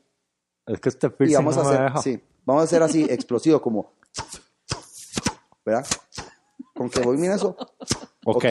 Es 0.70 0.80
que 0.80 0.90
este 0.90 1.08
Y 1.08 1.10
piercing 1.10 1.36
vamos 1.38 1.58
a 1.58 1.64
me 1.64 1.68
hacer, 1.70 1.82
deja. 1.84 2.02
sí, 2.04 2.24
vamos 2.46 2.62
a 2.62 2.64
hacer 2.66 2.84
así, 2.84 3.04
explosivo, 3.10 3.60
como. 3.60 3.94
¿Verdad? 5.66 5.86
Con 6.76 6.90
que 6.92 7.00
voy, 7.02 7.18
mira 7.18 7.36
eso. 7.36 7.58
Ok. 8.24 8.46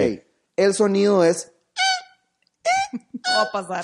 El 0.57 0.75
sonido 0.75 1.23
es 1.23 1.53
No 2.93 3.37
va 3.37 3.43
a 3.43 3.53
pasar. 3.53 3.83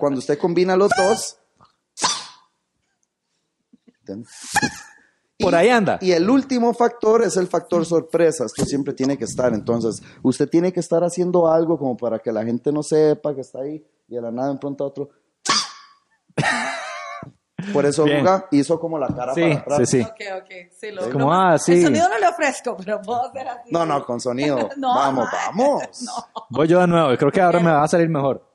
cuando 0.00 0.18
usted 0.18 0.36
combina 0.36 0.76
los 0.76 0.90
dos. 0.96 1.38
¿Entiende? 4.00 4.28
Por 5.38 5.54
ahí 5.54 5.68
anda. 5.68 5.98
Y 6.00 6.10
el 6.10 6.28
último 6.28 6.74
factor 6.74 7.22
es 7.22 7.36
el 7.36 7.46
factor 7.46 7.86
sorpresa. 7.86 8.46
Esto 8.46 8.64
siempre 8.64 8.92
tiene 8.94 9.16
que 9.16 9.24
estar. 9.24 9.54
Entonces, 9.54 10.02
usted 10.22 10.48
tiene 10.48 10.72
que 10.72 10.80
estar 10.80 11.04
haciendo 11.04 11.46
algo 11.46 11.78
como 11.78 11.96
para 11.96 12.18
que 12.18 12.32
la 12.32 12.44
gente 12.44 12.72
no 12.72 12.82
sepa 12.82 13.32
que 13.32 13.42
está 13.42 13.60
ahí 13.60 13.86
y 14.08 14.14
de 14.16 14.20
la 14.20 14.32
nada 14.32 14.50
en 14.50 14.58
pronto 14.58 14.84
otro. 14.84 15.10
Por 17.72 17.84
eso 17.86 18.04
Bien. 18.04 18.20
Guga 18.20 18.46
hizo 18.52 18.78
como 18.78 18.98
la 18.98 19.08
cara 19.08 19.34
Sí, 19.34 19.40
para 19.42 19.54
atrás. 19.60 19.78
sí, 19.78 19.86
sí. 19.86 20.00
Ok, 20.08 20.20
ok. 20.42 20.50
Sí, 20.80 20.90
lo, 20.92 21.10
Como, 21.10 21.32
ah, 21.34 21.58
sí. 21.58 21.72
El 21.72 21.82
sonido 21.82 22.08
no 22.08 22.18
le 22.18 22.28
ofrezco, 22.28 22.76
pero 22.76 23.02
puedo 23.02 23.26
hacer 23.28 23.48
así. 23.48 23.70
No, 23.72 23.84
no, 23.84 24.04
con 24.04 24.20
sonido. 24.20 24.68
No, 24.76 24.94
vamos, 24.94 25.28
vamos. 25.32 25.82
Voy 26.50 26.68
yo 26.68 26.80
de 26.80 26.86
nuevo. 26.86 27.12
y 27.12 27.16
Creo 27.16 27.32
que 27.32 27.40
ahora 27.40 27.58
me 27.60 27.70
va 27.72 27.82
a 27.82 27.88
salir 27.88 28.08
mejor. 28.08 28.48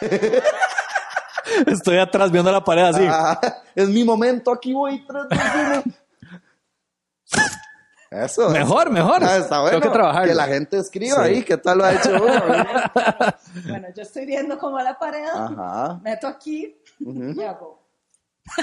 Estoy 1.66 1.98
atrás 1.98 2.30
viendo 2.30 2.50
la 2.52 2.62
pared 2.64 2.84
así. 2.84 3.04
Ah, 3.06 3.38
es 3.74 3.88
mi 3.88 4.04
momento, 4.04 4.52
aquí 4.52 4.72
voy. 4.72 5.04
tres. 5.06 5.26
Eso. 8.10 8.48
Mejor, 8.50 8.90
mejor. 8.90 9.22
Ah, 9.22 9.36
está 9.36 9.60
bueno. 9.60 9.78
Tengo 9.80 9.92
que 9.92 9.98
trabajarlo. 9.98 10.28
Que 10.28 10.34
la 10.34 10.46
gente 10.46 10.78
escriba 10.78 11.16
Sí. 11.16 11.22
ahí 11.30 11.42
qué 11.42 11.56
tal 11.58 11.78
lo 11.78 11.84
ha 11.84 11.92
hecho 11.94 12.10
uno. 12.10 12.32
Bueno, 13.68 13.88
yo 13.94 14.02
estoy 14.02 14.24
viendo 14.26 14.58
como 14.58 14.78
la 14.80 14.98
pared. 14.98 15.26
Ajá. 15.26 16.00
Meto 16.02 16.26
aquí 16.26 16.76
y 17.00 17.42
hago. 17.42 17.82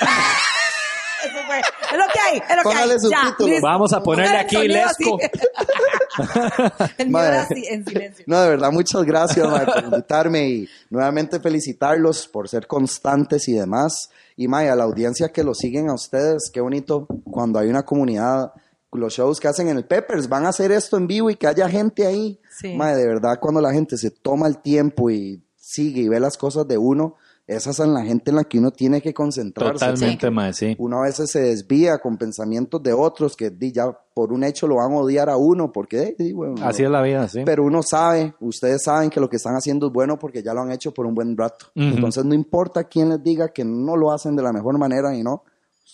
Eso 1.26 1.38
fue. 1.48 1.60
Es 1.60 1.98
lo 1.98 2.06
que 2.14 2.20
hay. 2.20 2.38
Es 2.38 2.56
lo 2.56 2.64
Póngale 2.64 2.96
que 2.98 3.16
hay. 3.46 3.54
Ya. 3.56 3.60
Vamos 3.62 3.94
a 3.94 4.02
ponerle 4.04 4.38
aquí 4.38 4.68
Lesco. 4.68 5.18
El 6.98 7.10
Madre. 7.10 7.38
así, 7.40 7.66
en 7.68 7.86
silencio. 7.86 8.26
No, 8.28 8.42
de 8.42 8.50
verdad, 8.50 8.72
muchas 8.72 9.04
gracias 9.04 9.48
mae, 9.48 9.66
por 9.66 9.84
invitarme 9.84 10.48
y 10.48 10.70
nuevamente 10.90 11.40
felicitarlos 11.40 12.28
por 12.28 12.48
ser 12.48 12.68
constantes 12.68 13.48
y 13.48 13.54
demás. 13.54 14.10
Y 14.38 14.48
Maya, 14.48 14.74
a 14.74 14.76
la 14.76 14.84
audiencia 14.84 15.30
que 15.30 15.44
lo 15.44 15.54
siguen 15.54 15.90
a 15.90 15.94
ustedes, 15.94 16.50
qué 16.54 16.62
bonito 16.62 17.08
cuando 17.24 17.60
hay 17.60 17.70
una 17.70 17.84
comunidad, 17.84 18.52
los 18.96 19.14
shows 19.14 19.40
que 19.40 19.48
hacen 19.48 19.68
en 19.68 19.78
el 19.78 19.86
Peppers, 19.86 20.30
van 20.30 20.46
a 20.46 20.50
hacer 20.50 20.72
esto 20.72 20.98
en 20.98 21.08
vivo 21.08 21.30
y 21.30 21.36
que 21.36 21.48
haya 21.48 21.70
gente 21.70 22.06
ahí. 22.06 22.40
Sí. 22.50 22.78
De 22.78 23.08
verdad, 23.08 23.40
cuando 23.40 23.62
la 23.62 23.74
gente 23.74 23.98
se 23.98 24.12
toma 24.12 24.48
el 24.48 24.60
tiempo 24.60 25.10
y 25.10 25.44
sigue 25.56 26.02
y 26.02 26.08
ve 26.08 26.20
las 26.20 26.38
cosas 26.38 26.68
de 26.68 26.78
uno, 26.78 27.16
esas 27.48 27.76
son 27.76 27.94
la 27.94 28.04
gente 28.04 28.32
en 28.32 28.38
la 28.38 28.44
que 28.44 28.58
uno 28.58 28.72
tiene 28.72 29.02
que 29.02 29.14
concentrarse. 29.14 29.74
Totalmente, 29.74 30.32
mae, 30.32 30.52
sí. 30.54 30.76
Uno 30.80 31.00
a 31.00 31.04
veces 31.04 31.30
se 31.30 31.42
desvía 31.42 32.00
con 32.00 32.18
pensamientos 32.18 32.82
de 32.82 32.92
otros 32.92 33.36
que 33.36 33.52
di, 33.52 33.72
ya 33.72 33.96
por 34.16 34.34
un 34.34 34.44
hecho 34.44 34.68
lo 34.68 34.78
van 34.78 34.92
a 34.94 34.96
odiar 34.98 35.30
a 35.30 35.38
uno, 35.38 35.72
porque 35.72 36.16
bueno, 36.34 36.56
Así 36.64 36.84
es 36.84 36.90
la 36.90 37.04
vida, 37.04 37.28
sí. 37.28 37.42
pero 37.46 37.64
uno 37.64 37.84
sabe, 37.84 38.34
ustedes 38.40 38.84
saben 38.84 39.12
que 39.12 39.20
lo 39.20 39.30
que 39.30 39.36
están 39.36 39.54
haciendo 39.54 39.88
es 39.88 39.94
bueno 39.94 40.18
porque 40.18 40.42
ya 40.42 40.56
lo 40.56 40.62
han 40.62 40.72
hecho 40.72 40.92
por 40.92 41.06
un 41.06 41.14
buen 41.14 41.38
rato. 41.38 41.68
Entonces 41.76 42.26
no 42.26 42.34
importa 42.34 42.86
quién 42.86 43.10
les 43.10 43.22
diga 43.22 43.50
que 43.50 43.64
no 43.64 43.96
lo 43.96 44.12
hacen 44.12 44.36
de 44.36 44.42
la 44.42 44.52
mejor 44.52 44.80
manera 44.80 45.16
y 45.16 45.22
no, 45.22 45.44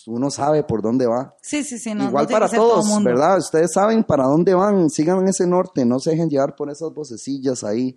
uno 0.06 0.30
sabe 0.30 0.62
por 0.64 0.82
dónde 0.82 1.06
va. 1.06 1.34
Sí, 1.42 1.62
sí, 1.64 1.78
sí. 1.78 1.94
No, 1.94 2.04
Igual 2.04 2.24
no 2.26 2.30
para 2.30 2.48
todo 2.48 2.80
todos. 2.80 3.04
¿verdad? 3.04 3.38
Ustedes 3.38 3.72
saben 3.72 4.04
para 4.04 4.24
dónde 4.24 4.54
van, 4.54 4.90
sigan 4.90 5.18
en 5.20 5.28
ese 5.28 5.46
norte, 5.46 5.84
no 5.84 5.98
se 5.98 6.10
dejen 6.10 6.28
llevar 6.28 6.54
por 6.56 6.70
esas 6.70 6.92
vocecillas 6.94 7.64
ahí 7.64 7.96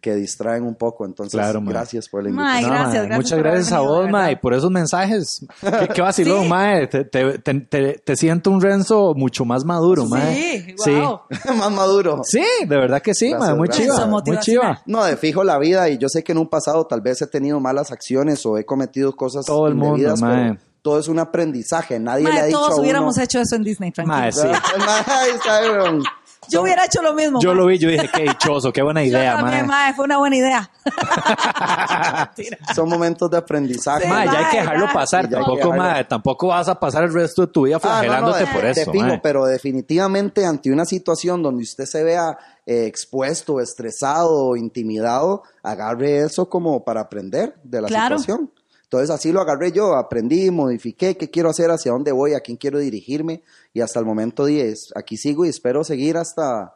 que 0.00 0.14
distraen 0.14 0.62
un 0.62 0.74
poco. 0.74 1.04
Entonces, 1.04 1.34
Claro, 1.34 1.60
gracias 1.62 2.08
por 2.08 2.22
la 2.22 2.30
invitación. 2.30 2.70
Gracias, 2.70 2.92
gracias 2.94 3.16
Muchas 3.18 3.38
gracias 3.40 3.72
a 3.72 3.80
vos, 3.80 4.08
mae, 4.08 4.38
por 4.38 4.54
esos 4.54 4.70
mensajes. 4.70 5.44
Qué, 5.60 5.88
qué 5.94 6.00
vacilón, 6.00 6.44
Sí. 6.44 6.48
mae. 6.48 6.86
Te, 6.86 7.04
te, 7.04 7.38
te, 7.40 7.60
te- 7.60 7.94
te 8.02 8.16
siento 8.16 8.50
un 8.50 8.62
Renzo 8.62 9.12
mucho 9.14 9.44
más 9.44 9.66
maduro, 9.66 10.06
mae. 10.06 10.74
Sí, 10.82 10.94
wow. 10.94 11.20
Más 11.58 11.70
maduro. 11.72 12.20
Sí, 12.24 12.42
de 12.66 12.76
verdad 12.76 13.02
que 13.02 13.12
sí, 13.12 13.30
Gracias, 13.32 13.50
mae. 13.50 13.58
Muy 13.58 13.68
chiva, 13.68 14.06
muy 14.06 14.38
chiva. 14.38 14.80
No, 14.86 15.04
de 15.04 15.16
fijo 15.18 15.44
la 15.44 15.58
vida 15.58 15.90
y 15.90 15.98
yo 15.98 16.08
sé 16.08 16.24
que 16.24 16.32
en 16.32 16.38
un 16.38 16.48
pasado 16.48 16.86
tal 16.86 17.02
vez 17.02 17.20
he 17.20 17.26
tenido 17.26 17.60
malas 17.60 17.90
acciones 17.92 18.46
o 18.46 18.56
he 18.56 18.64
cometido 18.64 19.14
cosas 19.14 19.44
Todo 19.44 19.66
el 19.66 19.74
mundo, 19.74 20.14
mae. 20.20 20.52
pero 20.54 20.71
todo 20.82 20.98
es 20.98 21.08
un 21.08 21.18
aprendizaje. 21.20 21.98
Nadie 22.00 22.30
le 22.30 22.40
ha 22.40 22.44
dicho 22.46 22.58
todos 22.58 22.78
a 22.78 22.80
hubiéramos 22.80 23.14
uno. 23.16 23.24
hecho 23.24 23.40
eso 23.40 23.54
en 23.56 23.62
Disney, 23.62 23.92
tranquilo. 23.92 24.18
Mae, 24.18 24.32
sí. 24.32 24.48
Yo 26.48 26.62
hubiera 26.62 26.84
hecho 26.84 27.00
lo 27.02 27.14
mismo. 27.14 27.40
Yo 27.40 27.50
mae. 27.50 27.56
lo 27.58 27.66
vi, 27.66 27.78
yo 27.78 27.88
dije, 27.88 28.10
qué 28.12 28.22
dichoso, 28.24 28.72
qué 28.72 28.82
buena 28.82 29.04
idea, 29.04 29.36
también, 29.36 29.70
Fue 29.94 30.04
una 30.04 30.18
buena 30.18 30.36
idea. 30.36 30.68
Son 32.74 32.88
momentos 32.88 33.30
de 33.30 33.36
aprendizaje. 33.36 34.04
Sí, 34.06 34.10
ya 34.10 34.38
hay 34.38 34.44
que 34.50 34.56
dejarlo 34.58 34.86
ya. 34.86 34.92
pasar. 34.92 35.26
Sí, 35.26 35.30
Tampoco, 35.30 35.72
dejarlo. 35.72 36.06
tampoco 36.08 36.46
vas 36.48 36.68
a 36.68 36.80
pasar 36.80 37.04
el 37.04 37.12
resto 37.14 37.42
de 37.46 37.52
tu 37.52 37.62
vida 37.62 37.76
Ah, 37.76 37.80
no, 37.82 37.88
no, 37.88 37.98
flagelándote 38.00 38.40
de- 38.40 38.46
por 38.52 38.64
eso, 38.64 38.90
fijo, 38.92 39.04
mae. 39.06 39.20
pero 39.22 39.44
definitivamente 39.46 40.44
ante 40.44 40.72
una 40.72 40.84
situación 40.84 41.42
donde 41.44 41.62
usted 41.62 41.84
se 41.86 42.02
vea 42.02 42.36
eh, 42.66 42.86
expuesto, 42.86 43.60
estresado, 43.60 44.56
intimidado, 44.56 45.44
agarre 45.62 46.18
eso 46.24 46.48
como 46.48 46.84
para 46.84 47.02
aprender 47.02 47.54
de 47.62 47.82
la 47.82 47.88
Claro. 47.88 48.18
situación. 48.18 48.50
Entonces 48.92 49.08
así 49.08 49.32
lo 49.32 49.40
agarré 49.40 49.72
yo, 49.72 49.94
aprendí, 49.94 50.50
modifiqué 50.50 51.16
qué 51.16 51.30
quiero 51.30 51.48
hacer, 51.48 51.70
hacia 51.70 51.92
dónde 51.92 52.12
voy, 52.12 52.34
a 52.34 52.40
quién 52.40 52.58
quiero 52.58 52.78
dirigirme 52.78 53.42
y 53.72 53.80
hasta 53.80 53.98
el 53.98 54.04
momento 54.04 54.44
10. 54.44 54.92
Aquí 54.94 55.16
sigo 55.16 55.46
y 55.46 55.48
espero 55.48 55.82
seguir 55.82 56.18
hasta, 56.18 56.74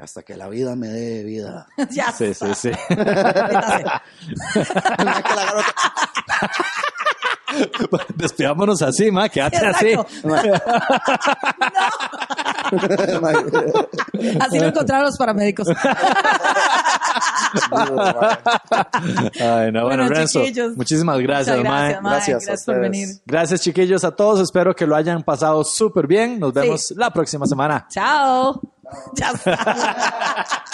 hasta 0.00 0.22
que 0.22 0.36
la 0.36 0.48
vida 0.48 0.76
me 0.76 0.86
dé 0.86 1.24
vida. 1.24 1.66
ya. 1.90 2.12
Sí, 2.12 2.34
sí, 2.34 2.54
sí. 2.54 2.70
Despidámonos 8.14 8.80
así, 8.82 9.10
mae, 9.10 9.28
quédate 9.28 9.66
así. 9.66 9.94
Así 14.40 14.58
lo 14.58 14.66
encontraron 14.66 15.06
los 15.06 15.16
paramédicos. 15.16 15.66
Ay, 19.40 19.72
no, 19.72 19.84
bueno, 19.84 20.04
Bueno, 20.04 20.08
Renzo, 20.08 20.42
muchísimas 20.76 21.18
gracias, 21.20 21.56
mae. 21.56 21.64
gracias, 21.64 22.02
mae. 22.02 22.12
Gracias 22.12 22.44
Gracias 22.46 22.64
por 22.64 22.80
venir. 22.80 23.08
Gracias, 23.26 23.60
chiquillos, 23.62 24.04
a 24.04 24.10
todos. 24.10 24.40
Espero 24.40 24.74
que 24.74 24.86
lo 24.86 24.96
hayan 24.96 25.22
pasado 25.22 25.62
súper 25.64 26.06
bien. 26.06 26.38
Nos 26.40 26.52
vemos 26.52 26.88
Sí. 26.88 26.94
la 26.96 27.10
próxima 27.10 27.46
semana. 27.46 27.86
Chao. 27.90 28.60
Está. 29.14 30.56